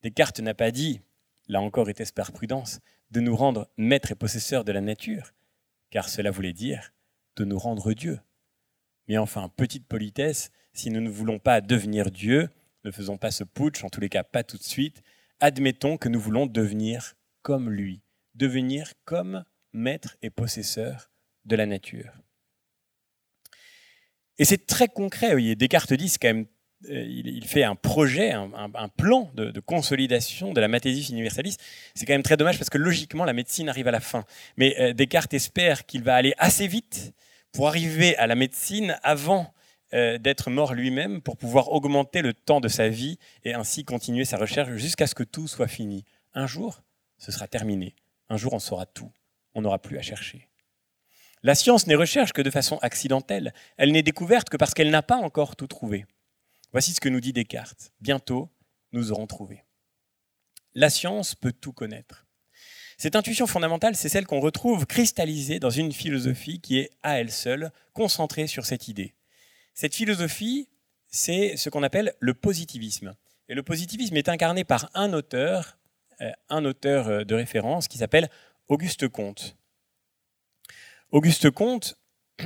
Descartes 0.03 0.41
n'a 0.41 0.55
pas 0.55 0.71
dit, 0.71 1.01
là 1.49 1.61
encore 1.61 1.89
était-ce 1.91 2.13
par 2.13 2.33
prudence, 2.33 2.81
de 3.11 3.21
nous 3.21 3.37
rendre 3.37 3.69
maître 3.77 4.13
et 4.13 4.15
possesseur 4.15 4.65
de 4.65 4.73
la 4.73 4.81
nature, 4.81 5.33
car 5.91 6.09
cela 6.09 6.31
voulait 6.31 6.53
dire 6.53 6.93
de 7.37 7.45
nous 7.45 7.59
rendre 7.59 7.93
Dieu. 7.93 8.21
Mais 9.09 9.19
enfin, 9.19 9.49
petite 9.49 9.87
politesse, 9.87 10.51
si 10.73 10.91
nous 10.91 11.01
ne 11.01 11.11
voulons 11.11 11.39
pas 11.39 11.61
devenir 11.61 12.11
Dieu, 12.11 12.49
ne 12.85 12.91
faisons 12.91 13.19
pas 13.19 13.31
ce 13.31 13.45
putsch, 13.45 13.85
en 13.85 13.91
tous 13.91 14.01
les 14.01 14.09
cas 14.09 14.23
pas 14.23 14.45
tout 14.45 14.57
de 14.57 14.63
suite, 14.63 15.03
admettons 15.41 15.97
que 15.97 16.09
nous 16.09 16.21
voulons 16.21 16.47
devenir 16.47 17.15
comme 17.43 17.71
lui, 17.71 18.03
devenir 18.35 18.93
comme 19.05 19.45
maître 19.73 20.17
et 20.23 20.31
possesseur 20.31 21.11
de 21.45 21.57
la 21.57 21.67
nature. 21.67 22.13
Et 24.39 24.45
c'est 24.45 24.67
très 24.67 24.89
concret, 24.89 25.33
voyez, 25.33 25.57
Descartes 25.57 25.93
dit, 25.93 26.09
c'est 26.09 26.19
quand 26.19 26.29
même 26.29 26.47
euh, 26.89 27.05
il 27.05 27.45
fait 27.45 27.63
un 27.63 27.75
projet, 27.75 28.33
un, 28.33 28.89
plan 28.89 29.31
de, 29.35 29.61
consolidation 29.61 30.53
de 30.53 30.61
la 30.61 30.69
mathésis 30.69 31.11
universalis. 31.11 31.57
C'est 31.95 32.07
quand 32.07 32.15
même 32.15 32.23
très 32.23 32.39
dommage 32.39 32.59
parce 32.59 32.71
que 32.71 32.79
logiquement, 32.79 33.25
la 33.25 33.35
médecine 33.35 33.69
arrive 33.69 33.89
à 33.89 33.91
la 33.91 34.01
fin. 34.01 34.25
Mais 34.57 34.75
euh, 34.81 34.93
Descartes 34.95 35.35
espère 35.35 35.85
qu'il 35.85 36.03
va 36.03 36.15
aller 36.15 36.33
assez 36.39 36.67
vite 36.67 37.13
pour 37.53 37.69
arriver 37.69 38.17
à 38.17 38.27
la 38.27 38.35
médecine 38.35 38.99
avant 39.03 39.53
euh, 39.93 40.19
d'être 40.19 40.51
mort 40.51 40.73
lui-même, 40.73 41.21
pour 41.21 41.37
pouvoir 41.37 41.73
augmenter 41.73 42.23
le 42.23 42.33
temps 42.33 42.61
de 42.61 42.69
sa 42.69 42.89
vie 42.89 43.19
et 43.45 43.53
ainsi 43.53 43.85
continuer 43.85 44.25
sa 44.25 44.39
recherche 44.39 44.71
jusqu'à 44.77 45.07
ce 45.07 45.15
que 45.15 45.25
tout 45.25 45.49
soit 45.49 45.69
fini. 45.69 46.05
Un 46.33 46.47
jour, 46.47 46.83
ce 47.19 47.31
sera 47.31 47.47
terminé. 47.47 47.95
Un 48.31 48.37
jour, 48.37 48.55
on 48.55 48.59
saura 48.59 48.87
tout. 48.87 49.11
On 49.55 49.63
n'aura 49.63 49.81
plus 49.81 49.99
à 49.99 50.03
chercher. 50.03 50.49
La 51.43 51.55
science 51.55 51.87
n'est 51.87 51.95
recherche 51.95 52.33
que 52.33 52.43
de 52.43 52.51
façon 52.51 52.79
accidentelle. 52.83 53.53
Elle 53.77 53.93
n'est 53.93 54.03
découverte 54.03 54.49
que 54.49 54.57
parce 54.57 54.75
qu'elle 54.75 54.91
n'a 54.91 55.03
pas 55.03 55.17
encore 55.17 55.57
tout 55.57 55.67
trouvé. 55.67 56.07
Voici 56.73 56.93
ce 56.93 57.01
que 57.01 57.09
nous 57.09 57.21
dit 57.21 57.33
Descartes. 57.33 57.93
Bientôt, 58.01 58.49
nous 58.93 59.11
aurons 59.13 59.27
trouvé. 59.27 59.65
La 60.75 60.91
science 60.91 61.35
peut 61.35 61.53
tout 61.53 61.73
connaître. 61.73 62.27
Cette 62.97 63.17
intuition 63.17 63.47
fondamentale, 63.47 63.97
c'est 63.97 64.09
celle 64.09 64.27
qu'on 64.27 64.41
retrouve 64.41 64.87
cristallisée 64.87 65.59
dans 65.59 65.71
une 65.71 65.93
philosophie 65.93 66.61
qui 66.61 66.79
est 66.79 66.91
à 67.03 67.19
elle 67.19 67.33
seule 67.33 67.73
concentrée 67.93 68.47
sur 68.47 68.67
cette 68.67 68.89
idée. 68.89 69.15
Cette 69.75 69.95
philosophie, 69.95 70.69
c'est 71.09 71.57
ce 71.57 71.71
qu'on 71.71 71.83
appelle 71.83 72.15
le 72.21 72.35
positivisme. 72.35 73.17
Et 73.49 73.55
le 73.55 73.63
positivisme 73.63 74.17
est 74.17 74.29
incarné 74.29 74.65
par 74.65 74.91
un 74.95 75.13
auteur, 75.13 75.79
euh, 76.21 76.31
un 76.51 76.65
auteur 76.65 77.09
euh, 77.09 77.25
de 77.25 77.35
référence 77.35 77.89
qui 77.89 77.99
s'appelle 77.99 78.31
Auguste 78.69 79.09
Comte. 79.09 79.57
Auguste 81.11 81.51
Comte 81.51 81.99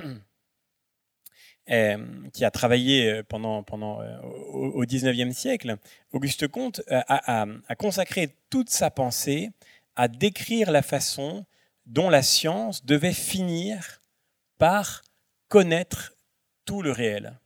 qui 1.67 2.45
a 2.45 2.51
travaillé 2.51 3.11
euh, 3.11 3.23
pendant, 3.23 3.62
pendant, 3.62 4.01
euh, 4.01 4.19
au 4.23 4.85
XIXe 4.85 5.35
siècle, 5.35 5.77
Auguste 6.12 6.49
Comte 6.49 6.83
a, 6.89 7.47
consacré 7.79 8.37
toute 8.51 8.71
sa 8.71 8.91
pensée 8.91 9.51
à 9.97 10.09
décrire 10.09 10.71
la 10.71 10.83
façon 10.83 11.47
dont 11.87 12.11
la 12.11 12.23
science 12.23 12.85
devait 12.85 13.12
finir 13.12 14.03
par 14.59 15.03
connaître 15.49 16.15
tout 16.65 16.83
le 16.83 16.91
réel. 16.91 17.39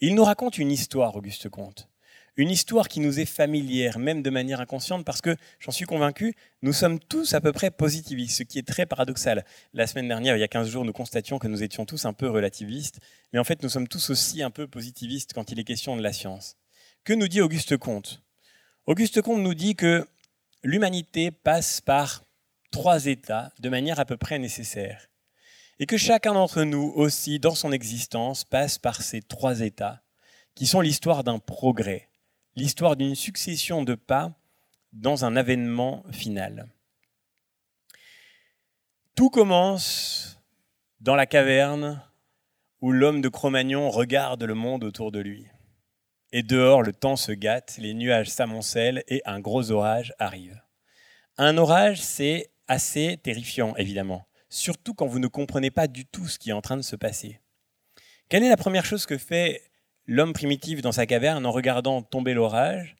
Il 0.00 0.14
nous 0.14 0.24
raconte 0.24 0.58
une 0.58 0.70
histoire, 0.70 1.16
Auguste 1.16 1.48
Comte 1.48 1.88
une 2.36 2.50
histoire 2.50 2.88
qui 2.88 3.00
nous 3.00 3.18
est 3.18 3.26
familière, 3.26 3.98
même 3.98 4.22
de 4.22 4.28
manière 4.28 4.60
inconsciente, 4.60 5.04
parce 5.04 5.22
que, 5.22 5.36
j'en 5.58 5.72
suis 5.72 5.86
convaincu, 5.86 6.34
nous 6.60 6.74
sommes 6.74 6.98
tous 6.98 7.32
à 7.32 7.40
peu 7.40 7.52
près 7.52 7.70
positivistes, 7.70 8.36
ce 8.38 8.42
qui 8.42 8.58
est 8.58 8.66
très 8.66 8.84
paradoxal. 8.84 9.44
La 9.72 9.86
semaine 9.86 10.08
dernière, 10.08 10.36
il 10.36 10.40
y 10.40 10.42
a 10.44 10.48
15 10.48 10.68
jours, 10.68 10.84
nous 10.84 10.92
constations 10.92 11.38
que 11.38 11.48
nous 11.48 11.62
étions 11.62 11.86
tous 11.86 12.04
un 12.04 12.12
peu 12.12 12.28
relativistes, 12.28 13.00
mais 13.32 13.38
en 13.38 13.44
fait, 13.44 13.62
nous 13.62 13.70
sommes 13.70 13.88
tous 13.88 14.10
aussi 14.10 14.42
un 14.42 14.50
peu 14.50 14.66
positivistes 14.66 15.32
quand 15.32 15.50
il 15.50 15.58
est 15.58 15.64
question 15.64 15.96
de 15.96 16.02
la 16.02 16.12
science. 16.12 16.56
Que 17.04 17.14
nous 17.14 17.28
dit 17.28 17.40
Auguste 17.40 17.76
Comte? 17.78 18.22
Auguste 18.84 19.22
Comte 19.22 19.40
nous 19.40 19.54
dit 19.54 19.74
que 19.74 20.06
l'humanité 20.62 21.30
passe 21.30 21.80
par 21.80 22.24
trois 22.70 23.06
états 23.06 23.50
de 23.60 23.70
manière 23.70 23.98
à 23.98 24.04
peu 24.04 24.18
près 24.18 24.38
nécessaire, 24.38 25.08
et 25.78 25.86
que 25.86 25.96
chacun 25.96 26.34
d'entre 26.34 26.64
nous 26.64 26.92
aussi, 26.96 27.38
dans 27.38 27.54
son 27.54 27.72
existence, 27.72 28.44
passe 28.44 28.76
par 28.76 29.00
ces 29.00 29.22
trois 29.22 29.60
états, 29.60 30.02
qui 30.54 30.66
sont 30.66 30.80
l'histoire 30.80 31.24
d'un 31.24 31.38
progrès, 31.38 32.08
l'histoire 32.56 32.96
d'une 32.96 33.14
succession 33.14 33.82
de 33.84 33.94
pas 33.94 34.32
dans 34.92 35.24
un 35.24 35.36
avènement 35.36 36.04
final. 36.10 36.68
Tout 39.14 39.30
commence 39.30 40.40
dans 41.00 41.14
la 41.14 41.26
caverne 41.26 42.02
où 42.80 42.92
l'homme 42.92 43.20
de 43.20 43.28
Cro-Magnon 43.28 43.90
regarde 43.90 44.42
le 44.42 44.54
monde 44.54 44.84
autour 44.84 45.12
de 45.12 45.20
lui. 45.20 45.46
Et 46.32 46.42
dehors, 46.42 46.82
le 46.82 46.92
temps 46.92 47.16
se 47.16 47.32
gâte, 47.32 47.76
les 47.78 47.94
nuages 47.94 48.28
s'amoncellent 48.28 49.04
et 49.08 49.22
un 49.26 49.40
gros 49.40 49.70
orage 49.70 50.14
arrive. 50.18 50.60
Un 51.38 51.56
orage, 51.58 52.00
c'est 52.02 52.50
assez 52.68 53.18
terrifiant, 53.22 53.76
évidemment, 53.76 54.26
surtout 54.48 54.94
quand 54.94 55.06
vous 55.06 55.18
ne 55.18 55.28
comprenez 55.28 55.70
pas 55.70 55.86
du 55.86 56.04
tout 56.06 56.26
ce 56.26 56.38
qui 56.38 56.50
est 56.50 56.54
en 56.54 56.62
train 56.62 56.76
de 56.76 56.82
se 56.82 56.96
passer. 56.96 57.40
Quelle 58.28 58.42
est 58.42 58.48
la 58.48 58.56
première 58.56 58.84
chose 58.84 59.06
que 59.06 59.18
fait 59.18 59.62
l'homme 60.06 60.32
primitif 60.32 60.82
dans 60.82 60.92
sa 60.92 61.06
caverne, 61.06 61.46
en 61.46 61.52
regardant 61.52 62.02
tomber 62.02 62.34
l'orage, 62.34 62.96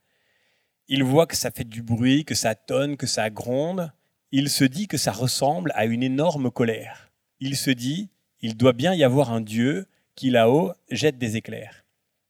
il 0.88 1.02
voit 1.02 1.26
que 1.26 1.36
ça 1.36 1.50
fait 1.50 1.64
du 1.64 1.82
bruit, 1.82 2.24
que 2.24 2.34
ça 2.34 2.54
tonne, 2.54 2.96
que 2.96 3.06
ça 3.06 3.30
gronde. 3.30 3.92
Il 4.32 4.50
se 4.50 4.64
dit 4.64 4.86
que 4.86 4.96
ça 4.96 5.12
ressemble 5.12 5.72
à 5.74 5.84
une 5.84 6.02
énorme 6.02 6.50
colère. 6.50 7.10
Il 7.40 7.56
se 7.56 7.70
dit, 7.70 8.10
il 8.40 8.56
doit 8.56 8.72
bien 8.72 8.94
y 8.94 9.02
avoir 9.02 9.32
un 9.32 9.40
Dieu 9.40 9.86
qui 10.14 10.30
là-haut 10.30 10.72
jette 10.90 11.18
des 11.18 11.36
éclairs. 11.36 11.84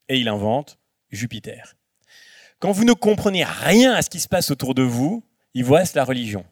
Et 0.08 0.18
il 0.18 0.28
invente 0.28 0.78
Jupiter. 1.10 1.76
Quand 2.58 2.72
vous 2.72 2.84
ne 2.84 2.92
comprenez 2.92 3.44
rien 3.44 3.92
à 3.92 4.02
ce 4.02 4.10
qui 4.10 4.20
se 4.20 4.28
passe 4.28 4.50
autour 4.50 4.74
de 4.74 4.82
vous, 4.82 5.22
il 5.54 5.64
voit 5.64 5.82
la 5.94 6.04
religion. 6.04 6.44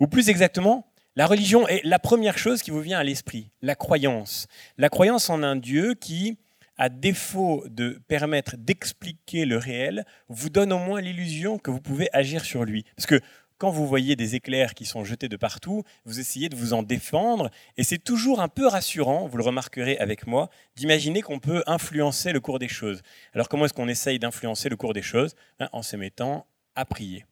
Ou 0.00 0.06
plus 0.06 0.28
exactement, 0.28 0.86
la 1.16 1.26
religion 1.26 1.66
est 1.68 1.82
la 1.84 1.98
première 1.98 2.38
chose 2.38 2.62
qui 2.62 2.70
vous 2.70 2.80
vient 2.80 2.98
à 2.98 3.04
l'esprit, 3.04 3.50
la 3.60 3.74
croyance. 3.74 4.46
La 4.78 4.88
croyance 4.88 5.30
en 5.30 5.42
un 5.42 5.56
Dieu 5.56 5.94
qui 5.94 6.38
à 6.76 6.88
défaut 6.88 7.64
de 7.68 8.00
permettre 8.08 8.56
d'expliquer 8.56 9.44
le 9.44 9.56
réel, 9.56 10.04
vous 10.28 10.50
donne 10.50 10.72
au 10.72 10.78
moins 10.78 11.00
l'illusion 11.00 11.58
que 11.58 11.70
vous 11.70 11.80
pouvez 11.80 12.08
agir 12.12 12.44
sur 12.44 12.64
lui. 12.64 12.84
Parce 12.96 13.06
que 13.06 13.20
quand 13.62 13.70
vous 13.70 13.86
voyez 13.86 14.16
des 14.16 14.34
éclairs 14.34 14.74
qui 14.74 14.84
sont 14.84 15.04
jetés 15.04 15.28
de 15.28 15.36
partout, 15.36 15.84
vous 16.04 16.18
essayez 16.18 16.48
de 16.48 16.56
vous 16.56 16.72
en 16.72 16.82
défendre, 16.82 17.48
et 17.76 17.84
c'est 17.84 18.02
toujours 18.02 18.40
un 18.40 18.48
peu 18.48 18.66
rassurant, 18.66 19.28
vous 19.28 19.36
le 19.36 19.44
remarquerez 19.44 19.96
avec 19.98 20.26
moi, 20.26 20.50
d'imaginer 20.74 21.22
qu'on 21.22 21.38
peut 21.38 21.62
influencer 21.66 22.32
le 22.32 22.40
cours 22.40 22.58
des 22.58 22.66
choses. 22.66 23.02
Alors 23.34 23.48
comment 23.48 23.66
est-ce 23.66 23.74
qu'on 23.74 23.86
essaye 23.86 24.18
d'influencer 24.18 24.68
le 24.68 24.76
cours 24.76 24.94
des 24.94 25.02
choses? 25.02 25.36
Ben, 25.60 25.68
En 25.72 25.82
se 25.82 25.94
mettant 25.94 26.46
à 26.74 26.84
prier. 26.84 27.24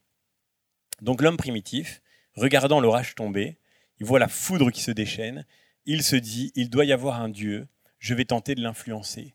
Donc 1.02 1.20
l'homme 1.20 1.36
primitif, 1.36 2.00
regardant 2.34 2.80
l'orage 2.80 3.16
tomber, 3.16 3.56
il 3.98 4.06
voit 4.06 4.20
la 4.20 4.28
foudre 4.28 4.70
qui 4.70 4.82
se 4.82 4.92
déchaîne, 4.92 5.44
il 5.84 6.04
se 6.04 6.14
dit, 6.14 6.52
il 6.54 6.70
doit 6.70 6.84
y 6.84 6.92
avoir 6.92 7.20
un 7.20 7.28
Dieu, 7.28 7.66
je 8.00 8.14
vais 8.14 8.24
tenter 8.24 8.56
de 8.56 8.62
l'influencer. 8.62 9.34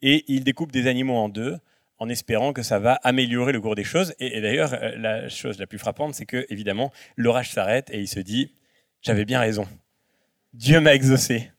Et 0.00 0.24
il 0.26 0.42
découpe 0.42 0.72
des 0.72 0.88
animaux 0.88 1.16
en 1.16 1.28
deux 1.28 1.58
en 1.98 2.08
espérant 2.08 2.52
que 2.52 2.64
ça 2.64 2.80
va 2.80 2.94
améliorer 3.04 3.52
le 3.52 3.60
cours 3.60 3.76
des 3.76 3.84
choses. 3.84 4.12
Et, 4.18 4.40
d'ailleurs, 4.40 4.74
euh, 4.74 4.96
la 4.96 5.28
chose 5.28 5.60
la 5.60 5.68
plus 5.68 5.78
frappante, 5.78 6.16
c'est 6.16 6.26
que, 6.26 6.44
évidemment, 6.48 6.90
l'orage 7.16 7.52
s'arrête 7.52 7.90
et 7.90 8.00
il 8.00 8.08
se 8.08 8.18
dit 8.18 8.52
J'avais 9.02 9.24
bien 9.24 9.38
raison. 9.38 9.68
Dieu 10.52 10.80
m'a 10.80 10.94
exaucé. 10.94 11.52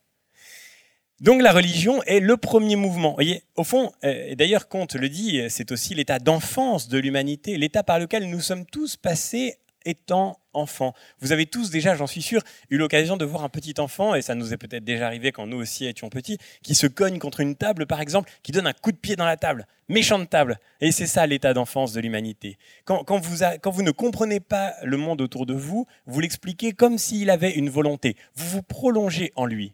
Donc 1.21 1.41
la 1.41 1.53
religion 1.53 2.03
est 2.03 2.19
le 2.19 2.35
premier 2.35 2.75
mouvement. 2.75 3.09
Vous 3.09 3.15
voyez, 3.15 3.43
au 3.55 3.63
fond, 3.63 3.93
euh, 4.03 4.25
et 4.27 4.35
d'ailleurs 4.35 4.67
Comte 4.67 4.95
le 4.95 5.07
dit, 5.07 5.41
c'est 5.47 5.71
aussi 5.71 5.95
l'état 5.95 6.19
d'enfance 6.19 6.89
de 6.89 6.97
l'humanité, 6.97 7.55
l'état 7.55 7.83
par 7.83 7.97
lequel 7.97 8.29
nous 8.29 8.41
sommes 8.41 8.65
tous 8.65 8.97
passés 8.97 9.55
étant 9.85 10.42
enfant. 10.53 10.93
Vous 11.19 11.31
avez 11.31 11.45
tous 11.45 11.69
déjà, 11.69 11.95
j'en 11.95 12.07
suis 12.07 12.21
sûr, 12.21 12.41
eu 12.69 12.77
l'occasion 12.77 13.17
de 13.17 13.25
voir 13.25 13.43
un 13.43 13.49
petit 13.49 13.75
enfant, 13.79 14.15
et 14.15 14.21
ça 14.21 14.35
nous 14.35 14.53
est 14.53 14.57
peut-être 14.57 14.83
déjà 14.83 15.07
arrivé 15.07 15.31
quand 15.31 15.47
nous 15.47 15.57
aussi 15.57 15.85
étions 15.85 16.09
petits, 16.09 16.37
qui 16.61 16.75
se 16.75 16.87
cogne 16.87 17.19
contre 17.19 17.39
une 17.39 17.55
table, 17.55 17.85
par 17.85 18.01
exemple, 18.01 18.31
qui 18.43 18.51
donne 18.51 18.67
un 18.67 18.73
coup 18.73 18.91
de 18.91 18.97
pied 18.97 19.15
dans 19.15 19.25
la 19.25 19.37
table. 19.37 19.67
Méchante 19.89 20.29
table. 20.29 20.59
Et 20.81 20.91
c'est 20.91 21.07
ça 21.07 21.27
l'état 21.27 21.53
d'enfance 21.53 21.93
de 21.93 21.99
l'humanité. 21.99 22.57
Quand, 22.85 23.03
vous 23.19 23.37
quand 23.61 23.71
vous 23.71 23.83
ne 23.83 23.91
comprenez 23.91 24.39
pas 24.39 24.73
le 24.83 24.97
monde 24.97 25.21
autour 25.21 25.45
de 25.45 25.53
vous, 25.53 25.87
vous 26.05 26.19
l'expliquez 26.19 26.73
comme 26.73 26.97
s'il 26.97 27.29
avait 27.29 27.51
une 27.51 27.69
volonté. 27.69 28.15
Vous 28.35 28.47
vous 28.49 28.63
prolongez 28.63 29.31
en 29.35 29.45
lui. 29.45 29.73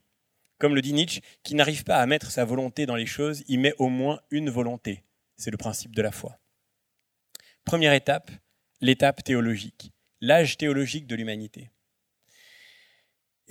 Comme 0.60 0.76
le 0.76 0.82
dit 0.82 0.94
Nietzsche, 0.94 1.22
qui 1.44 1.56
n'arrive 1.56 1.86
pas 1.86 1.98
à 1.98 2.06
mettre 2.06 2.32
sa 2.32 2.44
volonté 2.44 2.86
dans 2.86 2.96
les 2.96 3.06
choses, 3.06 3.44
il 3.48 3.60
met 3.60 3.74
au 3.78 3.88
moins 3.88 4.20
une 4.30 4.50
volonté. 4.50 5.04
C'est 5.38 5.52
le 5.52 5.58
principe 5.58 5.96
de 5.96 6.02
la 6.02 6.12
foi. 6.12 6.38
Première 7.64 7.94
étape, 7.94 8.30
l'étape 8.82 9.24
théologique, 9.24 9.94
l'âge 10.22 10.58
théologique 10.58 11.08
de 11.08 11.16
l'humanité. 11.16 11.70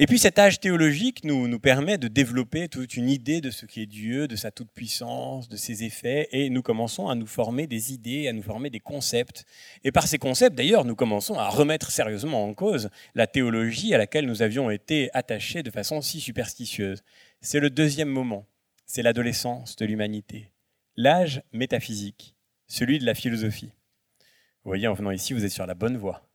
Et 0.00 0.06
puis 0.06 0.20
cet 0.20 0.38
âge 0.38 0.60
théologique 0.60 1.24
nous, 1.24 1.58
permet 1.58 1.98
de 1.98 2.06
développer 2.06 2.68
toute 2.68 2.94
une 2.94 3.08
idée 3.08 3.40
de 3.40 3.50
ce 3.50 3.66
qu'est 3.66 3.86
Dieu, 3.86 4.28
de 4.28 4.36
sa 4.36 4.52
toute-puissance, 4.52 5.48
de 5.48 5.56
ses 5.56 5.82
effets, 5.82 6.28
et 6.30 6.50
nous 6.50 6.62
commençons 6.62 7.08
à 7.08 7.16
nous 7.16 7.26
former 7.26 7.66
des 7.66 7.92
idées, 7.92 8.28
à 8.28 8.32
nous 8.32 8.42
former 8.42 8.70
des 8.70 8.78
concepts. 8.78 9.44
Et 9.82 9.90
par 9.90 10.06
ces 10.06 10.18
concepts, 10.18 10.56
d'ailleurs, 10.56 10.84
nous 10.84 10.94
commençons 10.94 11.34
à 11.34 11.48
remettre 11.48 11.90
sérieusement 11.90 12.44
en 12.44 12.54
cause 12.54 12.90
la 13.16 13.26
théologie 13.26 13.92
à 13.92 13.98
laquelle 13.98 14.26
nous 14.26 14.40
avions 14.42 14.70
été 14.70 15.10
attachés 15.14 15.64
de 15.64 15.70
façon 15.70 16.00
si 16.00 16.20
superstitieuse. 16.20 17.02
C'est 17.40 17.58
le 17.58 17.68
deuxième 17.68 18.08
moment, 18.08 18.46
c'est 18.86 19.02
l'adolescence 19.02 19.74
de 19.74 19.84
l'humanité, 19.84 20.52
l'âge 20.96 21.42
métaphysique, 21.52 22.36
celui 22.68 23.00
de 23.00 23.04
la 23.04 23.14
philosophie. 23.14 23.72
Vous 24.62 24.70
voyez, 24.70 24.86
en 24.86 24.94
venant 24.94 25.10
ici, 25.10 25.32
vous 25.32 25.44
êtes 25.44 25.50
sur 25.50 25.66
la 25.66 25.74
bonne 25.74 25.96
voie. 25.96 26.27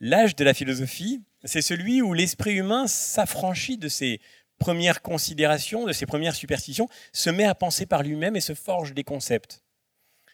L'âge 0.00 0.34
de 0.34 0.44
la 0.44 0.54
philosophie, 0.54 1.22
c'est 1.44 1.60
celui 1.60 2.00
où 2.00 2.14
l'esprit 2.14 2.54
humain 2.54 2.86
s'affranchit 2.86 3.76
de 3.76 3.88
ses 3.88 4.20
premières 4.58 5.02
considérations, 5.02 5.86
de 5.86 5.92
ses 5.92 6.06
premières 6.06 6.34
superstitions, 6.34 6.88
se 7.12 7.28
met 7.28 7.44
à 7.44 7.54
penser 7.54 7.84
par 7.84 8.02
lui-même 8.02 8.34
et 8.34 8.40
se 8.40 8.54
forge 8.54 8.94
des 8.94 9.04
concepts. 9.04 9.62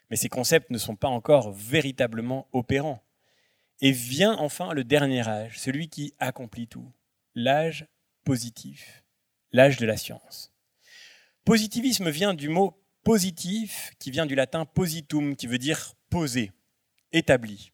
Mais 0.08 0.16
ces 0.16 0.28
concepts 0.28 0.70
ne 0.70 0.78
sont 0.78 0.94
pas 0.94 1.08
encore 1.08 1.52
véritablement 1.52 2.48
opérants. 2.52 3.02
Et 3.80 3.90
vient 3.90 4.36
enfin 4.38 4.72
le 4.72 4.84
dernier 4.84 5.26
âge, 5.26 5.58
celui 5.58 5.88
qui 5.88 6.14
accomplit 6.18 6.68
tout, 6.68 6.90
l'âge 7.34 7.86
positif, 8.24 9.04
l'âge 9.52 9.76
de 9.78 9.86
la 9.86 9.96
science. 9.96 10.52
Positivisme 11.44 12.08
vient 12.08 12.34
du 12.34 12.48
mot 12.48 12.80
positif, 13.02 13.92
qui 13.98 14.10
vient 14.10 14.26
du 14.26 14.34
latin 14.34 14.64
positum, 14.64 15.36
qui 15.36 15.46
veut 15.46 15.58
dire 15.58 15.94
poser, 16.08 16.52
établi. 17.12 17.72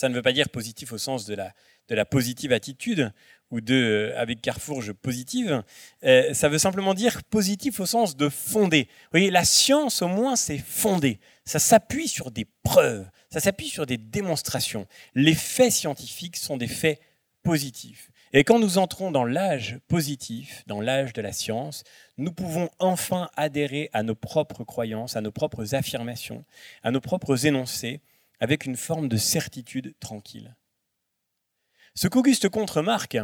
Ça 0.00 0.08
ne 0.08 0.14
veut 0.14 0.22
pas 0.22 0.32
dire 0.32 0.48
positif 0.48 0.94
au 0.94 0.96
sens 0.96 1.26
de 1.26 1.34
la, 1.34 1.52
de 1.90 1.94
la 1.94 2.06
positive 2.06 2.54
attitude 2.54 3.12
ou 3.50 3.60
de 3.60 3.74
euh, 3.74 4.18
avec 4.18 4.40
Carrefour 4.40 4.80
je 4.80 4.92
positive. 4.92 5.62
Euh, 6.04 6.32
ça 6.32 6.48
veut 6.48 6.56
simplement 6.56 6.94
dire 6.94 7.22
positif 7.24 7.80
au 7.80 7.84
sens 7.84 8.16
de 8.16 8.30
fonder. 8.30 8.84
Vous 8.84 9.08
voyez, 9.10 9.30
la 9.30 9.44
science 9.44 10.00
au 10.00 10.08
moins 10.08 10.36
c'est 10.36 10.56
fondé. 10.56 11.20
Ça 11.44 11.58
s'appuie 11.58 12.08
sur 12.08 12.30
des 12.30 12.46
preuves, 12.62 13.06
ça 13.28 13.40
s'appuie 13.40 13.68
sur 13.68 13.84
des 13.84 13.98
démonstrations. 13.98 14.86
Les 15.14 15.34
faits 15.34 15.72
scientifiques 15.72 16.38
sont 16.38 16.56
des 16.56 16.66
faits 16.66 16.98
positifs. 17.42 18.10
Et 18.32 18.42
quand 18.42 18.58
nous 18.58 18.78
entrons 18.78 19.10
dans 19.10 19.26
l'âge 19.26 19.80
positif, 19.86 20.62
dans 20.66 20.80
l'âge 20.80 21.12
de 21.12 21.20
la 21.20 21.34
science, 21.34 21.84
nous 22.16 22.32
pouvons 22.32 22.70
enfin 22.78 23.28
adhérer 23.36 23.90
à 23.92 24.02
nos 24.02 24.14
propres 24.14 24.64
croyances, 24.64 25.16
à 25.16 25.20
nos 25.20 25.32
propres 25.32 25.74
affirmations, 25.74 26.46
à 26.82 26.90
nos 26.90 27.02
propres 27.02 27.44
énoncés, 27.44 28.00
avec 28.40 28.64
une 28.64 28.76
forme 28.76 29.08
de 29.08 29.16
certitude 29.16 29.94
tranquille. 30.00 30.56
Ce 31.94 32.08
qu'Auguste 32.08 32.48
Comte 32.48 32.70
remarque, 32.70 33.18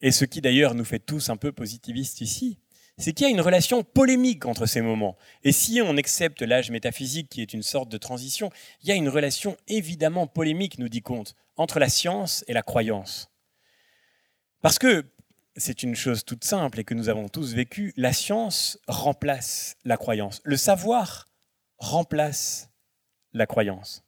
et 0.00 0.10
ce 0.10 0.24
qui 0.24 0.40
d'ailleurs 0.40 0.74
nous 0.74 0.84
fait 0.84 0.98
tous 0.98 1.28
un 1.28 1.36
peu 1.36 1.52
positivistes 1.52 2.20
ici, 2.20 2.58
c'est 2.96 3.12
qu'il 3.12 3.26
y 3.26 3.30
a 3.30 3.32
une 3.32 3.40
relation 3.40 3.84
polémique 3.84 4.46
entre 4.46 4.66
ces 4.66 4.80
moments. 4.80 5.16
Et 5.44 5.52
si 5.52 5.80
on 5.80 5.96
accepte 5.96 6.42
l'âge 6.42 6.70
métaphysique 6.70 7.28
qui 7.28 7.42
est 7.42 7.52
une 7.52 7.62
sorte 7.62 7.88
de 7.88 7.98
transition, 7.98 8.50
il 8.82 8.88
y 8.88 8.92
a 8.92 8.96
une 8.96 9.08
relation 9.08 9.56
évidemment 9.68 10.26
polémique, 10.26 10.78
nous 10.78 10.88
dit 10.88 11.02
Comte, 11.02 11.34
entre 11.56 11.78
la 11.78 11.88
science 11.88 12.44
et 12.48 12.52
la 12.52 12.62
croyance. 12.62 13.30
Parce 14.62 14.78
que 14.78 15.04
c'est 15.56 15.82
une 15.82 15.94
chose 15.94 16.24
toute 16.24 16.44
simple 16.44 16.80
et 16.80 16.84
que 16.84 16.94
nous 16.94 17.08
avons 17.08 17.28
tous 17.28 17.54
vécu, 17.54 17.92
la 17.96 18.12
science 18.12 18.78
remplace 18.88 19.76
la 19.84 19.96
croyance. 19.96 20.40
Le 20.44 20.56
savoir 20.56 21.26
remplace 21.78 22.70
la 23.32 23.46
croyance 23.46 24.07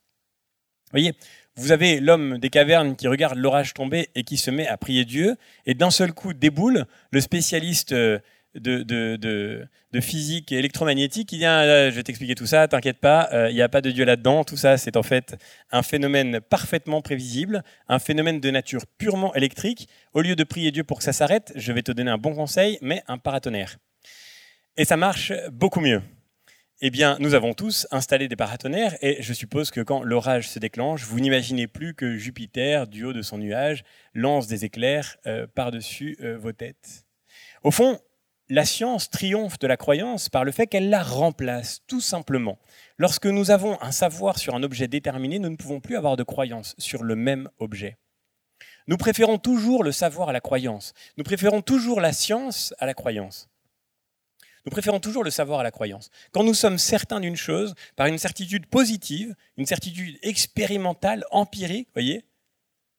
voyez, 0.91 1.14
vous 1.57 1.72
avez 1.72 2.01
l'homme 2.01 2.38
des 2.38 2.51
cavernes 2.51 2.97
qui 2.97 3.09
regarde 3.09 3.36
l'orage 3.36 3.74
tomber 3.74 4.09
et 4.14 4.24
qui 4.24 4.36
se 4.36 4.51
met 4.51 4.66
à 4.66 4.76
prier 4.76 5.05
Dieu, 5.05 5.36
et 5.66 5.74
d'un 5.74 5.91
seul 5.91 6.12
coup 6.12 6.32
déboule 6.32 6.86
le 7.11 7.20
spécialiste 7.20 7.93
euh, 7.93 8.18
de, 8.55 9.68
physique 10.01 10.53
électromagnétique 10.53 11.28
qui 11.28 11.38
dit 11.38 11.45
ah, 11.45 11.91
Je 11.91 11.95
vais 11.95 12.03
t'expliquer 12.03 12.34
tout 12.34 12.47
ça, 12.47 12.66
t'inquiète 12.66 12.99
pas, 12.99 13.28
euh, 13.32 13.51
il 13.51 13.55
n'y 13.55 13.62
a 13.62 13.68
pas 13.68 13.80
de 13.80 13.91
Dieu 13.91 14.05
là-dedans. 14.05 14.45
Tout 14.45 14.57
ça, 14.57 14.76
c'est 14.76 14.97
en 14.97 15.03
fait 15.03 15.36
un 15.70 15.82
phénomène 15.82 16.41
parfaitement 16.41 17.03
prévisible, 17.03 17.62
un 17.88 17.99
phénomène 17.99 18.41
de 18.41 18.51
nature 18.51 18.86
purement 18.99 19.34
électrique. 19.34 19.88
Au 20.12 20.22
lieu 20.22 20.36
de 20.36 20.45
prier 20.45 20.70
Dieu 20.72 20.84
pour 20.84 20.99
que 20.99 21.05
ça 21.05 21.12
s'arrête, 21.12 21.53
je 21.57 21.72
vais 21.72 21.82
te 21.82 21.93
donner 21.93 22.11
un 22.11 22.18
bon 22.18 22.34
conseil, 22.34 22.78
mais 22.82 23.03
un 23.07 23.18
paratonnerre. 23.18 23.76
Et 24.76 24.84
ça 24.84 24.97
marche 24.97 25.32
beaucoup 25.53 25.80
mieux. 25.80 26.03
Eh 26.83 26.89
bien, 26.89 27.18
nous 27.20 27.35
avons 27.35 27.53
tous 27.53 27.87
installé 27.91 28.26
des 28.26 28.37
paratonnerres 28.37 28.97
et 29.03 29.20
je 29.20 29.35
suppose 29.35 29.70
que 29.70 29.83
quand 29.83 30.03
l'orage 30.03 30.49
se 30.49 30.59
déclenche, 30.59 31.05
vous 31.05 31.20
n'imaginez 31.20 31.66
plus 31.66 31.93
que 31.93 32.16
Jupiter, 32.16 32.87
du 32.87 33.05
haut 33.05 33.12
de 33.12 33.20
son 33.20 33.37
nuage, 33.37 33.85
lance 34.14 34.47
des 34.47 34.64
éclairs 34.64 35.18
euh, 35.26 35.47
par-dessus 35.47 36.16
euh, 36.22 36.39
vos 36.39 36.53
têtes. 36.53 37.05
Au 37.64 37.70
fond, 37.70 38.01
la 38.49 38.64
science 38.64 39.11
triomphe 39.11 39.59
de 39.59 39.66
la 39.66 39.76
croyance 39.76 40.31
par 40.31 40.43
le 40.43 40.53
fait 40.53 40.68
qu'elle 40.68 40.89
la 40.89 41.03
remplace, 41.03 41.83
tout 41.87 42.01
simplement. 42.01 42.59
Lorsque 42.97 43.26
nous 43.26 43.51
avons 43.51 43.76
un 43.83 43.93
savoir 43.93 44.39
sur 44.39 44.55
un 44.55 44.62
objet 44.62 44.89
déterminé, 44.89 45.39
nous 45.39 45.51
ne 45.51 45.57
pouvons 45.57 45.81
plus 45.81 45.99
avoir 45.99 46.16
de 46.16 46.22
croyance 46.22 46.74
sur 46.78 47.03
le 47.03 47.14
même 47.14 47.51
objet. 47.59 47.99
Nous 48.87 48.97
préférons 48.97 49.37
toujours 49.37 49.85
le 49.85 49.93
savoir 49.93 50.31
à 50.31 50.33
la 50.33 50.41
croyance. 50.41 50.95
Nous 51.18 51.24
préférons 51.24 51.61
toujours 51.61 52.01
la 52.01 52.14
science 52.14 52.72
à 52.78 52.87
la 52.87 52.95
croyance. 52.95 53.49
Nous 54.66 54.70
préférons 54.70 55.00
toujours 55.00 55.24
le 55.24 55.30
savoir 55.30 55.61
à 55.61 55.62
la 55.62 55.70
croyance. 55.70 56.11
Quand 56.32 56.44
nous 56.44 56.54
sommes 56.54 56.78
certains 56.78 57.20
d'une 57.20 57.36
chose, 57.36 57.74
par 57.96 58.06
une 58.06 58.18
certitude 58.18 58.66
positive, 58.66 59.34
une 59.56 59.66
certitude 59.66 60.18
expérimentale, 60.22 61.24
empirique, 61.30 61.88
voyez, 61.94 62.24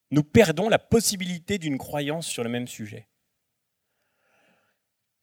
nous 0.09 0.23
perdons 0.23 0.69
la 0.69 0.79
possibilité 0.79 1.57
d'une 1.57 1.77
croyance 1.77 2.27
sur 2.27 2.43
le 2.43 2.49
même 2.49 2.67
sujet. 2.67 3.07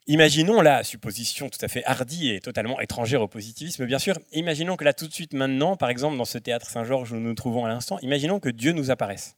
Imaginons 0.07 0.63
la 0.63 0.85
supposition 0.85 1.51
tout 1.51 1.59
à 1.61 1.69
fait 1.69 1.85
hardie 1.85 2.31
et 2.31 2.41
totalement 2.41 2.81
étrangère 2.81 3.21
au 3.21 3.29
positivisme, 3.29 3.85
bien 3.85 3.99
sûr. 3.99 4.19
Imaginons 4.33 4.77
que 4.77 4.85
là, 4.85 4.95
tout 4.95 5.07
de 5.07 5.13
suite, 5.13 5.35
maintenant, 5.35 5.77
par 5.77 5.91
exemple, 5.91 6.17
dans 6.17 6.25
ce 6.25 6.39
théâtre 6.39 6.71
Saint-Georges 6.71 7.13
où 7.13 7.17
nous 7.17 7.29
nous 7.29 7.35
trouvons 7.35 7.67
à 7.67 7.69
l'instant, 7.69 7.99
imaginons 8.01 8.41
que 8.41 8.49
Dieu 8.49 8.73
nous 8.73 8.91
apparaisse. 8.91 9.37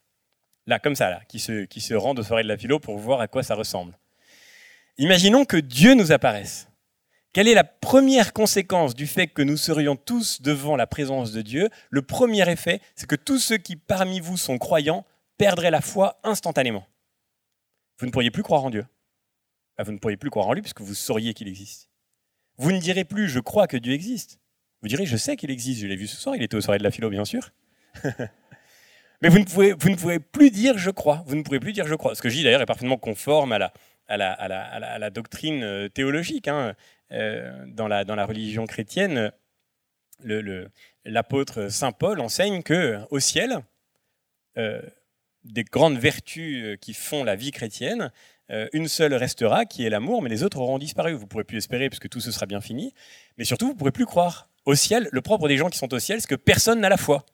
Là, 0.68 0.78
comme 0.78 0.94
ça, 0.94 1.11
là, 1.11 1.22
qui 1.28 1.40
se, 1.40 1.94
rend 1.94 2.14
de 2.14 2.22
soirée 2.22 2.44
de 2.44 2.48
la 2.48 2.57
philo 2.57 2.78
pour 2.78 2.96
voir 2.98 3.20
à 3.20 3.26
quoi 3.26 3.42
ça 3.42 3.57
ressemble. 3.57 3.98
Imaginons 4.96 5.44
que 5.44 5.57
Dieu 5.57 5.94
nous 5.94 6.12
apparaisse. 6.12 6.68
Quelle 7.33 7.47
est 7.47 7.55
la 7.55 7.64
première 7.64 8.33
conséquence 8.33 8.95
du 8.95 9.07
fait 9.07 9.28
que 9.28 9.43
nous 9.43 9.57
serions 9.57 9.95
tous 9.95 10.43
devant 10.43 10.74
la 10.74 10.89
présence 10.89 11.31
de 11.31 11.43
Dieu? 11.43 11.68
Le 11.91 12.03
premier 12.03 12.49
effet, 12.51 12.81
c'est 12.97 13.07
que 13.07 13.14
tous 13.14 13.39
ceux 13.39 13.59
qui 13.59 13.76
parmi 13.76 14.18
vous 14.18 14.37
sont 14.37 14.59
croyants 14.59 15.07
perdraient 15.39 15.70
la 15.70 15.81
foi 15.81 16.18
instantanément. 16.24 16.87
Vous 17.99 18.07
ne 18.07 18.11
pourriez 18.11 18.33
plus 18.33 18.43
croire 18.43 18.64
en 18.64 18.70
Dieu. 18.70 18.85
Vous 19.78 19.93
ne 19.93 19.99
pourriez 19.99 20.16
plus 20.16 20.31
croire 20.31 20.49
en 20.49 20.53
lui 20.53 20.62
puisque 20.62 20.81
vous 20.81 20.95
sauriez 20.95 21.33
qu'il 21.33 21.49
existe. 21.49 21.89
Vous 22.57 22.72
ne 22.72 22.78
direz 22.78 23.05
plus 23.05 23.28
je 23.28 23.41
crois 23.41 23.66
que 23.66 23.76
Dieu 23.76 23.93
existe. 23.93 24.39
Vous 24.83 24.89
direz 24.89 25.07
je 25.07 25.16
sais 25.16 25.37
qu'il 25.37 25.51
existe, 25.51 25.81
je 25.81 25.87
l'ai 25.87 25.97
vu 25.97 26.07
ce 26.07 26.16
soir, 26.16 26.35
il 26.35 26.43
était 26.43 26.57
au 26.57 26.61
soirée 26.61 26.78
de 26.78 26.85
la 26.85 26.91
philo 26.91 27.11
bien 27.11 27.24
sûr. 27.24 27.51
Mais 29.22 29.28
vous 29.28 29.39
ne, 29.39 29.95
pouvez, 29.95 30.18
plus 30.18 30.51
dire 30.51 30.78
je 30.78 30.91
crois. 30.91 31.22
Vous 31.26 31.37
ne 31.37 31.43
pouvez 31.43 31.61
plus 31.61 31.72
dire 31.72 31.87
je 31.87 31.95
crois. 31.95 32.14
Ce 32.14 32.22
que 32.22 32.28
je 32.28 32.37
dis 32.37 32.43
d'ailleurs 32.43 32.62
est 32.62 32.66
parfaitement 32.66 32.97
conforme 32.97 33.53
à 33.53 33.59
la, 34.09 35.11
doctrine 35.11 35.89
théologique. 35.91 36.49
Euh, 37.13 37.65
dans, 37.67 37.89
la, 37.89 38.05
dans 38.05 38.15
la 38.15 38.25
religion 38.25 38.67
chrétienne, 38.67 39.33
l'apôtre 41.05 41.69
Saint 41.69 41.93
Paul 41.93 42.21
enseigne 42.21 42.63
que 42.63 42.99
au 43.11 43.19
ciel, 43.19 43.59
euh, 44.59 44.81
des 45.45 45.65
grandes 45.65 45.99
vertus 45.99 46.79
qui 46.81 46.95
font 46.95 47.25
la 47.25 47.37
vie 47.37 47.51
chrétienne, 47.51 48.13
une 48.73 48.89
seule 48.89 49.15
restera, 49.15 49.65
qui 49.65 49.87
est 49.87 49.91
l'amour, 49.91 50.23
mais 50.23 50.29
les 50.29 50.43
autres 50.43 50.59
auront 50.59 50.79
disparu. 50.79 51.13
Vous 51.13 51.23
ne 51.23 51.27
pourrez 51.27 51.45
plus 51.45 51.59
espérer 51.59 51.89
puisque 51.89 52.09
tout 52.09 52.21
ce 52.21 52.33
sera 52.33 52.47
bien 52.47 52.61
fini, 52.61 52.93
mais 53.39 53.45
surtout 53.45 53.67
vous 53.67 53.73
ne 53.75 53.79
pourrez 53.79 53.93
plus 53.93 54.07
croire. 54.07 54.49
Au 54.67 54.75
ciel, 54.75 55.09
le 55.13 55.21
propre 55.21 55.47
des 55.47 55.57
gens 55.57 55.71
qui 55.71 55.79
sont 55.79 55.95
au 55.95 55.99
ciel, 56.01 56.21
c'est 56.21 56.27
que 56.27 56.35
personne 56.35 56.81
n'a 56.81 56.89
la 56.89 56.97
foi. 56.97 57.25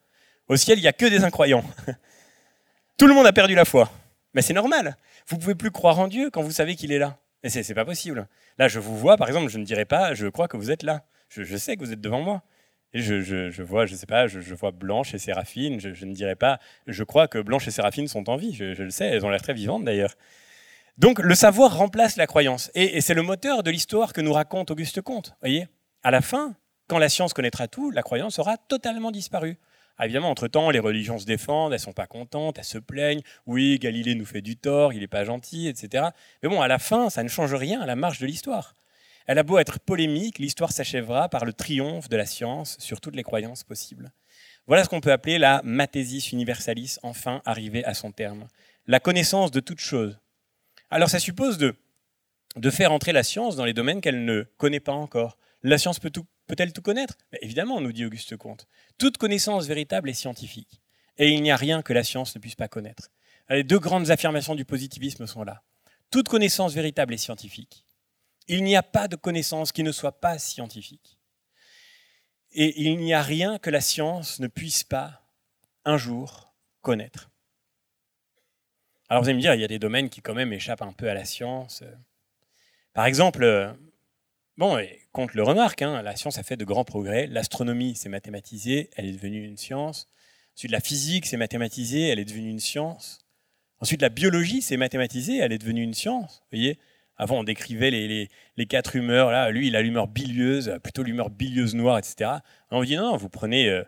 Au 0.48 0.56
ciel, 0.56 0.78
il 0.78 0.82
n'y 0.82 0.88
a 0.88 0.92
que 0.92 1.06
des 1.06 1.24
incroyants. 1.24 1.64
Tout 2.98 3.06
le 3.06 3.14
monde 3.14 3.26
a 3.26 3.32
perdu 3.32 3.54
la 3.54 3.64
foi. 3.64 3.90
Mais 4.34 4.42
c'est 4.42 4.52
normal. 4.52 4.96
Vous 5.26 5.38
pouvez 5.38 5.54
plus 5.54 5.70
croire 5.70 5.98
en 5.98 6.08
Dieu 6.08 6.30
quand 6.30 6.42
vous 6.42 6.50
savez 6.52 6.76
qu'il 6.76 6.92
est 6.92 6.98
là. 6.98 7.18
Et 7.46 7.48
c'est 7.48 7.74
pas 7.74 7.84
possible. 7.84 8.26
Là, 8.58 8.66
je 8.66 8.80
vous 8.80 8.96
vois, 8.96 9.16
par 9.16 9.28
exemple, 9.28 9.48
je 9.48 9.58
ne 9.58 9.64
dirais 9.64 9.84
pas, 9.84 10.14
je 10.14 10.26
crois 10.26 10.48
que 10.48 10.56
vous 10.56 10.72
êtes 10.72 10.82
là. 10.82 11.04
Je, 11.28 11.56
sais 11.56 11.76
que 11.76 11.80
vous 11.84 11.92
êtes 11.92 12.00
devant 12.00 12.20
moi. 12.20 12.42
Et 12.92 13.00
je, 13.00 13.62
vois, 13.62 13.86
je 13.86 13.94
sais 13.94 14.06
pas, 14.06 14.26
je, 14.26 14.54
vois 14.54 14.72
Blanche 14.72 15.14
et 15.14 15.18
Séraphine. 15.18 15.78
Je, 15.78 16.04
ne 16.04 16.12
dirais 16.12 16.34
pas, 16.34 16.58
je 16.88 17.04
crois 17.04 17.28
que 17.28 17.38
Blanche 17.38 17.68
et 17.68 17.70
Séraphine 17.70 18.08
sont 18.08 18.28
en 18.28 18.36
vie. 18.36 18.52
Je, 18.52 18.82
le 18.82 18.90
sais, 18.90 19.06
elles 19.06 19.24
ont 19.24 19.30
l'air 19.30 19.40
très 19.40 19.54
vivantes 19.54 19.84
d'ailleurs. 19.84 20.16
Donc 20.98 21.20
le 21.20 21.36
savoir 21.36 21.76
remplace 21.78 22.16
la 22.16 22.26
croyance. 22.26 22.72
Et, 22.74 23.00
c'est 23.00 23.14
le 23.14 23.22
moteur 23.22 23.62
de 23.62 23.70
l'histoire 23.70 24.12
que 24.12 24.20
nous 24.20 24.32
raconte 24.32 24.72
Auguste 24.72 25.00
Comte. 25.00 25.36
Voyez? 25.40 25.68
À 26.02 26.10
la 26.10 26.22
fin, 26.22 26.56
quand 26.88 26.98
la 26.98 27.08
science 27.08 27.32
connaîtra 27.32 27.68
tout, 27.68 27.92
la 27.92 28.02
croyance 28.02 28.40
aura 28.40 28.56
totalement 28.56 29.12
disparu. 29.12 29.56
Ah, 29.98 30.04
évidemment, 30.04 30.30
entre-temps, 30.30 30.70
les 30.70 30.78
religions 30.78 31.18
se 31.18 31.24
défendent, 31.24 31.72
elles 31.72 31.80
sont 31.80 31.92
pas 31.92 32.06
contentes, 32.06 32.58
elles 32.58 32.64
se 32.64 32.78
plaignent. 32.78 33.22
Oui, 33.46 33.78
Galilée 33.78 34.14
nous 34.14 34.26
fait 34.26 34.42
du 34.42 34.56
tort, 34.56 34.92
il 34.92 35.00
n'est 35.00 35.06
pas 35.06 35.24
gentil, 35.24 35.68
etc. 35.68 36.08
Mais 36.42 36.48
bon, 36.48 36.60
à 36.60 36.68
la 36.68 36.78
fin, 36.78 37.08
ça 37.08 37.22
ne 37.22 37.28
change 37.28 37.54
rien 37.54 37.80
à 37.80 37.86
la 37.86 37.96
marche 37.96 38.18
de 38.18 38.26
l'histoire. 38.26 38.74
Elle 39.26 39.38
a 39.38 39.42
beau 39.42 39.58
être 39.58 39.80
polémique, 39.80 40.38
l'histoire 40.38 40.70
s'achèvera 40.70 41.28
par 41.28 41.44
le 41.44 41.52
triomphe 41.52 42.08
de 42.08 42.16
la 42.16 42.26
science 42.26 42.76
sur 42.78 43.00
toutes 43.00 43.16
les 43.16 43.22
croyances 43.22 43.64
possibles. 43.64 44.12
Voilà 44.66 44.84
ce 44.84 44.88
qu'on 44.88 45.00
peut 45.00 45.12
appeler 45.12 45.38
la 45.38 45.62
mathésis 45.64 46.30
universalis, 46.30 46.98
enfin 47.02 47.40
arrivée 47.44 47.84
à 47.84 47.94
son 47.94 48.12
terme. 48.12 48.46
La 48.86 49.00
connaissance 49.00 49.50
de 49.50 49.60
toute 49.60 49.80
chose. 49.80 50.18
Alors 50.90 51.08
ça 51.08 51.18
suppose 51.18 51.58
de, 51.58 51.74
de 52.56 52.70
faire 52.70 52.92
entrer 52.92 53.12
la 53.12 53.22
science 53.22 53.56
dans 53.56 53.64
les 53.64 53.74
domaines 53.74 54.00
qu'elle 54.00 54.24
ne 54.24 54.42
connaît 54.58 54.80
pas 54.80 54.92
encore. 54.92 55.38
La 55.62 55.78
science 55.78 55.98
peut 55.98 56.10
elle 56.58 56.72
tout 56.72 56.82
connaître? 56.82 57.16
Évidemment, 57.42 57.80
nous 57.80 57.92
dit 57.92 58.04
Auguste 58.04 58.36
Comte. 58.36 58.66
Toute 58.98 59.18
connaissance 59.18 59.66
véritable 59.66 60.10
est 60.10 60.14
scientifique. 60.14 60.80
Et 61.18 61.30
il 61.30 61.42
n'y 61.42 61.50
a 61.50 61.56
rien 61.56 61.82
que 61.82 61.92
la 61.92 62.04
science 62.04 62.34
ne 62.36 62.40
puisse 62.40 62.54
pas 62.54 62.68
connaître. 62.68 63.10
Les 63.48 63.64
deux 63.64 63.78
grandes 63.78 64.10
affirmations 64.10 64.54
du 64.54 64.64
positivisme 64.64 65.26
sont 65.26 65.44
là. 65.44 65.62
Toute 66.10 66.28
connaissance 66.28 66.74
véritable 66.74 67.14
est 67.14 67.18
scientifique. 67.18 67.84
Il 68.48 68.62
n'y 68.62 68.76
a 68.76 68.82
pas 68.82 69.08
de 69.08 69.16
connaissance 69.16 69.72
qui 69.72 69.82
ne 69.82 69.92
soit 69.92 70.20
pas 70.20 70.38
scientifique. 70.38 71.18
Et 72.52 72.82
il 72.82 72.98
n'y 72.98 73.12
a 73.12 73.22
rien 73.22 73.58
que 73.58 73.70
la 73.70 73.80
science 73.80 74.38
ne 74.40 74.46
puisse 74.46 74.84
pas 74.84 75.26
un 75.84 75.96
jour 75.96 76.54
connaître. 76.80 77.30
Alors 79.08 79.22
vous 79.22 79.28
allez 79.28 79.36
me 79.36 79.42
dire, 79.42 79.54
il 79.54 79.60
y 79.60 79.64
a 79.64 79.68
des 79.68 79.78
domaines 79.78 80.10
qui 80.10 80.20
quand 80.20 80.34
même 80.34 80.52
échappent 80.52 80.82
un 80.82 80.92
peu 80.92 81.08
à 81.08 81.14
la 81.14 81.24
science. 81.24 81.84
Par 82.92 83.06
exemple, 83.06 83.76
bon, 84.56 84.78
Comte 85.12 85.34
le 85.34 85.42
remarque, 85.42 85.82
hein, 85.82 86.02
la 86.02 86.16
science 86.16 86.38
a 86.38 86.42
fait 86.42 86.56
de 86.56 86.64
grands 86.64 86.84
progrès. 86.84 87.26
L'astronomie 87.26 87.94
s'est 87.96 88.08
mathématisée, 88.08 88.90
elle 88.96 89.06
est 89.06 89.12
devenue 89.12 89.44
une 89.44 89.56
science. 89.56 90.08
Ensuite, 90.54 90.72
la 90.72 90.80
physique 90.80 91.26
s'est 91.26 91.36
mathématisée, 91.36 92.08
elle 92.08 92.18
est 92.18 92.24
devenue 92.24 92.50
une 92.50 92.60
science. 92.60 93.26
Ensuite, 93.80 94.02
la 94.02 94.08
biologie 94.08 94.62
s'est 94.62 94.76
mathématisée, 94.76 95.36
elle 95.38 95.52
est 95.52 95.58
devenue 95.58 95.82
une 95.82 95.94
science. 95.94 96.40
Vous 96.44 96.58
voyez 96.58 96.78
avant, 97.16 97.38
on 97.38 97.44
décrivait 97.44 97.90
les, 97.90 98.66
quatre 98.66 98.96
humeurs. 98.96 99.30
Là, 99.30 99.50
lui, 99.50 99.68
il 99.68 99.76
a 99.76 99.82
l'humeur 99.82 100.06
bilieuse, 100.06 100.78
plutôt 100.82 101.02
l'humeur 101.02 101.30
bilieuse 101.30 101.74
noire, 101.74 101.98
etc. 101.98 102.30
on 102.70 102.84
dit 102.84 102.96
non, 102.96 103.16
vous 103.16 103.30
prenez 103.30 103.68
euh, 103.68 103.84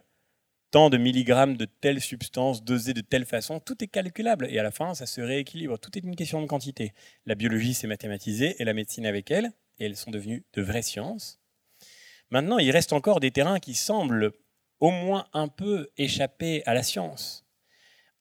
tant 0.70 0.90
de 0.90 0.96
milligrammes 0.96 1.56
de 1.56 1.66
telle 1.66 2.00
substance 2.00 2.64
dosée 2.64 2.94
de 2.94 3.00
telle 3.00 3.26
façon, 3.26 3.60
tout 3.60 3.82
est 3.84 3.88
calculable. 3.88 4.46
Et 4.50 4.58
à 4.58 4.62
la 4.62 4.70
fin, 4.70 4.94
ça 4.94 5.06
se 5.06 5.20
rééquilibre. 5.20 5.78
Tout 5.78 5.96
est 5.98 6.02
une 6.02 6.16
question 6.16 6.40
de 6.40 6.46
quantité. 6.46 6.94
La 7.26 7.34
biologie 7.34 7.74
s'est 7.74 7.86
mathématisée 7.86 8.56
et 8.58 8.64
la 8.64 8.72
médecine 8.72 9.06
avec 9.06 9.30
elle, 9.30 9.52
et 9.78 9.86
elles 9.86 9.96
sont 9.96 10.10
devenues 10.10 10.44
de 10.52 10.62
vraies 10.62 10.82
sciences. 10.82 11.40
Maintenant, 12.30 12.58
il 12.58 12.70
reste 12.70 12.92
encore 12.92 13.20
des 13.20 13.30
terrains 13.30 13.60
qui 13.60 13.74
semblent 13.74 14.32
au 14.80 14.90
moins 14.90 15.26
un 15.32 15.48
peu 15.48 15.90
échapper 15.96 16.62
à 16.66 16.74
la 16.74 16.82
science. 16.82 17.46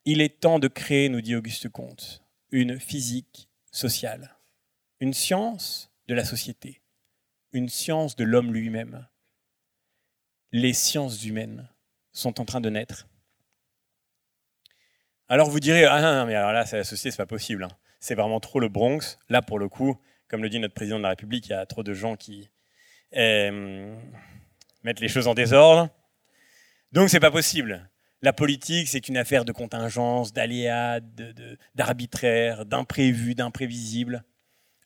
Il 0.06 0.22
est 0.22 0.40
temps 0.40 0.60
de 0.60 0.68
créer, 0.68 1.10
nous 1.10 1.22
dit 1.22 1.36
Auguste 1.36 1.70
Comte, 1.70 2.24
une 2.52 2.80
physique 2.80 3.50
sociale 3.72 4.38
une 5.00 5.14
science 5.14 5.92
de 6.08 6.16
la 6.16 6.26
société, 6.26 6.82
une 7.52 7.70
science 7.70 8.16
de 8.16 8.24
l'homme 8.24 8.54
lui-même. 8.54 9.08
Les 10.52 10.74
sciences 10.74 11.24
humaines 11.24 11.70
sont 12.12 12.40
en 12.40 12.46
train 12.46 12.62
de 12.62 12.70
naître. 12.70 13.08
Alors 15.28 15.50
vous 15.50 15.60
direz, 15.60 15.86
ah 15.86 16.02
non, 16.02 16.26
mais 16.26 16.36
alors 16.36 16.54
là, 16.54 16.66
c'est 16.66 16.78
la 16.78 16.84
société, 16.84 17.12
c'est 17.12 17.18
pas 17.18 17.26
possible. 17.26 17.64
Hein. 17.64 17.78
C'est 18.00 18.16
vraiment 18.16 18.40
trop 18.40 18.60
le 18.60 18.70
Bronx. 18.70 19.20
Là, 19.30 19.42
pour 19.42 19.60
le 19.60 19.68
coup, 19.68 20.00
comme 20.28 20.44
le 20.44 20.50
dit 20.50 20.60
notre 20.60 20.74
président 20.74 20.98
de 20.98 21.04
la 21.04 21.10
République, 21.10 21.48
il 21.48 21.52
y 21.52 21.54
a 21.54 21.66
trop 21.66 21.84
de 21.84 21.94
gens 21.94 22.16
qui 22.16 22.50
euh, 23.16 23.96
mettent 24.84 25.00
les 25.00 25.08
choses 25.08 25.28
en 25.28 25.34
désordre. 25.34 25.90
Donc 26.92 27.10
c'est 27.10 27.20
pas 27.20 27.32
possible. 27.32 27.90
La 28.22 28.34
politique, 28.34 28.88
c'est 28.88 29.08
une 29.10 29.18
affaire 29.18 29.46
de 29.46 29.52
contingence, 29.52 30.34
d'aléas, 30.34 31.00
d'arbitraire, 31.76 32.66
d'imprévu, 32.66 33.36
d'imprévisible. 33.36 34.24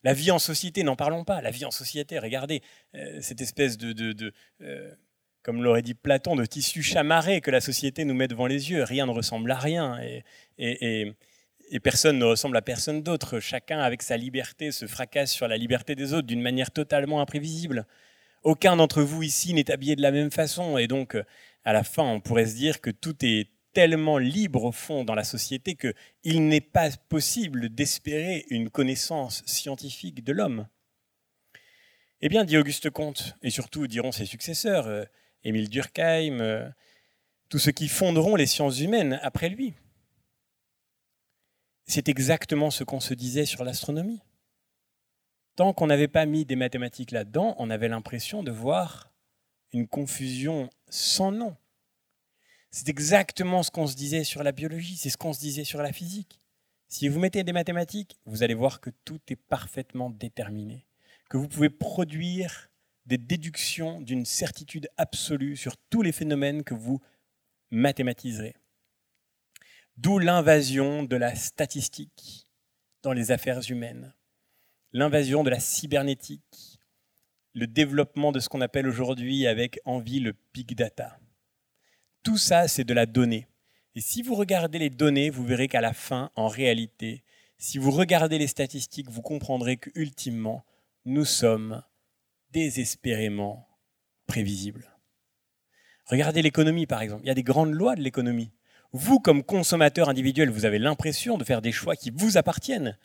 La 0.04 0.12
vie 0.12 0.30
en 0.30 0.38
société, 0.38 0.82
n'en 0.82 0.96
parlons 0.96 1.24
pas. 1.24 1.40
La 1.40 1.50
vie 1.50 1.64
en 1.64 1.70
société, 1.70 2.18
regardez 2.18 2.60
euh, 2.94 3.20
cette 3.20 3.40
espèce 3.40 3.78
de, 3.78 4.32
euh, 4.60 4.94
comme 5.42 5.62
l'aurait 5.62 5.82
dit 5.82 5.94
Platon, 5.94 6.36
de 6.36 6.44
tissu 6.44 6.82
chamarré 6.82 7.40
que 7.40 7.50
la 7.50 7.60
société 7.60 8.04
nous 8.04 8.14
met 8.14 8.28
devant 8.28 8.46
les 8.46 8.70
yeux. 8.70 8.82
Rien 8.82 9.06
ne 9.06 9.12
ressemble 9.12 9.50
à 9.50 9.58
rien 9.58 9.98
personne 11.80 12.18
ne 12.18 12.24
ressemble 12.24 12.56
à 12.56 12.62
personne 12.62 13.02
d'autre. 13.02 13.40
Chacun, 13.40 13.80
avec 13.80 14.02
sa 14.02 14.16
liberté, 14.16 14.72
se 14.72 14.86
fracasse 14.86 15.32
sur 15.32 15.48
la 15.48 15.56
liberté 15.56 15.94
des 15.94 16.12
autres 16.12 16.26
d'une 16.26 16.42
manière 16.42 16.70
totalement 16.70 17.20
imprévisible. 17.20 17.86
Aucun 18.42 18.76
d'entre 18.76 19.02
vous 19.02 19.22
ici 19.22 19.54
n'est 19.54 19.70
habillé 19.70 19.96
de 19.96 20.02
la 20.02 20.10
même 20.10 20.30
façon 20.30 20.76
et 20.76 20.86
donc, 20.86 21.16
à 21.64 21.72
la 21.72 21.84
fin, 21.84 22.02
on 22.02 22.20
pourrait 22.20 22.46
se 22.46 22.56
dire 22.56 22.80
que 22.80 22.90
tout 22.90 23.16
est 23.24 23.48
tellement 23.72 24.18
libre 24.18 24.64
au 24.64 24.72
fond 24.72 25.04
dans 25.04 25.14
la 25.14 25.24
société 25.24 25.76
qu'il 25.76 26.46
n'est 26.48 26.60
pas 26.60 26.90
possible 27.08 27.68
d'espérer 27.68 28.44
une 28.50 28.68
connaissance 28.68 29.42
scientifique 29.46 30.22
de 30.24 30.32
l'homme. 30.32 30.66
Eh 32.20 32.28
bien, 32.28 32.44
dit 32.44 32.56
Auguste 32.56 32.90
Comte, 32.90 33.36
et 33.42 33.50
surtout 33.50 33.86
diront 33.86 34.12
ses 34.12 34.26
successeurs, 34.26 34.86
euh, 34.86 35.04
Émile 35.42 35.68
Durkheim, 35.68 36.40
euh, 36.40 36.68
tous 37.48 37.58
ceux 37.58 37.72
qui 37.72 37.88
fonderont 37.88 38.36
les 38.36 38.46
sciences 38.46 38.80
humaines 38.80 39.18
après 39.22 39.48
lui, 39.48 39.74
c'est 41.92 42.08
exactement 42.08 42.70
ce 42.70 42.84
qu'on 42.84 43.00
se 43.00 43.14
disait 43.14 43.46
sur 43.46 43.64
l'astronomie. 43.64 44.22
Tant 45.56 45.72
qu'on 45.72 45.86
n'avait 45.86 46.08
pas 46.08 46.26
mis 46.26 46.44
des 46.44 46.56
mathématiques 46.56 47.10
là-dedans, 47.10 47.54
on 47.58 47.70
avait 47.70 47.88
l'impression 47.88 48.42
de 48.42 48.50
voir 48.50 49.12
une 49.72 49.86
confusion 49.86 50.70
sans 50.88 51.32
nom 51.32 51.56
c'est 52.74 52.88
exactement 52.88 53.62
ce 53.62 53.70
qu'on 53.70 53.86
se 53.86 53.94
disait 53.94 54.24
sur 54.24 54.42
la 54.42 54.50
biologie, 54.50 54.96
c'est 54.96 55.10
ce 55.10 55.18
qu'on 55.18 55.34
se 55.34 55.40
disait 55.40 55.64
sur 55.64 55.82
la 55.82 55.92
physique. 55.92 56.40
Si 56.88 57.06
vous 57.06 57.20
mettez 57.20 57.44
des 57.44 57.52
mathématiques, 57.52 58.18
vous 58.24 58.42
allez 58.42 58.54
voir 58.54 58.80
que 58.80 58.88
tout 59.04 59.20
est 59.28 59.36
parfaitement 59.36 60.08
déterminé, 60.08 60.86
que 61.28 61.36
vous 61.36 61.48
pouvez 61.48 61.68
produire 61.68 62.70
des 63.04 63.18
déductions 63.18 64.00
d'une 64.00 64.24
certitude 64.24 64.88
absolue 64.96 65.54
sur 65.54 65.76
tous 65.90 66.00
les 66.00 66.12
phénomènes 66.12 66.64
que 66.64 66.72
vous 66.72 67.00
mathématiserez. 67.70 68.54
D'où 70.02 70.18
l'invasion 70.18 71.04
de 71.04 71.14
la 71.14 71.36
statistique 71.36 72.48
dans 73.04 73.12
les 73.12 73.30
affaires 73.30 73.60
humaines, 73.70 74.12
l'invasion 74.92 75.44
de 75.44 75.50
la 75.50 75.60
cybernétique, 75.60 76.80
le 77.54 77.68
développement 77.68 78.32
de 78.32 78.40
ce 78.40 78.48
qu'on 78.48 78.62
appelle 78.62 78.88
aujourd'hui 78.88 79.46
avec 79.46 79.78
envie 79.84 80.18
le 80.18 80.34
big 80.52 80.74
data. 80.74 81.20
Tout 82.24 82.36
ça, 82.36 82.66
c'est 82.66 82.82
de 82.82 82.92
la 82.94 83.06
donnée. 83.06 83.46
Et 83.94 84.00
si 84.00 84.22
vous 84.22 84.34
regardez 84.34 84.80
les 84.80 84.90
données, 84.90 85.30
vous 85.30 85.44
verrez 85.44 85.68
qu'à 85.68 85.80
la 85.80 85.92
fin, 85.92 86.32
en 86.34 86.48
réalité, 86.48 87.22
si 87.58 87.78
vous 87.78 87.92
regardez 87.92 88.38
les 88.38 88.48
statistiques, 88.48 89.08
vous 89.08 89.22
comprendrez 89.22 89.76
que 89.76 89.90
ultimement, 89.94 90.64
nous 91.04 91.24
sommes 91.24 91.80
désespérément 92.50 93.68
prévisibles. 94.26 94.90
Regardez 96.06 96.42
l'économie, 96.42 96.88
par 96.88 97.02
exemple. 97.02 97.22
Il 97.22 97.28
y 97.28 97.30
a 97.30 97.34
des 97.34 97.44
grandes 97.44 97.72
lois 97.72 97.94
de 97.94 98.02
l'économie. 98.02 98.50
Vous, 98.92 99.20
comme 99.20 99.42
consommateur 99.42 100.10
individuel, 100.10 100.50
vous 100.50 100.66
avez 100.66 100.78
l'impression 100.78 101.38
de 101.38 101.44
faire 101.44 101.62
des 101.62 101.72
choix 101.72 101.96
qui 101.96 102.10
vous 102.14 102.36
appartiennent. 102.36 102.98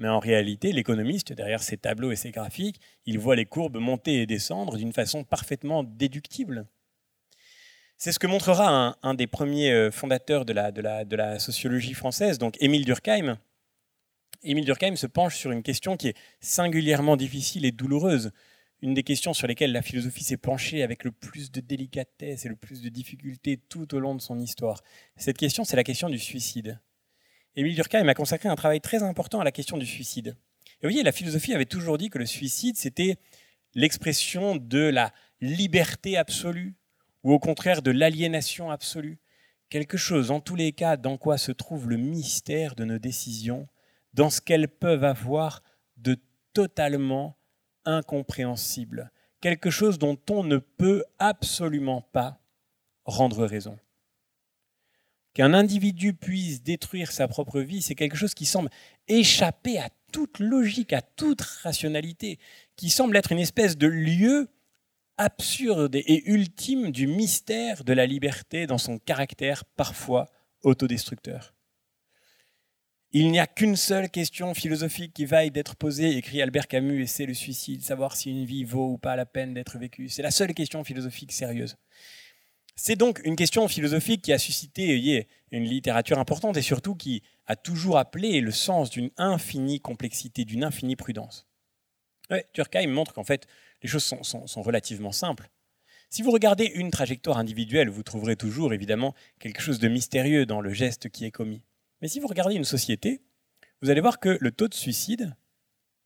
Mais 0.00 0.08
en 0.08 0.18
réalité, 0.18 0.72
l'économiste, 0.72 1.32
derrière 1.32 1.62
ses 1.62 1.76
tableaux 1.76 2.10
et 2.10 2.16
ses 2.16 2.30
graphiques, 2.30 2.80
il 3.06 3.18
voit 3.18 3.36
les 3.36 3.46
courbes 3.46 3.78
monter 3.78 4.22
et 4.22 4.26
descendre 4.26 4.76
d'une 4.76 4.92
façon 4.92 5.22
parfaitement 5.24 5.84
déductible. 5.84 6.66
C'est 7.96 8.12
ce 8.12 8.18
que 8.18 8.28
montrera 8.28 8.96
un, 9.02 9.14
des 9.14 9.26
premiers 9.26 9.72
euh, 9.72 9.90
fondateurs 9.90 10.44
de 10.44 10.52
la, 10.52 10.70
de, 10.70 11.16
la, 11.16 11.38
sociologie 11.40 11.94
française, 11.94 12.38
donc 12.38 12.56
Émile 12.60 12.84
Durkheim. 12.84 13.38
Émile 14.44 14.64
Durkheim 14.64 14.94
se 14.94 15.08
penche 15.08 15.36
sur 15.36 15.50
une 15.50 15.64
question 15.64 15.96
qui 15.96 16.08
est 16.08 16.16
singulièrement 16.40 17.16
difficile 17.16 17.64
et 17.64 17.72
douloureuse, 17.72 18.30
une 18.80 18.94
des 18.94 19.02
questions 19.02 19.34
sur 19.34 19.46
lesquelles 19.46 19.72
la 19.72 19.82
philosophie 19.82 20.24
s'est 20.24 20.36
penchée 20.36 20.82
avec 20.82 21.04
le 21.04 21.10
plus 21.10 21.50
de 21.50 21.60
délicatesse 21.60 22.44
et 22.44 22.48
le 22.48 22.56
plus 22.56 22.82
de 22.82 22.88
difficulté 22.88 23.56
tout 23.56 23.94
au 23.94 23.98
long 23.98 24.14
de 24.14 24.20
son 24.20 24.38
histoire. 24.38 24.82
Cette 25.16 25.36
question, 25.36 25.64
c'est 25.64 25.76
la 25.76 25.84
question 25.84 26.08
du 26.08 26.18
suicide. 26.18 26.80
Émile 27.56 27.74
Durkheim 27.74 28.06
a 28.08 28.14
consacré 28.14 28.48
un 28.48 28.54
travail 28.54 28.80
très 28.80 29.02
important 29.02 29.40
à 29.40 29.44
la 29.44 29.52
question 29.52 29.78
du 29.78 29.86
suicide. 29.86 30.36
Et 30.80 30.86
vous 30.86 30.90
voyez, 30.90 31.02
la 31.02 31.12
philosophie 31.12 31.54
avait 31.54 31.64
toujours 31.64 31.98
dit 31.98 32.08
que 32.08 32.18
le 32.18 32.26
suicide, 32.26 32.76
c'était 32.76 33.16
l'expression 33.74 34.54
de 34.54 34.78
la 34.78 35.12
liberté 35.40 36.16
absolue, 36.16 36.76
ou 37.24 37.32
au 37.32 37.38
contraire 37.40 37.82
de 37.82 37.90
l'aliénation 37.90 38.70
absolue 38.70 39.18
Quelque 39.70 39.98
chose, 39.98 40.30
en 40.30 40.40
tous 40.40 40.56
les 40.56 40.72
cas, 40.72 40.96
dans 40.96 41.18
quoi 41.18 41.36
se 41.36 41.52
trouve 41.52 41.90
le 41.90 41.98
mystère 41.98 42.74
de 42.74 42.84
nos 42.84 42.98
décisions, 42.98 43.68
dans 44.14 44.30
ce 44.30 44.40
qu'elles 44.40 44.68
peuvent 44.68 45.04
avoir 45.04 45.62
de 45.98 46.16
totalement 46.54 47.37
incompréhensible. 47.88 49.10
quelque 49.40 49.70
chose 49.70 50.00
dont 50.00 50.18
on 50.30 50.42
ne 50.42 50.56
peut 50.56 51.04
absolument 51.20 52.02
pas 52.12 52.40
rendre 53.04 53.46
raison. 53.46 53.78
Qu'un 55.32 55.54
individu 55.54 56.12
puisse 56.12 56.60
détruire 56.62 57.12
sa 57.12 57.28
propre 57.28 57.60
vie, 57.60 57.80
c'est 57.80 57.94
quelque 57.94 58.16
chose 58.16 58.34
qui 58.34 58.46
semble 58.46 58.68
échapper 59.06 59.78
à 59.78 59.90
toute 60.10 60.40
logique, 60.40 60.92
à 60.92 61.02
toute 61.02 61.40
rationalité, 61.40 62.40
qui 62.74 62.90
semble 62.90 63.16
être 63.16 63.30
une 63.30 63.38
espèce 63.38 63.78
de 63.78 63.86
lieu 63.86 64.48
absurde 65.18 65.94
et 65.94 66.28
ultime 66.28 66.90
du 66.90 67.06
mystère 67.06 67.84
de 67.84 67.92
la 67.92 68.06
liberté 68.06 68.66
dans 68.66 68.78
son 68.78 68.98
caractère 68.98 69.64
parfois 69.64 70.28
autodestructeur. 70.62 71.54
Il 73.12 73.30
n'y 73.30 73.38
a 73.38 73.46
qu'une 73.46 73.76
seule 73.76 74.10
question 74.10 74.52
philosophique 74.52 75.14
qui 75.14 75.24
vaille 75.24 75.50
d'être 75.50 75.76
posée, 75.76 76.18
écrit 76.18 76.42
Albert 76.42 76.68
Camus, 76.68 77.02
et 77.02 77.06
c'est 77.06 77.24
le 77.24 77.32
suicide, 77.32 77.82
savoir 77.82 78.14
si 78.14 78.30
une 78.30 78.44
vie 78.44 78.64
vaut 78.64 78.92
ou 78.92 78.98
pas 78.98 79.16
la 79.16 79.24
peine 79.24 79.54
d'être 79.54 79.78
vécue. 79.78 80.10
C'est 80.10 80.20
la 80.20 80.30
seule 80.30 80.52
question 80.52 80.84
philosophique 80.84 81.32
sérieuse. 81.32 81.76
C'est 82.76 82.96
donc 82.96 83.20
une 83.24 83.34
question 83.34 83.66
philosophique 83.66 84.22
qui 84.22 84.32
a 84.32 84.38
suscité 84.38 85.26
une 85.50 85.64
littérature 85.64 86.18
importante 86.18 86.58
et 86.58 86.62
surtout 86.62 86.94
qui 86.94 87.22
a 87.46 87.56
toujours 87.56 87.96
appelé 87.96 88.42
le 88.42 88.52
sens 88.52 88.90
d'une 88.90 89.10
infinie 89.16 89.80
complexité, 89.80 90.44
d'une 90.44 90.62
infinie 90.62 90.94
prudence. 90.94 91.48
Ouais, 92.30 92.46
montre 92.88 93.14
qu'en 93.14 93.24
fait, 93.24 93.46
les 93.82 93.88
choses 93.88 94.04
sont, 94.04 94.62
relativement 94.62 95.12
simples. 95.12 95.48
Si 96.10 96.22
vous 96.22 96.30
regardez 96.30 96.66
une 96.66 96.90
trajectoire 96.90 97.38
individuelle, 97.38 97.88
vous 97.88 98.02
trouverez 98.02 98.36
toujours 98.36 98.74
évidemment 98.74 99.14
quelque 99.38 99.62
chose 99.62 99.78
de 99.78 99.88
mystérieux 99.88 100.44
dans 100.44 100.60
le 100.60 100.72
geste 100.74 101.08
qui 101.08 101.24
est 101.24 101.30
commis. 101.30 101.62
Mais 102.00 102.08
si 102.08 102.20
vous 102.20 102.26
regardez 102.26 102.54
une 102.54 102.64
société, 102.64 103.22
vous 103.82 103.90
allez 103.90 104.00
voir 104.00 104.20
que 104.20 104.38
le 104.40 104.50
taux 104.50 104.68
de 104.68 104.74
suicide 104.74 105.34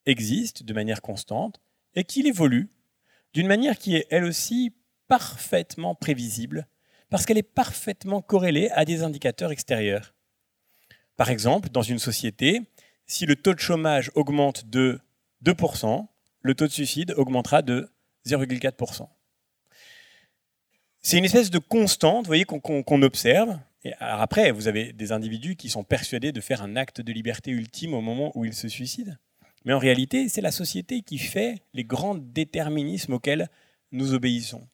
existe 0.07 0.62
de 0.62 0.74
manière 0.74 1.03
constante 1.03 1.61
et 1.95 2.05
qu'il 2.05 2.26
évolue 2.26 2.70
d'une 3.34 3.47
manière 3.47 3.78
qui 3.78 3.97
est 3.97 4.07
elle 4.11 4.24
aussi 4.24 4.74
parfaitement 5.09 5.95
prévisible 5.95 6.66
parce 7.11 7.26
qu'elle 7.26 7.38
est 7.38 7.43
parfaitement 7.43 8.22
corrélée 8.22 8.70
à 8.70 8.84
des 8.84 9.03
indicateurs 9.03 9.53
extérieurs. 9.53 10.14
Par 11.16 11.30
exemple, 11.30 11.68
dans 11.68 11.82
une 11.82 11.99
société, 11.99 12.62
si 13.07 13.26
le 13.26 13.36
taux 13.36 13.55
de 13.55 13.61
chômage 13.61 14.11
augmente 14.14 14.66
de 14.70 15.01
2%, 15.45 16.07
le 16.40 16.55
taux 16.55 16.66
de 16.66 16.72
suicide 16.72 17.12
augmentera 17.16 17.62
de 17.62 17.90
0,4%. 18.26 19.09
C'est 21.01 21.18
une 21.18 21.24
espèce 21.24 21.51
de 21.51 21.59
constante, 21.59 22.24
vous 22.24 22.30
voyez, 22.30 22.45
qu'on 22.45 23.03
observe. 23.03 23.59
Après, 23.99 24.53
vous 24.53 24.68
avez 24.68 24.93
des 24.93 25.12
individus 25.12 25.57
qui 25.57 25.68
sont 25.68 25.83
persuadés 25.83 26.33
de 26.33 26.41
faire 26.41 26.62
un 26.62 26.76
acte 26.76 27.01
de 27.01 27.12
liberté 27.12 27.51
ultime 27.51 27.95
au 27.95 28.01
moment 28.01 28.30
où 28.37 28.45
ils 28.45 28.55
se 28.55 28.68
suicident. 28.68 29.14
Mais 29.64 29.72
en 29.72 29.78
réalité, 29.78 30.28
c'est 30.28 30.41
la 30.41 30.53
société 30.53 31.03
qui 31.03 31.18
fait 31.18 31.62
les 31.72 31.85
grands 31.85 32.14
déterminismes 32.14 33.14
auxquels 33.14 33.49
nous 33.91 34.14
obéissons. 34.14 34.66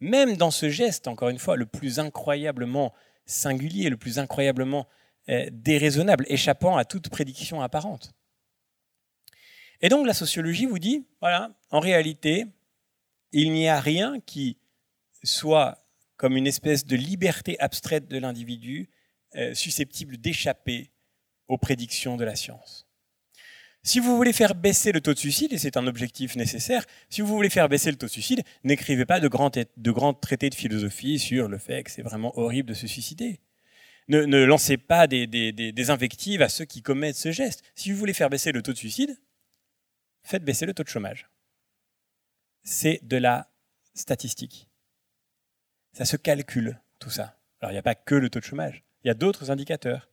Même 0.00 0.36
dans 0.36 0.50
ce 0.50 0.68
geste, 0.68 1.06
encore 1.08 1.28
une 1.28 1.38
fois, 1.38 1.56
le 1.56 1.66
plus 1.66 1.98
incroyablement 1.98 2.92
singulier, 3.26 3.88
le 3.88 3.96
plus 3.96 4.18
incroyablement 4.18 4.88
euh, 5.28 5.48
déraisonnable, 5.52 6.26
échappant 6.28 6.76
à 6.76 6.84
toute 6.84 7.08
prédiction 7.08 7.62
apparente. 7.62 8.12
Et 9.80 9.88
donc 9.88 10.06
la 10.06 10.14
sociologie 10.14 10.66
vous 10.66 10.78
dit, 10.78 11.06
voilà, 11.20 11.50
en 11.70 11.80
réalité, 11.80 12.46
il 13.32 13.52
n'y 13.52 13.68
a 13.68 13.80
rien 13.80 14.20
qui 14.20 14.58
soit 15.22 15.81
comme 16.22 16.36
une 16.36 16.46
espèce 16.46 16.86
de 16.86 16.94
liberté 16.94 17.58
abstraite 17.58 18.06
de 18.06 18.16
l'individu 18.16 18.88
euh, 19.34 19.54
susceptible 19.54 20.18
d'échapper 20.18 20.92
aux 21.48 21.58
prédictions 21.58 22.16
de 22.16 22.24
la 22.24 22.36
science. 22.36 22.86
Si 23.82 23.98
vous 23.98 24.14
voulez 24.14 24.32
faire 24.32 24.54
baisser 24.54 24.92
le 24.92 25.00
taux 25.00 25.14
de 25.14 25.18
suicide, 25.18 25.52
et 25.52 25.58
c'est 25.58 25.76
un 25.76 25.88
objectif 25.88 26.36
nécessaire, 26.36 26.86
si 27.10 27.22
vous 27.22 27.26
voulez 27.34 27.50
faire 27.50 27.68
baisser 27.68 27.90
le 27.90 27.96
taux 27.96 28.06
de 28.06 28.12
suicide, 28.12 28.44
n'écrivez 28.62 29.04
pas 29.04 29.18
de 29.18 29.26
grands, 29.26 29.50
de 29.50 29.90
grands, 29.90 30.14
traités 30.14 30.48
de 30.48 30.54
philosophie 30.54 31.18
sur 31.18 31.48
le 31.48 31.58
fait 31.58 31.82
que 31.82 31.90
c'est 31.90 32.02
vraiment 32.02 32.38
horrible 32.38 32.68
de 32.68 32.74
se 32.74 32.86
suicider. 32.86 33.40
Ne, 34.06 34.44
lancez 34.44 34.76
pas 34.76 35.08
des, 35.08 35.26
des, 35.26 35.50
des 35.50 35.90
invectives 35.90 36.40
à 36.40 36.48
ceux 36.48 36.66
qui 36.66 36.82
commettent 36.82 37.16
ce 37.16 37.32
geste. 37.32 37.64
Si 37.74 37.90
vous 37.90 37.98
voulez 37.98 38.14
faire 38.14 38.30
baisser 38.30 38.52
le 38.52 38.62
taux 38.62 38.72
de 38.72 38.78
suicide, 38.78 39.18
faites 40.22 40.44
baisser 40.44 40.66
le 40.66 40.74
taux 40.74 40.84
de 40.84 40.88
chômage. 40.88 41.28
C'est 42.62 43.00
de 43.02 43.16
la 43.16 43.50
statistique. 43.94 44.68
Ça 45.92 46.04
se 46.04 46.16
calcule, 46.16 46.80
tout 46.98 47.10
ça. 47.10 47.36
Alors, 47.60 47.70
il 47.70 47.74
n'y 47.74 47.78
a 47.78 47.82
pas 47.82 47.94
que 47.94 48.14
le 48.14 48.30
taux 48.30 48.40
de 48.40 48.44
chômage, 48.44 48.82
il 49.04 49.08
y 49.08 49.10
a 49.10 49.14
d'autres 49.14 49.50
indicateurs. 49.50 50.08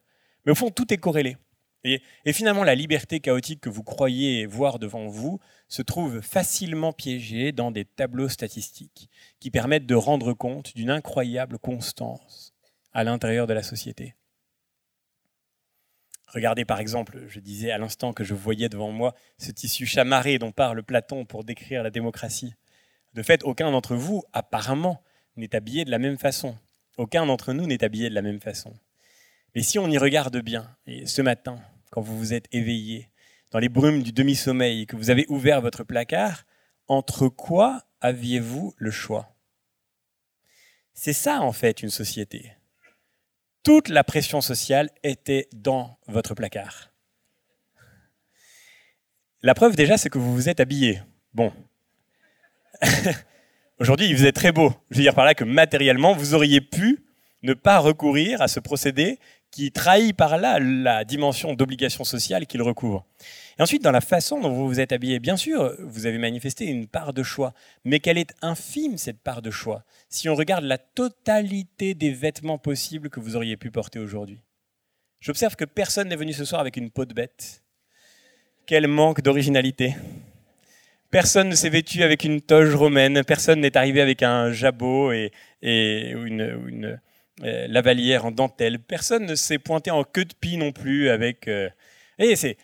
Mais 0.45 0.51
au 0.51 0.55
fond, 0.55 0.71
tout 0.71 0.93
est 0.93 0.97
corrélé. 0.97 1.38
Et, 1.86 2.01
finalement, 2.34 2.65
la 2.65 2.75
liberté 2.75 3.21
chaotique 3.21 3.61
que 3.61 3.69
vous 3.69 3.84
croyez 3.84 4.45
voir 4.45 4.80
devant 4.80 5.07
vous 5.07 5.39
se 5.69 5.82
trouve 5.82 6.19
facilement 6.19 6.91
piégée 6.91 7.53
dans 7.53 7.71
des 7.71 7.86
tableaux 7.86 8.27
statistiques 8.27 9.09
qui 9.39 9.49
permettent 9.49 9.86
de 9.86 9.95
rendre 9.95 10.34
compte 10.34 10.75
d'une 10.75 10.89
incroyable 10.89 11.57
constance 11.57 12.53
à 12.91 13.05
l'intérieur 13.05 13.47
de 13.47 13.53
la 13.53 13.63
société. 13.63 14.15
Regardez 16.27 16.65
par 16.65 16.80
exemple, 16.80 17.23
je 17.27 17.39
disais 17.39 17.71
à 17.71 17.77
l'instant 17.77 18.13
que 18.13 18.23
je 18.23 18.34
voyais 18.34 18.69
devant 18.69 18.91
moi 18.91 19.15
ce 19.38 19.51
tissu 19.51 19.86
chamarré 19.86 20.38
dont 20.38 20.51
parle 20.51 20.84
Platon 20.84 21.25
pour 21.25 21.43
décrire 21.43 21.82
la 21.82 21.89
démocratie. 21.89 22.53
De 23.13 23.23
fait, 23.23 23.43
aucun 23.43 23.71
d'entre 23.71 23.95
vous, 23.95 24.23
apparemment, 24.34 25.01
n'est 25.40 25.56
habillé 25.56 25.86
de 25.86 25.92
la 25.92 26.00
même 26.00 26.18
façon. 26.18 26.58
Aucun 26.98 27.26
d'entre 27.26 27.54
nous 27.54 27.66
n'est 27.66 27.84
habillé 27.84 28.10
de 28.10 28.16
la 28.16 28.22
même 28.22 28.42
façon. 28.42 28.74
Mais 29.56 29.64
si 29.64 29.80
on 29.80 29.90
y 29.90 29.98
regarde 29.98 30.38
bien, 30.42 30.76
et 30.86 31.06
ce 31.06 31.22
matin, 31.22 31.60
quand 31.92 32.02
vous 32.02 32.18
vous 32.18 32.34
êtes 32.34 32.48
éveillé, 32.52 33.10
dans 33.52 33.60
les 33.60 33.70
brumes 33.70 34.04
du 34.04 34.12
demi-sommeil, 34.12 34.86
que 34.86 34.96
vous 34.96 35.10
avez 35.10 35.26
ouvert 35.30 35.62
votre 35.62 35.84
placard, 35.84 36.46
entre 36.88 37.28
quoi 37.28 37.84
aviez-vous 38.02 38.74
le 38.78 38.92
choix? 38.92 39.36
C'est 40.94 41.14
ça 41.14 41.42
en 41.42 41.52
fait 41.52 41.82
une 41.82 41.90
société 41.90 42.54
toute 43.64 43.90
la 43.90 44.04
pression 44.04 44.42
sociale 44.42 44.90
était 45.04 45.48
dans 45.54 46.00
votre 46.08 46.34
placard. 46.34 46.92
La 49.42 49.54
preuve 49.54 49.76
déjà, 49.76 49.98
c'est 49.98 50.10
que 50.10 50.18
vous 50.18 50.34
vous 50.34 50.50
êtes 50.50 50.60
habillé. 50.60 51.02
Bon. 51.34 51.54
Aujourd'hui, 53.80 54.13
vous 54.13 54.25
êtes 54.25 54.36
très 54.36 54.51
beau. 54.51 54.73
Je 54.91 54.97
veux 54.97 55.03
dire 55.03 55.15
par 55.15 55.23
là 55.23 55.34
que 55.34 55.45
matériellement, 55.45 56.13
vous 56.13 56.34
auriez 56.34 56.59
pu 56.59 56.99
ne 57.43 57.53
pas 57.53 57.80
recourir 57.80 58.41
à 58.41 58.49
ce 58.49 58.59
procédé 58.59 59.19
qui 59.51 59.71
trahit 59.71 60.13
par 60.13 60.38
là 60.38 60.59
la 60.59 61.05
dimension 61.05 61.53
d'obligation 61.53 62.03
sociale 62.03 62.45
qu'il 62.45 62.61
recouvre. 62.61 63.05
Et 63.57 63.61
ensuite, 63.61 63.82
dans 63.82 63.91
la 63.91 64.01
façon 64.01 64.41
dont 64.41 64.51
vous 64.51 64.67
vous 64.67 64.82
êtes 64.82 64.91
habillé, 64.91 65.19
bien 65.19 65.38
sûr, 65.38 65.73
vous 65.80 66.05
avez 66.05 66.17
manifesté 66.17 66.65
une 66.65 66.88
part 66.88 67.13
de 67.13 67.23
choix, 67.23 67.53
mais 67.86 68.01
quelle 68.01 68.17
est 68.17 68.34
infime 68.41 68.97
cette 68.97 69.21
part 69.21 69.41
de 69.41 69.49
choix 69.49 69.86
si 70.09 70.27
on 70.27 70.36
regarde 70.36 70.65
la 70.65 70.77
totalité 70.77 71.93
des 71.93 72.11
vêtements 72.11 72.57
possibles 72.57 73.09
que 73.09 73.21
vous 73.21 73.38
auriez 73.38 73.55
pu 73.55 73.71
porter 73.71 73.99
aujourd'hui? 73.99 74.41
J'observe 75.21 75.55
que 75.55 75.65
personne 75.65 76.09
n'est 76.09 76.17
venu 76.17 76.34
ce 76.34 76.43
soir 76.43 76.59
avec 76.59 76.75
une 76.75 76.91
peau 76.91 77.05
de 77.05 77.13
bête. 77.13 77.63
Quel 78.65 78.88
manque 78.88 79.21
d'originalité 79.21 79.95
Personne 81.12 81.49
ne 81.49 81.55
s'est 81.55 81.70
vêtu 81.70 82.03
avec 82.03 82.24
une 82.24 82.39
toge 82.39 82.76
romaine, 82.76 83.24
personne 83.24 83.62
n'est 83.62 83.76
arrivé 83.76 83.99
avec 83.99 84.22
un 84.22 84.51
jabot 84.51 85.12
et, 85.12 85.32
une, 85.64 86.99
euh, 87.43 87.68
lavalière 87.68 88.26
en 88.26 88.32
dentelle, 88.32 88.80
personne 88.80 89.26
ne 89.26 89.34
s'est 89.34 89.57
pointé 89.57 89.89
en 89.89 90.03
queue 90.03 90.26
de 90.26 90.34
pie 90.39 90.57
non 90.57 90.72
plus 90.72 91.10
avec... 91.10 91.47
Euh, 91.47 91.70
et 92.20 92.36
c'est 92.36 92.57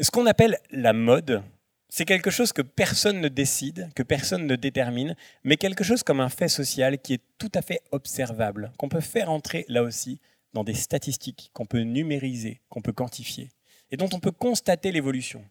ce 0.00 0.10
qu'on 0.10 0.26
appelle 0.26 0.58
la 0.72 0.92
mode, 0.92 1.42
c'est 1.88 2.04
quelque 2.04 2.30
chose 2.30 2.52
que 2.52 2.62
personne 2.62 3.20
ne 3.20 3.28
décide, 3.28 3.88
que 3.94 4.02
personne 4.02 4.48
ne 4.48 4.56
détermine, 4.56 5.14
mais 5.44 5.56
quelque 5.56 5.84
chose 5.84 6.02
comme 6.02 6.18
un 6.18 6.28
fait 6.28 6.48
social 6.48 6.98
qui 6.98 7.14
est 7.14 7.22
tout 7.38 7.52
à 7.54 7.62
fait 7.62 7.80
observable, 7.92 8.72
qu'on 8.76 8.88
peut 8.88 9.00
faire 9.00 9.30
entrer 9.30 9.64
là 9.68 9.84
aussi 9.84 10.18
dans 10.52 10.64
des 10.64 10.74
statistiques, 10.74 11.50
qu'on 11.52 11.66
peut 11.66 11.82
numériser, 11.82 12.60
qu'on 12.70 12.82
peut 12.82 12.92
quantifier, 12.92 13.50
et 13.92 13.96
dont 13.96 14.08
on 14.12 14.18
peut 14.18 14.32
constater 14.32 14.90
l'évolution. 14.90 15.44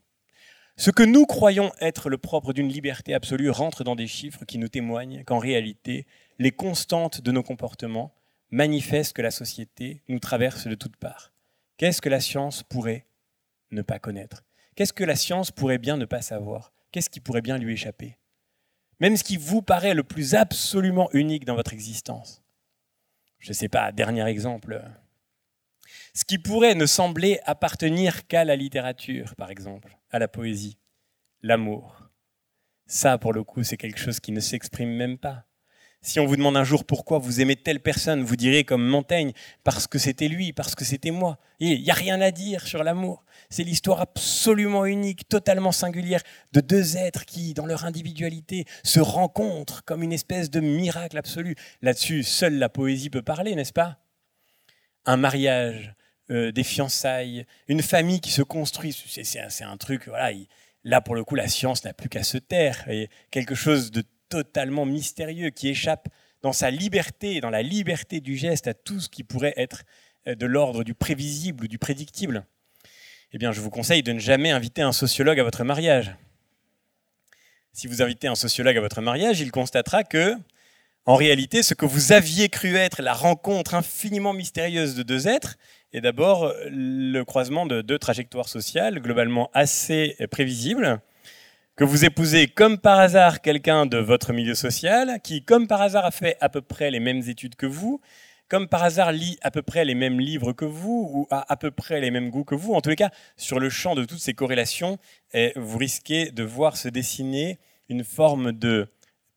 Ce 0.76 0.90
que 0.90 1.04
nous 1.04 1.26
croyons 1.28 1.72
être 1.80 2.10
le 2.10 2.18
propre 2.18 2.52
d'une 2.52 2.70
liberté 2.70 3.14
absolue 3.14 3.52
rentre 3.52 3.84
dans 3.84 3.96
des 3.96 4.08
chiffres 4.08 4.44
qui 4.44 4.58
nous 4.58 4.70
témoignent 4.70 5.24
qu'en 5.24 5.38
réalité, 5.38 6.08
les 6.40 6.52
constantes 6.52 7.22
de 7.22 7.32
nos 7.32 7.44
comportements 7.44 8.16
manifestent 8.50 9.14
que 9.14 9.22
la 9.22 9.32
société 9.32 10.02
nous 10.08 10.20
traverse 10.20 10.68
de 10.68 10.76
toutes 10.76 10.98
parts. 10.98 11.32
Qu'est-ce 11.78 12.02
que 12.02 12.10
la 12.10 12.20
science 12.20 12.64
pourrait 12.64 13.06
ne 13.70 13.84
pas 13.84 14.00
connaître? 14.00 14.44
Qu'est-ce 14.76 14.94
que 14.94 15.04
la 15.04 15.16
science 15.16 15.52
pourrait 15.52 15.78
bien 15.78 15.98
ne 15.98 16.06
pas 16.06 16.22
savoir? 16.24 16.74
Qu'est-ce 16.92 17.10
qui 17.10 17.20
pourrait 17.20 17.42
bien 17.42 17.60
lui 17.60 17.74
échapper? 17.74 18.18
Même 19.00 19.18
ce 19.18 19.24
qui 19.24 19.38
vous 19.38 19.62
paraît 19.62 19.94
le 19.94 20.04
plus 20.04 20.34
absolument 20.34 21.10
unique 21.14 21.46
dans 21.46 21.56
votre 21.56 21.74
existence. 21.74 22.42
Je 23.38 23.50
ne 23.50 23.54
sais 23.54 23.70
pas, 23.70 23.92
dernier 23.92 24.26
exemple. 24.26 24.84
Ce 26.16 26.26
qui 26.26 26.40
pourrait 26.40 26.76
ne 26.76 26.86
sembler 26.86 27.40
appartenir 27.46 28.28
qu'à 28.28 28.44
la 28.44 28.56
littérature, 28.56 29.36
par 29.36 29.52
exemple, 29.52 29.98
à 30.14 30.20
la 30.20 30.30
poésie, 30.30 30.78
l'amour. 31.41 32.09
Ça, 32.86 33.18
pour 33.18 33.34
le 33.34 33.43
coup, 33.43 33.64
c'est 33.64 33.78
quelque 33.78 33.99
chose 33.99 34.20
qui 34.20 34.32
ne 34.32 34.39
s'exprime 34.39 34.95
même 34.95 35.18
pas. 35.18 35.45
Si 36.05 36.20
on 36.20 36.26
vous 36.26 36.36
demande 36.36 36.57
un 36.57 36.66
jour 36.66 36.86
pourquoi 36.86 37.18
vous 37.18 37.41
aimez 37.41 37.55
telle 37.55 37.80
personne, 37.80 38.24
vous 38.24 38.36
direz 38.36 38.64
comme 38.66 38.86
Montaigne, 38.86 39.32
parce 39.64 39.88
que 39.88 39.97
c'était 39.97 40.28
lui, 40.28 40.53
parce 40.53 40.76
que 40.76 40.86
c'était 40.86 41.11
moi. 41.11 41.39
Il 41.59 41.82
n'y 41.82 41.89
a 41.89 41.95
rien 41.95 42.20
à 42.22 42.30
dire 42.30 42.68
sur 42.68 42.84
l'amour. 42.84 43.24
C'est 43.49 43.64
l'histoire 43.64 44.01
absolument 44.01 44.86
unique, 44.86 45.28
totalement 45.30 45.72
singulière 45.72 46.22
de 46.51 46.59
deux 46.59 46.97
êtres 46.97 47.26
qui, 47.26 47.53
dans 47.53 47.66
leur 47.66 47.86
individualité, 47.86 48.66
se 48.84 48.99
rencontrent 48.99 49.84
comme 49.86 50.03
une 50.03 50.14
espèce 50.14 50.51
de 50.51 50.59
miracle 50.59 51.18
absolu. 51.18 51.55
Là-dessus, 51.82 52.24
seule 52.24 52.59
la 52.59 52.70
poésie 52.70 53.09
peut 53.09 53.22
parler, 53.22 53.55
n'est-ce 53.55 53.74
pas? 53.74 53.97
Un 55.05 55.18
mariage, 55.18 55.95
euh, 56.32 56.52
des 56.52 56.64
fiançailles, 56.64 57.46
une 57.68 57.82
famille 57.82 58.22
qui 58.22 58.32
se 58.32 58.42
construit, 58.42 58.94
c'est 58.94 59.64
un, 59.64 59.78
truc, 59.78 60.08
voilà, 60.08 60.32
là 60.84 61.02
pour 61.02 61.16
le 61.16 61.24
coup, 61.24 61.36
la 61.36 61.48
science 61.48 61.84
n'a 61.84 61.94
plus 61.94 62.10
qu'à 62.10 62.24
se 62.24 62.38
taire. 62.38 62.88
Et 62.90 63.10
quelque 63.30 63.56
chose 63.56 63.92
de 63.92 64.04
totalement 64.30 64.86
mystérieux 64.86 65.50
qui 65.50 65.68
échappe 65.68 66.08
dans 66.42 66.54
sa 66.54 66.72
liberté, 66.72 67.42
dans 67.42 67.50
la 67.50 67.62
liberté 67.62 68.22
du 68.22 68.36
geste 68.38 68.68
à 68.68 68.74
tout 68.74 69.00
ce 69.00 69.10
qui 69.10 69.24
pourrait 69.24 69.54
être 69.58 69.84
euh, 70.28 70.36
de 70.36 70.46
l'ordre 70.46 70.84
du 70.84 70.94
prévisible 70.94 71.66
ou 71.66 71.68
du 71.68 71.78
prédictible, 71.78 72.46
eh 73.34 73.38
bien, 73.38 73.52
je 73.52 73.62
vous 73.62 73.70
conseille 73.70 74.04
de 74.04 74.14
ne 74.14 74.20
jamais 74.20 74.52
inviter 74.52 74.82
un 74.82 74.92
sociologue 74.92 75.40
à 75.40 75.44
votre 75.44 75.64
mariage. 75.64 76.16
Si 77.74 77.88
vous 77.88 78.02
invitez 78.02 78.28
un 78.28 78.36
sociologue 78.36 78.78
à 78.78 78.82
votre 78.82 79.02
mariage, 79.02 79.42
il 79.42 79.52
constatera 79.52 80.04
que, 80.04 80.36
en 81.06 81.16
réalité, 81.16 81.64
ce 81.64 81.74
que 81.74 81.86
vous 81.86 82.12
aviez 82.12 82.48
cru 82.48 82.76
être 82.76 83.02
la 83.02 83.14
rencontre 83.14 83.74
infiniment 83.74 84.34
mystérieuse 84.34 84.94
de 84.96 85.04
deux 85.04 85.28
êtres 85.28 85.58
est 85.94 86.02
d'abord 86.02 86.52
le 86.70 87.24
croisement 87.24 87.66
de 87.66 87.82
deux 87.82 88.00
trajectoires 88.00 88.50
sociales 88.50 89.00
globalement 89.00 89.50
assez 89.54 90.18
prévisibles, 90.32 91.00
que 91.76 91.84
vous 91.84 92.06
épousez 92.06 92.48
comme 92.48 92.78
par 92.78 93.00
hasard 93.00 93.41
quelqu'un 93.41 93.86
de 93.86 93.98
votre 93.98 94.34
milieu 94.34 94.56
social, 94.56 95.20
qui 95.24 95.44
comme 95.44 95.68
par 95.68 95.82
hasard 95.82 96.06
a 96.06 96.12
fait 96.12 96.38
à 96.41 96.50
peu 96.50 96.62
près 96.62 96.91
les 96.91 97.00
mêmes 97.00 97.22
études 97.28 97.56
que 97.56 97.66
vous, 97.66 98.02
comme 98.48 98.68
par 98.68 98.84
hasard 98.84 99.12
lit 99.12 99.38
à 99.41 99.50
peu 99.50 99.62
près 99.62 99.84
les 99.86 99.96
mêmes 99.96 100.20
livres 100.20 100.54
que 100.54 100.66
vous, 100.66 101.10
ou 101.12 101.28
a 101.32 101.52
à 101.52 101.58
peu 101.58 101.72
près 101.72 102.00
les 102.00 102.12
mêmes 102.12 102.30
goûts 102.30 102.44
que 102.44 102.56
vous. 102.56 102.74
En 102.74 102.82
tous 102.82 102.89
les 102.89 102.96
cas, 102.96 103.10
sur 103.38 103.60
le 103.60 103.70
champ 103.70 103.96
de 103.96 104.06
toutes 104.06 104.20
ces 104.20 104.34
corrélations, 104.34 105.00
eh, 105.34 105.54
vous 105.56 105.78
risquez 105.78 106.32
de 106.32 106.44
voir 106.44 106.78
se 106.78 106.89
dessiner 106.89 107.58
une 107.89 108.04
forme 108.04 108.52
de 108.52 108.88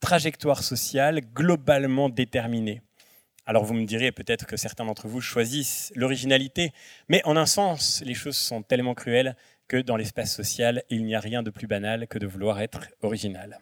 trajectoire 0.00 0.62
sociale 0.62 1.20
globalement 1.34 2.08
déterminée. 2.10 2.82
Alors 3.46 3.64
vous 3.64 3.74
me 3.74 3.86
direz 3.86 4.10
peut-être 4.10 4.44
que 4.46 4.56
certains 4.56 4.84
d'entre 4.84 5.06
vous 5.06 5.20
choisissent 5.20 5.92
l'originalité, 5.94 6.72
mais 7.08 7.22
en 7.24 7.36
un 7.36 7.46
sens, 7.46 8.02
les 8.04 8.14
choses 8.14 8.36
sont 8.36 8.62
tellement 8.62 8.94
cruelles 8.94 9.36
que 9.68 9.76
dans 9.76 9.96
l'espace 9.96 10.34
social, 10.34 10.82
il 10.90 11.04
n'y 11.04 11.14
a 11.14 11.20
rien 11.20 11.42
de 11.42 11.50
plus 11.50 11.66
banal 11.66 12.06
que 12.08 12.18
de 12.18 12.26
vouloir 12.26 12.60
être 12.60 12.88
original. 13.02 13.58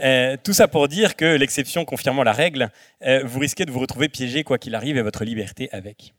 Euh, 0.00 0.36
tout 0.42 0.52
ça 0.52 0.68
pour 0.68 0.88
dire 0.88 1.16
que 1.16 1.36
l'exception 1.36 1.84
confirmant 1.84 2.22
la 2.22 2.32
règle, 2.32 2.70
euh, 3.04 3.22
vous 3.24 3.38
risquez 3.38 3.64
de 3.64 3.70
vous 3.70 3.80
retrouver 3.80 4.08
piégé 4.08 4.44
quoi 4.44 4.58
qu'il 4.58 4.74
arrive 4.74 4.96
et 4.96 5.02
votre 5.02 5.24
liberté 5.24 5.68
avec. 5.72 6.14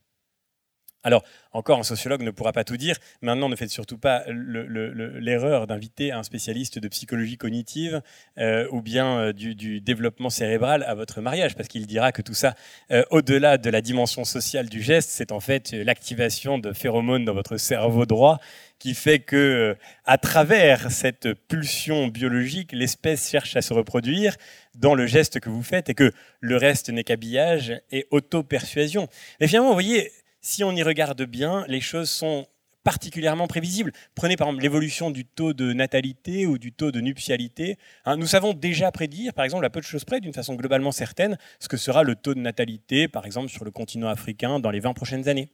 Alors, 1.06 1.24
encore, 1.52 1.78
un 1.78 1.84
sociologue 1.84 2.24
ne 2.24 2.32
pourra 2.32 2.52
pas 2.52 2.64
tout 2.64 2.78
dire. 2.78 2.98
Maintenant, 3.22 3.48
ne 3.48 3.56
faites 3.56 3.70
surtout 3.70 4.00
pas 4.00 4.24
l'erreur 4.28 5.68
d'inviter 5.68 6.12
un 6.12 6.24
spécialiste 6.24 6.80
de 6.80 6.88
psychologie 6.88 7.38
cognitive 7.38 8.02
euh, 8.40 8.68
ou 8.72 8.82
bien 8.82 9.20
euh, 9.20 9.32
du, 9.32 9.82
développement 9.82 10.32
cérébral 10.32 10.82
à 10.82 10.96
votre 10.96 11.22
mariage, 11.22 11.56
parce 11.56 11.70
qu'il 11.70 11.86
dira 11.86 12.12
que 12.12 12.24
tout 12.24 12.34
ça, 12.34 12.56
euh, 12.90 13.06
au-delà 13.12 13.60
de 13.60 13.70
la 13.70 13.82
dimension 13.82 14.26
sociale 14.26 14.68
du 14.68 14.82
geste, 14.82 15.12
c'est 15.12 15.32
en 15.32 15.40
fait 15.40 15.74
l'activation 15.74 16.58
de 16.58 16.74
phéromones 16.74 17.24
dans 17.24 17.36
votre 17.36 17.58
cerveau 17.58 18.08
droit 18.08 18.40
qui 18.80 18.96
fait 18.96 19.20
que, 19.20 19.78
à 20.06 20.18
travers 20.18 20.92
cette 20.92 21.34
pulsion 21.48 22.08
biologique, 22.08 22.72
l'espèce 22.72 23.30
cherche 23.30 23.56
à 23.56 23.62
se 23.62 23.76
reproduire 23.76 24.36
dans 24.74 24.96
le 24.96 25.06
geste 25.06 25.40
que 25.40 25.50
vous 25.50 25.64
faites 25.64 25.88
et 25.88 25.94
que 25.94 26.12
le 26.40 26.58
reste 26.58 26.90
n'est 26.90 27.04
qu'habillage 27.04 27.80
et 27.92 28.08
auto-persuasion. 28.10 29.08
Mais 29.40 29.48
finalement, 29.48 29.70
vous 29.70 29.76
voyez, 29.76 30.12
si 30.46 30.64
on 30.64 30.76
y 30.76 30.84
regarde 30.84 31.24
bien, 31.24 31.66
les 31.68 31.82
choses 31.82 32.12
sont 32.12 32.46
particulièrement 32.84 33.48
prévisibles. 33.48 33.92
Prenez 34.14 34.38
par 34.38 34.48
exemple 34.48 34.62
l'évolution 34.62 35.10
du 35.10 35.26
taux 35.26 35.54
de 35.54 35.74
natalité 35.74 36.46
ou 36.46 36.60
du 36.60 36.72
taux 36.72 36.92
de 36.92 37.02
nuptialité. 37.02 37.80
Hein, 38.06 38.16
nous 38.18 38.28
savons 38.28 38.54
déjà 38.54 38.92
prédire, 38.92 39.34
par 39.34 39.44
exemple, 39.44 39.66
à 39.66 39.72
peu 39.72 39.80
de 39.80 39.86
choses 39.86 40.06
près, 40.06 40.22
d'une 40.22 40.34
façon 40.34 40.54
globalement 40.54 40.92
certaine, 40.92 41.40
ce 41.60 41.68
que 41.68 41.78
sera 41.78 42.04
le 42.04 42.16
taux 42.16 42.36
de 42.36 42.40
natalité, 42.40 43.08
par 43.08 43.26
exemple, 43.26 43.50
sur 43.50 43.66
le 43.66 43.72
continent 43.72 44.08
africain 44.08 44.60
dans 44.60 44.70
les 44.70 44.80
20 44.80 44.94
prochaines 44.94 45.28
années. 45.28 45.50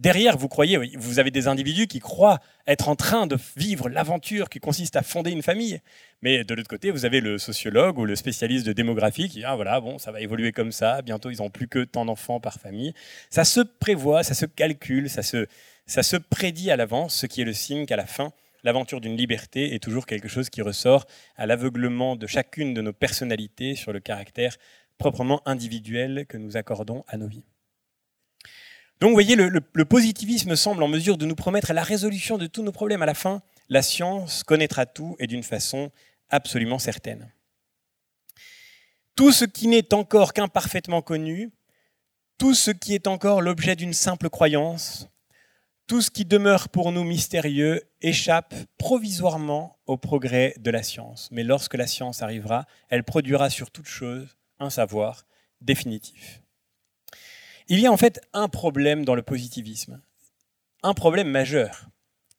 Derrière, 0.00 0.36
vous 0.36 0.48
croyez, 0.48 0.76
vous 0.96 1.20
avez 1.20 1.30
des 1.30 1.46
individus 1.46 1.86
qui 1.86 2.00
croient 2.00 2.40
être 2.66 2.88
en 2.88 2.96
train 2.96 3.28
de 3.28 3.38
vivre 3.56 3.88
l'aventure 3.88 4.48
qui 4.48 4.58
consiste 4.58 4.96
à 4.96 5.02
fonder 5.02 5.30
une 5.30 5.42
famille. 5.42 5.80
Mais 6.20 6.42
de 6.42 6.52
l'autre 6.52 6.68
côté, 6.68 6.90
vous 6.90 7.04
avez 7.04 7.20
le 7.20 7.38
sociologue 7.38 7.98
ou 7.98 8.04
le 8.04 8.16
spécialiste 8.16 8.66
de 8.66 8.72
démographie 8.72 9.28
qui 9.28 9.38
dit 9.38 9.44
ah, 9.44 9.54
voilà, 9.54 9.80
bon, 9.80 9.98
ça 9.98 10.10
va 10.10 10.20
évoluer 10.20 10.50
comme 10.50 10.72
ça, 10.72 11.00
bientôt 11.02 11.30
ils 11.30 11.38
n'ont 11.38 11.50
plus 11.50 11.68
que 11.68 11.84
tant 11.84 12.04
d'enfants 12.04 12.40
par 12.40 12.58
famille. 12.58 12.92
Ça 13.30 13.44
se 13.44 13.60
prévoit, 13.60 14.24
ça 14.24 14.34
se 14.34 14.46
calcule, 14.46 15.08
ça 15.08 15.22
se, 15.22 15.46
ça 15.86 16.02
se 16.02 16.16
prédit 16.16 16.72
à 16.72 16.76
l'avance, 16.76 17.14
ce 17.14 17.26
qui 17.26 17.42
est 17.42 17.44
le 17.44 17.52
signe 17.52 17.86
qu'à 17.86 17.96
la 17.96 18.06
fin, 18.06 18.32
l'aventure 18.64 19.00
d'une 19.00 19.16
liberté 19.16 19.76
est 19.76 19.82
toujours 19.82 20.06
quelque 20.06 20.28
chose 20.28 20.50
qui 20.50 20.60
ressort 20.60 21.06
à 21.36 21.46
l'aveuglement 21.46 22.16
de 22.16 22.26
chacune 22.26 22.74
de 22.74 22.82
nos 22.82 22.92
personnalités 22.92 23.76
sur 23.76 23.92
le 23.92 24.00
caractère 24.00 24.56
proprement 24.98 25.40
individuel 25.46 26.26
que 26.28 26.36
nous 26.36 26.56
accordons 26.56 27.04
à 27.06 27.16
nos 27.16 27.28
vies. 27.28 27.44
Donc 29.04 29.10
vous 29.10 29.16
voyez, 29.16 29.36
le, 29.36 29.84
positivisme 29.84 30.56
semble 30.56 30.82
en 30.82 30.88
mesure 30.88 31.18
de 31.18 31.26
nous 31.26 31.34
promettre 31.34 31.74
la 31.74 31.82
résolution 31.82 32.38
de 32.38 32.46
tous 32.46 32.62
nos 32.62 32.72
problèmes. 32.72 33.02
À 33.02 33.06
la 33.06 33.12
fin, 33.12 33.42
la 33.68 33.82
science 33.82 34.42
connaîtra 34.42 34.86
tout 34.86 35.14
et 35.18 35.26
d'une 35.26 35.42
façon 35.42 35.90
absolument 36.30 36.78
certaine. 36.78 37.30
Tout 39.14 39.30
ce 39.30 39.44
qui 39.44 39.68
n'est 39.68 39.92
encore 39.92 40.32
qu'imparfaitement 40.32 41.02
connu, 41.02 41.52
tout 42.38 42.54
ce 42.54 42.70
qui 42.70 42.94
est 42.94 43.06
encore 43.06 43.42
l'objet 43.42 43.76
d'une 43.76 43.92
simple 43.92 44.30
croyance, 44.30 45.06
tout 45.86 46.00
ce 46.00 46.10
qui 46.10 46.24
demeure 46.24 46.70
pour 46.70 46.90
nous 46.90 47.04
mystérieux 47.04 47.82
échappe 48.00 48.54
provisoirement 48.78 49.76
au 49.84 49.98
progrès 49.98 50.54
de 50.56 50.70
la 50.70 50.82
science. 50.82 51.28
Mais 51.30 51.44
lorsque 51.44 51.74
la 51.74 51.86
science 51.86 52.22
arrivera, 52.22 52.64
elle 52.88 53.04
produira 53.04 53.50
sur 53.50 53.70
toute 53.70 53.86
chose 53.86 54.38
un 54.60 54.70
savoir 54.70 55.26
définitif. 55.60 56.40
Il 57.68 57.80
y 57.80 57.86
a 57.86 57.92
en 57.92 57.96
fait 57.96 58.20
un 58.34 58.48
problème 58.48 59.04
dans 59.04 59.14
le 59.14 59.22
positivisme, 59.22 60.00
un 60.82 60.92
problème 60.92 61.28
majeur 61.28 61.88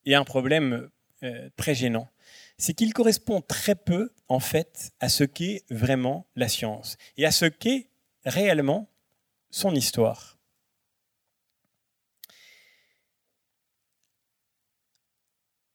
et 0.05 0.13
un 0.13 0.23
problème 0.23 0.89
euh, 1.23 1.49
très 1.55 1.73
gênant. 1.73 2.09
C'est 2.57 2.75
qu'il 2.75 2.93
correspond 2.93 3.41
très 3.41 3.75
peu 3.75 4.13
en 4.27 4.39
fait 4.39 4.91
à 4.99 5.09
ce 5.09 5.23
qu'est 5.23 5.63
vraiment 5.71 6.27
la 6.35 6.47
science 6.47 6.97
et 7.17 7.25
à 7.25 7.31
ce 7.31 7.45
qu'est 7.45 7.89
réellement 8.23 8.87
son 9.49 9.73
histoire. 9.73 10.37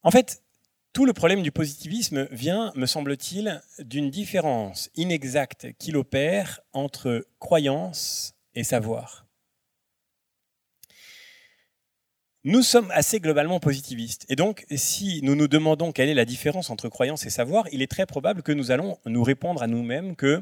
En 0.03 0.11
fait, 0.11 0.41
tout 0.93 1.05
le 1.05 1.13
problème 1.13 1.43
du 1.43 1.51
positivisme 1.51 2.27
vient, 2.31 2.71
me 2.75 2.85
semble-t-il, 2.85 3.61
d'une 3.79 4.09
différence 4.09 4.89
inexacte 4.95 5.73
qu'il 5.77 5.97
opère 5.97 6.61
entre 6.73 7.27
croyance 7.39 8.33
et 8.55 8.63
savoir. 8.63 9.25
Nous 12.43 12.63
sommes 12.63 12.89
assez 12.89 13.19
globalement 13.19 13.59
positivistes. 13.59 14.25
Et 14.27 14.35
donc, 14.35 14.65
si 14.75 15.19
nous 15.21 15.35
nous 15.35 15.47
demandons 15.47 15.91
quelle 15.91 16.09
est 16.09 16.15
la 16.15 16.25
différence 16.25 16.71
entre 16.71 16.89
croyance 16.89 17.23
et 17.27 17.29
savoir, 17.29 17.67
il 17.71 17.83
est 17.83 17.91
très 17.91 18.07
probable 18.07 18.41
que 18.41 18.51
nous 18.51 18.71
allons 18.71 18.97
nous 19.05 19.21
répondre 19.23 19.61
à 19.61 19.67
nous-mêmes 19.67 20.15
que 20.15 20.41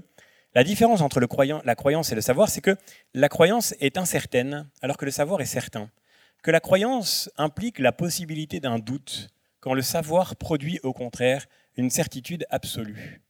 la 0.56 0.64
différence 0.64 1.02
entre 1.02 1.20
la 1.20 1.76
croyance 1.76 2.10
et 2.10 2.16
le 2.16 2.22
savoir, 2.22 2.48
c'est 2.48 2.62
que 2.62 2.78
la 3.14 3.28
croyance 3.28 3.76
est 3.82 3.98
incertaine, 3.98 4.70
alors 4.82 4.96
que 4.96 5.04
le 5.04 5.12
savoir 5.12 5.42
est 5.42 5.46
certain. 5.46 5.90
Que 6.42 6.52
la 6.52 6.62
croyance 6.62 7.30
implique 7.36 7.80
la 7.80 7.92
possibilité 7.92 8.62
d'un 8.62 8.80
doute, 8.80 9.28
quand 9.60 9.74
le 9.74 9.82
savoir 9.82 10.38
produit 10.38 10.80
au 10.84 10.94
contraire 10.94 11.48
une 11.76 11.90
certitude 11.90 12.46
absolue. 12.50 13.22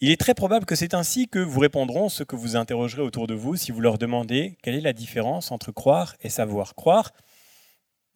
Il 0.00 0.10
est 0.10 0.20
très 0.20 0.34
probable 0.34 0.66
que 0.66 0.74
c'est 0.74 0.92
ainsi 0.92 1.26
que 1.26 1.38
vous 1.38 1.60
répondront 1.60 2.10
ceux 2.10 2.26
que 2.26 2.36
vous 2.36 2.54
interrogerez 2.54 3.00
autour 3.00 3.26
de 3.26 3.34
vous 3.34 3.56
si 3.56 3.72
vous 3.72 3.80
leur 3.80 3.96
demandez 3.96 4.58
quelle 4.62 4.74
est 4.74 4.82
la 4.82 4.92
différence 4.92 5.50
entre 5.50 5.72
croire 5.72 6.14
et 6.20 6.28
savoir. 6.28 6.74
Croire, 6.74 7.12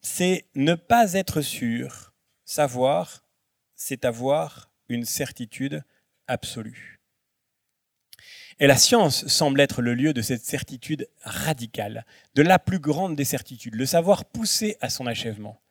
c'est 0.03 0.45
ne 0.55 0.75
pas 0.75 1.15
être 1.15 1.41
sûr. 1.41 2.13
Savoir, 2.45 3.25
c'est 3.77 4.05
avoir 4.05 4.71
une 4.89 5.07
certitude 5.07 5.83
absolue. 6.27 7.01
Et 8.59 8.67
la 8.67 8.77
science 8.77 9.27
semble 9.27 9.59
être 9.63 9.81
le 9.81 9.95
lieu 9.95 10.13
de 10.13 10.21
cette 10.21 10.45
certitude 10.45 11.09
radicale, 11.23 12.05
de 12.35 12.43
la 12.43 12.59
plus 12.59 12.79
grande 12.79 13.17
des 13.17 13.25
certitudes, 13.25 13.75
le 13.75 13.87
savoir 13.87 14.27
poussé 14.27 14.77
à 14.83 14.91
son 14.91 15.07
achèvement. 15.07 15.63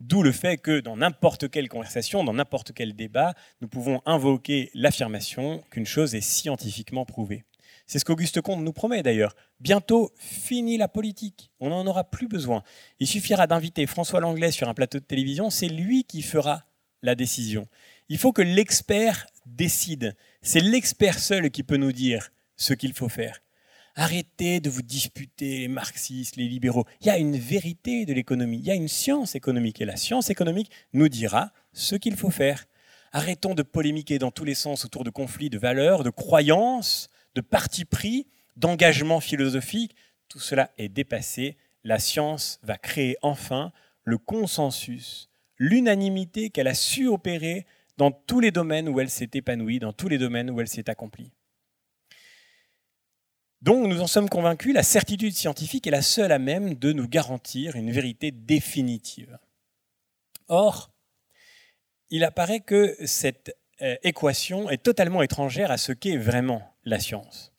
D'où 0.00 0.22
le 0.22 0.32
fait 0.32 0.58
que 0.58 0.80
dans 0.80 0.96
n'importe 0.96 1.50
quelle 1.50 1.68
conversation, 1.68 2.22
dans 2.22 2.34
n'importe 2.34 2.72
quel 2.72 2.94
débat, 2.94 3.34
nous 3.60 3.68
pouvons 3.68 4.00
invoquer 4.06 4.70
l'affirmation 4.74 5.64
qu'une 5.70 5.86
chose 5.86 6.14
est 6.14 6.20
scientifiquement 6.20 7.04
prouvée. 7.04 7.44
C'est 7.86 7.98
ce 7.98 8.04
qu'Auguste 8.04 8.40
Comte 8.42 8.60
nous 8.60 8.72
promet 8.72 9.02
d'ailleurs. 9.02 9.34
Bientôt, 9.60 10.12
fini 10.18 10.76
la 10.76 10.88
politique. 10.88 11.50
On 11.58 11.70
n'en 11.70 11.86
aura 11.86 12.04
plus 12.04 12.28
besoin. 12.28 12.62
Il 13.00 13.06
suffira 13.06 13.46
d'inviter 13.46 13.86
François 13.86 14.20
Langlais 14.20 14.50
sur 14.50 14.68
un 14.68 14.74
plateau 14.74 14.98
de 14.98 15.04
télévision. 15.04 15.48
C'est 15.50 15.68
lui 15.68 16.04
qui 16.04 16.22
fera 16.22 16.64
la 17.02 17.14
décision. 17.14 17.66
Il 18.08 18.18
faut 18.18 18.32
que 18.32 18.42
l'expert 18.42 19.26
décide. 19.46 20.14
C'est 20.42 20.60
l'expert 20.60 21.18
seul 21.18 21.50
qui 21.50 21.62
peut 21.62 21.76
nous 21.76 21.92
dire 21.92 22.30
ce 22.56 22.74
qu'il 22.74 22.92
faut 22.92 23.08
faire. 23.08 23.40
Arrêtez 24.00 24.60
de 24.60 24.70
vous 24.70 24.82
disputer 24.82 25.58
les 25.58 25.66
marxistes, 25.66 26.36
les 26.36 26.46
libéraux. 26.46 26.86
Il 27.00 27.08
y 27.08 27.10
a 27.10 27.18
une 27.18 27.36
vérité 27.36 28.06
de 28.06 28.12
l'économie, 28.12 28.58
il 28.58 28.64
y 28.64 28.70
a 28.70 28.76
une 28.76 28.86
science 28.86 29.34
économique 29.34 29.80
et 29.80 29.84
la 29.84 29.96
science 29.96 30.30
économique 30.30 30.70
nous 30.92 31.08
dira 31.08 31.52
ce 31.72 31.96
qu'il 31.96 32.14
faut 32.14 32.30
faire. 32.30 32.66
Arrêtons 33.10 33.56
de 33.56 33.64
polémiquer 33.64 34.20
dans 34.20 34.30
tous 34.30 34.44
les 34.44 34.54
sens 34.54 34.84
autour 34.84 35.02
de 35.02 35.10
conflits 35.10 35.50
de 35.50 35.58
valeurs, 35.58 36.04
de 36.04 36.10
croyances, 36.10 37.08
de 37.34 37.40
partis 37.40 37.84
pris, 37.84 38.28
d'engagement 38.54 39.18
philosophique. 39.18 39.96
Tout 40.28 40.38
cela 40.38 40.70
est 40.78 40.88
dépassé. 40.88 41.56
La 41.82 41.98
science 41.98 42.60
va 42.62 42.78
créer 42.78 43.16
enfin 43.22 43.72
le 44.04 44.16
consensus, 44.16 45.28
l'unanimité 45.56 46.50
qu'elle 46.50 46.68
a 46.68 46.74
su 46.74 47.08
opérer 47.08 47.66
dans 47.96 48.12
tous 48.12 48.38
les 48.38 48.52
domaines 48.52 48.88
où 48.88 49.00
elle 49.00 49.10
s'est 49.10 49.30
épanouie, 49.34 49.80
dans 49.80 49.92
tous 49.92 50.06
les 50.06 50.18
domaines 50.18 50.50
où 50.50 50.60
elle 50.60 50.68
s'est 50.68 50.88
accomplie. 50.88 51.32
Donc 53.60 53.86
nous 53.86 54.00
en 54.00 54.06
sommes 54.06 54.28
convaincus, 54.28 54.74
la 54.74 54.82
certitude 54.82 55.34
scientifique 55.34 55.86
est 55.86 55.92
la 55.92 56.02
seule 56.02 56.32
à 56.32 56.38
même 56.38 56.74
de 56.74 56.92
nous 56.92 57.08
garantir 57.08 57.74
une 57.74 57.90
vérité 57.90 58.30
définitive. 58.30 59.38
Or, 60.46 60.90
il 62.10 62.24
apparaît 62.24 62.60
que 62.60 62.96
cette 63.04 63.56
euh, 63.82 63.96
équation 64.02 64.70
est 64.70 64.82
totalement 64.82 65.22
étrangère 65.22 65.70
à 65.70 65.76
ce 65.76 65.92
qu'est 65.92 66.16
vraiment 66.16 66.62
la 66.84 67.00
science. 67.00 67.52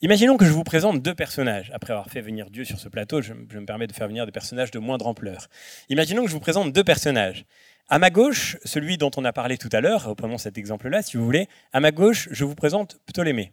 Imaginons 0.00 0.36
que 0.36 0.44
je 0.44 0.50
vous 0.50 0.64
présente 0.64 1.00
deux 1.00 1.14
personnages. 1.14 1.70
Après 1.72 1.92
avoir 1.92 2.10
fait 2.10 2.20
venir 2.20 2.50
Dieu 2.50 2.64
sur 2.64 2.80
ce 2.80 2.88
plateau, 2.88 3.22
je, 3.22 3.32
me 3.32 3.64
permets 3.64 3.86
de 3.86 3.92
faire 3.92 4.08
venir 4.08 4.26
des 4.26 4.32
personnages 4.32 4.72
de 4.72 4.80
moindre 4.80 5.06
ampleur. 5.06 5.46
Imaginons 5.88 6.22
que 6.24 6.28
je 6.28 6.34
vous 6.34 6.40
présente 6.40 6.72
deux 6.72 6.82
personnages. 6.82 7.44
À 7.88 7.98
ma 7.98 8.10
gauche, 8.10 8.56
celui 8.64 8.98
dont 8.98 9.10
on 9.16 9.24
a 9.24 9.32
parlé 9.32 9.58
tout 9.58 9.68
à 9.70 9.80
l'heure, 9.80 10.04
reprenons 10.06 10.38
cet 10.38 10.58
exemple-là 10.58 11.02
si 11.02 11.16
vous 11.16 11.24
voulez. 11.24 11.46
À 11.72 11.78
ma 11.78 11.92
gauche, 11.92 12.28
je 12.32 12.44
vous 12.44 12.56
présente 12.56 12.98
Ptolémée. 13.06 13.52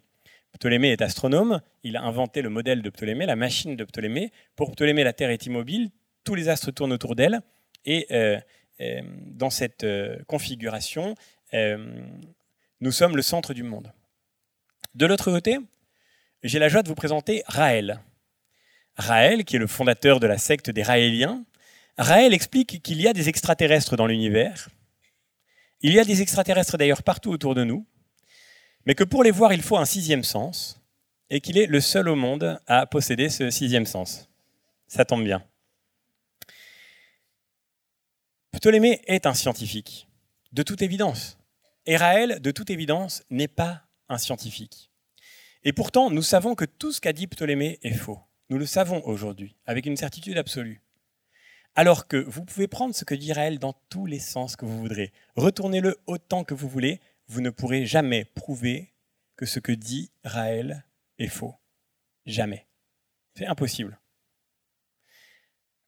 Ptolémée 0.52 0.92
est 0.92 1.02
astronome, 1.02 1.60
il 1.82 1.96
a 1.96 2.02
inventé 2.02 2.42
le 2.42 2.50
modèle 2.50 2.82
de 2.82 2.90
Ptolémée, 2.90 3.26
la 3.26 3.36
machine 3.36 3.76
de 3.76 3.84
Ptolémée. 3.84 4.32
Pour 4.56 4.72
Ptolémée, 4.72 5.04
la 5.04 5.12
Terre 5.12 5.30
est 5.30 5.46
immobile, 5.46 5.90
tous 6.24 6.34
les 6.34 6.48
astres 6.48 6.70
tournent 6.70 6.92
autour 6.92 7.14
d'elle, 7.14 7.40
et 7.84 8.06
euh, 8.10 8.38
euh, 8.80 9.00
dans 9.26 9.50
cette 9.50 9.84
euh, 9.84 10.18
configuration, 10.26 11.14
nous 12.80 12.92
sommes 12.92 13.16
le 13.16 13.22
centre 13.22 13.54
du 13.54 13.64
monde. 13.64 13.92
De 14.94 15.04
l'autre 15.06 15.32
côté, 15.32 15.58
j'ai 16.44 16.58
la 16.58 16.68
joie 16.68 16.82
de 16.82 16.88
vous 16.88 16.94
présenter 16.94 17.42
Raël. 17.46 18.00
Raël, 18.96 19.44
qui 19.44 19.56
est 19.56 19.58
le 19.58 19.66
fondateur 19.66 20.20
de 20.20 20.26
la 20.26 20.38
secte 20.38 20.70
des 20.70 20.82
Raéliens, 20.82 21.44
Raël 21.98 22.32
explique 22.32 22.82
qu'il 22.82 23.00
y 23.00 23.08
a 23.08 23.12
des 23.12 23.28
extraterrestres 23.28 23.96
dans 23.96 24.06
l'univers. 24.06 24.68
Il 25.82 25.92
y 25.92 25.98
a 25.98 26.04
des 26.04 26.22
extraterrestres 26.22 26.78
d'ailleurs 26.78 27.02
partout 27.02 27.30
autour 27.30 27.54
de 27.54 27.64
nous, 27.64 27.84
mais 28.86 28.94
que 28.94 29.04
pour 29.04 29.22
les 29.22 29.30
voir, 29.30 29.52
il 29.52 29.62
faut 29.62 29.76
un 29.76 29.84
sixième 29.84 30.24
sens, 30.24 30.80
et 31.30 31.40
qu'il 31.40 31.58
est 31.58 31.66
le 31.66 31.80
seul 31.80 32.08
au 32.08 32.16
monde 32.16 32.60
à 32.66 32.86
posséder 32.86 33.28
ce 33.28 33.50
sixième 33.50 33.86
sens. 33.86 34.28
Ça 34.88 35.04
tombe 35.04 35.24
bien. 35.24 35.44
Ptolémée 38.50 39.00
est 39.06 39.26
un 39.26 39.34
scientifique, 39.34 40.08
de 40.52 40.62
toute 40.62 40.82
évidence. 40.82 41.38
Et 41.86 41.96
Raël, 41.96 42.40
de 42.40 42.50
toute 42.50 42.70
évidence, 42.70 43.22
n'est 43.30 43.48
pas 43.48 43.82
un 44.08 44.18
scientifique. 44.18 44.90
Et 45.62 45.72
pourtant, 45.72 46.10
nous 46.10 46.22
savons 46.22 46.54
que 46.54 46.64
tout 46.64 46.90
ce 46.90 47.00
qu'a 47.00 47.12
dit 47.12 47.26
Ptolémée 47.26 47.78
est 47.82 47.94
faux. 47.94 48.18
Nous 48.48 48.58
le 48.58 48.66
savons 48.66 49.00
aujourd'hui, 49.04 49.56
avec 49.66 49.86
une 49.86 49.96
certitude 49.96 50.36
absolue. 50.36 50.82
Alors 51.76 52.08
que 52.08 52.16
vous 52.16 52.44
pouvez 52.44 52.66
prendre 52.66 52.94
ce 52.94 53.04
que 53.04 53.14
dit 53.14 53.32
Raël 53.32 53.60
dans 53.60 53.74
tous 53.88 54.06
les 54.06 54.18
sens 54.18 54.56
que 54.56 54.64
vous 54.64 54.78
voudrez, 54.78 55.12
retournez-le 55.36 55.96
autant 56.06 56.42
que 56.42 56.54
vous 56.54 56.68
voulez, 56.68 57.00
vous 57.30 57.40
ne 57.40 57.50
pourrez 57.50 57.86
jamais 57.86 58.24
prouver 58.24 58.92
que 59.36 59.46
ce 59.46 59.60
que 59.60 59.70
dit 59.70 60.10
Raël 60.24 60.84
est 61.18 61.28
faux. 61.28 61.54
Jamais. 62.26 62.66
C'est 63.36 63.46
impossible. 63.46 64.00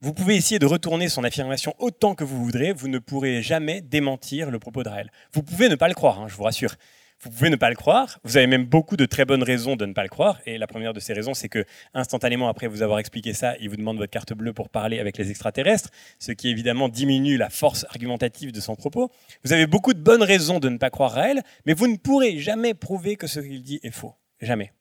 Vous 0.01 0.15
pouvez 0.15 0.37
essayer 0.37 0.61
de 0.61 0.67
retourner 0.67 1.09
son 1.09 1.25
affirmation 1.25 1.75
autant 1.79 2.15
que 2.15 2.23
vous 2.23 2.45
voudrez, 2.45 2.73
vous 2.73 2.87
ne 2.87 3.01
pourrez 3.01 3.43
jamais 3.43 3.81
démentir 3.81 4.53
le 4.53 4.61
propos 4.61 4.85
de 4.85 4.89
Raël. 4.89 5.11
Vous 5.33 5.43
pouvez 5.43 5.69
ne 5.69 5.75
pas 5.75 5.89
le 5.89 5.95
croire, 5.95 6.21
hein, 6.21 6.29
je 6.29 6.35
vous 6.37 6.45
rassure. 6.45 6.77
Vous 7.23 7.31
pouvez 7.31 7.51
ne 7.51 7.57
pas 7.57 7.71
le 7.71 7.77
croire. 7.77 8.19
Vous 8.25 8.37
avez 8.37 8.49
même 8.49 8.65
beaucoup 8.65 8.97
de 8.97 9.07
très 9.07 9.25
bonnes 9.25 9.45
raisons 9.45 9.77
de 9.77 9.87
ne 9.87 9.93
pas 9.93 10.03
le 10.03 10.09
croire. 10.09 10.41
Et 10.45 10.59
la 10.59 10.67
première 10.67 10.93
de 10.93 10.99
ces 10.99 11.13
raisons, 11.13 11.35
c'est 11.35 11.49
que 11.49 11.65
instantanément 11.95 12.49
après 12.49 12.67
vous 12.67 12.83
avoir 12.83 12.99
expliqué 12.99 13.33
ça, 13.33 13.55
il 13.61 13.71
vous 13.71 13.77
demande 13.77 13.97
votre 13.97 14.11
carte 14.11 14.33
bleue 14.33 14.53
pour 14.53 14.69
parler 14.69 14.99
avec 14.99 15.17
les 15.19 15.31
extraterrestres, 15.31 15.91
ce 16.19 16.33
qui 16.33 16.49
évidemment 16.49 16.89
diminue 16.89 17.37
la 17.37 17.49
force 17.49 17.87
argumentative 17.91 18.51
de 18.51 18.61
son 18.61 18.75
propos. 18.75 19.13
Vous 19.45 19.53
avez 19.53 19.69
beaucoup 19.69 19.95
de 19.95 20.01
bonnes 20.01 20.25
raisons 20.25 20.59
de 20.59 20.69
ne 20.69 20.79
pas 20.79 20.91
croire 20.91 21.17
à 21.17 21.29
elle, 21.29 21.43
mais 21.65 21.75
vous 21.75 21.87
ne 21.87 21.97
pourrez 21.97 22.39
jamais 22.39 22.75
prouver 22.75 23.15
que 23.15 23.29
ce 23.29 23.39
qu'il 23.39 23.63
dit 23.63 23.79
est 23.85 23.93
faux. 23.93 24.15
Jamais. 24.41 24.73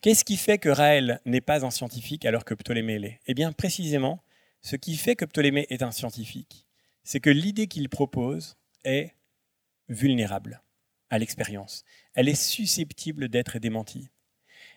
Qu'est-ce 0.00 0.24
qui 0.24 0.36
fait 0.36 0.58
que 0.58 0.68
Raël 0.68 1.20
n'est 1.26 1.40
pas 1.40 1.64
un 1.64 1.70
scientifique 1.70 2.24
alors 2.24 2.44
que 2.44 2.54
Ptolémée 2.54 2.98
l'est? 2.98 3.20
Eh 3.28 3.34
bien, 3.34 3.52
précisément, 3.52 4.24
ce 4.62 4.74
qui 4.74 4.96
fait 4.96 5.14
que 5.14 5.26
Ptolémée 5.26 5.66
est 5.70 5.82
un 5.82 5.92
scientifique, 5.92 6.66
c'est 7.04 7.20
que 7.20 7.30
l'idée 7.30 7.68
qu'il 7.68 7.88
propose 7.88 8.56
est 8.82 9.12
vulnérable 9.90 10.62
à 11.10 11.18
l'expérience. 11.18 11.84
Elle 12.14 12.28
est 12.28 12.34
susceptible 12.34 13.28
d'être 13.28 13.58
démentie. 13.58 14.08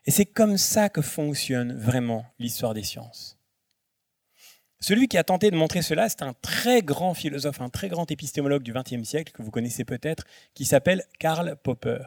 Et 0.06 0.12
c'est 0.12 0.26
comme 0.26 0.58
ça 0.58 0.90
que 0.90 1.02
fonctionne 1.02 1.78
vraiment 1.78 2.26
l'histoire 2.40 2.74
des 2.74 2.84
sciences. 2.84 3.38
Celui 4.82 5.08
qui 5.08 5.18
a 5.18 5.24
tenté 5.24 5.50
de 5.50 5.56
montrer 5.56 5.82
cela, 5.82 6.10
c'est 6.10 6.24
un 6.24 6.34
très 6.34 6.82
grand 6.82 7.14
philosophe, 7.14 7.62
un 7.62 7.70
très 7.70 7.88
grand 7.88 8.12
épistémologue 8.12 8.64
du 8.64 8.74
XXe 8.74 9.08
siècle 9.08 9.32
que 9.32 9.42
vous 9.42 9.52
connaissez 9.52 9.86
peut-être, 9.86 10.26
qui 10.54 10.66
s'appelle 10.66 11.06
Karl 11.20 11.56
Popper. 11.64 12.04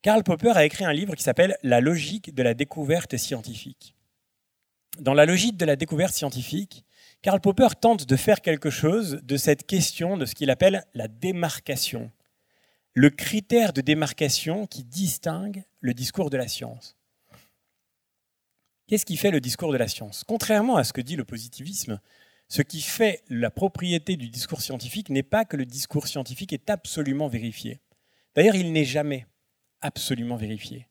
Karl 0.00 0.22
Popper 0.22 0.52
a 0.54 0.64
écrit 0.64 0.86
un 0.86 0.94
livre 0.94 1.14
qui 1.14 1.22
s'appelle 1.22 1.58
La 1.62 1.82
logique 1.82 2.34
de 2.34 2.42
la 2.42 2.54
découverte 2.54 3.18
scientifique. 3.18 3.94
Dans 4.98 5.12
la 5.12 5.26
logique 5.26 5.58
de 5.58 5.66
la 5.66 5.76
découverte 5.76 6.14
scientifique, 6.14 6.86
Karl 7.22 7.40
Popper 7.40 7.68
tente 7.78 8.06
de 8.06 8.16
faire 8.16 8.40
quelque 8.40 8.70
chose 8.70 9.20
de 9.22 9.36
cette 9.36 9.66
question 9.66 10.16
de 10.16 10.24
ce 10.24 10.34
qu'il 10.34 10.48
appelle 10.48 10.86
la 10.94 11.06
démarcation, 11.06 12.10
le 12.94 13.10
critère 13.10 13.74
de 13.74 13.82
démarcation 13.82 14.66
qui 14.66 14.84
distingue 14.84 15.64
le 15.80 15.92
discours 15.92 16.30
de 16.30 16.38
la 16.38 16.48
science. 16.48 16.96
Qu'est-ce 18.86 19.04
qui 19.04 19.18
fait 19.18 19.30
le 19.30 19.40
discours 19.40 19.70
de 19.70 19.76
la 19.76 19.86
science? 19.86 20.24
Contrairement 20.26 20.76
à 20.76 20.84
ce 20.84 20.94
que 20.94 21.02
dit 21.02 21.14
le 21.14 21.26
positivisme, 21.26 22.00
ce 22.48 22.62
qui 22.62 22.80
fait 22.80 23.22
la 23.28 23.50
propriété 23.50 24.16
du 24.16 24.28
discours 24.30 24.62
scientifique 24.62 25.10
n'est 25.10 25.22
pas 25.22 25.44
que 25.44 25.58
le 25.58 25.66
discours 25.66 26.08
scientifique 26.08 26.54
est 26.54 26.70
absolument 26.70 27.28
vérifié. 27.28 27.80
D'ailleurs, 28.34 28.56
il 28.56 28.72
n'est 28.72 28.86
jamais 28.86 29.26
absolument 29.82 30.36
vérifié. 30.36 30.88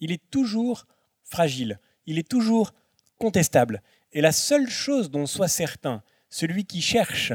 Il 0.00 0.12
est 0.12 0.30
toujours 0.30 0.86
fragile, 1.24 1.80
il 2.06 2.18
est 2.18 2.28
toujours 2.28 2.72
contestable. 3.18 3.82
Et 4.12 4.20
la 4.20 4.32
seule 4.32 4.68
chose 4.68 5.10
dont 5.10 5.26
soit 5.26 5.48
certain 5.48 6.02
celui 6.28 6.64
qui 6.64 6.80
cherche 6.80 7.32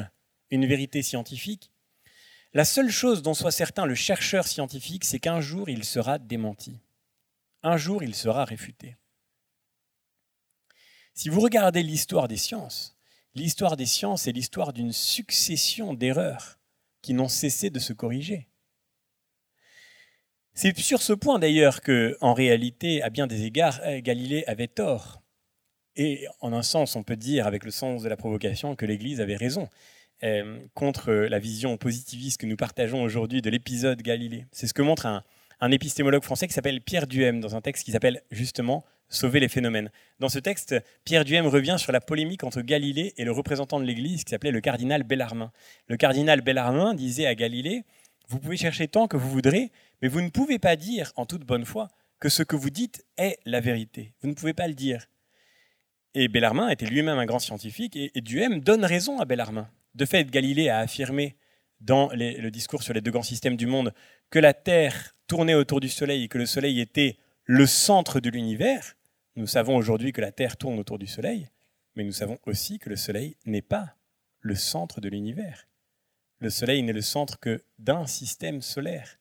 une 0.49 0.65
vérité 0.65 1.03
scientifique, 1.03 1.71
la 2.53 2.65
seule 2.65 2.89
chose 2.89 3.21
dont 3.21 3.35
soit 3.35 3.51
certain 3.51 3.85
le 3.85 3.93
chercheur 3.93 4.47
scientifique, 4.47 5.05
c'est 5.05 5.19
qu'un 5.19 5.41
jour 5.41 5.69
il 5.69 5.83
sera 5.83 6.17
démenti. 6.17 6.79
Un 7.61 7.77
jour 7.77 8.01
il 8.03 8.15
sera 8.15 8.45
réfuté. 8.45 8.95
Si 11.13 11.29
vous 11.29 11.41
regardez 11.41 11.83
l'histoire 11.83 12.27
des 12.27 12.37
sciences, 12.37 12.95
l'histoire 13.35 13.75
des 13.75 13.85
sciences 13.85 14.27
est 14.27 14.31
l'histoire 14.31 14.73
d'une 14.73 14.93
succession 14.93 15.93
d'erreurs 15.93 16.59
qui 17.01 17.13
n'ont 17.13 17.27
cessé 17.27 17.69
de 17.69 17.79
se 17.79 17.93
corriger. 17.93 18.47
C'est 20.53 20.77
sur 20.79 21.01
ce 21.01 21.13
point 21.13 21.37
d'ailleurs 21.37 21.81
que, 21.81 22.17
en 22.21 22.33
réalité, 22.33 23.03
à 23.03 23.11
bien 23.11 23.27
des 23.27 23.43
égards, 23.43 23.79
Galilée 23.99 24.43
avait 24.47 24.67
tort. 24.67 25.21
Et 25.97 26.27
en 26.41 26.53
un 26.53 26.61
sens, 26.61 26.95
on 26.95 27.01
peut 27.01 27.15
dire, 27.15 27.47
avec 27.47 27.65
le 27.65 27.71
sens 27.71 28.03
de 28.03 28.09
la 28.09 28.15
provocation, 28.15 28.75
que 28.75 28.85
l'Église 28.85 29.19
avait 29.19 29.35
raison 29.35 29.67
euh, 30.23 30.59
contre 30.75 31.11
la 31.11 31.39
vision 31.39 31.75
positiviste 31.77 32.39
que 32.39 32.45
nous 32.45 32.55
partageons 32.55 33.01
aujourd'hui 33.01 33.41
de 33.41 33.49
l'épisode 33.49 34.01
Galilée. 34.03 34.45
C'est 34.51 34.67
ce 34.67 34.75
que 34.75 34.83
montre 34.83 35.07
un, 35.07 35.71
épistémologue 35.71 36.23
français 36.23 36.47
qui 36.47 36.53
s'appelle 36.53 36.81
Pierre 36.81 37.07
Duhem 37.07 37.39
dans 37.39 37.55
un 37.55 37.61
texte 37.61 37.83
qui 37.83 37.91
s'appelle 37.91 38.21
justement 38.31 38.85
Sauver 39.09 39.39
les 39.39 39.47
phénomènes. 39.47 39.89
Dans 40.19 40.27
ce 40.27 40.37
texte, 40.37 40.75
Pierre 41.05 41.23
Duhem 41.23 41.47
revient 41.47 41.77
sur 41.79 41.93
la 41.93 42.01
polémique 42.01 42.43
entre 42.43 42.61
Galilée 42.61 43.13
et 43.15 43.23
le 43.23 43.31
représentant 43.31 43.79
de 43.79 43.85
l'Église 43.85 44.25
qui 44.25 44.31
s'appelait 44.31 44.51
le 44.51 44.59
cardinal 44.59 45.03
Bellarmin. 45.03 45.51
Le 45.87 45.95
cardinal 45.95 46.41
Bellarmin 46.41 46.93
disait 46.93 47.25
à 47.25 47.33
Galilée 47.33 47.83
Vous 48.27 48.37
pouvez 48.37 48.57
chercher 48.57 48.89
tant 48.89 49.07
que 49.07 49.15
vous 49.15 49.29
voudrez, 49.29 49.71
mais 50.01 50.09
vous 50.09 50.21
ne 50.21 50.29
pouvez 50.29 50.59
pas 50.59 50.75
dire 50.75 51.13
en 51.15 51.25
toute 51.25 51.45
bonne 51.45 51.63
foi 51.63 51.87
que 52.19 52.27
ce 52.27 52.43
que 52.43 52.57
vous 52.57 52.69
dites 52.69 53.05
est 53.17 53.39
la 53.45 53.61
vérité. 53.61 54.13
Vous 54.21 54.27
ne 54.27 54.33
pouvez 54.33 54.53
pas 54.53 54.67
le 54.67 54.73
dire. 54.73 55.07
Et 56.13 56.27
Bellarmin 56.27 56.69
était 56.69 56.85
lui-même 56.85 57.19
un 57.19 57.25
grand 57.25 57.39
scientifique, 57.39 57.95
et, 57.95 58.11
Duhem 58.21 58.59
donne 58.59 58.85
raison 58.85 59.19
à 59.19 59.25
Bellarmin. 59.25 59.69
De 59.95 60.05
fait, 60.05 60.29
Galilée 60.29 60.69
a 60.69 60.79
affirmé 60.79 61.37
dans 61.79 62.09
le 62.13 62.49
discours 62.49 62.83
sur 62.83 62.93
les 62.93 63.01
deux 63.01 63.11
grands 63.11 63.23
systèmes 63.23 63.55
du 63.55 63.67
monde 63.67 63.93
que 64.29 64.39
la 64.39 64.53
Terre 64.53 65.15
tournait 65.27 65.53
autour 65.53 65.79
du 65.79 65.89
Soleil 65.89 66.23
et 66.23 66.27
que 66.27 66.37
le 66.37 66.45
Soleil 66.45 66.79
était 66.79 67.17
le 67.43 67.65
centre 67.65 68.19
de 68.19 68.29
l'univers. 68.29 68.95
Nous 69.35 69.47
savons 69.47 69.75
aujourd'hui 69.75 70.11
que 70.11 70.21
la 70.21 70.31
Terre 70.31 70.57
tourne 70.57 70.79
autour 70.79 70.97
du 70.97 71.07
Soleil, 71.07 71.49
mais 71.95 72.03
nous 72.03 72.11
savons 72.11 72.39
aussi 72.45 72.79
que 72.79 72.89
le 72.89 72.95
Soleil 72.95 73.37
n'est 73.45 73.61
pas 73.61 73.95
le 74.39 74.55
centre 74.55 75.01
de 75.01 75.09
l'univers. 75.09 75.67
Le 76.39 76.49
Soleil 76.49 76.83
n'est 76.83 76.93
le 76.93 77.01
centre 77.01 77.39
que 77.39 77.63
d'un 77.79 78.07
système 78.07 78.61
solaire, 78.61 79.19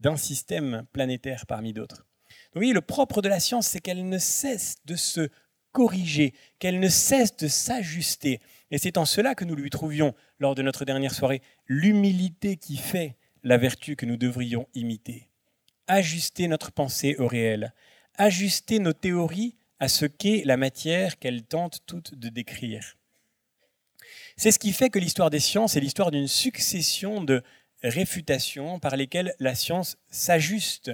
d'un 0.00 0.16
système 0.16 0.84
planétaire 0.92 1.46
parmi 1.46 1.72
d'autres. 1.72 2.06
Oui, 2.54 2.72
le 2.72 2.80
propre 2.80 3.22
de 3.22 3.28
la 3.28 3.40
science, 3.40 3.68
c'est 3.68 3.80
qu'elle 3.80 4.08
ne 4.08 4.18
cesse 4.18 4.76
de 4.84 4.96
se 4.96 5.28
corriger, 5.72 6.34
qu'elle 6.58 6.80
ne 6.80 6.88
cesse 6.88 7.36
de 7.36 7.48
s'ajuster. 7.48 8.40
Et 8.70 8.78
c'est 8.78 8.98
en 8.98 9.04
cela 9.04 9.34
que 9.34 9.44
nous 9.44 9.56
lui 9.56 9.70
trouvions, 9.70 10.14
lors 10.38 10.54
de 10.54 10.62
notre 10.62 10.84
dernière 10.84 11.14
soirée, 11.14 11.42
l'humilité 11.66 12.56
qui 12.56 12.76
fait 12.76 13.16
la 13.42 13.56
vertu 13.56 13.96
que 13.96 14.06
nous 14.06 14.16
devrions 14.16 14.68
imiter. 14.74 15.28
Ajuster 15.88 16.46
notre 16.48 16.70
pensée 16.70 17.16
au 17.16 17.26
réel, 17.26 17.74
ajuster 18.16 18.78
nos 18.78 18.92
théories 18.92 19.56
à 19.80 19.88
ce 19.88 20.06
qu'est 20.06 20.42
la 20.44 20.56
matière 20.56 21.18
qu'elles 21.18 21.42
tentent 21.42 21.82
toutes 21.86 22.14
de 22.14 22.28
décrire. 22.28 22.96
C'est 24.36 24.52
ce 24.52 24.58
qui 24.58 24.72
fait 24.72 24.90
que 24.90 24.98
l'histoire 24.98 25.30
des 25.30 25.40
sciences 25.40 25.76
est 25.76 25.80
l'histoire 25.80 26.10
d'une 26.10 26.28
succession 26.28 27.22
de 27.22 27.42
réfutations 27.82 28.78
par 28.78 28.96
lesquelles 28.96 29.34
la 29.40 29.54
science 29.54 29.98
s'ajuste 30.08 30.92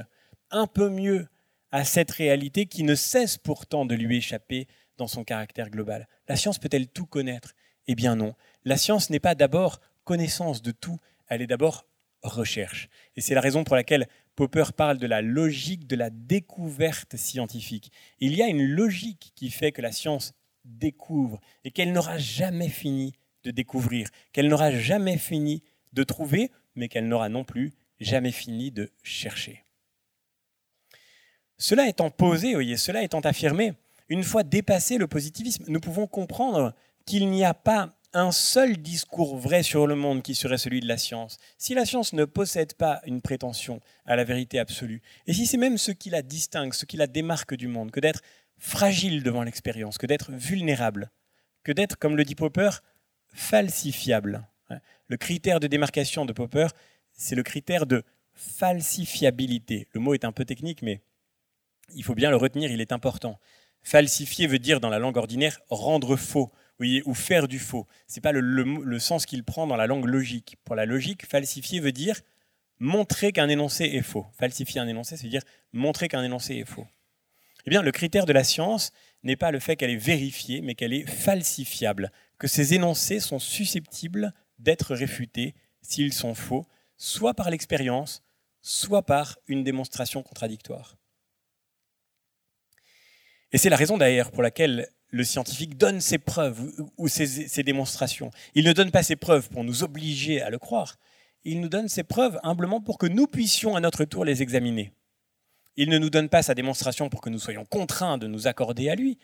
un 0.50 0.66
peu 0.66 0.88
mieux 0.88 1.28
à 1.70 1.84
cette 1.84 2.10
réalité 2.10 2.66
qui 2.66 2.82
ne 2.82 2.94
cesse 2.94 3.36
pourtant 3.36 3.84
de 3.84 3.94
lui 3.94 4.16
échapper 4.16 4.66
dans 4.96 5.06
son 5.06 5.24
caractère 5.24 5.70
global. 5.70 6.08
La 6.28 6.36
science 6.36 6.58
peut-elle 6.58 6.88
tout 6.88 7.06
connaître? 7.06 7.54
Eh 7.86 7.94
bien 7.94 8.16
non. 8.16 8.34
La 8.64 8.76
science 8.76 9.10
n'est 9.10 9.20
pas 9.20 9.34
d'abord 9.34 9.80
connaissance 10.04 10.62
de 10.62 10.70
tout, 10.70 10.98
elle 11.28 11.42
est 11.42 11.46
d'abord 11.46 11.86
recherche. 12.22 12.88
Et 13.16 13.20
c'est 13.20 13.34
la 13.34 13.40
raison 13.40 13.64
pour 13.64 13.76
laquelle 13.76 14.08
Popper 14.34 14.64
parle 14.76 14.98
de 14.98 15.06
la 15.06 15.20
logique 15.22 15.86
de 15.86 15.96
la 15.96 16.10
découverte 16.10 17.16
scientifique. 17.16 17.90
Il 18.20 18.34
y 18.34 18.42
a 18.42 18.48
une 18.48 18.64
logique 18.64 19.32
qui 19.34 19.50
fait 19.50 19.72
que 19.72 19.82
la 19.82 19.92
science 19.92 20.32
découvre 20.64 21.40
et 21.64 21.70
qu'elle 21.70 21.92
n'aura 21.92 22.18
jamais 22.18 22.68
fini 22.68 23.12
de 23.44 23.50
découvrir, 23.50 24.08
qu'elle 24.32 24.48
n'aura 24.48 24.70
jamais 24.70 25.18
fini 25.18 25.62
de 25.92 26.04
trouver, 26.04 26.50
mais 26.74 26.88
qu'elle 26.88 27.08
n'aura 27.08 27.28
non 27.28 27.44
plus 27.44 27.72
jamais 28.00 28.32
fini 28.32 28.70
de 28.70 28.90
chercher. 29.02 29.64
Cela 31.58 31.88
étant 31.88 32.10
posé, 32.10 32.54
voyez, 32.54 32.76
cela 32.76 33.02
étant 33.02 33.20
affirmé, 33.20 33.74
une 34.08 34.22
fois 34.22 34.42
dépassé 34.42 34.96
le 34.96 35.06
positivisme, 35.06 35.64
nous 35.68 35.80
pouvons 35.80 36.06
comprendre 36.06 36.72
qu'il 37.04 37.28
n'y 37.28 37.44
a 37.44 37.54
pas 37.54 37.94
un 38.14 38.32
seul 38.32 38.78
discours 38.78 39.36
vrai 39.36 39.62
sur 39.62 39.86
le 39.86 39.94
monde 39.94 40.22
qui 40.22 40.34
serait 40.34 40.56
celui 40.56 40.80
de 40.80 40.88
la 40.88 40.96
science. 40.96 41.36
Si 41.58 41.74
la 41.74 41.84
science 41.84 42.12
ne 42.14 42.24
possède 42.24 42.74
pas 42.74 43.00
une 43.06 43.20
prétention 43.20 43.80
à 44.06 44.16
la 44.16 44.24
vérité 44.24 44.58
absolue, 44.58 45.02
et 45.26 45.34
si 45.34 45.46
c'est 45.46 45.58
même 45.58 45.78
ce 45.78 45.90
qui 45.90 46.10
la 46.10 46.22
distingue, 46.22 46.72
ce 46.72 46.86
qui 46.86 46.96
la 46.96 47.06
démarque 47.06 47.54
du 47.54 47.68
monde, 47.68 47.90
que 47.90 48.00
d'être 48.00 48.22
fragile 48.56 49.22
devant 49.22 49.42
l'expérience, 49.42 49.98
que 49.98 50.06
d'être 50.06 50.32
vulnérable, 50.32 51.10
que 51.64 51.72
d'être, 51.72 51.98
comme 51.98 52.16
le 52.16 52.24
dit 52.24 52.34
Popper, 52.34 52.70
falsifiable. 53.34 54.46
Le 55.08 55.16
critère 55.16 55.60
de 55.60 55.66
démarcation 55.66 56.24
de 56.24 56.32
Popper, 56.32 56.68
c'est 57.12 57.34
le 57.34 57.42
critère 57.42 57.86
de 57.86 58.04
falsifiabilité. 58.32 59.88
Le 59.92 60.00
mot 60.00 60.14
est 60.14 60.24
un 60.24 60.32
peu 60.32 60.44
technique, 60.44 60.82
mais 60.82 61.02
il 61.94 62.04
faut 62.04 62.14
bien 62.14 62.30
le 62.30 62.36
retenir, 62.36 62.70
il 62.70 62.80
est 62.80 62.92
important. 62.92 63.38
Falsifier 63.82 64.46
veut 64.46 64.58
dire 64.58 64.80
dans 64.80 64.90
la 64.90 64.98
langue 64.98 65.16
ordinaire 65.16 65.60
rendre 65.70 66.16
faux 66.16 66.52
ou 66.80 67.14
faire 67.14 67.48
du 67.48 67.58
faux. 67.58 67.86
Ce 68.06 68.16
n'est 68.16 68.20
pas 68.20 68.32
le, 68.32 68.98
sens 68.98 69.26
qu'il 69.26 69.44
prend 69.44 69.66
dans 69.66 69.76
la 69.76 69.86
langue 69.86 70.06
logique. 70.06 70.56
Pour 70.64 70.76
la 70.76 70.86
logique, 70.86 71.26
falsifier 71.26 71.80
veut 71.80 71.92
dire 71.92 72.20
montrer 72.78 73.32
qu'un 73.32 73.48
énoncé 73.48 73.84
est 73.84 74.02
faux. 74.02 74.26
Falsifier 74.38 74.80
un 74.80 74.88
énoncé, 74.88 75.16
c'est 75.16 75.28
dire 75.28 75.42
montrer 75.72 76.08
qu'un 76.08 76.22
énoncé 76.22 76.56
est 76.56 76.64
faux. 76.64 76.86
Eh 77.66 77.70
bien, 77.70 77.82
le 77.82 77.90
critère 77.90 78.26
de 78.26 78.32
la 78.32 78.44
science 78.44 78.92
n'est 79.24 79.36
pas 79.36 79.50
le 79.50 79.58
fait 79.58 79.76
qu'elle 79.76 79.90
est 79.90 79.96
vérifiée, 79.96 80.60
mais 80.60 80.74
qu'elle 80.74 80.92
est 80.92 81.06
falsifiable, 81.08 82.12
que 82.38 82.46
ces 82.46 82.74
énoncés 82.74 83.20
sont 83.20 83.40
susceptibles 83.40 84.32
d'être 84.58 84.94
réfutés 84.94 85.54
s'ils 85.82 86.12
sont 86.12 86.34
faux, 86.34 86.66
soit 86.96 87.34
par 87.34 87.50
l'expérience, 87.50 88.22
soit 88.62 89.02
par 89.02 89.38
une 89.48 89.64
démonstration 89.64 90.22
contradictoire. 90.22 90.96
Et 93.52 93.58
c'est 93.58 93.70
la 93.70 93.76
raison 93.76 93.96
d'ailleurs 93.96 94.30
pour 94.30 94.42
laquelle 94.42 94.88
le 95.10 95.24
scientifique 95.24 95.78
donne 95.78 96.00
ses 96.00 96.18
preuves 96.18 96.70
ou 96.98 97.08
ses, 97.08 97.62
démonstrations. 97.62 98.30
Il 98.54 98.64
ne 98.64 98.72
donne 98.72 98.90
pas 98.90 99.02
ses 99.02 99.16
preuves 99.16 99.48
pour 99.48 99.64
nous 99.64 99.82
obliger 99.82 100.42
à 100.42 100.50
le 100.50 100.58
croire. 100.58 100.96
Il 101.44 101.60
nous 101.60 101.68
donne 101.68 101.88
ses 101.88 102.02
preuves 102.02 102.38
humblement 102.42 102.80
pour 102.80 102.98
que 102.98 103.06
nous 103.06 103.26
puissions 103.26 103.74
à 103.74 103.80
notre 103.80 104.04
tour 104.04 104.24
les 104.24 104.42
examiner. 104.42 104.92
Il 105.76 105.88
ne 105.88 105.98
nous 105.98 106.10
donne 106.10 106.28
pas 106.28 106.42
sa 106.42 106.54
démonstration 106.54 107.08
pour 107.08 107.20
que 107.20 107.30
nous 107.30 107.38
soyons 107.38 107.64
contraints 107.64 108.18
de 108.18 108.26
nous 108.26 108.48
accorder 108.48 108.90
à 108.90 108.96
lui, 108.96 109.18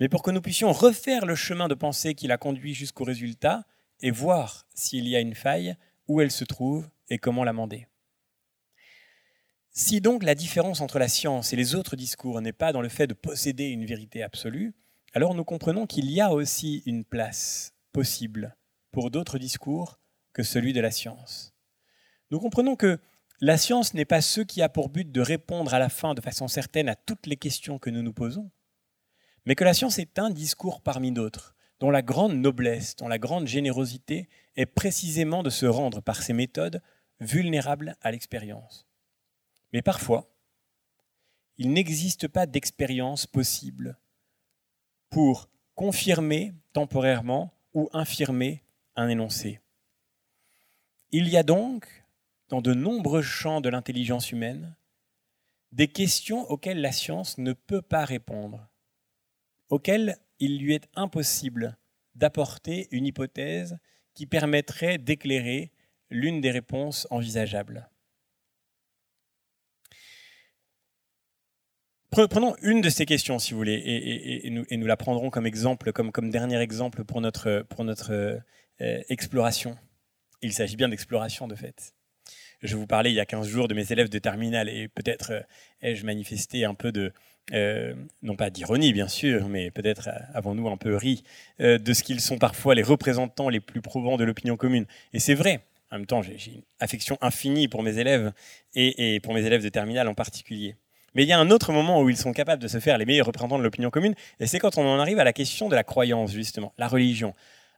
mais 0.00 0.08
pour 0.08 0.22
que 0.22 0.30
nous 0.30 0.40
puissions 0.40 0.72
refaire 0.72 1.26
le 1.26 1.34
chemin 1.34 1.68
de 1.68 1.74
pensée 1.74 2.14
qui 2.14 2.26
l'a 2.26 2.38
conduit 2.38 2.74
jusqu'au 2.74 3.04
résultat 3.04 3.64
et 4.00 4.10
voir 4.10 4.66
s'il 4.74 5.06
y 5.06 5.16
a 5.16 5.20
une 5.20 5.34
faille, 5.34 5.76
où 6.06 6.20
elle 6.20 6.30
se 6.30 6.44
trouve 6.44 6.88
et 7.10 7.18
comment 7.18 7.44
l'amender. 7.44 7.86
Si 9.80 10.00
donc 10.00 10.24
la 10.24 10.34
différence 10.34 10.80
entre 10.80 10.98
la 10.98 11.06
science 11.06 11.52
et 11.52 11.56
les 11.56 11.76
autres 11.76 11.94
discours 11.94 12.40
n'est 12.40 12.52
pas 12.52 12.72
dans 12.72 12.80
le 12.80 12.88
fait 12.88 13.06
de 13.06 13.14
posséder 13.14 13.68
une 13.68 13.86
vérité 13.86 14.24
absolue, 14.24 14.74
alors 15.12 15.36
nous 15.36 15.44
comprenons 15.44 15.86
qu'il 15.86 16.10
y 16.10 16.20
a 16.20 16.32
aussi 16.32 16.82
une 16.84 17.04
place 17.04 17.74
possible 17.92 18.56
pour 18.90 19.12
d'autres 19.12 19.38
discours 19.38 20.00
que 20.32 20.42
celui 20.42 20.72
de 20.72 20.80
la 20.80 20.90
science. 20.90 21.54
Nous 22.32 22.40
comprenons 22.40 22.74
que 22.74 22.98
la 23.40 23.56
science 23.56 23.94
n'est 23.94 24.04
pas 24.04 24.20
ce 24.20 24.40
qui 24.40 24.62
a 24.62 24.68
pour 24.68 24.88
but 24.88 25.12
de 25.12 25.20
répondre 25.20 25.72
à 25.72 25.78
la 25.78 25.88
fin 25.88 26.14
de 26.14 26.20
façon 26.20 26.48
certaine 26.48 26.88
à 26.88 26.96
toutes 26.96 27.28
les 27.28 27.36
questions 27.36 27.78
que 27.78 27.88
nous 27.88 28.02
nous 28.02 28.12
posons, 28.12 28.50
mais 29.46 29.54
que 29.54 29.62
la 29.62 29.74
science 29.74 30.00
est 30.00 30.18
un 30.18 30.30
discours 30.30 30.80
parmi 30.80 31.12
d'autres, 31.12 31.54
dont 31.78 31.90
la 31.90 32.02
grande 32.02 32.34
noblesse, 32.34 32.96
dont 32.96 33.06
la 33.06 33.20
grande 33.20 33.46
générosité 33.46 34.28
est 34.56 34.66
précisément 34.66 35.44
de 35.44 35.50
se 35.50 35.66
rendre 35.66 36.00
par 36.00 36.20
ses 36.20 36.32
méthodes 36.32 36.82
vulnérables 37.20 37.94
à 38.02 38.10
l'expérience. 38.10 38.87
Mais 39.72 39.82
parfois, 39.82 40.30
il 41.58 41.72
n'existe 41.72 42.28
pas 42.28 42.46
d'expérience 42.46 43.26
possible 43.26 43.98
pour 45.10 45.48
confirmer 45.74 46.54
temporairement 46.72 47.52
ou 47.74 47.88
infirmer 47.92 48.62
un 48.96 49.08
énoncé. 49.08 49.60
Il 51.10 51.28
y 51.28 51.36
a 51.36 51.42
donc, 51.42 52.04
dans 52.48 52.60
de 52.60 52.74
nombreux 52.74 53.22
champs 53.22 53.60
de 53.60 53.68
l'intelligence 53.68 54.30
humaine, 54.32 54.76
des 55.72 55.88
questions 55.88 56.50
auxquelles 56.50 56.80
la 56.80 56.92
science 56.92 57.38
ne 57.38 57.52
peut 57.52 57.82
pas 57.82 58.04
répondre, 58.04 58.68
auxquelles 59.68 60.16
il 60.38 60.58
lui 60.58 60.74
est 60.74 60.88
impossible 60.94 61.76
d'apporter 62.14 62.88
une 62.90 63.06
hypothèse 63.06 63.78
qui 64.14 64.26
permettrait 64.26 64.98
d'éclairer 64.98 65.70
l'une 66.10 66.40
des 66.40 66.50
réponses 66.50 67.06
envisageables. 67.10 67.88
Prenons 72.10 72.56
une 72.62 72.80
de 72.80 72.88
ces 72.88 73.04
questions, 73.04 73.38
si 73.38 73.52
vous 73.52 73.58
voulez, 73.58 73.74
et, 73.84 74.50
nous, 74.50 74.86
la 74.86 74.96
prendrons 74.96 75.28
comme 75.28 75.46
exemple, 75.46 75.92
comme, 75.92 76.30
dernier 76.30 76.58
exemple 76.58 77.04
pour 77.04 77.20
notre, 77.20 77.64
euh, 78.80 79.02
exploration. 79.08 79.76
Il 80.40 80.52
s'agit 80.52 80.76
bien 80.76 80.88
d'exploration, 80.88 81.48
de 81.48 81.54
fait. 81.54 81.92
Je 82.62 82.76
vous 82.76 82.86
parlais 82.86 83.10
il 83.10 83.14
y 83.14 83.20
a 83.20 83.26
15 83.26 83.46
jours 83.46 83.68
de 83.68 83.74
mes 83.74 83.92
élèves 83.92 84.08
de 84.08 84.18
terminale, 84.18 84.70
et 84.70 84.88
peut-être 84.88 85.32
euh, 85.32 85.40
ai-je 85.82 86.06
manifesté 86.06 86.64
un 86.64 86.74
peu 86.74 86.92
de, 86.92 87.12
euh, 87.52 87.94
non 88.22 88.36
pas 88.36 88.48
d'ironie 88.48 88.94
bien 88.94 89.08
sûr, 89.08 89.48
mais 89.48 89.70
peut-être 89.70 90.08
avons-nous 90.32 90.68
un 90.68 90.78
peu 90.78 90.96
ri 90.96 91.24
de 91.58 91.92
ce 91.92 92.02
qu'ils 92.02 92.20
sont 92.20 92.38
parfois 92.38 92.74
les 92.74 92.82
représentants 92.82 93.50
les 93.50 93.60
plus 93.60 93.82
probants 93.82 94.16
de 94.16 94.24
l'opinion 94.24 94.56
commune. 94.56 94.86
Et 95.12 95.18
c'est 95.18 95.34
vrai, 95.34 95.60
en 95.90 95.98
même 95.98 96.06
temps, 96.06 96.22
j'ai 96.22 96.52
une 96.52 96.62
affection 96.80 97.18
infinie 97.20 97.68
pour 97.68 97.82
mes 97.82 97.98
élèves, 97.98 98.32
et 98.74 99.20
pour 99.22 99.34
mes 99.34 99.44
élèves 99.44 99.62
de 99.62 99.68
terminale 99.68 100.08
en 100.08 100.14
particulier. 100.14 100.76
Mais 101.14 101.22
il 101.22 101.28
y 101.28 101.32
a 101.32 101.38
un 101.38 101.50
autre 101.50 101.72
moment 101.72 102.02
où 102.02 102.10
ils 102.10 102.16
sont 102.16 102.32
capables 102.32 102.62
de 102.62 102.68
se 102.68 102.80
faire 102.80 102.98
les 102.98 103.06
meilleurs 103.06 103.26
représentants 103.26 103.58
de 103.58 103.62
l'opinion 103.62 103.90
commune, 103.90 104.14
et 104.40 104.46
c'est 104.46 104.58
quand 104.58 104.78
on 104.78 104.86
en 104.86 104.98
arrive 104.98 105.18
à 105.18 105.24
la 105.24 105.32
question 105.32 105.68
de 105.68 105.74
la 105.74 105.84
croyance, 105.84 106.32
justement, 106.32 106.72
la 106.78 106.88
religion. 106.88 107.34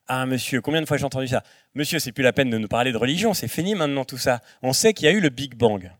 Ah, 0.09 0.27
monsieur, 0.27 0.61
combien 0.61 0.81
de 0.81 0.87
fois 0.87 0.97
j'ai 0.97 1.05
entendu 1.05 1.29
ça? 1.29 1.45
Monsieur, 1.75 2.01
c'est 2.01 2.13
plus 2.13 2.25
la 2.25 2.33
peine 2.33 2.51
de 2.51 2.59
nous 2.59 2.69
parler 2.69 2.91
de 2.91 2.97
religion, 2.97 3.33
c'est 3.33 3.49
fini 3.49 3.75
maintenant 3.75 4.05
tout 4.05 4.19
ça. 4.19 4.41
On 4.63 4.73
sait 4.73 4.93
qu'il 4.93 5.07
y 5.07 5.09
a 5.09 5.13
eu 5.13 5.21
le 5.21 5.29
Big 5.29 5.55
Bang. 5.55 5.93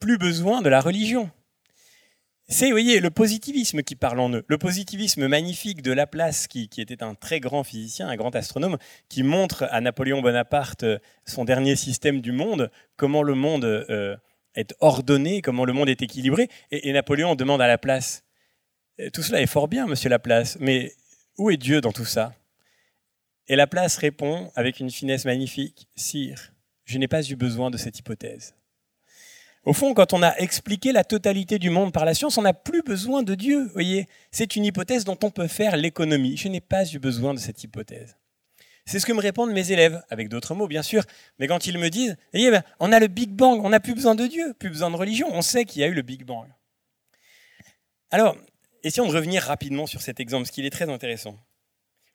Plus 0.00 0.16
besoin 0.16 0.62
de 0.62 0.68
la 0.68 0.80
religion. 0.80 1.30
C'est, 2.48 2.66
vous 2.66 2.72
voyez, 2.72 3.00
le 3.00 3.10
positivisme 3.10 3.82
qui 3.82 3.94
parle 3.94 4.20
en 4.20 4.30
eux. 4.30 4.44
Le 4.46 4.58
positivisme 4.58 5.26
magnifique 5.26 5.80
de 5.80 5.92
Laplace, 5.92 6.48
qui, 6.48 6.68
était 6.76 7.02
un 7.02 7.14
très 7.14 7.40
grand 7.40 7.62
physicien, 7.64 8.08
un 8.08 8.16
grand 8.16 8.34
astronome, 8.34 8.78
qui 9.08 9.22
montre 9.22 9.66
à 9.70 9.80
Napoléon 9.80 10.20
Bonaparte 10.20 10.84
son 11.24 11.44
dernier 11.44 11.76
système 11.76 12.20
du 12.20 12.32
monde, 12.32 12.70
comment 12.96 13.22
le 13.22 13.34
monde 13.34 13.64
euh, 13.64 14.16
est 14.54 14.74
ordonné, 14.80 15.42
comment 15.42 15.64
le 15.64 15.72
monde 15.72 15.88
est 15.88 16.02
équilibré. 16.02 16.48
Et, 16.70 16.92
Napoléon 16.92 17.34
demande 17.34 17.62
à 17.62 17.66
Laplace, 17.66 18.24
tout 19.12 19.22
cela 19.22 19.40
est 19.40 19.46
fort 19.46 19.68
bien, 19.68 19.86
monsieur 19.86 20.10
Laplace, 20.10 20.58
mais 20.60 20.92
où 21.38 21.50
est 21.50 21.56
Dieu 21.56 21.80
dans 21.80 21.92
tout 21.92 22.04
ça? 22.04 22.34
Et 23.48 23.56
Laplace 23.56 23.96
répond 23.96 24.50
avec 24.54 24.80
une 24.80 24.90
finesse 24.90 25.24
magnifique, 25.24 25.88
Sire, 25.96 26.52
je 26.84 26.98
n'ai 26.98 27.08
pas 27.08 27.22
eu 27.22 27.36
besoin 27.36 27.70
de 27.70 27.76
cette 27.76 27.98
hypothèse. 27.98 28.54
Au 29.64 29.72
fond, 29.72 29.94
quand 29.94 30.12
on 30.12 30.22
a 30.22 30.36
expliqué 30.38 30.90
la 30.90 31.04
totalité 31.04 31.58
du 31.58 31.70
monde 31.70 31.92
par 31.92 32.04
la 32.04 32.14
science, 32.14 32.36
on 32.36 32.42
n'a 32.42 32.52
plus 32.52 32.82
besoin 32.82 33.22
de 33.22 33.36
Dieu. 33.36 33.68
Voyez, 33.72 34.08
c'est 34.32 34.56
une 34.56 34.64
hypothèse 34.64 35.04
dont 35.04 35.18
on 35.22 35.30
peut 35.30 35.46
faire 35.46 35.76
l'économie. 35.76 36.36
Je 36.36 36.48
n'ai 36.48 36.60
pas 36.60 36.84
eu 36.84 36.98
besoin 36.98 37.32
de 37.32 37.38
cette 37.38 37.62
hypothèse. 37.62 38.16
C'est 38.84 38.98
ce 38.98 39.06
que 39.06 39.12
me 39.12 39.20
répondent 39.20 39.52
mes 39.52 39.70
élèves, 39.70 40.02
avec 40.10 40.28
d'autres 40.28 40.54
mots 40.54 40.66
bien 40.66 40.82
sûr, 40.82 41.04
mais 41.38 41.46
quand 41.46 41.66
ils 41.66 41.78
me 41.78 41.88
disent, 41.88 42.16
eh 42.32 42.50
ben, 42.50 42.62
on 42.80 42.92
a 42.92 42.98
le 42.98 43.06
Big 43.06 43.30
Bang, 43.30 43.64
on 43.64 43.70
n'a 43.70 43.80
plus 43.80 43.94
besoin 43.94 44.14
de 44.14 44.26
Dieu, 44.26 44.54
plus 44.58 44.70
besoin 44.70 44.90
de 44.90 44.96
religion, 44.96 45.28
on 45.32 45.42
sait 45.42 45.64
qu'il 45.64 45.82
y 45.82 45.84
a 45.84 45.88
eu 45.88 45.94
le 45.94 46.02
Big 46.02 46.24
Bang. 46.24 46.48
Alors, 48.10 48.36
essayons 48.82 49.08
de 49.08 49.14
revenir 49.14 49.42
rapidement 49.42 49.86
sur 49.86 50.02
cet 50.02 50.20
exemple, 50.20 50.46
ce 50.46 50.52
qui 50.52 50.66
est 50.66 50.70
très 50.70 50.90
intéressant. 50.90 51.36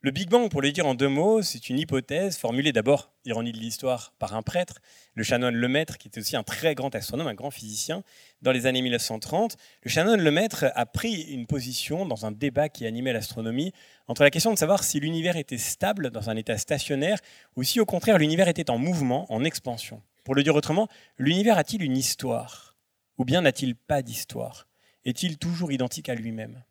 Le 0.08 0.12
Big 0.12 0.30
Bang, 0.30 0.50
pour 0.50 0.62
le 0.62 0.72
dire 0.72 0.86
en 0.86 0.96
deux 0.96 1.10
mots, 1.10 1.42
c'est 1.42 1.70
une 1.70 1.78
hypothèse 1.78 2.38
formulée 2.38 2.72
d'abord, 2.72 3.12
ironie 3.26 3.52
de 3.52 3.58
l'histoire, 3.58 4.14
par 4.20 4.36
un 4.36 4.42
prêtre, 4.42 4.76
le 5.16 5.22
Shannon 5.22 5.52
Lemaître, 5.52 5.98
qui 5.98 6.08
était 6.08 6.22
aussi 6.22 6.38
un 6.38 6.44
très 6.44 6.76
grand 6.76 6.96
astronome, 6.96 7.28
un 7.28 7.34
grand 7.34 7.52
physicien, 7.52 8.04
dans 8.42 8.54
les 8.54 8.68
années 8.68 8.82
1930. 8.82 9.58
Le 9.84 9.90
Shannon 9.90 10.16
Lemaître 10.16 10.64
a 10.76 10.86
pris 10.86 11.24
une 11.24 11.46
position 11.46 12.06
dans 12.06 12.26
un 12.26 12.32
débat 12.32 12.70
qui 12.70 12.86
animait 12.86 13.12
l'astronomie 13.12 13.74
entre 14.08 14.24
la 14.24 14.30
question 14.30 14.54
de 14.54 14.58
savoir 14.58 14.86
si 14.86 15.02
l'univers 15.02 15.36
était 15.36 15.58
stable, 15.58 16.10
dans 16.10 16.30
un 16.30 16.38
état 16.38 16.58
stationnaire, 16.58 17.20
ou 17.58 17.64
si 17.64 17.82
au 17.82 17.86
contraire 17.86 18.18
l'univers 18.18 18.48
était 18.48 18.70
en 18.70 18.78
mouvement, 18.78 19.30
en 19.30 19.44
expansion. 19.44 20.02
Pour 20.24 20.36
le 20.36 20.44
dire 20.44 20.56
autrement, 20.56 20.88
l'univers 21.18 21.58
a-t-il 21.58 21.84
une 21.84 21.98
histoire 21.98 22.78
Ou 23.18 23.26
bien 23.26 23.42
n'a-t-il 23.42 23.76
pas 23.76 24.02
d'histoire? 24.02 24.70
Est-il 25.04 25.38
toujours 25.38 25.74
identique 25.74 26.08
à 26.08 26.16
lui-même? 26.16 26.64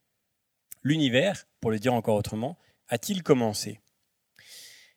L'univers, 0.82 1.46
pour 1.60 1.70
le 1.70 1.78
dire 1.78 1.92
encore 1.92 2.16
autrement, 2.16 2.56
a-t-il 2.88 3.22
commencé? 3.22 3.80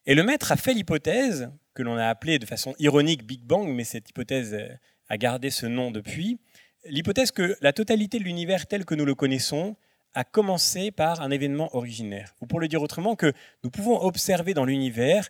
Et 0.06 0.16
le 0.16 0.24
maître 0.24 0.52
a 0.52 0.57
fait 0.57 0.74
l'hypothèse, 0.74 1.52
que 1.74 1.84
l'on 1.84 1.98
a 1.98 2.07
appelée 2.07 2.40
de 2.40 2.45
façon 2.45 2.74
ironique 2.80 3.26
Big 3.26 3.41
Bang, 3.41 3.70
mais 3.70 3.84
cette 3.84 4.10
hypothèse 4.10 4.53
euh, 4.53 4.70
a 5.07 5.18
gardé 5.18 5.49
ce 5.49 5.66
nom 5.66 5.91
depuis, 5.91 6.40
l'hypothèse 6.86 7.32
que 7.32 7.57
la 7.61 7.74
totalité 7.74 8.20
de 8.20 8.24
l'univers 8.24 8.68
tel 8.68 8.86
que 8.86 8.95
nous 8.95 9.06
le 9.06 9.16
connaissons 9.16 9.76
a 10.14 10.24
commencé 10.24 10.91
par 10.91 11.22
un 11.22 11.32
événement 11.32 11.76
originaire. 11.76 12.36
Ou 12.41 12.48
pour 12.48 12.60
le 12.60 12.68
dire 12.68 12.82
autrement, 12.82 13.16
que 13.16 13.34
nous 13.64 13.70
pouvons 13.70 14.02
observer 14.02 14.53
dans 14.53 14.66
l'univers 14.66 15.30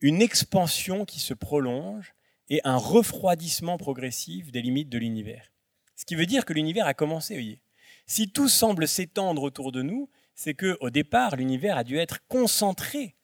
une 0.00 0.22
expansion 0.22 1.04
qui 1.04 1.20
se 1.20 1.34
prolonge 1.34 2.14
et 2.48 2.60
un 2.64 2.76
refroidissement 2.76 3.78
progressif 3.78 4.50
des 4.50 4.62
limites 4.62 4.88
de 4.88 4.98
l'univers. 4.98 5.52
Ce 5.94 6.04
qui 6.04 6.14
veut 6.14 6.26
dire 6.26 6.44
que 6.44 6.52
l'univers 6.52 6.86
a 6.86 6.94
commencé, 6.94 7.34
voyez. 7.34 7.62
Si 8.06 8.32
tout 8.32 8.48
semble 8.48 8.88
s'étendre 8.88 9.42
autour 9.42 9.70
de 9.70 9.82
nous, 9.82 10.10
c'est 10.40 10.54
que 10.54 10.78
au 10.80 10.88
départ, 10.88 11.36
l'univers 11.36 11.76
a 11.76 11.84
dû 11.84 11.98
être 11.98 12.26
concentré 12.26 13.14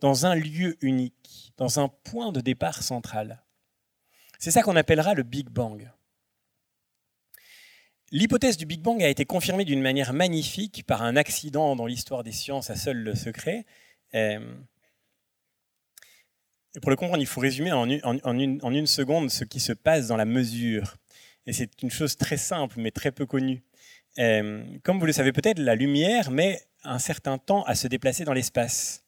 dans 0.00 0.26
un 0.26 0.34
lieu 0.34 0.76
unique, 0.82 1.54
dans 1.56 1.80
un 1.80 1.88
point 1.88 2.30
de 2.30 2.42
départ 2.42 2.82
central. 2.82 3.42
C'est 4.38 4.50
ça 4.50 4.60
qu'on 4.60 4.76
appellera 4.76 5.14
le 5.14 5.22
Big 5.22 5.48
Bang. 5.48 5.90
L'hypothèse 8.10 8.58
du 8.58 8.66
Big 8.66 8.82
Bang 8.82 9.02
a 9.02 9.08
été 9.08 9.24
confirmée 9.24 9.64
d'une 9.64 9.80
manière 9.80 10.12
magnifique 10.12 10.84
par 10.86 11.02
un 11.02 11.16
accident 11.16 11.74
dans 11.74 11.86
l'histoire 11.86 12.22
des 12.22 12.32
sciences 12.32 12.68
à 12.68 12.76
seul 12.76 12.98
le 12.98 13.14
secret. 13.14 13.64
Euh, 14.12 14.54
et 16.76 16.80
pour 16.80 16.90
le 16.90 16.96
comprendre, 16.96 17.22
il 17.22 17.26
faut 17.26 17.40
résumer 17.40 17.72
en 17.72 17.88
une, 17.88 18.60
en 18.62 18.74
une 18.74 18.86
seconde 18.86 19.30
ce 19.30 19.44
qui 19.44 19.60
se 19.60 19.72
passe 19.72 20.08
dans 20.08 20.18
la 20.18 20.26
mesure. 20.26 20.98
Et 21.46 21.54
c'est 21.54 21.82
une 21.82 21.90
chose 21.90 22.18
très 22.18 22.36
simple, 22.36 22.74
mais 22.78 22.90
très 22.90 23.10
peu 23.10 23.24
connue. 23.24 23.62
Euh, 24.18 24.64
comme 24.82 24.98
vous 24.98 25.06
le 25.06 25.12
savez 25.12 25.32
peut-être, 25.32 25.58
la 25.58 25.74
lumière 25.74 26.30
met 26.30 26.60
un 26.84 26.98
certain 26.98 27.38
temps 27.38 27.62
à 27.64 27.74
se 27.74 27.86
déplacer 27.86 28.24
dans 28.24 28.32
l'espace. 28.32 29.04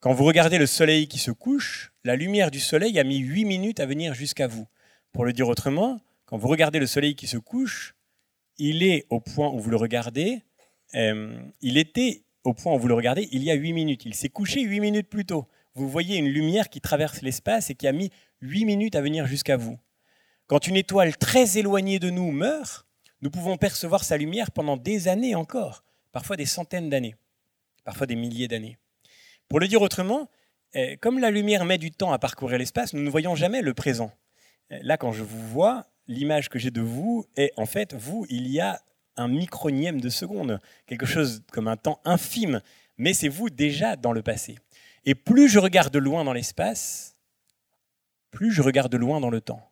Quand 0.00 0.12
vous 0.12 0.24
regardez 0.24 0.58
le 0.58 0.66
soleil 0.66 1.08
qui 1.08 1.18
se 1.18 1.30
couche, 1.30 1.92
la 2.04 2.16
lumière 2.16 2.50
du 2.50 2.60
soleil 2.60 2.98
a 2.98 3.04
mis 3.04 3.18
8 3.18 3.44
minutes 3.44 3.80
à 3.80 3.86
venir 3.86 4.14
jusqu'à 4.14 4.46
vous. 4.46 4.66
Pour 5.12 5.24
le 5.24 5.32
dire 5.32 5.48
autrement, 5.48 6.00
quand 6.26 6.36
vous 6.36 6.48
regardez 6.48 6.78
le 6.78 6.86
soleil 6.86 7.14
qui 7.14 7.26
se 7.26 7.38
couche, 7.38 7.94
il 8.58 8.82
est 8.82 9.06
au 9.10 9.20
point 9.20 9.48
où 9.48 9.58
vous 9.58 9.70
le 9.70 9.76
regardez, 9.76 10.42
euh, 10.94 11.38
il 11.62 11.78
était 11.78 12.22
au 12.44 12.52
point 12.52 12.74
où 12.74 12.78
vous 12.78 12.88
le 12.88 12.94
regardez 12.94 13.28
il 13.32 13.42
y 13.42 13.50
a 13.50 13.54
8 13.54 13.72
minutes. 13.72 14.04
Il 14.04 14.14
s'est 14.14 14.28
couché 14.28 14.62
8 14.62 14.80
minutes 14.80 15.08
plus 15.08 15.24
tôt. 15.24 15.48
Vous 15.74 15.88
voyez 15.88 16.16
une 16.18 16.28
lumière 16.28 16.68
qui 16.68 16.80
traverse 16.80 17.22
l'espace 17.22 17.70
et 17.70 17.74
qui 17.74 17.86
a 17.86 17.92
mis 17.92 18.10
8 18.42 18.64
minutes 18.64 18.96
à 18.96 19.00
venir 19.00 19.26
jusqu'à 19.26 19.56
vous. 19.56 19.78
Quand 20.46 20.66
une 20.68 20.76
étoile 20.76 21.16
très 21.16 21.58
éloignée 21.58 21.98
de 21.98 22.10
nous 22.10 22.30
meurt, 22.30 22.85
nous 23.26 23.30
pouvons 23.32 23.56
percevoir 23.56 24.04
sa 24.04 24.16
lumière 24.16 24.52
pendant 24.52 24.76
des 24.76 25.08
années 25.08 25.34
encore, 25.34 25.82
parfois 26.12 26.36
des 26.36 26.46
centaines 26.46 26.88
d'années, 26.88 27.16
parfois 27.82 28.06
des 28.06 28.14
milliers 28.14 28.46
d'années. 28.46 28.78
Pour 29.48 29.58
le 29.58 29.66
dire 29.66 29.82
autrement, 29.82 30.30
eh, 30.74 30.96
comme 30.98 31.18
la 31.18 31.32
lumière 31.32 31.64
met 31.64 31.76
du 31.76 31.90
temps 31.90 32.12
à 32.12 32.20
parcourir 32.20 32.56
l'espace, 32.56 32.92
nous 32.92 33.02
ne 33.02 33.10
voyons 33.10 33.34
jamais 33.34 33.62
le 33.62 33.74
présent. 33.74 34.12
Eh, 34.70 34.78
là, 34.84 34.96
quand 34.96 35.10
je 35.10 35.24
vous 35.24 35.44
vois, 35.48 35.88
l'image 36.06 36.48
que 36.48 36.60
j'ai 36.60 36.70
de 36.70 36.80
vous 36.80 37.26
est 37.34 37.50
en 37.56 37.66
fait, 37.66 37.94
vous, 37.94 38.26
il 38.30 38.46
y 38.46 38.60
a 38.60 38.80
un 39.16 39.26
micronième 39.26 40.00
de 40.00 40.08
seconde, 40.08 40.60
quelque 40.86 41.04
chose 41.04 41.42
comme 41.50 41.66
un 41.66 41.76
temps 41.76 42.00
infime, 42.04 42.60
mais 42.96 43.12
c'est 43.12 43.26
vous 43.26 43.50
déjà 43.50 43.96
dans 43.96 44.12
le 44.12 44.22
passé. 44.22 44.54
Et 45.04 45.16
plus 45.16 45.48
je 45.48 45.58
regarde 45.58 45.96
loin 45.96 46.22
dans 46.22 46.32
l'espace, 46.32 47.16
plus 48.30 48.52
je 48.52 48.62
regarde 48.62 48.94
loin 48.94 49.18
dans 49.18 49.30
le 49.30 49.40
temps. 49.40 49.65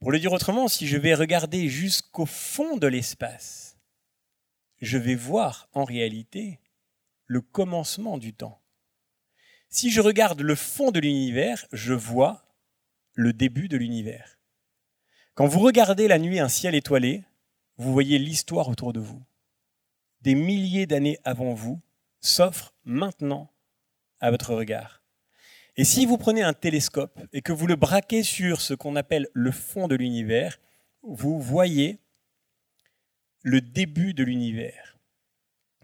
Pour 0.00 0.12
le 0.12 0.18
dire 0.18 0.32
autrement, 0.32 0.68
si 0.68 0.86
je 0.86 0.96
vais 0.96 1.14
regarder 1.14 1.68
jusqu'au 1.68 2.26
fond 2.26 2.76
de 2.76 2.86
l'espace, 2.86 3.78
je 4.80 4.98
vais 4.98 5.14
voir 5.14 5.68
en 5.72 5.84
réalité 5.84 6.60
le 7.26 7.40
commencement 7.40 8.18
du 8.18 8.34
temps. 8.34 8.60
Si 9.68 9.90
je 9.90 10.00
regarde 10.00 10.40
le 10.40 10.54
fond 10.54 10.90
de 10.90 11.00
l'univers, 11.00 11.66
je 11.72 11.94
vois 11.94 12.44
le 13.14 13.32
début 13.32 13.68
de 13.68 13.76
l'univers. 13.76 14.38
Quand 15.34 15.46
vous 15.46 15.60
regardez 15.60 16.08
la 16.08 16.18
nuit 16.18 16.38
un 16.38 16.48
ciel 16.48 16.74
étoilé, 16.74 17.24
vous 17.78 17.92
voyez 17.92 18.18
l'histoire 18.18 18.68
autour 18.68 18.92
de 18.92 19.00
vous. 19.00 19.22
Des 20.20 20.34
milliers 20.34 20.86
d'années 20.86 21.18
avant 21.24 21.52
vous 21.54 21.80
s'offrent 22.20 22.74
maintenant 22.84 23.52
à 24.20 24.30
votre 24.30 24.54
regard. 24.54 25.02
Et 25.78 25.84
si 25.84 26.06
vous 26.06 26.16
prenez 26.16 26.42
un 26.42 26.54
télescope 26.54 27.20
et 27.34 27.42
que 27.42 27.52
vous 27.52 27.66
le 27.66 27.76
braquez 27.76 28.22
sur 28.22 28.62
ce 28.62 28.72
qu'on 28.72 28.96
appelle 28.96 29.28
le 29.34 29.50
fond 29.50 29.88
de 29.88 29.94
l'univers, 29.94 30.58
vous 31.02 31.38
voyez 31.38 31.98
le 33.42 33.60
début 33.60 34.14
de 34.14 34.24
l'univers, 34.24 34.98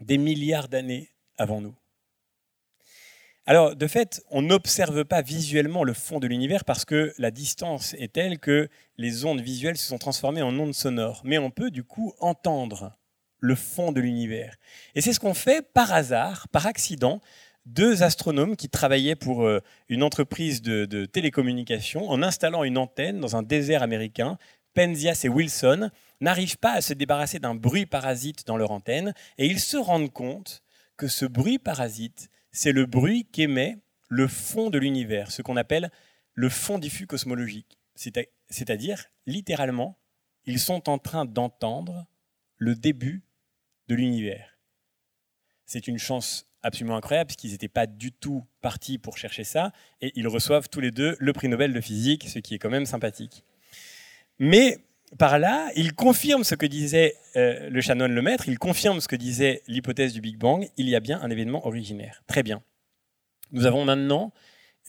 des 0.01 0.17
milliards 0.17 0.67
d'années 0.67 1.11
avant 1.37 1.61
nous. 1.61 1.75
Alors, 3.45 3.75
de 3.75 3.87
fait, 3.87 4.23
on 4.31 4.41
n'observe 4.41 5.05
pas 5.05 5.21
visuellement 5.21 5.83
le 5.83 5.93
fond 5.93 6.19
de 6.19 6.27
l'univers 6.27 6.65
parce 6.65 6.85
que 6.85 7.13
la 7.19 7.29
distance 7.29 7.93
est 7.99 8.13
telle 8.13 8.39
que 8.39 8.69
les 8.97 9.25
ondes 9.25 9.41
visuelles 9.41 9.77
se 9.77 9.87
sont 9.87 9.99
transformées 9.99 10.41
en 10.41 10.57
ondes 10.57 10.73
sonores. 10.73 11.21
Mais 11.23 11.37
on 11.37 11.51
peut 11.51 11.69
du 11.69 11.83
coup 11.83 12.13
entendre 12.19 12.97
le 13.39 13.55
fond 13.55 13.91
de 13.91 13.99
l'univers. 13.99 14.55
Et 14.95 15.01
c'est 15.01 15.11
ce 15.11 15.19
qu'on 15.19 15.33
fait 15.33 15.61
par 15.73 15.91
hasard, 15.91 16.47
par 16.47 16.65
accident, 16.65 17.19
deux 17.65 18.03
astronomes 18.03 18.55
qui 18.55 18.69
travaillaient 18.69 19.15
pour 19.15 19.45
euh, 19.45 19.61
une 19.89 20.03
entreprise 20.03 20.61
de, 20.61 20.85
de 20.85 21.05
télécommunications 21.05 22.09
en 22.09 22.21
installant 22.21 22.63
une 22.63 22.77
antenne 22.77 23.19
dans 23.19 23.35
un 23.35 23.43
désert 23.43 23.83
américain. 23.83 24.37
Penzias 24.73 25.21
et 25.23 25.29
Wilson 25.29 25.89
n'arrivent 26.19 26.57
pas 26.57 26.73
à 26.73 26.81
se 26.81 26.93
débarrasser 26.93 27.39
d'un 27.39 27.55
bruit 27.55 27.85
parasite 27.85 28.45
dans 28.47 28.57
leur 28.57 28.71
antenne 28.71 29.13
et 29.37 29.45
ils 29.45 29.59
se 29.59 29.77
rendent 29.77 30.11
compte 30.11 30.63
que 30.97 31.07
ce 31.07 31.25
bruit 31.25 31.59
parasite, 31.59 32.29
c'est 32.51 32.71
le 32.71 32.85
bruit 32.85 33.25
qu'émet 33.31 33.77
le 34.09 34.27
fond 34.27 34.69
de 34.69 34.77
l'univers, 34.77 35.31
ce 35.31 35.41
qu'on 35.41 35.57
appelle 35.57 35.91
le 36.33 36.49
fond 36.49 36.79
diffus 36.79 37.07
cosmologique. 37.07 37.77
C'est-à-dire, 37.95 39.05
littéralement, 39.25 39.97
ils 40.45 40.59
sont 40.59 40.89
en 40.89 40.97
train 40.97 41.25
d'entendre 41.25 42.05
le 42.57 42.75
début 42.75 43.23
de 43.87 43.95
l'univers. 43.95 44.57
C'est 45.65 45.87
une 45.87 45.97
chance 45.97 46.47
absolument 46.63 46.95
incroyable, 46.95 47.27
parce 47.27 47.35
qu'ils 47.35 47.51
n'étaient 47.51 47.67
pas 47.67 47.85
du 47.85 48.11
tout 48.11 48.43
partis 48.61 48.97
pour 48.97 49.17
chercher 49.17 49.43
ça, 49.43 49.71
et 50.01 50.11
ils 50.15 50.27
reçoivent 50.27 50.69
tous 50.69 50.79
les 50.79 50.91
deux 50.91 51.15
le 51.19 51.33
prix 51.33 51.49
Nobel 51.49 51.73
de 51.73 51.81
physique, 51.81 52.27
ce 52.27 52.39
qui 52.39 52.55
est 52.55 52.59
quand 52.59 52.69
même 52.69 52.85
sympathique. 52.85 53.43
Mais 54.39 54.79
par 55.17 55.37
là, 55.37 55.69
ils 55.75 55.93
confirment 55.93 56.43
ce 56.43 56.55
que 56.55 56.65
disait 56.65 57.15
euh, 57.35 57.69
le 57.69 57.81
Shannon 57.81 58.07
le 58.07 58.21
maître, 58.21 58.47
ils 58.47 58.57
confirment 58.57 58.99
ce 58.99 59.07
que 59.07 59.15
disait 59.15 59.61
l'hypothèse 59.67 60.13
du 60.13 60.21
Big 60.21 60.37
Bang, 60.37 60.67
il 60.77 60.89
y 60.89 60.95
a 60.95 60.99
bien 60.99 61.21
un 61.21 61.29
événement 61.29 61.67
originaire. 61.67 62.23
Très 62.27 62.41
bien. 62.41 62.63
Nous 63.51 63.65
avons 63.65 63.85
maintenant 63.85 64.33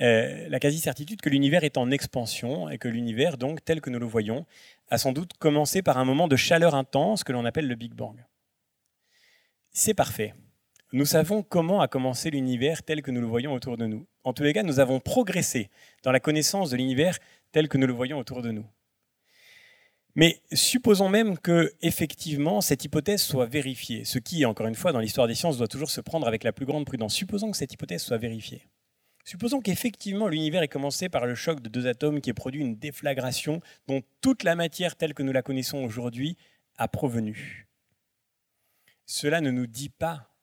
euh, 0.00 0.48
la 0.48 0.58
quasi-certitude 0.58 1.20
que 1.20 1.28
l'univers 1.28 1.64
est 1.64 1.76
en 1.76 1.90
expansion 1.90 2.70
et 2.70 2.78
que 2.78 2.88
l'univers, 2.88 3.36
donc 3.36 3.64
tel 3.64 3.80
que 3.80 3.90
nous 3.90 3.98
le 3.98 4.06
voyons, 4.06 4.46
a 4.88 4.98
sans 4.98 5.12
doute 5.12 5.34
commencé 5.38 5.82
par 5.82 5.98
un 5.98 6.04
moment 6.04 6.28
de 6.28 6.36
chaleur 6.36 6.74
intense 6.74 7.22
que 7.22 7.32
l'on 7.32 7.44
appelle 7.44 7.68
le 7.68 7.74
Big 7.74 7.92
Bang. 7.92 8.24
C'est 9.72 9.94
parfait 9.94 10.34
nous 10.94 11.06
savons 11.06 11.42
comment 11.42 11.80
a 11.80 11.88
commencé 11.88 12.30
l'univers 12.30 12.84
tel 12.84 13.02
que 13.02 13.10
nous 13.10 13.20
le 13.20 13.26
voyons 13.26 13.52
autour 13.52 13.76
de 13.76 13.86
nous. 13.86 14.06
En 14.22 14.32
tous 14.32 14.44
les 14.44 14.52
cas, 14.52 14.62
nous 14.62 14.78
avons 14.78 15.00
progressé 15.00 15.68
dans 16.04 16.12
la 16.12 16.20
connaissance 16.20 16.70
de 16.70 16.76
l'univers 16.76 17.18
tel 17.50 17.68
que 17.68 17.78
nous 17.78 17.88
le 17.88 17.92
voyons 17.92 18.16
autour 18.16 18.42
de 18.42 18.52
nous. 18.52 18.64
Mais 20.14 20.40
supposons 20.52 21.08
même 21.08 21.36
que, 21.36 21.72
effectivement, 21.82 22.60
cette 22.60 22.84
hypothèse 22.84 23.22
soit 23.22 23.46
vérifiée, 23.46 24.04
ce 24.04 24.20
qui, 24.20 24.44
encore 24.44 24.68
une 24.68 24.76
fois, 24.76 24.92
dans 24.92 25.00
l'histoire 25.00 25.26
des 25.26 25.34
sciences, 25.34 25.58
doit 25.58 25.66
toujours 25.66 25.90
se 25.90 26.00
prendre 26.00 26.28
avec 26.28 26.44
la 26.44 26.52
plus 26.52 26.64
grande 26.64 26.86
prudence. 26.86 27.12
Supposons 27.12 27.50
que 27.50 27.56
cette 27.56 27.72
hypothèse 27.72 28.02
soit 28.02 28.18
vérifiée. 28.18 28.68
Supposons 29.24 29.60
qu'effectivement 29.60 30.28
l'univers 30.28 30.62
ait 30.62 30.68
commencé 30.68 31.08
par 31.08 31.26
le 31.26 31.34
choc 31.34 31.60
de 31.60 31.68
deux 31.68 31.88
atomes 31.88 32.20
qui 32.20 32.30
ait 32.30 32.34
produit 32.34 32.60
une 32.60 32.76
déflagration 32.76 33.60
dont 33.88 34.02
toute 34.20 34.44
la 34.44 34.54
matière 34.54 34.94
telle 34.94 35.14
que 35.14 35.24
nous 35.24 35.32
la 35.32 35.42
connaissons 35.42 35.82
aujourd'hui 35.82 36.36
a 36.76 36.86
provenu. 36.86 37.66
Cela 39.06 39.40
ne 39.40 39.50
nous 39.50 39.66
dit 39.66 39.88
pas 39.88 40.33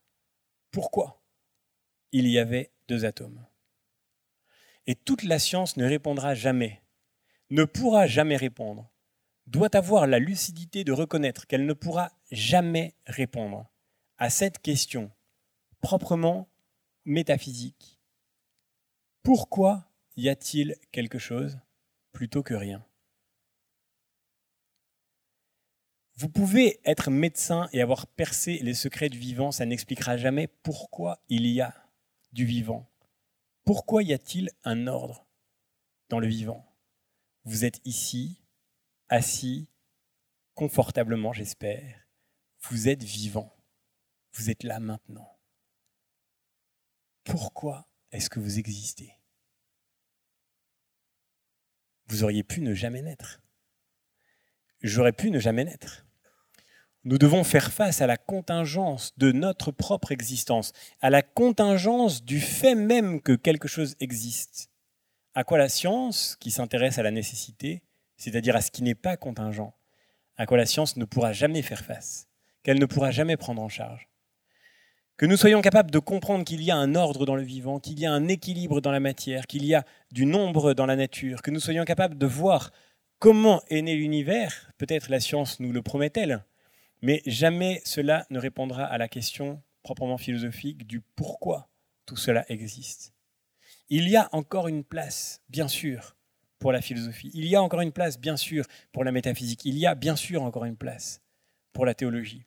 pourquoi 0.72 1.22
il 2.12 2.28
y 2.28 2.40
avait 2.40 2.72
deux 2.88 3.06
atomes. 3.06 3.46
Et 4.88 4.96
toute 4.96 5.24
la 5.24 5.40
science 5.40 5.78
ne 5.78 5.86
répondra 5.86 6.34
jamais, 6.34 6.82
ne 7.50 7.64
pourra 7.64 8.08
jamais 8.08 8.38
répondre, 8.38 8.90
doit 9.48 9.76
avoir 9.76 10.08
la 10.08 10.20
lucidité 10.20 10.84
de 10.84 10.92
reconnaître 10.92 11.48
qu'elle 11.48 11.66
ne 11.66 11.74
pourra 11.74 12.12
jamais 12.32 12.96
répondre 13.06 13.70
à 14.18 14.30
cette 14.30 14.60
question 14.60 15.12
proprement 15.82 16.50
métaphysique. 17.06 18.00
Pourquoi 19.24 19.92
y 20.16 20.30
a-t-il 20.30 20.76
quelque 20.92 21.20
chose 21.20 21.60
plutôt 22.12 22.44
que 22.44 22.54
rien? 22.54 22.86
Vous 26.16 26.30
pouvez 26.30 26.80
être 26.86 27.10
médecin 27.10 27.68
et 27.74 27.82
avoir 27.82 28.06
percé 28.08 28.60
les 28.60 28.74
secrets 28.74 29.10
du 29.10 29.18
vivant, 29.18 29.52
ça 29.52 29.66
n'expliquera 29.66 30.18
jamais 30.18 30.48
pourquoi 30.48 31.24
il 31.30 31.48
y 31.48 31.62
a 31.62 31.74
du 32.32 32.46
vivant. 32.46 32.90
Pourquoi 33.64 34.04
y 34.04 34.14
a-t-il 34.14 34.50
un 34.64 34.88
ordre 34.88 35.26
dans 36.10 36.20
le 36.20 36.28
vivant? 36.28 36.68
Vous 37.44 37.66
êtes 37.66 37.80
ici, 37.86 38.42
assis, 39.10 39.70
confortablement, 40.54 41.34
j'espère. 41.34 42.08
Vous 42.70 42.88
êtes 42.88 43.04
vivant. 43.04 43.56
Vous 44.34 44.50
êtes 44.50 44.64
là 44.64 44.80
maintenant. 44.80 45.40
Pourquoi 47.24 47.88
est-ce 48.12 48.30
que 48.30 48.40
vous 48.40 48.60
existez? 48.60 49.18
Vous 52.08 52.24
auriez 52.24 52.44
pu 52.44 52.62
ne 52.62 52.74
jamais 52.74 53.02
naître. 53.02 53.42
J'aurais 54.82 55.14
pu 55.14 55.30
ne 55.30 55.40
jamais 55.40 55.64
naître. 55.64 56.06
Nous 57.04 57.18
devons 57.18 57.44
faire 57.44 57.72
face 57.72 58.02
à 58.02 58.08
la 58.08 58.18
contingence 58.18 59.14
de 59.18 59.32
notre 59.32 59.72
propre 59.72 60.12
existence, 60.12 60.72
à 61.02 61.10
la 61.10 61.22
contingence 61.22 62.24
du 62.24 62.40
fait 62.40 62.76
même 62.76 63.22
que 63.22 63.34
quelque 63.34 63.68
chose 63.68 63.96
existe. 64.00 64.70
À 65.34 65.44
quoi 65.44 65.58
la 65.58 65.70
science, 65.70 66.36
qui 66.40 66.52
s'intéresse 66.52 67.00
à 67.00 67.04
la 67.04 67.12
nécessité, 67.12 67.82
c'est-à-dire 68.18 68.56
à 68.56 68.62
ce 68.62 68.70
qui 68.70 68.84
n'est 68.84 68.96
pas 68.96 69.18
contingent, 69.18 69.74
à 70.38 70.46
quoi 70.46 70.58
la 70.58 70.66
science 70.66 70.98
ne 70.98 71.06
pourra 71.06 71.34
jamais 71.34 71.62
faire 71.62 71.84
face, 71.84 72.28
qu'elle 72.64 72.80
ne 72.80 72.86
pourra 72.86 73.12
jamais 73.12 73.38
prendre 73.38 73.62
en 73.62 73.70
charge. 73.70 74.08
Que 75.18 75.26
nous 75.26 75.38
soyons 75.38 75.62
capables 75.62 75.92
de 75.92 76.00
comprendre 76.00 76.44
qu'il 76.44 76.64
y 76.64 76.72
a 76.72 76.76
un 76.76 76.96
ordre 76.96 77.26
dans 77.26 77.36
le 77.36 77.44
vivant, 77.44 77.80
qu'il 77.80 78.00
y 78.00 78.06
a 78.06 78.12
un 78.12 78.28
équilibre 78.28 78.82
dans 78.82 78.92
la 78.92 79.00
matière, 79.00 79.46
qu'il 79.46 79.66
y 79.66 79.76
a 79.76 79.86
du 80.12 80.26
nombre 80.26 80.74
dans 80.74 80.86
la 80.88 80.96
nature, 80.96 81.42
que 81.42 81.52
nous 81.52 81.60
soyons 81.60 81.86
capables 81.86 82.18
de 82.18 82.26
voir 82.26 82.72
comment 83.22 83.62
est 83.70 83.84
né 83.84 83.96
l'univers, 83.96 84.72
peut-être 84.80 85.12
la 85.12 85.20
science 85.20 85.60
nous 85.60 85.72
le 85.72 85.84
promet-elle, 85.84 86.44
mais 87.04 87.22
jamais 87.28 87.80
cela 87.86 88.26
ne 88.32 88.40
répondra 88.40 88.84
à 88.84 88.98
la 88.98 89.08
question 89.08 89.62
proprement 89.84 90.18
philosophique 90.18 90.88
du 90.88 91.02
pourquoi 91.02 91.70
tout 92.08 92.18
cela 92.18 92.44
existe. 92.50 93.14
Il 93.90 94.10
y 94.10 94.18
a 94.18 94.28
encore 94.32 94.68
une 94.68 94.84
place, 94.84 95.44
bien 95.50 95.68
sûr, 95.68 96.16
pour 96.58 96.72
la 96.72 96.82
philosophie. 96.82 97.30
Il 97.36 97.46
y 97.46 97.56
a 97.56 97.62
encore 97.62 97.82
une 97.82 97.92
place, 97.92 98.20
bien 98.20 98.38
sûr, 98.38 98.66
pour 98.92 99.04
la 99.04 99.12
métaphysique. 99.12 99.66
Il 99.66 99.78
y 99.78 99.86
a, 99.86 99.94
bien 99.94 100.16
sûr, 100.16 100.42
encore 100.42 100.66
une 100.66 100.78
place 100.78 101.22
pour 101.74 101.86
la 101.86 101.94
théologie. 101.94 102.46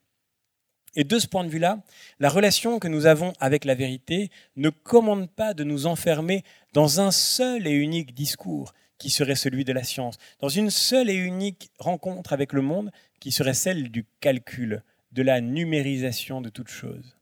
Et 0.97 1.05
de 1.05 1.19
ce 1.21 1.29
point 1.29 1.45
de 1.45 1.51
vue-là, 1.51 1.85
la 2.19 2.29
relation 2.29 2.81
que 2.81 2.89
nous 2.89 3.07
avons 3.07 3.33
avec 3.39 3.65
la 3.65 3.77
vérité 3.77 4.29
ne 4.57 4.71
commande 4.71 5.31
pas 5.31 5.55
de 5.55 5.63
nous 5.63 5.87
enfermer 5.87 6.43
dans 6.73 7.01
un 7.01 7.13
seul 7.13 7.69
et 7.69 7.73
unique 7.73 8.13
discours 8.13 8.73
qui 9.05 9.11
serait 9.11 9.35
celui 9.35 9.67
de 9.67 9.73
la 9.75 9.85
science, 9.85 10.17
dans 10.41 10.49
une 10.49 10.71
seule 10.71 11.11
et 11.11 11.15
unique 11.15 11.71
rencontre 11.79 12.33
avec 12.33 12.55
le 12.55 12.63
monde 12.63 12.91
qui 13.21 13.33
serait 13.33 13.53
celle 13.53 13.91
du 13.91 14.07
calcul, 14.21 14.83
de 15.13 15.21
la 15.21 15.43
numérisation 15.43 16.41
de 16.41 16.49
toute 16.49 16.71
chose. 16.71 17.19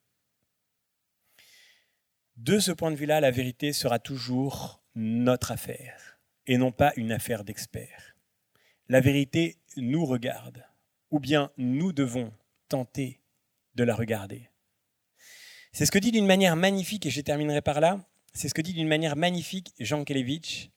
De 2.37 2.61
ce 2.61 2.71
point 2.71 2.93
de 2.93 2.97
vue-là, 2.97 3.21
la 3.21 3.33
vérité 3.33 3.73
sera 3.73 3.99
toujours 3.99 4.81
notre 4.95 5.51
affaire 5.51 6.21
et 6.47 6.57
non 6.57 6.71
pas 6.71 6.93
une 6.95 7.11
affaire 7.11 7.43
d'experts. 7.43 8.15
La 8.89 9.01
vérité 9.01 9.57
nous 9.77 10.07
regarde, 10.07 10.65
ou 11.11 11.19
bien 11.19 11.51
nous 11.57 11.93
devons 11.93 12.33
tenter 12.69 13.21
de 13.75 13.83
la 13.83 13.97
regarder. 13.97 14.51
C'est 15.73 15.87
ce 15.87 15.91
que 15.91 15.99
dit 15.99 16.13
d'une 16.13 16.27
manière 16.27 16.55
magnifique, 16.55 17.07
et 17.07 17.11
je 17.11 17.23
terminerai 17.23 17.61
par 17.61 17.81
là, 17.81 17.99
c'est 18.35 18.49
ce 18.49 18.55
que 18.55 18.63
dit 18.63 18.73
d'une 18.73 18.87
manière 18.87 19.17
magnifique 19.17 19.75
Jean 19.81 20.05
Kelevitch, 20.05 20.71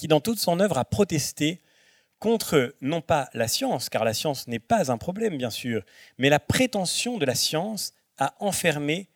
qui 0.00 0.08
dans 0.08 0.20
toute 0.20 0.38
son 0.38 0.60
œuvre 0.60 0.78
a 0.78 0.86
protesté 0.86 1.60
contre 2.20 2.74
non 2.80 3.02
pas 3.02 3.28
la 3.34 3.48
science, 3.48 3.90
car 3.90 4.02
la 4.02 4.14
science 4.14 4.46
n'est 4.48 4.58
pas 4.58 4.90
un 4.90 4.96
problème 4.96 5.36
bien 5.36 5.50
sûr, 5.50 5.84
mais 6.16 6.30
la 6.30 6.40
prétention 6.40 7.18
de 7.18 7.26
la 7.26 7.34
science 7.34 7.92
à 8.16 8.34
enfermer 8.40 9.10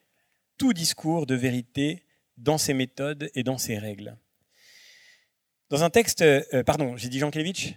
tout 0.58 0.74
discours 0.74 1.24
de 1.24 1.34
vérité 1.34 2.02
dans 2.36 2.58
ses 2.58 2.74
méthodes 2.74 3.30
et 3.34 3.42
dans 3.42 3.56
ses 3.56 3.78
règles. 3.78 4.14
Dans 5.70 5.84
un 5.84 5.88
texte, 5.88 6.20
euh, 6.20 6.62
pardon, 6.64 6.98
j'ai 6.98 7.08
dit 7.08 7.18
Jean 7.18 7.30
Kelevitch 7.30 7.74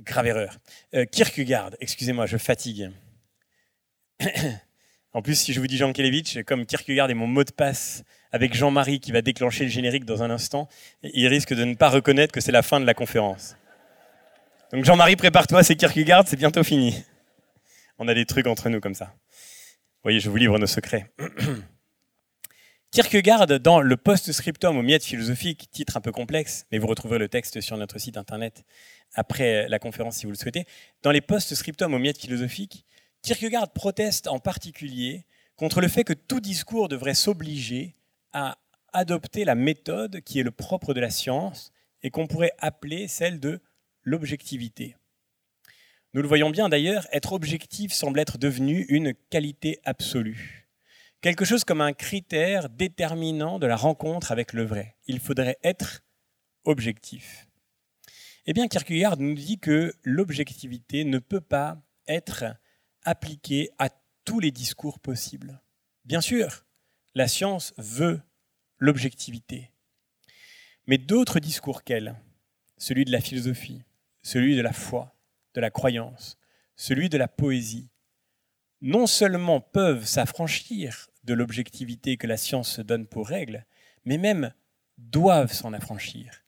Grave 0.00 0.26
erreur. 0.26 0.58
Euh, 0.94 1.06
Kierkegaard, 1.06 1.70
excusez-moi, 1.80 2.26
je 2.26 2.36
fatigue. 2.36 2.90
en 5.14 5.20
plus, 5.20 5.34
si 5.34 5.52
je 5.52 5.60
vous 5.60 5.66
dis 5.66 5.76
Jean 5.76 5.92
Kelevitch, 5.92 6.42
comme 6.44 6.64
Kierkegaard 6.64 7.10
est 7.10 7.14
mon 7.14 7.26
mot 7.26 7.44
de 7.44 7.50
passe 7.50 8.02
avec 8.32 8.54
Jean-Marie 8.54 8.98
qui 8.98 9.12
va 9.12 9.20
déclencher 9.20 9.64
le 9.64 9.70
générique 9.70 10.06
dans 10.06 10.22
un 10.22 10.30
instant, 10.30 10.68
il 11.02 11.26
risque 11.26 11.52
de 11.52 11.64
ne 11.64 11.74
pas 11.74 11.90
reconnaître 11.90 12.32
que 12.32 12.40
c'est 12.40 12.52
la 12.52 12.62
fin 12.62 12.80
de 12.80 12.86
la 12.86 12.94
conférence. 12.94 13.56
Donc 14.72 14.86
Jean-Marie, 14.86 15.16
prépare-toi, 15.16 15.62
c'est 15.62 15.76
Kierkegaard, 15.76 16.24
c'est 16.26 16.38
bientôt 16.38 16.64
fini. 16.64 17.04
On 17.98 18.08
a 18.08 18.14
des 18.14 18.24
trucs 18.24 18.46
entre 18.46 18.70
nous 18.70 18.80
comme 18.80 18.94
ça. 18.94 19.04
Vous 19.04 20.04
voyez, 20.04 20.18
je 20.18 20.30
vous 20.30 20.36
livre 20.36 20.58
nos 20.58 20.66
secrets. 20.66 21.12
Kierkegaard, 22.90 23.46
dans 23.46 23.80
le 23.80 23.96
post-scriptum 23.96 24.76
au 24.78 24.82
Miette 24.82 25.04
philosophique, 25.04 25.68
titre 25.70 25.96
un 25.98 26.00
peu 26.00 26.12
complexe, 26.12 26.66
mais 26.72 26.78
vous 26.78 26.86
retrouverez 26.86 27.18
le 27.18 27.28
texte 27.28 27.60
sur 27.60 27.76
notre 27.76 27.98
site 27.98 28.16
internet 28.16 28.64
après 29.14 29.68
la 29.68 29.78
conférence 29.78 30.16
si 30.16 30.26
vous 30.26 30.32
le 30.32 30.36
souhaitez. 30.36 30.64
Dans 31.02 31.10
les 31.10 31.20
post-scriptum 31.20 31.92
au 31.92 31.98
Miette 31.98 32.18
philosophique, 32.18 32.84
Kierkegaard 33.22 33.72
proteste 33.72 34.26
en 34.26 34.40
particulier 34.40 35.24
contre 35.54 35.80
le 35.80 35.86
fait 35.86 36.02
que 36.02 36.12
tout 36.12 36.40
discours 36.40 36.88
devrait 36.88 37.14
s'obliger 37.14 37.94
à 38.32 38.58
adopter 38.92 39.44
la 39.44 39.54
méthode 39.54 40.20
qui 40.22 40.40
est 40.40 40.42
le 40.42 40.50
propre 40.50 40.92
de 40.92 41.00
la 41.00 41.10
science 41.10 41.72
et 42.02 42.10
qu'on 42.10 42.26
pourrait 42.26 42.52
appeler 42.58 43.06
celle 43.06 43.38
de 43.38 43.60
l'objectivité. 44.02 44.96
Nous 46.14 46.20
le 46.20 46.26
voyons 46.26 46.50
bien 46.50 46.68
d'ailleurs, 46.68 47.06
être 47.12 47.32
objectif 47.32 47.92
semble 47.92 48.18
être 48.18 48.38
devenu 48.38 48.86
une 48.88 49.14
qualité 49.30 49.80
absolue. 49.84 50.68
Quelque 51.20 51.44
chose 51.44 51.62
comme 51.62 51.80
un 51.80 51.92
critère 51.92 52.68
déterminant 52.68 53.60
de 53.60 53.66
la 53.66 53.76
rencontre 53.76 54.32
avec 54.32 54.52
le 54.52 54.64
vrai. 54.64 54.96
Il 55.06 55.20
faudrait 55.20 55.58
être 55.62 56.02
objectif. 56.64 57.46
Eh 58.46 58.52
bien, 58.52 58.66
Kierkegaard 58.66 59.16
nous 59.18 59.34
dit 59.34 59.60
que 59.60 59.94
l'objectivité 60.02 61.04
ne 61.04 61.20
peut 61.20 61.40
pas 61.40 61.80
être 62.08 62.56
appliquée 63.04 63.70
à 63.78 63.88
tous 64.24 64.40
les 64.40 64.50
discours 64.50 65.00
possibles. 65.00 65.60
Bien 66.04 66.20
sûr, 66.20 66.64
la 67.14 67.28
science 67.28 67.74
veut 67.76 68.20
l'objectivité. 68.78 69.70
Mais 70.86 70.98
d'autres 70.98 71.40
discours 71.40 71.84
qu'elle, 71.84 72.16
celui 72.76 73.04
de 73.04 73.12
la 73.12 73.20
philosophie, 73.20 73.82
celui 74.22 74.56
de 74.56 74.62
la 74.62 74.72
foi, 74.72 75.14
de 75.54 75.60
la 75.60 75.70
croyance, 75.70 76.38
celui 76.76 77.08
de 77.08 77.18
la 77.18 77.28
poésie, 77.28 77.90
non 78.80 79.06
seulement 79.06 79.60
peuvent 79.60 80.04
s'affranchir 80.04 81.08
de 81.22 81.34
l'objectivité 81.34 82.16
que 82.16 82.26
la 82.26 82.36
science 82.36 82.68
se 82.68 82.82
donne 82.82 83.06
pour 83.06 83.28
règle, 83.28 83.64
mais 84.04 84.18
même 84.18 84.52
doivent 84.98 85.52
s'en 85.52 85.72
affranchir. 85.72 86.44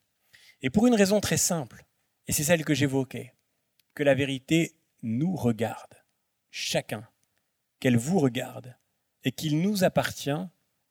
Et 0.63 0.71
pour 0.71 0.87
une 0.87 0.97
raison 0.97 1.21
très 1.21 1.37
simple, 1.37 1.85
et 2.27 2.33
c'est 2.33 2.43
celle 2.43 2.65
que 2.65 2.75
j'évoquais, 2.75 3.35
que 3.95 4.03
la 4.03 4.15
vérité 4.15 4.77
nous 5.03 5.37
regarde, 5.37 5.95
chacun, 6.57 7.05
qu'elle 7.81 7.97
vous 7.97 8.21
regarde, 8.21 8.77
et 9.25 9.33
qu'il 9.33 9.61
nous 9.61 9.83
appartient, 9.83 10.31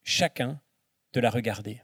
chacun, 0.04 0.60
de 1.14 1.22
la 1.22 1.30
regarder. 1.30 1.82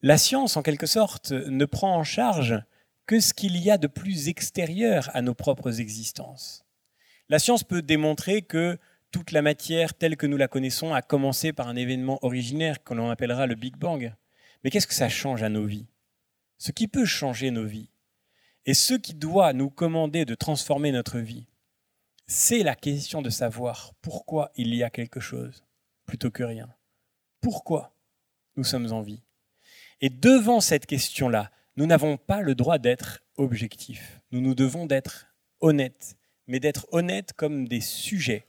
La 0.00 0.18
science, 0.18 0.56
en 0.56 0.62
quelque 0.62 0.86
sorte, 0.86 1.30
ne 1.30 1.64
prend 1.64 1.96
en 1.96 2.02
charge 2.02 2.60
que 3.06 3.20
ce 3.20 3.34
qu'il 3.34 3.56
y 3.56 3.70
a 3.70 3.78
de 3.78 3.86
plus 3.86 4.26
extérieur 4.26 5.10
à 5.14 5.22
nos 5.22 5.32
propres 5.32 5.78
existences. 5.80 6.64
La 7.28 7.38
science 7.38 7.62
peut 7.62 7.82
démontrer 7.82 8.42
que 8.42 8.76
toute 9.12 9.30
la 9.30 9.42
matière 9.42 9.94
telle 9.94 10.16
que 10.16 10.26
nous 10.26 10.36
la 10.36 10.48
connaissons 10.48 10.92
a 10.92 11.02
commencé 11.02 11.52
par 11.52 11.68
un 11.68 11.76
événement 11.76 12.18
originaire 12.22 12.82
que 12.82 12.94
l'on 12.94 13.10
appellera 13.10 13.46
le 13.46 13.54
Big 13.54 13.76
Bang. 13.76 14.12
Mais 14.64 14.70
qu'est-ce 14.70 14.88
que 14.88 14.94
ça 14.94 15.08
change 15.08 15.44
à 15.44 15.48
nos 15.48 15.66
vies? 15.66 15.86
Ce 16.58 16.72
qui 16.72 16.88
peut 16.88 17.04
changer 17.04 17.52
nos 17.52 17.64
vies 17.64 17.91
et 18.66 18.74
ce 18.74 18.94
qui 18.94 19.14
doit 19.14 19.52
nous 19.52 19.70
commander 19.70 20.24
de 20.24 20.34
transformer 20.34 20.92
notre 20.92 21.18
vie, 21.18 21.46
c'est 22.26 22.62
la 22.62 22.74
question 22.74 23.22
de 23.22 23.30
savoir 23.30 23.92
pourquoi 24.00 24.52
il 24.56 24.74
y 24.74 24.82
a 24.82 24.90
quelque 24.90 25.20
chose 25.20 25.64
plutôt 26.06 26.30
que 26.30 26.42
rien. 26.42 26.72
Pourquoi 27.40 27.94
nous 28.56 28.64
sommes 28.64 28.92
en 28.92 29.02
vie 29.02 29.22
et 30.02 30.10
devant 30.10 30.60
cette 30.60 30.86
question-là, 30.86 31.52
nous 31.76 31.86
n'avons 31.86 32.16
pas 32.16 32.42
le 32.42 32.56
droit 32.56 32.78
d'être 32.78 33.22
objectifs. 33.36 34.20
Nous 34.32 34.40
nous 34.40 34.56
devons 34.56 34.84
d'être 34.84 35.28
honnêtes, 35.60 36.16
mais 36.48 36.58
d'être 36.58 36.86
honnêtes 36.90 37.32
comme 37.34 37.68
des 37.68 37.80
sujets, 37.80 38.48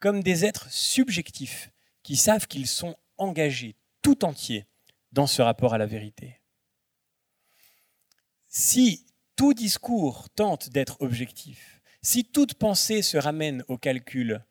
comme 0.00 0.22
des 0.22 0.46
êtres 0.46 0.70
subjectifs 0.72 1.70
qui 2.02 2.16
savent 2.16 2.46
qu'ils 2.46 2.66
sont 2.66 2.96
engagés 3.18 3.76
tout 4.00 4.24
entiers 4.24 4.66
dans 5.12 5.26
ce 5.26 5.42
rapport 5.42 5.74
à 5.74 5.78
la 5.78 5.84
vérité. 5.84 6.40
Si 8.48 9.04
tout 9.38 9.54
discours 9.54 10.28
tente 10.30 10.68
d'être 10.70 11.00
objectif, 11.00 11.80
si 12.02 12.24
toute 12.24 12.54
pensée 12.54 13.02
se 13.02 13.16
ramène 13.16 13.62
au 13.68 13.78
calcul, 13.78 14.44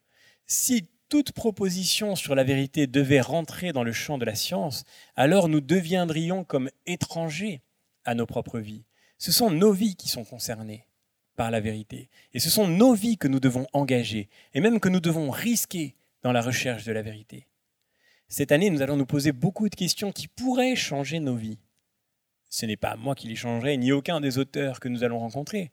si 0.46 0.88
toute 1.10 1.34
proposition 1.34 2.16
sur 2.16 2.36
la 2.36 2.46
vérité 2.46 2.88
devait 2.88 3.20
rentrer 3.20 3.74
dans 3.74 3.84
le 3.84 3.92
champ 3.92 4.18
de 4.18 4.24
la 4.24 4.34
science, 4.34 4.86
alors 5.18 5.50
nous 5.50 5.60
deviendrions 5.60 6.46
comme 6.46 6.70
étrangers 6.86 7.62
à 8.06 8.16
nos 8.16 8.26
propres 8.26 8.60
vies. 8.60 8.86
Ce 9.18 9.34
sont 9.34 9.52
nos 9.52 9.74
vies 9.74 9.98
qui 9.98 10.08
sont 10.08 10.24
concernées 10.24 10.88
par 11.36 11.52
la 11.52 11.60
vérité. 11.60 12.10
Et 12.34 12.40
ce 12.40 12.50
sont 12.50 12.70
nos 12.70 12.94
vies 12.94 13.18
que 13.18 13.28
nous 13.28 13.42
devons 13.42 13.68
engager, 13.74 14.30
et 14.54 14.62
même 14.62 14.80
que 14.80 14.90
nous 14.90 15.02
devons 15.02 15.32
risquer 15.32 15.96
dans 16.24 16.32
la 16.32 16.42
recherche 16.42 16.86
de 16.86 16.94
la 16.94 17.02
vérité. 17.02 17.46
Cette 18.30 18.54
année, 18.54 18.70
nous 18.70 18.82
allons 18.82 18.96
nous 18.96 19.06
poser 19.06 19.34
beaucoup 19.34 19.68
de 19.68 19.76
questions 19.76 20.14
qui 20.14 20.30
pourraient 20.30 20.78
changer 20.78 21.20
nos 21.20 21.36
vies. 21.36 21.60
Ce 22.50 22.66
n'est 22.66 22.78
pas 22.78 22.96
moi 22.96 23.16
qui 23.16 23.28
les 23.28 23.36
changerai, 23.36 23.78
ni 23.78 23.92
aucun 23.92 24.22
des 24.22 24.38
auteurs 24.38 24.80
que 24.80 24.88
nous 24.88 25.04
allons 25.04 25.20
rencontrer, 25.20 25.72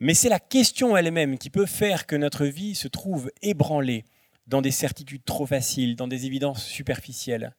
mais 0.00 0.14
c'est 0.14 0.28
la 0.28 0.38
question 0.38 0.96
elle-même 0.96 1.38
qui 1.38 1.50
peut 1.50 1.66
faire 1.66 2.06
que 2.06 2.14
notre 2.14 2.46
vie 2.46 2.74
se 2.74 2.86
trouve 2.86 3.32
ébranlée 3.42 4.04
dans 4.46 4.62
des 4.62 4.70
certitudes 4.70 5.24
trop 5.24 5.44
faciles, 5.44 5.96
dans 5.96 6.06
des 6.06 6.24
évidences 6.24 6.64
superficielles. 6.64 7.54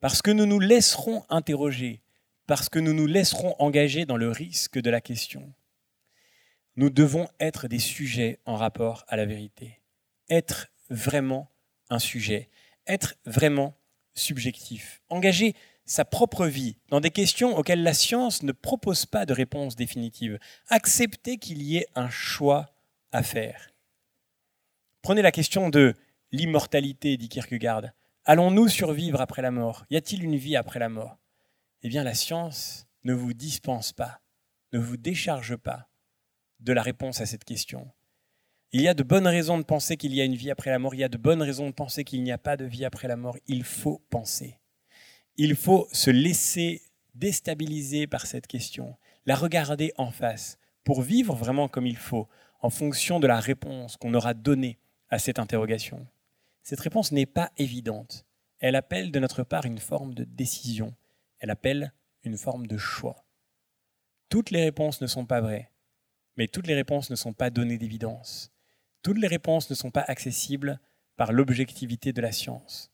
Parce 0.00 0.20
que 0.20 0.30
nous 0.30 0.46
nous 0.46 0.60
laisserons 0.60 1.24
interroger, 1.30 2.02
parce 2.46 2.68
que 2.68 2.78
nous 2.78 2.92
nous 2.92 3.06
laisserons 3.06 3.56
engager 3.58 4.04
dans 4.04 4.16
le 4.18 4.30
risque 4.30 4.78
de 4.78 4.90
la 4.90 5.00
question. 5.00 5.52
Nous 6.76 6.90
devons 6.90 7.28
être 7.40 7.68
des 7.68 7.78
sujets 7.78 8.38
en 8.44 8.56
rapport 8.56 9.04
à 9.08 9.16
la 9.16 9.26
vérité. 9.26 9.80
Être 10.28 10.68
vraiment 10.90 11.50
un 11.90 11.98
sujet. 11.98 12.50
Être 12.86 13.14
vraiment 13.24 13.76
subjectif. 14.14 15.00
Engager 15.08 15.54
sa 15.84 16.04
propre 16.04 16.46
vie 16.46 16.76
dans 16.88 17.00
des 17.00 17.10
questions 17.10 17.56
auxquelles 17.56 17.82
la 17.82 17.94
science 17.94 18.42
ne 18.42 18.52
propose 18.52 19.06
pas 19.06 19.26
de 19.26 19.32
réponse 19.32 19.76
définitive. 19.76 20.38
Accepter 20.68 21.38
qu'il 21.38 21.62
y 21.62 21.76
ait 21.76 21.88
un 21.94 22.10
choix 22.10 22.74
à 23.10 23.22
faire. 23.22 23.70
Prenez 25.02 25.22
la 25.22 25.32
question 25.32 25.68
de 25.68 25.94
l'immortalité, 26.30 27.16
dit 27.16 27.28
Kierkegaard. 27.28 27.90
Allons-nous 28.24 28.68
survivre 28.68 29.20
après 29.20 29.42
la 29.42 29.50
mort? 29.50 29.84
Y 29.90 29.96
a-t-il 29.96 30.22
une 30.22 30.36
vie 30.36 30.56
après 30.56 30.78
la 30.78 30.88
mort? 30.88 31.18
Eh 31.82 31.88
bien, 31.88 32.04
la 32.04 32.14
science 32.14 32.86
ne 33.02 33.12
vous 33.12 33.32
dispense 33.32 33.92
pas, 33.92 34.20
ne 34.72 34.78
vous 34.78 34.96
décharge 34.96 35.56
pas 35.56 35.88
de 36.60 36.72
la 36.72 36.82
réponse 36.82 37.20
à 37.20 37.26
cette 37.26 37.44
question. 37.44 37.90
Il 38.70 38.80
y 38.80 38.88
a 38.88 38.94
de 38.94 39.02
bonnes 39.02 39.26
raisons 39.26 39.58
de 39.58 39.64
penser 39.64 39.96
qu'il 39.96 40.14
y 40.14 40.20
a 40.20 40.24
une 40.24 40.36
vie 40.36 40.50
après 40.50 40.70
la 40.70 40.78
mort, 40.78 40.94
il 40.94 41.00
y 41.00 41.04
a 41.04 41.08
de 41.08 41.18
bonnes 41.18 41.42
raisons 41.42 41.66
de 41.66 41.74
penser 41.74 42.04
qu'il 42.04 42.22
n'y 42.22 42.32
a 42.32 42.38
pas 42.38 42.56
de 42.56 42.64
vie 42.64 42.84
après 42.84 43.08
la 43.08 43.16
mort. 43.16 43.36
Il 43.48 43.64
faut 43.64 44.00
penser. 44.08 44.61
Il 45.36 45.56
faut 45.56 45.88
se 45.92 46.10
laisser 46.10 46.82
déstabiliser 47.14 48.06
par 48.06 48.26
cette 48.26 48.46
question, 48.46 48.96
la 49.24 49.34
regarder 49.34 49.92
en 49.96 50.10
face, 50.10 50.58
pour 50.84 51.00
vivre 51.00 51.34
vraiment 51.34 51.68
comme 51.68 51.86
il 51.86 51.96
faut, 51.96 52.28
en 52.60 52.68
fonction 52.68 53.18
de 53.18 53.26
la 53.26 53.40
réponse 53.40 53.96
qu'on 53.96 54.12
aura 54.12 54.34
donnée 54.34 54.78
à 55.08 55.18
cette 55.18 55.38
interrogation. 55.38 56.06
Cette 56.62 56.80
réponse 56.80 57.12
n'est 57.12 57.26
pas 57.26 57.50
évidente. 57.56 58.26
Elle 58.58 58.76
appelle 58.76 59.10
de 59.10 59.18
notre 59.18 59.42
part 59.42 59.64
une 59.64 59.78
forme 59.78 60.14
de 60.14 60.24
décision. 60.24 60.94
Elle 61.38 61.50
appelle 61.50 61.92
une 62.24 62.36
forme 62.36 62.66
de 62.66 62.76
choix. 62.76 63.24
Toutes 64.28 64.50
les 64.50 64.62
réponses 64.62 65.00
ne 65.00 65.06
sont 65.06 65.26
pas 65.26 65.40
vraies. 65.40 65.70
Mais 66.36 66.46
toutes 66.46 66.66
les 66.66 66.74
réponses 66.74 67.10
ne 67.10 67.16
sont 67.16 67.32
pas 67.32 67.50
données 67.50 67.78
d'évidence. 67.78 68.52
Toutes 69.02 69.18
les 69.18 69.28
réponses 69.28 69.68
ne 69.70 69.74
sont 69.74 69.90
pas 69.90 70.04
accessibles 70.06 70.78
par 71.16 71.32
l'objectivité 71.32 72.12
de 72.12 72.20
la 72.20 72.32
science. 72.32 72.91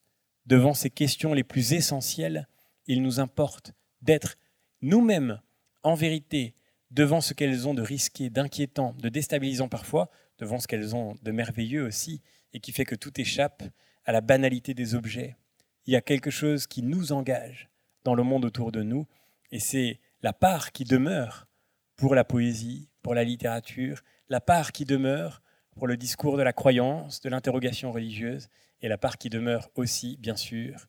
Devant 0.48 0.72
ces 0.72 0.88
questions 0.88 1.34
les 1.34 1.44
plus 1.44 1.74
essentielles, 1.74 2.48
il 2.86 3.02
nous 3.02 3.20
importe 3.20 3.74
d'être 4.00 4.38
nous-mêmes 4.80 5.42
en 5.82 5.94
vérité 5.94 6.54
devant 6.90 7.20
ce 7.20 7.34
qu'elles 7.34 7.68
ont 7.68 7.74
de 7.74 7.82
risqué, 7.82 8.30
d'inquiétant, 8.30 8.94
de 8.94 9.10
déstabilisant 9.10 9.68
parfois, 9.68 10.08
devant 10.38 10.58
ce 10.58 10.66
qu'elles 10.66 10.96
ont 10.96 11.16
de 11.20 11.32
merveilleux 11.32 11.84
aussi, 11.84 12.22
et 12.54 12.60
qui 12.60 12.72
fait 12.72 12.86
que 12.86 12.94
tout 12.94 13.20
échappe 13.20 13.62
à 14.06 14.12
la 14.12 14.22
banalité 14.22 14.72
des 14.72 14.94
objets. 14.94 15.36
Il 15.84 15.92
y 15.92 15.96
a 15.96 16.00
quelque 16.00 16.30
chose 16.30 16.66
qui 16.66 16.82
nous 16.82 17.12
engage 17.12 17.68
dans 18.04 18.14
le 18.14 18.22
monde 18.22 18.46
autour 18.46 18.72
de 18.72 18.82
nous, 18.82 19.06
et 19.52 19.60
c'est 19.60 20.00
la 20.22 20.32
part 20.32 20.72
qui 20.72 20.84
demeure 20.84 21.46
pour 21.94 22.14
la 22.14 22.24
poésie, 22.24 22.88
pour 23.02 23.12
la 23.14 23.24
littérature, 23.24 24.02
la 24.30 24.40
part 24.40 24.72
qui 24.72 24.86
demeure 24.86 25.42
pour 25.76 25.86
le 25.86 25.98
discours 25.98 26.38
de 26.38 26.42
la 26.42 26.54
croyance, 26.54 27.20
de 27.20 27.28
l'interrogation 27.28 27.92
religieuse, 27.92 28.48
et 28.80 28.88
la 28.88 28.98
part 28.98 29.18
qui 29.18 29.28
demeure 29.28 29.70
aussi, 29.74 30.16
bien 30.18 30.36
sûr, 30.36 30.86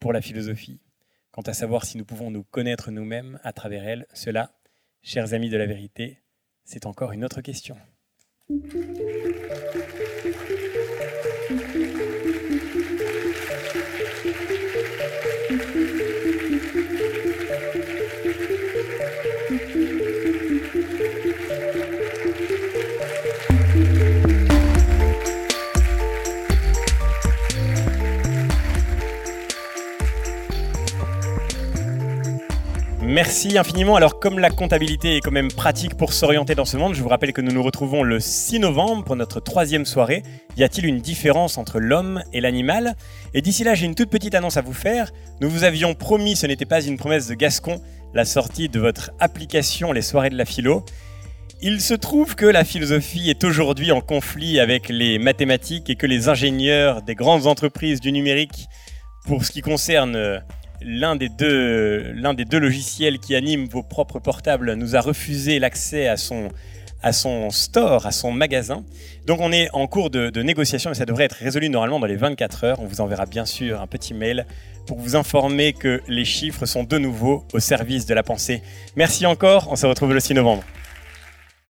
pour 0.00 0.12
la 0.12 0.20
philosophie. 0.20 0.80
Quant 1.30 1.42
à 1.42 1.52
savoir 1.52 1.84
si 1.84 1.98
nous 1.98 2.04
pouvons 2.04 2.30
nous 2.30 2.44
connaître 2.44 2.90
nous-mêmes 2.90 3.38
à 3.42 3.52
travers 3.52 3.86
elle, 3.86 4.06
cela, 4.12 4.52
chers 5.02 5.34
amis 5.34 5.50
de 5.50 5.56
la 5.56 5.66
vérité, 5.66 6.22
c'est 6.64 6.86
encore 6.86 7.12
une 7.12 7.24
autre 7.24 7.40
question. 7.40 7.76
Merci 33.20 33.58
infiniment. 33.58 33.96
Alors 33.96 34.20
comme 34.20 34.38
la 34.38 34.48
comptabilité 34.48 35.16
est 35.16 35.20
quand 35.20 35.32
même 35.32 35.50
pratique 35.50 35.96
pour 35.96 36.12
s'orienter 36.12 36.54
dans 36.54 36.64
ce 36.64 36.76
monde, 36.76 36.94
je 36.94 37.02
vous 37.02 37.08
rappelle 37.08 37.32
que 37.32 37.40
nous 37.40 37.50
nous 37.50 37.64
retrouvons 37.64 38.04
le 38.04 38.20
6 38.20 38.60
novembre 38.60 39.02
pour 39.02 39.16
notre 39.16 39.40
troisième 39.40 39.86
soirée. 39.86 40.22
Y 40.56 40.62
a-t-il 40.62 40.86
une 40.86 41.00
différence 41.00 41.58
entre 41.58 41.80
l'homme 41.80 42.22
et 42.32 42.40
l'animal? 42.40 42.94
Et 43.34 43.42
d'ici 43.42 43.64
là, 43.64 43.74
j'ai 43.74 43.86
une 43.86 43.96
toute 43.96 44.08
petite 44.08 44.36
annonce 44.36 44.56
à 44.56 44.60
vous 44.60 44.72
faire. 44.72 45.10
Nous 45.40 45.50
vous 45.50 45.64
avions 45.64 45.94
promis, 45.94 46.36
ce 46.36 46.46
n'était 46.46 46.64
pas 46.64 46.80
une 46.80 46.96
promesse 46.96 47.26
de 47.26 47.34
Gascon, 47.34 47.82
la 48.14 48.24
sortie 48.24 48.68
de 48.68 48.78
votre 48.78 49.10
application 49.18 49.90
Les 49.90 50.02
soirées 50.02 50.30
de 50.30 50.38
la 50.38 50.44
philo. 50.44 50.84
Il 51.60 51.80
se 51.80 51.94
trouve 51.94 52.36
que 52.36 52.46
la 52.46 52.62
philosophie 52.62 53.30
est 53.30 53.42
aujourd'hui 53.42 53.90
en 53.90 54.00
conflit 54.00 54.60
avec 54.60 54.88
les 54.88 55.18
mathématiques 55.18 55.90
et 55.90 55.96
que 55.96 56.06
les 56.06 56.28
ingénieurs 56.28 57.02
des 57.02 57.16
grandes 57.16 57.48
entreprises 57.48 57.98
du 57.98 58.12
numérique, 58.12 58.68
pour 59.26 59.44
ce 59.44 59.50
qui 59.50 59.60
concerne 59.60 60.40
l'un 60.82 61.16
des, 61.16 61.28
deux, 61.28 62.12
logiciels 62.58 63.18
qui 63.18 63.34
animent 63.34 63.66
vos 63.66 63.82
propres 63.82 64.18
portables 64.18 64.74
nous 64.74 64.96
a 64.96 65.00
refusé 65.00 65.58
l'accès 65.58 66.08
à 66.08 66.16
son, 66.16 66.50
à 67.02 67.12
son 67.12 67.50
store, 67.50 68.06
à 68.06 68.12
son 68.12 68.32
magasin. 68.32 68.84
Donc 69.26 69.40
on 69.40 69.52
est 69.52 69.68
en 69.72 69.86
cours 69.86 70.10
de, 70.10 70.30
de, 70.30 70.42
négociation 70.42 70.90
et 70.90 70.94
ça 70.94 71.04
devrait 71.04 71.24
être 71.24 71.36
résolu 71.36 71.68
normalement 71.68 72.00
dans 72.00 72.06
les 72.06 72.16
24 72.16 72.64
heures. 72.64 72.80
On 72.80 72.86
vous 72.86 73.00
enverra 73.00 73.26
bien 73.26 73.44
sûr 73.44 73.80
un 73.80 73.86
petit 73.86 74.14
mail 74.14 74.46
pour 74.86 74.98
vous 74.98 75.16
informer 75.16 75.74
que 75.74 76.00
les 76.08 76.24
chiffres 76.24 76.64
sont 76.64 76.82
de 76.82 76.96
nouveau 76.96 77.44
au 77.52 77.58
service 77.58 78.06
de 78.06 78.14
la 78.14 78.22
pensée. 78.22 78.62
Merci 78.96 79.26
encore, 79.26 79.68
on 79.70 79.76
se 79.76 79.86
retrouve 79.86 80.14
le 80.14 80.20
6 80.20 80.34
novembre. 80.34 80.64